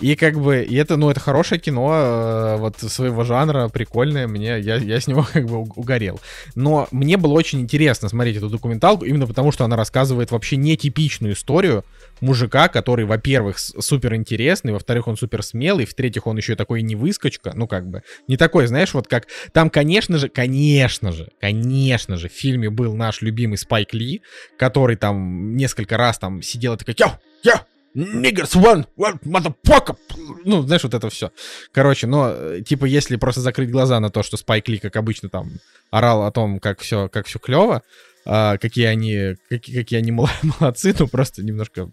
И 0.00 0.16
как 0.16 0.40
бы, 0.40 0.62
и 0.62 0.74
это, 0.74 0.96
ну, 0.96 1.08
это 1.08 1.20
хорошее 1.20 1.60
кино, 1.60 1.92
э, 1.94 2.56
вот 2.56 2.78
своего 2.78 3.22
жанра, 3.24 3.68
прикольное, 3.68 4.26
мне, 4.26 4.58
я, 4.58 4.76
я 4.76 5.00
с 5.00 5.06
него 5.06 5.26
как 5.32 5.46
бы 5.46 5.58
угорел. 5.58 6.20
Но 6.54 6.88
мне 6.90 7.16
было 7.16 7.32
очень 7.32 7.60
интересно 7.60 8.08
смотреть 8.08 8.36
эту 8.36 8.50
документалку, 8.50 9.04
именно 9.04 9.26
потому 9.26 9.52
что 9.52 9.64
она 9.64 9.76
рассказывает 9.76 10.30
вообще 10.30 10.56
нетипичную 10.56 11.34
историю 11.34 11.84
мужика, 12.20 12.68
который, 12.68 13.04
во-первых, 13.04 13.58
супер 13.58 14.14
интересный, 14.14 14.72
во-вторых, 14.72 15.06
он 15.06 15.16
супер 15.16 15.42
смелый, 15.42 15.86
в-третьих, 15.86 16.26
он 16.26 16.36
еще 16.36 16.56
такой 16.56 16.82
не 16.82 16.96
выскочка, 16.96 17.52
ну, 17.54 17.68
как 17.68 17.88
бы, 17.88 18.02
не 18.26 18.36
такой, 18.36 18.66
знаешь, 18.66 18.94
вот 18.94 19.06
как, 19.06 19.26
там, 19.52 19.70
конечно 19.70 20.18
же, 20.18 20.28
конечно 20.28 21.12
же, 21.12 21.30
конечно 21.40 22.16
же, 22.16 22.28
в 22.28 22.32
фильме 22.32 22.68
был 22.70 22.94
наш 22.94 23.22
любимый 23.22 23.58
Спайк 23.58 23.94
Ли, 23.94 24.22
который 24.58 24.96
там 24.96 25.56
несколько 25.56 25.96
раз 25.96 26.18
там 26.18 26.42
сидел 26.42 26.74
и 26.74 26.76
такой, 26.76 26.94
йо, 26.98 27.18
йо, 27.44 27.60
Niggers 27.94 28.56
one, 28.56 28.86
one, 28.96 29.20
motherfucker. 29.22 29.96
Ну, 30.44 30.62
знаешь, 30.62 30.82
вот 30.82 30.94
это 30.94 31.08
все. 31.10 31.30
Короче, 31.72 32.06
но, 32.06 32.30
э, 32.30 32.62
типа, 32.66 32.86
если 32.86 33.16
просто 33.16 33.40
закрыть 33.40 33.70
глаза 33.70 34.00
на 34.00 34.10
то, 34.10 34.22
что 34.22 34.36
Спайк 34.36 34.68
Ли, 34.68 34.78
как 34.78 34.96
обычно, 34.96 35.28
там, 35.28 35.52
орал 35.90 36.24
о 36.24 36.32
том, 36.32 36.58
как 36.58 36.80
все, 36.80 37.08
как 37.08 37.26
все 37.26 37.38
клево, 37.38 37.82
а, 38.26 38.56
какие 38.58 38.86
они, 38.86 39.36
какие, 39.48 39.76
какие 39.76 39.98
они 39.98 40.10
мол- 40.10 40.28
молодцы, 40.60 40.94
ну, 40.98 41.06
просто 41.06 41.42
немножко 41.42 41.90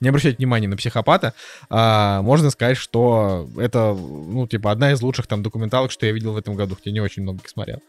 не 0.00 0.08
обращать 0.08 0.38
внимания 0.38 0.66
на 0.66 0.76
психопата, 0.76 1.34
а, 1.68 2.22
можно 2.22 2.50
сказать, 2.50 2.76
что 2.76 3.48
это, 3.58 3.94
ну, 3.94 4.46
типа, 4.46 4.72
одна 4.72 4.92
из 4.92 5.02
лучших 5.02 5.26
там 5.26 5.42
документалок, 5.42 5.90
что 5.90 6.06
я 6.06 6.12
видел 6.12 6.32
в 6.32 6.38
этом 6.38 6.54
году, 6.54 6.74
хотя 6.74 6.90
не 6.90 7.00
очень 7.00 7.22
много 7.22 7.40
их 7.42 7.48
смотрел. 7.48 7.80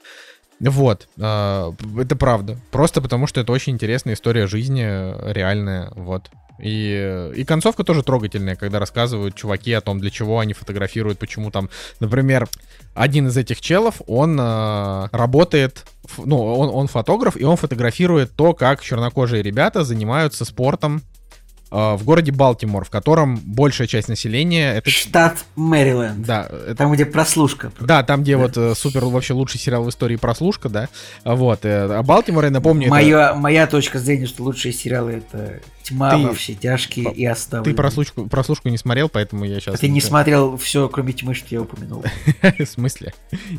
Вот, 0.59 1.07
а, 1.19 1.73
это 1.97 2.15
правда. 2.15 2.57
Просто 2.71 3.01
потому, 3.01 3.27
что 3.27 3.39
это 3.39 3.53
очень 3.53 3.73
интересная 3.73 4.15
история 4.15 4.45
жизни, 4.45 4.83
э, 4.85 5.33
реальная, 5.33 5.89
вот. 5.95 6.29
И, 6.61 7.31
и 7.35 7.45
концовка 7.45 7.83
тоже 7.83 8.03
трогательная, 8.03 8.55
когда 8.55 8.79
рассказывают 8.79 9.35
чуваки 9.35 9.71
о 9.73 9.81
том, 9.81 9.99
для 9.99 10.09
чего 10.09 10.39
они 10.39 10.53
фотографируют, 10.53 11.19
почему 11.19 11.51
там, 11.51 11.69
например, 11.99 12.47
один 12.93 13.27
из 13.27 13.37
этих 13.37 13.61
челов, 13.61 14.01
он 14.07 14.37
э, 14.39 15.07
работает, 15.11 15.85
ну, 16.17 16.37
он, 16.37 16.69
он 16.69 16.87
фотограф, 16.87 17.37
и 17.37 17.43
он 17.43 17.55
фотографирует 17.55 18.31
то, 18.35 18.53
как 18.53 18.81
чернокожие 18.81 19.41
ребята 19.41 19.83
занимаются 19.83 20.43
спортом 20.43 21.01
в 21.71 22.03
городе 22.03 22.31
Балтимор, 22.31 22.83
в 22.85 22.89
котором 22.89 23.37
большая 23.37 23.87
часть 23.87 24.07
населения 24.07 24.73
это... 24.73 24.89
Штат 24.89 25.45
Мэриленд. 25.55 26.25
Да, 26.25 26.47
это 26.49 26.75
Там, 26.75 26.91
где 26.93 27.05
прослушка. 27.05 27.71
да, 27.79 28.03
там, 28.03 28.23
где 28.23 28.37
вот 28.37 28.57
э, 28.57 28.73
супер 28.75 29.05
вообще 29.05 29.33
лучший 29.33 29.59
сериал 29.59 29.83
в 29.83 29.89
истории 29.89 30.15
прослушка, 30.15 30.69
да. 30.69 30.89
Вот. 31.23 31.65
э, 31.65 31.85
А 31.91 32.01
Балтимор, 32.03 32.45
я 32.45 32.51
напомню, 32.51 32.87
это- 32.93 33.35
Моя, 33.35 33.67
точка 33.67 33.99
зрения, 33.99 34.25
что 34.27 34.43
лучшие 34.43 34.73
сериалы 34.73 35.11
это 35.13 35.59
Тьма 35.83 36.11
Ты- 36.11 36.27
во 36.27 36.33
все 36.35 36.53
тяжкие 36.53 37.11
и 37.11 37.25
оставленные. 37.25 37.73
ты 37.73 37.75
прослушку, 37.75 38.27
прослушку 38.27 38.69
не 38.69 38.77
смотрел, 38.77 39.09
поэтому 39.09 39.43
я 39.45 39.57
А 39.57 39.59
сейчас... 39.59 39.79
ты 39.79 39.87
не 39.87 40.01
смотрел 40.01 40.55
все, 40.57 40.87
кроме 40.87 41.13
тьмы, 41.13 41.33
что 41.33 41.47
я 41.49 41.61
упомянул. 41.61 42.03
В 42.59 42.65
смысле? 42.65 43.13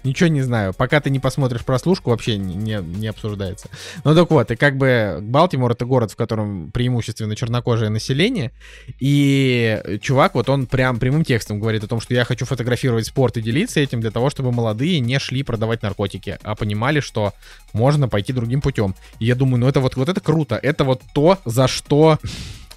Ничего 0.05 0.29
не 0.29 0.43
знаю. 0.43 0.73
Пока 0.73 1.01
ты 1.01 1.11
не 1.11 1.19
посмотришь 1.19 1.65
прослушку, 1.65 2.11
вообще 2.11 2.37
не, 2.39 2.55
не, 2.55 3.07
обсуждается. 3.09 3.69
Ну 4.05 4.15
так 4.15 4.31
вот, 4.31 4.51
и 4.51 4.57
как 4.57 4.77
бы 4.77 5.19
Балтимор 5.23 5.73
это 5.73 5.85
город, 5.87 6.13
в 6.13 6.17
котором 6.17 6.71
преимущественно 6.71 7.35
чернокожее 7.35 7.89
население. 7.89 8.00
И 8.99 9.99
чувак, 10.03 10.35
вот 10.35 10.49
он 10.49 10.67
прям 10.67 10.99
прямым 10.99 11.25
текстом 11.25 11.61
говорит 11.61 11.85
о 11.85 11.87
том, 11.87 12.01
что 12.01 12.15
я 12.15 12.25
хочу 12.25 12.45
фотографировать 12.45 13.07
спорт 13.07 13.37
и 13.37 13.43
делиться 13.43 13.81
этим 13.81 14.01
для 14.01 14.11
того, 14.11 14.31
чтобы 14.31 14.53
молодые 14.53 15.01
не 15.01 15.19
шли 15.19 15.43
продавать 15.43 15.83
наркотики, 15.83 16.39
а 16.43 16.55
понимали, 16.55 17.01
что 17.01 17.33
можно 17.73 18.09
пойти 18.09 18.33
другим 18.33 18.61
путем. 18.61 18.95
И 19.19 19.27
я 19.27 19.35
думаю, 19.35 19.61
ну 19.61 19.69
это 19.69 19.81
вот, 19.81 19.97
вот 19.97 20.09
это 20.09 20.21
круто. 20.21 20.59
Это 20.61 20.85
вот 20.85 21.03
то, 21.15 21.39
за 21.45 21.69
что 21.69 22.19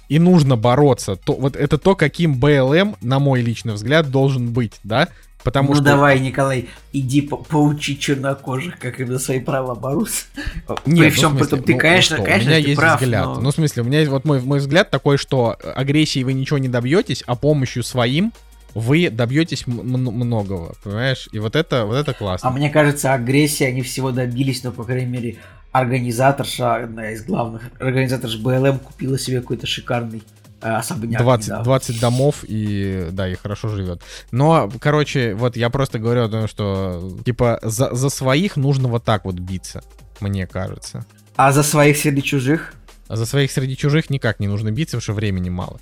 и 0.08 0.18
нужно 0.18 0.56
бороться. 0.56 1.16
То, 1.16 1.34
вот 1.34 1.56
это 1.56 1.78
то, 1.78 1.96
каким 1.96 2.38
БЛМ, 2.38 2.96
на 3.00 3.18
мой 3.18 3.40
личный 3.40 3.74
взгляд, 3.74 4.10
должен 4.10 4.52
быть, 4.52 4.74
да? 4.82 5.08
Потому 5.44 5.68
ну 5.68 5.74
что... 5.76 5.84
давай, 5.84 6.18
Николай, 6.20 6.68
иди 6.92 7.20
по- 7.20 7.36
поучи 7.36 7.98
чернокожих, 7.98 8.78
как 8.78 8.98
им 8.98 9.08
за 9.08 9.18
свои 9.18 9.40
права 9.40 9.74
бороться. 9.74 10.24
Нет, 10.34 10.82
При 10.84 10.92
ну, 10.94 11.10
всем 11.10 11.30
смысле, 11.36 11.46
том, 11.48 11.62
ты, 11.62 11.72
ну, 11.74 11.78
конечно, 11.78 12.16
ну 12.16 12.22
что, 12.22 12.30
конечно, 12.32 12.50
у 12.50 12.54
меня 12.54 12.62
ты 12.62 12.68
есть 12.70 12.80
прав, 12.80 13.00
взгляд. 13.00 13.24
но- 13.26 13.40
Ну, 13.40 13.50
в 13.50 13.54
смысле, 13.54 13.82
у 13.82 13.84
меня 13.86 13.98
есть 14.00 14.10
вот 14.10 14.24
мой, 14.24 14.40
мой 14.40 14.58
взгляд 14.58 14.90
такой, 14.90 15.18
что 15.18 15.56
агрессией 15.76 16.24
вы 16.24 16.32
ничего 16.32 16.58
не 16.58 16.68
добьетесь, 16.68 17.22
а 17.26 17.36
помощью 17.36 17.82
своим 17.84 18.32
вы 18.74 19.10
добьетесь 19.10 19.66
многого, 19.66 20.74
понимаешь? 20.82 21.28
И 21.30 21.38
вот 21.38 21.54
это, 21.56 21.84
вот 21.84 21.94
это 21.96 22.12
классно. 22.14 22.48
А 22.48 22.52
мне 22.52 22.70
кажется, 22.70 23.12
агрессии 23.12 23.64
они 23.64 23.82
всего 23.82 24.10
добились, 24.10 24.64
но, 24.64 24.72
по 24.72 24.82
крайней 24.84 25.06
мере, 25.10 25.36
организаторша, 25.72 26.76
одна 26.76 27.10
из 27.10 27.24
главных, 27.24 27.62
организаторша 27.78 28.38
БЛМ 28.38 28.78
купила 28.78 29.18
себе 29.18 29.40
какой-то 29.40 29.66
шикарный 29.66 30.22
особняк. 30.64 31.22
20, 31.22 31.46
недавно. 31.46 31.64
20 31.64 32.00
домов 32.00 32.44
и 32.44 33.08
да, 33.12 33.28
и 33.28 33.34
хорошо 33.34 33.68
живет. 33.68 34.02
Но, 34.30 34.70
короче, 34.80 35.34
вот 35.34 35.56
я 35.56 35.70
просто 35.70 35.98
говорю 35.98 36.24
о 36.24 36.28
том, 36.28 36.48
что 36.48 37.16
типа 37.24 37.58
за, 37.62 37.94
за 37.94 38.08
своих 38.08 38.56
нужно 38.56 38.88
вот 38.88 39.04
так 39.04 39.24
вот 39.24 39.34
биться, 39.34 39.82
мне 40.20 40.46
кажется. 40.46 41.04
А 41.36 41.52
за 41.52 41.62
своих 41.62 41.96
среди 41.96 42.22
чужих? 42.22 42.74
А 43.08 43.16
за 43.16 43.26
своих 43.26 43.50
среди 43.52 43.76
чужих 43.76 44.10
никак 44.10 44.40
не 44.40 44.48
нужно 44.48 44.70
биться, 44.70 44.96
потому 44.96 45.02
что 45.02 45.12
времени 45.12 45.50
мало. 45.50 45.78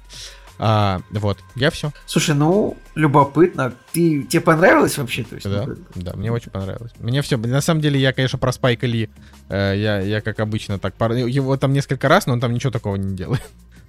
А, 0.58 1.00
вот, 1.10 1.38
я 1.56 1.70
все. 1.70 1.92
Слушай, 2.06 2.34
ну, 2.34 2.76
любопытно. 2.94 3.72
Ты, 3.92 4.22
тебе 4.22 4.40
понравилось 4.40 4.96
вообще? 4.98 5.24
То 5.24 5.34
есть, 5.34 5.48
Да, 5.48 5.64
ну, 5.66 5.76
да, 5.96 6.12
мне 6.14 6.30
очень 6.30 6.50
понравилось. 6.50 6.92
Мне 7.00 7.20
все, 7.22 7.36
на 7.36 7.60
самом 7.60 7.80
деле, 7.80 7.98
я, 7.98 8.12
конечно, 8.12 8.38
про 8.38 8.52
Спайка 8.52 8.86
Ли, 8.86 9.10
э, 9.48 9.74
я, 9.76 10.00
я 10.00 10.20
как 10.20 10.38
обычно 10.40 10.78
так, 10.78 10.94
пар- 10.94 11.12
его 11.12 11.56
там 11.56 11.72
несколько 11.72 12.08
раз, 12.08 12.26
но 12.26 12.34
он 12.34 12.40
там 12.40 12.52
ничего 12.52 12.70
такого 12.70 12.94
не 12.96 13.16
делает. 13.16 13.42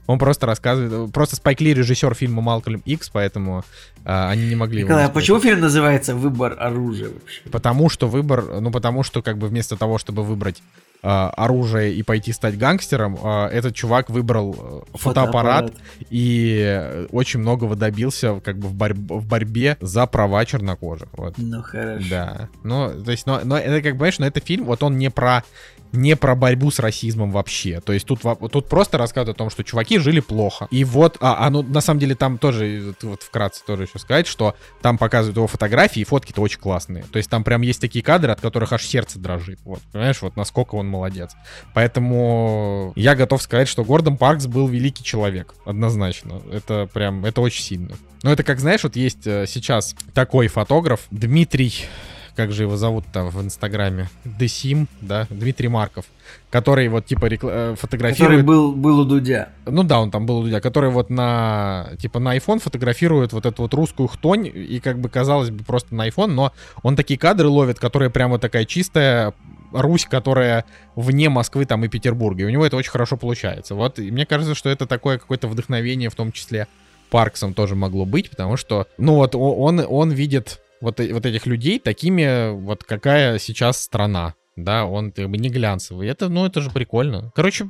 Он 0.05 0.19
просто 0.19 0.45
рассказывает, 0.45 1.11
просто 1.13 1.35
Спайк 1.37 1.61
Ли 1.61 1.73
режиссер 1.73 2.13
фильма 2.13 2.41
Малкольм 2.41 2.81
Икс, 2.85 3.09
поэтому 3.09 3.63
э, 4.03 4.27
они 4.29 4.47
не 4.47 4.55
могли 4.55 4.83
Николай, 4.83 5.05
а 5.05 5.09
почему 5.09 5.39
фильм 5.39 5.61
называется 5.61 6.13
«Выбор 6.15 6.55
оружия» 6.59 7.09
вообще? 7.09 7.41
Потому 7.51 7.89
что 7.89 8.07
выбор, 8.07 8.59
ну 8.59 8.71
потому 8.71 9.03
что 9.03 9.21
как 9.21 9.37
бы 9.37 9.47
вместо 9.47 9.77
того, 9.77 9.97
чтобы 9.97 10.23
выбрать 10.23 10.61
э, 11.03 11.07
оружие 11.07 11.93
и 11.93 12.03
пойти 12.03 12.33
стать 12.33 12.57
гангстером, 12.57 13.17
э, 13.21 13.47
этот 13.47 13.75
чувак 13.75 14.09
выбрал 14.09 14.83
э, 14.93 14.97
фотоаппарат, 14.97 15.73
и 16.09 16.61
э, 16.65 17.07
очень 17.11 17.39
многого 17.39 17.75
добился 17.75 18.41
как 18.41 18.57
бы 18.57 18.67
в, 18.67 18.73
борь- 18.73 18.93
в 18.93 19.25
борьбе 19.25 19.77
за 19.79 20.05
права 20.05 20.43
чернокожих. 20.45 21.07
Вот. 21.13 21.35
Ну, 21.37 21.61
хорошо. 21.61 22.05
Да. 22.09 22.49
Ну, 22.63 22.91
то 23.03 23.11
есть, 23.11 23.25
но, 23.25 23.39
но 23.43 23.57
это 23.57 23.81
как, 23.81 23.93
понимаешь, 23.93 24.19
но 24.19 24.25
это 24.27 24.41
фильм, 24.41 24.65
вот 24.65 24.83
он 24.83 24.97
не 24.97 25.09
про 25.09 25.43
не 25.93 26.15
про 26.15 26.35
борьбу 26.35 26.71
с 26.71 26.79
расизмом 26.79 27.31
вообще. 27.31 27.79
То 27.79 27.93
есть 27.93 28.05
тут, 28.05 28.21
тут 28.51 28.67
просто 28.67 28.97
рассказывают 28.97 29.37
о 29.37 29.37
том, 29.37 29.49
что 29.49 29.63
чуваки 29.63 29.99
жили 29.99 30.19
плохо. 30.19 30.67
И 30.71 30.83
вот, 30.83 31.17
а, 31.21 31.45
а 31.45 31.49
ну 31.49 31.61
на 31.61 31.81
самом 31.81 31.99
деле 31.99 32.15
там 32.15 32.37
тоже, 32.37 32.93
вот 33.03 33.21
вкратце 33.21 33.63
тоже 33.63 33.83
еще 33.83 33.99
сказать, 33.99 34.27
что 34.27 34.55
там 34.81 34.97
показывают 34.97 35.37
его 35.37 35.47
фотографии, 35.47 36.01
и 36.01 36.03
фотки-то 36.03 36.41
очень 36.41 36.59
классные. 36.59 37.03
То 37.11 37.17
есть 37.17 37.29
там 37.29 37.43
прям 37.43 37.61
есть 37.61 37.79
такие 37.79 38.03
кадры, 38.03 38.31
от 38.31 38.41
которых 38.41 38.73
аж 38.73 38.83
сердце 38.83 39.19
дрожит. 39.19 39.59
Вот, 39.63 39.81
понимаешь, 39.91 40.21
вот 40.21 40.35
насколько 40.35 40.75
он 40.75 40.87
молодец. 40.87 41.31
Поэтому 41.73 42.91
я 42.95 43.15
готов 43.15 43.41
сказать, 43.41 43.67
что 43.67 43.83
Гордон 43.83 44.17
Паркс 44.17 44.47
был 44.47 44.67
великий 44.67 45.03
человек, 45.03 45.53
однозначно. 45.65 46.41
Это 46.51 46.89
прям, 46.91 47.23
это 47.23 47.41
очень 47.41 47.63
сильно. 47.63 47.95
Но 48.23 48.31
это 48.31 48.43
как, 48.43 48.59
знаешь, 48.59 48.83
вот 48.83 48.95
есть 48.95 49.27
э, 49.27 49.45
сейчас 49.47 49.95
такой 50.13 50.47
фотограф, 50.47 51.01
Дмитрий, 51.11 51.85
как 52.35 52.51
же 52.51 52.63
его 52.63 52.77
зовут-то 52.77 53.25
в 53.25 53.41
Инстаграме, 53.41 54.09
Десим, 54.25 54.87
да, 55.01 55.27
Дмитрий 55.29 55.67
Марков, 55.67 56.05
который 56.49 56.87
вот 56.87 57.05
типа 57.05 57.25
рекла- 57.25 57.51
э, 57.51 57.75
Который 57.75 57.75
фотографирует... 57.75 58.45
был, 58.45 58.73
был 58.73 58.99
у 58.99 59.05
Дудя. 59.05 59.49
Ну 59.65 59.83
да, 59.83 59.99
он 59.99 60.11
там 60.11 60.25
был 60.25 60.39
у 60.39 60.43
Дудя, 60.43 60.59
который 60.61 60.89
вот 60.89 61.09
на, 61.09 61.91
типа, 61.99 62.19
на 62.19 62.35
iPhone 62.35 62.59
фотографирует 62.59 63.33
вот 63.33 63.45
эту 63.45 63.61
вот 63.63 63.73
русскую 63.73 64.07
хтонь, 64.07 64.47
и 64.53 64.79
как 64.79 64.99
бы 64.99 65.09
казалось 65.09 65.51
бы 65.51 65.63
просто 65.63 65.93
на 65.95 66.07
iPhone, 66.07 66.27
но 66.27 66.51
он 66.81 66.95
такие 66.95 67.19
кадры 67.19 67.47
ловит, 67.47 67.79
которые 67.79 68.09
прямо 68.09 68.39
такая 68.39 68.65
чистая 68.65 69.33
Русь, 69.71 70.05
которая 70.05 70.65
вне 70.95 71.29
Москвы 71.29 71.65
там 71.65 71.83
и 71.83 71.87
Петербурга, 71.87 72.43
и 72.43 72.45
у 72.45 72.49
него 72.49 72.65
это 72.65 72.77
очень 72.77 72.91
хорошо 72.91 73.17
получается. 73.17 73.75
Вот, 73.75 73.99
и 73.99 74.11
мне 74.11 74.25
кажется, 74.25 74.55
что 74.55 74.69
это 74.69 74.85
такое 74.85 75.17
какое-то 75.17 75.47
вдохновение, 75.47 76.09
в 76.09 76.15
том 76.15 76.31
числе 76.31 76.67
Парксом 77.09 77.53
тоже 77.53 77.75
могло 77.75 78.05
быть, 78.05 78.29
потому 78.29 78.57
что, 78.57 78.87
ну 78.97 79.15
вот, 79.15 79.35
он, 79.35 79.83
он 79.87 80.11
видит 80.11 80.62
вот, 80.83 80.99
э- 80.99 81.13
вот 81.13 81.25
этих 81.25 81.45
людей 81.45 81.79
такими, 81.79 82.51
вот 82.51 82.83
какая 82.83 83.39
сейчас 83.39 83.81
страна, 83.81 84.35
да, 84.57 84.85
он 84.85 85.11
как 85.11 85.29
бы 85.29 85.37
не 85.37 85.49
глянцевый. 85.49 86.07
Это, 86.09 86.27
ну, 86.29 86.45
это 86.45 86.61
же 86.61 86.69
прикольно. 86.69 87.31
Короче, 87.35 87.69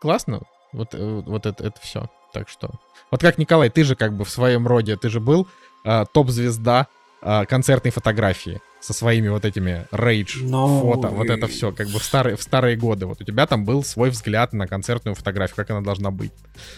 классно. 0.00 0.42
Вот, 0.72 0.94
э, 0.94 1.22
вот 1.26 1.46
это, 1.46 1.64
это 1.64 1.80
все. 1.80 2.08
Так 2.32 2.48
что. 2.48 2.70
Вот 3.10 3.20
как 3.20 3.38
Николай, 3.38 3.70
ты 3.70 3.84
же 3.84 3.96
как 3.96 4.16
бы 4.16 4.24
в 4.24 4.30
своем 4.30 4.66
роде, 4.66 4.96
ты 4.96 5.08
же 5.08 5.20
был 5.20 5.48
э, 5.84 6.04
топ-звезда 6.12 6.86
э, 7.22 7.44
концертной 7.46 7.90
фотографии 7.90 8.60
со 8.80 8.92
своими 8.92 9.28
вот 9.28 9.44
этими 9.44 9.86
рейдж 9.90 10.42
Ну, 10.42 10.80
фото, 10.80 11.08
вот 11.08 11.30
это 11.30 11.46
все, 11.48 11.72
как 11.72 11.88
бы 11.88 11.98
в 11.98 12.04
старые, 12.04 12.36
в 12.36 12.42
старые 12.42 12.76
годы. 12.76 13.06
Вот 13.06 13.20
у 13.20 13.24
тебя 13.24 13.46
там 13.46 13.64
был 13.64 13.82
свой 13.82 14.10
взгляд 14.10 14.52
на 14.52 14.68
концертную 14.68 15.14
фотографию, 15.16 15.56
как 15.56 15.70
она 15.70 15.80
должна 15.80 16.10
быть. 16.10 16.32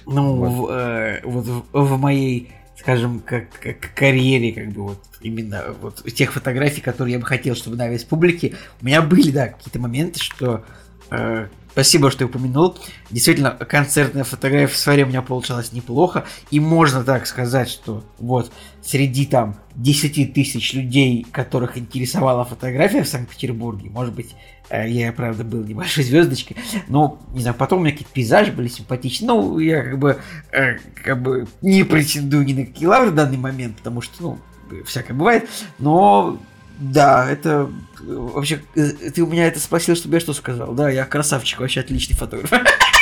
Ну, 0.06 0.36
Вот. 0.36 0.50
в, 0.50 0.70
э, 0.70 1.20
вот 1.24 1.44
в, 1.44 1.64
в 1.72 1.98
моей 1.98 2.52
скажем, 2.78 3.20
как, 3.20 3.50
как 3.60 3.94
карьере, 3.94 4.52
как 4.52 4.72
бы 4.72 4.82
вот 4.82 5.02
именно 5.20 5.74
вот 5.80 6.04
тех 6.14 6.32
фотографий, 6.32 6.80
которые 6.80 7.14
я 7.14 7.18
бы 7.18 7.26
хотел, 7.26 7.54
чтобы 7.54 7.76
на 7.76 7.88
весь 7.88 8.04
публике. 8.04 8.54
У 8.80 8.86
меня 8.86 9.02
были, 9.02 9.30
да, 9.30 9.48
какие-то 9.48 9.78
моменты, 9.78 10.20
что 10.20 10.64
э, 11.10 11.48
Спасибо, 11.76 12.10
что 12.10 12.20
ты 12.20 12.24
упомянул. 12.24 12.78
Действительно, 13.10 13.50
концертная 13.50 14.24
фотография 14.24 14.72
в 14.72 14.78
своре 14.78 15.04
у 15.04 15.08
меня 15.08 15.20
получалась 15.20 15.72
неплохо. 15.72 16.24
И 16.50 16.58
можно 16.58 17.04
так 17.04 17.26
сказать, 17.26 17.68
что 17.68 18.02
вот 18.18 18.50
среди 18.82 19.26
там 19.26 19.56
10 19.74 20.32
тысяч 20.32 20.72
людей, 20.72 21.26
которых 21.30 21.76
интересовала 21.76 22.46
фотография 22.46 23.02
в 23.02 23.08
Санкт-Петербурге, 23.08 23.90
может 23.90 24.14
быть, 24.14 24.34
я, 24.70 25.12
правда, 25.12 25.44
был 25.44 25.62
небольшой 25.62 26.04
звездочкой, 26.04 26.56
но, 26.88 27.20
не 27.32 27.40
знаю, 27.40 27.56
потом 27.56 27.80
у 27.80 27.82
меня 27.82 27.92
какие-то 27.92 28.12
пейзажи 28.12 28.52
были 28.52 28.68
симпатичные. 28.68 29.28
Ну, 29.28 29.58
я 29.58 29.82
как 29.82 29.98
бы, 29.98 30.18
э, 30.52 30.78
как 31.04 31.22
бы 31.22 31.46
не 31.62 31.84
претендую 31.84 32.44
ни 32.44 32.52
на 32.52 32.66
какие 32.66 32.86
лавры 32.86 33.10
в 33.10 33.14
данный 33.14 33.38
момент, 33.38 33.76
потому 33.76 34.00
что, 34.00 34.14
ну, 34.20 34.38
всякое 34.84 35.14
бывает, 35.14 35.48
но 35.78 36.38
да, 36.78 37.30
это 37.30 37.70
вообще 38.02 38.60
э, 38.74 38.90
ты 39.14 39.22
у 39.22 39.26
меня 39.26 39.46
это 39.46 39.58
спросил, 39.60 39.96
чтобы 39.96 40.16
я 40.16 40.20
что 40.20 40.34
сказал. 40.34 40.74
Да, 40.74 40.90
я 40.90 41.04
красавчик, 41.06 41.60
вообще 41.60 41.80
отличный 41.80 42.16
фотограф. 42.16 42.50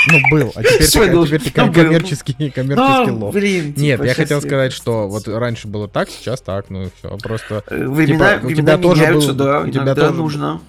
Ну, 0.07 0.19
был, 0.31 0.53
а 0.55 0.63
теперь, 0.63 0.87
ты, 0.87 0.99
а 0.99 1.27
теперь 1.27 1.41
ты 1.41 1.63
ну, 1.63 1.73
коммерческий, 1.73 2.51
коммерческий 2.55 3.11
ну, 3.11 3.19
лов. 3.19 3.35
Блин, 3.35 3.75
Нет, 3.77 3.99
типа, 3.99 4.03
я 4.05 4.15
хотел 4.15 4.43
сказать, 4.43 4.73
что 4.73 5.09
вот 5.09 5.27
раньше 5.27 5.67
было 5.67 5.89
так, 5.89 6.11
сейчас 6.11 6.43
так, 6.43 6.69
ну 6.69 6.91
все, 6.99 7.17
просто... 7.17 7.65
Э, 7.69 7.89
времена, 7.89 8.35
типа, 8.35 8.47
у 8.47 8.53
тебя 8.53 8.79
тоже 8.79 9.13
был, 9.13 9.33
да, 9.33 9.61
у 9.61 9.71
тебя 9.71 9.95
тоже 9.95 10.13
нужно. 10.13 10.61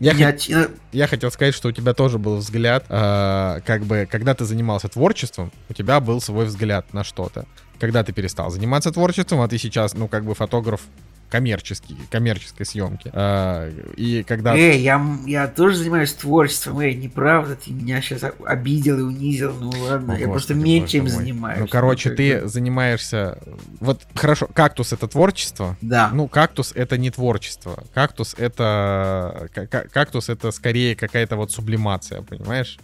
Я, 0.00 0.12
я, 0.12 0.32
хот... 0.32 0.70
я 0.92 1.06
хотел 1.06 1.30
сказать, 1.30 1.54
что 1.54 1.68
у 1.68 1.72
тебя 1.72 1.94
тоже 1.94 2.18
был 2.18 2.36
взгляд, 2.36 2.84
э, 2.88 3.60
как 3.64 3.84
бы, 3.84 4.08
когда 4.10 4.34
ты 4.34 4.44
занимался 4.44 4.88
творчеством, 4.88 5.52
у 5.68 5.72
тебя 5.72 6.00
был 6.00 6.20
свой 6.20 6.46
взгляд 6.46 6.92
на 6.92 7.04
что-то. 7.04 7.46
Когда 7.78 8.04
ты 8.04 8.12
перестал 8.12 8.50
заниматься 8.50 8.92
творчеством, 8.92 9.40
а 9.40 9.48
ты 9.48 9.58
сейчас, 9.58 9.94
ну, 9.94 10.08
как 10.08 10.24
бы 10.24 10.34
фотограф 10.34 10.80
коммерческий, 11.30 11.96
коммерческой 12.10 12.64
съемки. 12.64 13.10
А, 13.12 13.70
и 13.96 14.22
когда... 14.22 14.56
Эй, 14.56 14.80
я, 14.80 15.04
я 15.26 15.48
тоже 15.48 15.76
занимаюсь 15.76 16.12
творчеством, 16.12 16.80
эй, 16.80 16.94
неправда, 16.94 17.56
ты 17.56 17.72
меня 17.72 18.00
сейчас 18.00 18.22
обидел 18.44 18.98
и 18.98 19.02
унизил, 19.02 19.54
ну 19.54 19.70
ладно, 19.70 20.14
О, 20.14 20.18
я 20.18 20.28
просто 20.28 20.54
меньше 20.54 20.98
им 20.98 21.08
занимаюсь. 21.08 21.60
Ну, 21.60 21.66
короче, 21.66 22.10
ну, 22.10 22.16
ты 22.16 22.48
занимаешься... 22.48 23.38
Вот, 23.80 24.02
хорошо, 24.14 24.48
кактус— 24.52 24.92
это 24.94 25.08
творчество? 25.08 25.76
Да. 25.80 26.10
Ну, 26.12 26.28
кактус— 26.28 26.72
это 26.74 26.98
не 26.98 27.10
творчество. 27.10 27.84
Кактус— 27.94 28.34
это... 28.38 29.48
Кактус— 29.92 30.28
это 30.30 30.50
скорее 30.50 30.96
какая-то 30.96 31.36
вот 31.36 31.52
сублимация, 31.52 32.22
понимаешь? 32.22 32.78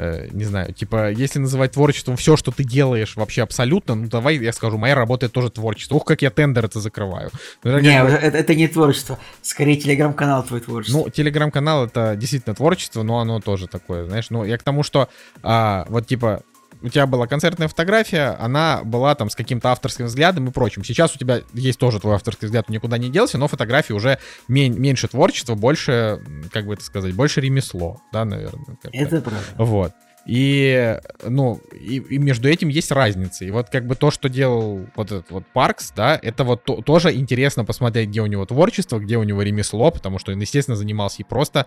Э, 0.00 0.28
не 0.32 0.44
знаю, 0.44 0.72
типа, 0.72 1.10
если 1.10 1.38
называть 1.38 1.72
творчеством 1.72 2.16
все, 2.16 2.36
что 2.36 2.50
ты 2.50 2.64
делаешь 2.64 3.16
вообще 3.16 3.42
абсолютно, 3.42 3.94
ну 3.94 4.08
давай 4.08 4.38
я 4.38 4.52
скажу, 4.52 4.78
моя 4.78 4.94
работа 4.94 5.26
это 5.26 5.34
тоже 5.34 5.50
творчество. 5.50 5.96
Ух, 5.96 6.04
как 6.04 6.22
я 6.22 6.30
тендер 6.30 6.64
это 6.64 6.80
закрываю. 6.80 7.30
Ну, 7.62 7.78
не, 7.78 7.96
это, 7.96 8.36
это 8.38 8.54
не 8.54 8.68
творчество, 8.68 9.18
скорее 9.42 9.76
телеграм-канал 9.76 10.42
твой 10.42 10.60
творчество. 10.60 10.98
Ну, 10.98 11.10
телеграм-канал 11.10 11.86
это 11.86 12.16
действительно 12.16 12.54
творчество, 12.54 13.02
но 13.02 13.18
оно 13.18 13.40
тоже 13.40 13.66
такое, 13.66 14.06
знаешь, 14.06 14.30
ну 14.30 14.44
я 14.44 14.56
к 14.58 14.62
тому, 14.62 14.82
что 14.82 15.08
а, 15.42 15.84
вот 15.88 16.06
типа 16.06 16.42
у 16.82 16.88
тебя 16.88 17.06
была 17.06 17.26
концертная 17.26 17.68
фотография, 17.68 18.36
она 18.38 18.82
была 18.84 19.14
там 19.14 19.30
с 19.30 19.34
каким-то 19.34 19.70
авторским 19.70 20.06
взглядом 20.06 20.48
и 20.48 20.50
прочим. 20.50 20.84
Сейчас 20.84 21.14
у 21.14 21.18
тебя 21.18 21.42
есть 21.52 21.78
тоже 21.78 22.00
твой 22.00 22.14
авторский 22.14 22.46
взгляд, 22.46 22.68
никуда 22.68 22.98
не 22.98 23.10
делся, 23.10 23.38
но 23.38 23.48
фотографии 23.48 23.92
уже 23.92 24.18
мень, 24.48 24.78
меньше 24.78 25.08
творчества, 25.08 25.54
больше, 25.54 26.22
как 26.52 26.66
бы 26.66 26.74
это 26.74 26.84
сказать, 26.84 27.14
больше 27.14 27.40
ремесло, 27.40 28.00
да, 28.12 28.24
наверное. 28.24 28.78
Это 28.92 29.20
правда. 29.20 29.44
Вот. 29.58 29.92
И, 30.26 30.98
ну, 31.24 31.60
и, 31.72 31.96
и 31.96 32.18
между 32.18 32.48
этим 32.48 32.68
есть 32.68 32.90
разница. 32.90 33.44
И 33.44 33.50
вот 33.50 33.70
как 33.70 33.86
бы 33.86 33.94
то, 33.94 34.10
что 34.10 34.28
делал 34.28 34.86
вот 34.94 35.06
этот 35.10 35.30
вот 35.30 35.44
Паркс, 35.52 35.92
да, 35.96 36.18
это 36.22 36.44
вот 36.44 36.62
то, 36.64 36.82
тоже 36.82 37.14
интересно 37.14 37.64
посмотреть, 37.64 38.10
где 38.10 38.20
у 38.20 38.26
него 38.26 38.44
творчество, 38.44 38.98
где 38.98 39.16
у 39.16 39.22
него 39.22 39.42
ремесло, 39.42 39.90
потому 39.90 40.18
что 40.18 40.32
он, 40.32 40.40
естественно, 40.40 40.76
занимался 40.76 41.22
и 41.22 41.24
просто 41.24 41.66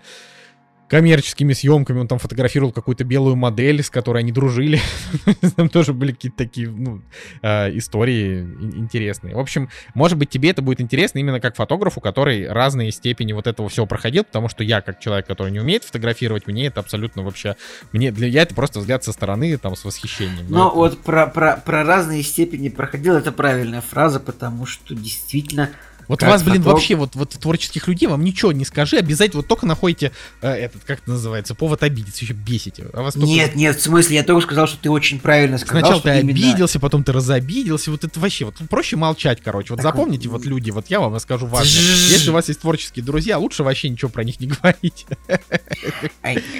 коммерческими 0.93 1.53
съемками. 1.53 2.01
Он 2.01 2.07
там 2.07 2.19
фотографировал 2.19 2.71
какую-то 2.71 3.03
белую 3.03 3.35
модель, 3.35 3.81
с 3.81 3.89
которой 3.89 4.19
они 4.19 4.31
дружили. 4.31 4.79
Там 5.55 5.67
тоже 5.67 5.91
были 5.91 6.11
какие-то 6.11 6.37
такие 6.37 6.69
ну, 6.69 7.01
э, 7.41 7.75
истории 7.75 8.41
интересные. 8.41 9.33
В 9.33 9.39
общем, 9.39 9.69
может 9.95 10.19
быть, 10.19 10.29
тебе 10.29 10.51
это 10.51 10.61
будет 10.61 10.81
интересно 10.81 11.17
именно 11.17 11.39
как 11.39 11.55
фотографу, 11.55 11.99
который 11.99 12.47
разные 12.47 12.91
степени 12.91 13.33
вот 13.33 13.47
этого 13.47 13.69
всего 13.69 13.87
проходил, 13.87 14.23
потому 14.23 14.49
что 14.49 14.63
я, 14.63 14.81
как 14.81 14.99
человек, 14.99 15.25
который 15.25 15.51
не 15.51 15.59
умеет 15.59 15.83
фотографировать, 15.83 16.45
мне 16.45 16.67
это 16.67 16.81
абсолютно 16.81 17.23
вообще... 17.23 17.55
Мне, 17.91 18.11
для 18.11 18.27
я 18.27 18.43
это 18.43 18.53
просто 18.53 18.79
взгляд 18.79 19.03
со 19.03 19.13
стороны, 19.13 19.57
там, 19.57 19.75
с 19.75 19.85
восхищением. 19.85 20.45
Но, 20.47 20.57
Но 20.57 20.67
это... 20.67 20.75
вот 20.75 20.99
про, 21.01 21.25
про, 21.25 21.57
про 21.57 21.83
разные 21.83 22.21
степени 22.21 22.69
проходил, 22.69 23.15
это 23.15 23.31
правильная 23.31 23.81
фраза, 23.81 24.19
потому 24.19 24.67
что 24.67 24.93
действительно 24.93 25.71
вот 26.07 26.19
как 26.19 26.29
вас, 26.29 26.43
блин, 26.43 26.61
фотог... 26.61 26.73
вообще, 26.73 26.95
вот, 26.95 27.15
вот 27.15 27.31
творческих 27.31 27.87
людей, 27.87 28.07
вам 28.07 28.23
ничего 28.23 28.51
не 28.51 28.65
скажи, 28.65 28.97
обязательно 28.97 29.41
вот 29.41 29.47
только 29.47 29.65
находите 29.65 30.11
э, 30.41 30.49
этот, 30.49 30.83
как 30.83 30.99
это 30.99 31.11
называется, 31.11 31.55
повод 31.55 31.83
обидеться, 31.83 32.23
еще 32.25 32.33
бесите. 32.33 32.87
А 32.93 33.01
вас 33.01 33.13
только... 33.13 33.27
Нет, 33.27 33.55
нет, 33.55 33.77
в 33.77 33.81
смысле, 33.81 34.17
я 34.17 34.23
только 34.23 34.43
сказал, 34.43 34.67
что 34.67 34.77
ты 34.77 34.89
очень 34.89 35.19
правильно 35.19 35.57
сказал. 35.57 35.81
Сначала 35.81 36.01
ты 36.01 36.21
именно... 36.21 36.31
обиделся, 36.31 36.79
потом 36.79 37.03
ты 37.03 37.11
разобиделся, 37.11 37.91
вот 37.91 38.03
это 38.03 38.19
вообще, 38.19 38.45
вот 38.45 38.55
проще 38.69 38.95
молчать, 38.95 39.41
короче. 39.43 39.73
Вот 39.73 39.81
так 39.81 39.93
запомните, 39.93 40.29
вот 40.29 40.45
люди, 40.45 40.71
вот 40.71 40.87
я 40.89 40.99
вам 40.99 41.13
расскажу 41.13 41.47
важно. 41.47 41.69
Если 41.69 42.29
у 42.29 42.33
вас 42.33 42.47
есть 42.47 42.61
творческие 42.61 43.03
друзья, 43.03 43.37
лучше 43.37 43.63
вообще 43.63 43.89
ничего 43.89 44.09
про 44.09 44.23
них 44.23 44.39
не 44.39 44.47
говорить. 44.61 45.05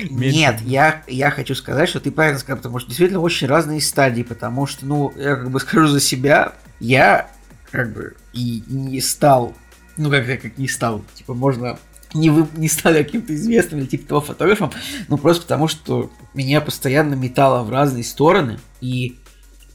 Нет, 0.09 0.61
я, 0.61 1.03
я 1.07 1.31
хочу 1.31 1.55
сказать, 1.55 1.89
что 1.89 1.99
ты 1.99 2.11
правильно 2.11 2.39
сказал, 2.39 2.57
потому 2.57 2.79
что 2.79 2.89
действительно 2.89 3.19
очень 3.19 3.47
разные 3.47 3.81
стадии, 3.81 4.23
потому 4.23 4.67
что, 4.67 4.85
ну, 4.85 5.13
я 5.17 5.35
как 5.35 5.51
бы 5.51 5.59
скажу 5.59 5.87
за 5.87 5.99
себя, 5.99 6.53
я 6.79 7.29
как 7.73 7.91
бы 7.91 8.15
и 8.33 8.63
не 8.67 9.01
стал, 9.01 9.53
ну 9.97 10.11
как, 10.11 10.27
как 10.27 10.57
не 10.59 10.67
стал, 10.67 11.03
типа 11.15 11.33
можно 11.33 11.79
не, 12.13 12.29
вы, 12.29 12.47
не 12.55 12.67
стал 12.67 12.93
каким-то 12.93 13.33
известным 13.33 13.79
или 13.79 13.87
типа 13.87 14.07
того 14.07 14.21
фотографом, 14.21 14.71
ну 15.07 15.17
просто 15.17 15.41
потому, 15.41 15.67
что 15.67 16.11
меня 16.35 16.61
постоянно 16.61 17.15
метало 17.15 17.63
в 17.63 17.71
разные 17.71 18.03
стороны, 18.03 18.59
и, 18.79 19.17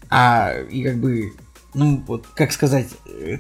а, 0.09 0.53
и 0.71 0.85
как 0.85 0.99
бы, 0.99 1.33
ну 1.75 2.05
вот, 2.07 2.29
как 2.37 2.53
сказать, 2.53 2.87
э, 3.07 3.39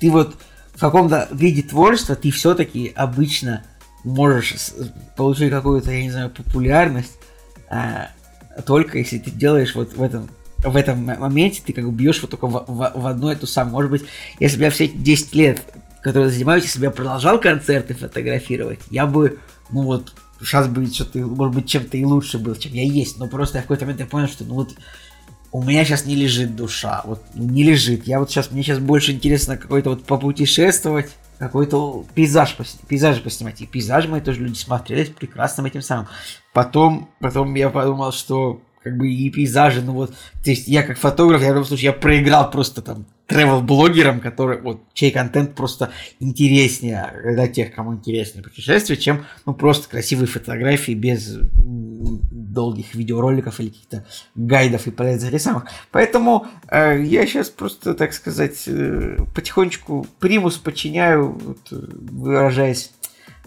ты 0.00 0.10
вот 0.10 0.36
в 0.74 0.80
каком-то 0.80 1.28
виде 1.30 1.62
творчества 1.62 2.16
ты 2.16 2.32
все-таки 2.32 2.92
обычно 2.96 3.64
можешь 4.02 4.56
получить 5.16 5.50
какую-то, 5.50 5.92
я 5.92 6.02
не 6.02 6.10
знаю, 6.10 6.30
популярность, 6.30 7.16
а, 7.70 8.10
только 8.66 8.98
если 8.98 9.18
ты 9.18 9.30
делаешь 9.30 9.76
вот 9.76 9.92
в 9.92 10.02
этом 10.02 10.28
в 10.64 10.76
этом 10.76 11.04
моменте 11.04 11.62
ты 11.64 11.72
как 11.72 11.84
бы 11.84 11.92
бьешь 11.92 12.20
вот 12.22 12.30
только 12.30 12.46
в, 12.46 12.64
в, 12.66 12.92
в 12.94 13.06
одну 13.06 13.28
эту 13.28 13.46
самую. 13.46 13.72
Может 13.72 13.90
быть, 13.90 14.02
если 14.38 14.58
бы 14.58 14.64
я 14.64 14.70
все 14.70 14.84
эти 14.86 14.96
10 14.96 15.34
лет, 15.34 15.62
которые 16.02 16.30
занимаюсь, 16.30 16.64
если 16.64 16.80
бы 16.80 16.86
я 16.86 16.90
продолжал 16.90 17.40
концерты 17.40 17.94
фотографировать, 17.94 18.80
я 18.90 19.06
бы, 19.06 19.38
ну 19.70 19.82
вот, 19.82 20.12
сейчас 20.40 20.68
бы 20.68 20.86
что-то, 20.86 21.18
может 21.18 21.54
быть, 21.54 21.68
чем-то 21.68 21.96
и 21.96 22.04
лучше 22.04 22.38
был, 22.38 22.54
чем 22.54 22.72
я 22.72 22.84
есть. 22.84 23.18
Но 23.18 23.28
просто 23.28 23.58
я 23.58 23.62
в 23.62 23.64
какой-то 23.64 23.84
момент 23.84 24.00
я 24.00 24.06
понял, 24.06 24.28
что 24.28 24.44
ну 24.44 24.54
вот 24.54 24.74
у 25.52 25.62
меня 25.62 25.84
сейчас 25.84 26.06
не 26.06 26.14
лежит 26.14 26.54
душа, 26.54 27.02
вот 27.04 27.22
не 27.34 27.64
лежит. 27.64 28.06
Я 28.06 28.20
вот 28.20 28.30
сейчас, 28.30 28.50
мне 28.50 28.62
сейчас 28.62 28.78
больше 28.78 29.12
интересно 29.12 29.56
какой-то 29.56 29.90
вот 29.90 30.04
попутешествовать, 30.04 31.10
какой-то 31.38 32.04
пейзаж, 32.14 32.56
пейзажи 32.86 33.20
поснимать. 33.20 33.60
И 33.60 33.66
пейзажи 33.66 34.08
мои 34.08 34.20
тоже 34.20 34.40
люди 34.40 34.58
смотрелись 34.58 35.08
прекрасным 35.08 35.66
этим 35.66 35.82
самым. 35.82 36.06
Потом, 36.52 37.10
потом 37.18 37.54
я 37.54 37.70
подумал, 37.70 38.12
что 38.12 38.60
как 38.82 38.96
бы 38.96 39.10
и 39.10 39.30
пейзажи, 39.30 39.82
ну 39.82 39.92
вот, 39.92 40.10
то 40.42 40.50
есть 40.50 40.68
я 40.68 40.82
как 40.82 40.98
фотограф, 40.98 41.42
я 41.42 41.48
в 41.48 41.54
любом 41.54 41.66
случае, 41.66 41.86
я 41.86 41.92
проиграл 41.92 42.50
просто 42.50 42.80
там 42.80 43.06
travel-блогерам, 43.30 44.20
которые, 44.20 44.60
вот, 44.60 44.82
чей 44.92 45.10
контент 45.10 45.54
просто 45.54 45.90
интереснее 46.18 47.12
для 47.22 47.46
тех, 47.46 47.72
кому 47.74 47.94
интереснее 47.94 48.42
путешествия, 48.42 48.96
чем, 48.96 49.24
ну, 49.46 49.54
просто 49.54 49.88
красивые 49.88 50.26
фотографии 50.26 50.92
без 50.92 51.38
долгих 51.54 52.94
видеороликов 52.94 53.60
или 53.60 53.68
каких-то 53.68 54.04
гайдов 54.34 54.86
и 54.86 54.90
полезных 54.90 55.40
самых. 55.40 55.66
Поэтому 55.92 56.48
э, 56.68 57.00
я 57.04 57.26
сейчас 57.26 57.50
просто, 57.50 57.94
так 57.94 58.12
сказать, 58.12 58.64
э, 58.66 59.18
потихонечку 59.34 60.06
примус 60.18 60.56
подчиняю, 60.56 61.32
вот, 61.32 61.58
выражаясь 61.70 62.90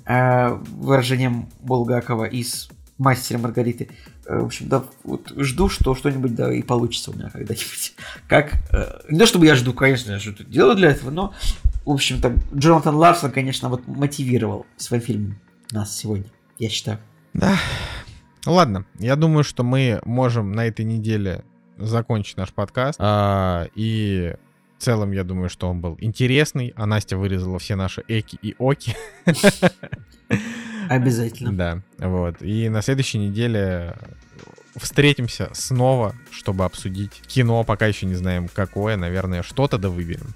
э, 0.05 0.49
выражением 0.49 1.49
Булгакова 1.59 2.25
из 2.25 2.69
«Мастера 2.97 3.39
Маргариты», 3.39 3.89
в 4.25 4.45
общем, 4.45 4.67
да, 4.69 4.83
вот 5.03 5.31
жду, 5.35 5.69
что 5.69 5.95
что-нибудь 5.95 6.35
да 6.35 6.53
и 6.53 6.61
получится 6.61 7.11
у 7.11 7.13
меня 7.13 7.29
когда-нибудь. 7.29 7.93
Как, 8.27 8.53
э, 8.71 9.01
не 9.09 9.19
то 9.19 9.25
чтобы 9.25 9.45
я 9.45 9.55
жду, 9.55 9.73
конечно, 9.73 10.11
я 10.11 10.19
что-то 10.19 10.43
для 10.43 10.89
этого, 10.89 11.09
но, 11.09 11.33
в 11.85 11.91
общем-то, 11.91 12.35
Джонатан 12.55 12.95
Ларсон, 12.95 13.31
конечно, 13.31 13.69
вот 13.69 13.87
мотивировал 13.87 14.65
своим 14.77 15.01
фильмом 15.01 15.39
нас 15.71 15.95
сегодня, 15.97 16.27
я 16.57 16.69
считаю. 16.69 16.99
Да. 17.33 17.57
Ладно, 18.45 18.85
я 18.99 19.15
думаю, 19.15 19.43
что 19.43 19.63
мы 19.63 20.01
можем 20.05 20.51
на 20.51 20.67
этой 20.67 20.85
неделе 20.85 21.43
закончить 21.77 22.37
наш 22.37 22.51
подкаст. 22.51 22.99
А, 23.01 23.67
и 23.75 24.35
в 24.83 24.85
целом, 24.85 25.13
я 25.13 25.23
думаю, 25.23 25.49
что 25.49 25.69
он 25.69 25.79
был 25.79 25.95
интересный, 26.01 26.73
а 26.75 26.85
Настя 26.85 27.15
вырезала 27.15 27.57
все 27.57 27.75
наши 27.75 28.03
эки 28.09 28.37
и 28.41 28.53
оки. 28.57 28.97
Обязательно. 30.89 31.53
Да, 31.53 31.81
вот. 32.05 32.41
И 32.41 32.67
на 32.67 32.81
следующей 32.81 33.19
неделе 33.19 33.95
встретимся 34.75 35.49
снова, 35.53 36.13
чтобы 36.31 36.65
обсудить 36.65 37.21
кино. 37.27 37.63
Пока 37.63 37.87
еще 37.87 38.05
не 38.05 38.15
знаем 38.15 38.49
какое. 38.53 38.97
Наверное, 38.97 39.41
что-то 39.41 39.77
да 39.77 39.87
выберем. 39.87 40.35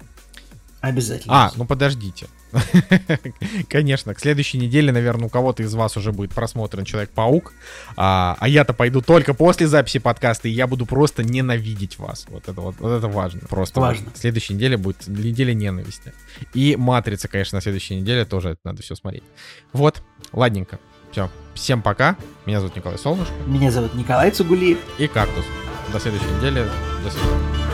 Обязательно. 0.80 1.48
А, 1.48 1.52
ну 1.56 1.66
подождите. 1.66 2.26
Конечно, 3.68 4.14
к 4.14 4.20
следующей 4.20 4.58
неделе, 4.58 4.92
наверное, 4.92 5.26
у 5.26 5.28
кого-то 5.28 5.62
из 5.62 5.74
вас 5.74 5.96
уже 5.96 6.12
будет 6.12 6.32
просмотрен 6.32 6.84
Человек-паук, 6.84 7.52
а, 7.96 8.36
а 8.38 8.48
я-то 8.48 8.72
пойду 8.72 9.00
только 9.00 9.34
после 9.34 9.66
записи 9.66 9.98
подкаста, 9.98 10.48
и 10.48 10.50
я 10.50 10.66
буду 10.66 10.86
просто 10.86 11.22
ненавидеть 11.22 11.98
вас. 11.98 12.26
Вот 12.28 12.48
это 12.48 12.60
вот, 12.60 12.76
вот 12.78 12.90
это 12.90 13.08
важно. 13.08 13.40
Просто 13.48 13.80
Важно. 13.80 14.06
Вот. 14.06 14.16
Следующая 14.16 14.54
неделя 14.54 14.78
будет 14.78 15.06
неделя 15.06 15.52
ненависти. 15.54 16.12
И 16.54 16.76
Матрица, 16.76 17.28
конечно, 17.28 17.56
на 17.56 17.62
следующей 17.62 17.96
неделе 17.96 18.24
тоже 18.24 18.50
это 18.50 18.60
надо 18.64 18.82
все 18.82 18.94
смотреть. 18.94 19.24
Вот, 19.72 20.02
ладненько. 20.32 20.78
Все, 21.12 21.30
всем 21.54 21.82
пока. 21.82 22.16
Меня 22.44 22.60
зовут 22.60 22.76
Николай 22.76 22.98
Солнышко 22.98 23.32
Меня 23.46 23.70
зовут 23.70 23.94
Николай 23.94 24.30
Цугулиев. 24.30 24.78
и 24.98 25.06
Кактус. 25.06 25.44
До 25.92 25.98
следующей 25.98 26.30
недели. 26.36 26.66
До 27.02 27.10
свидания. 27.10 27.67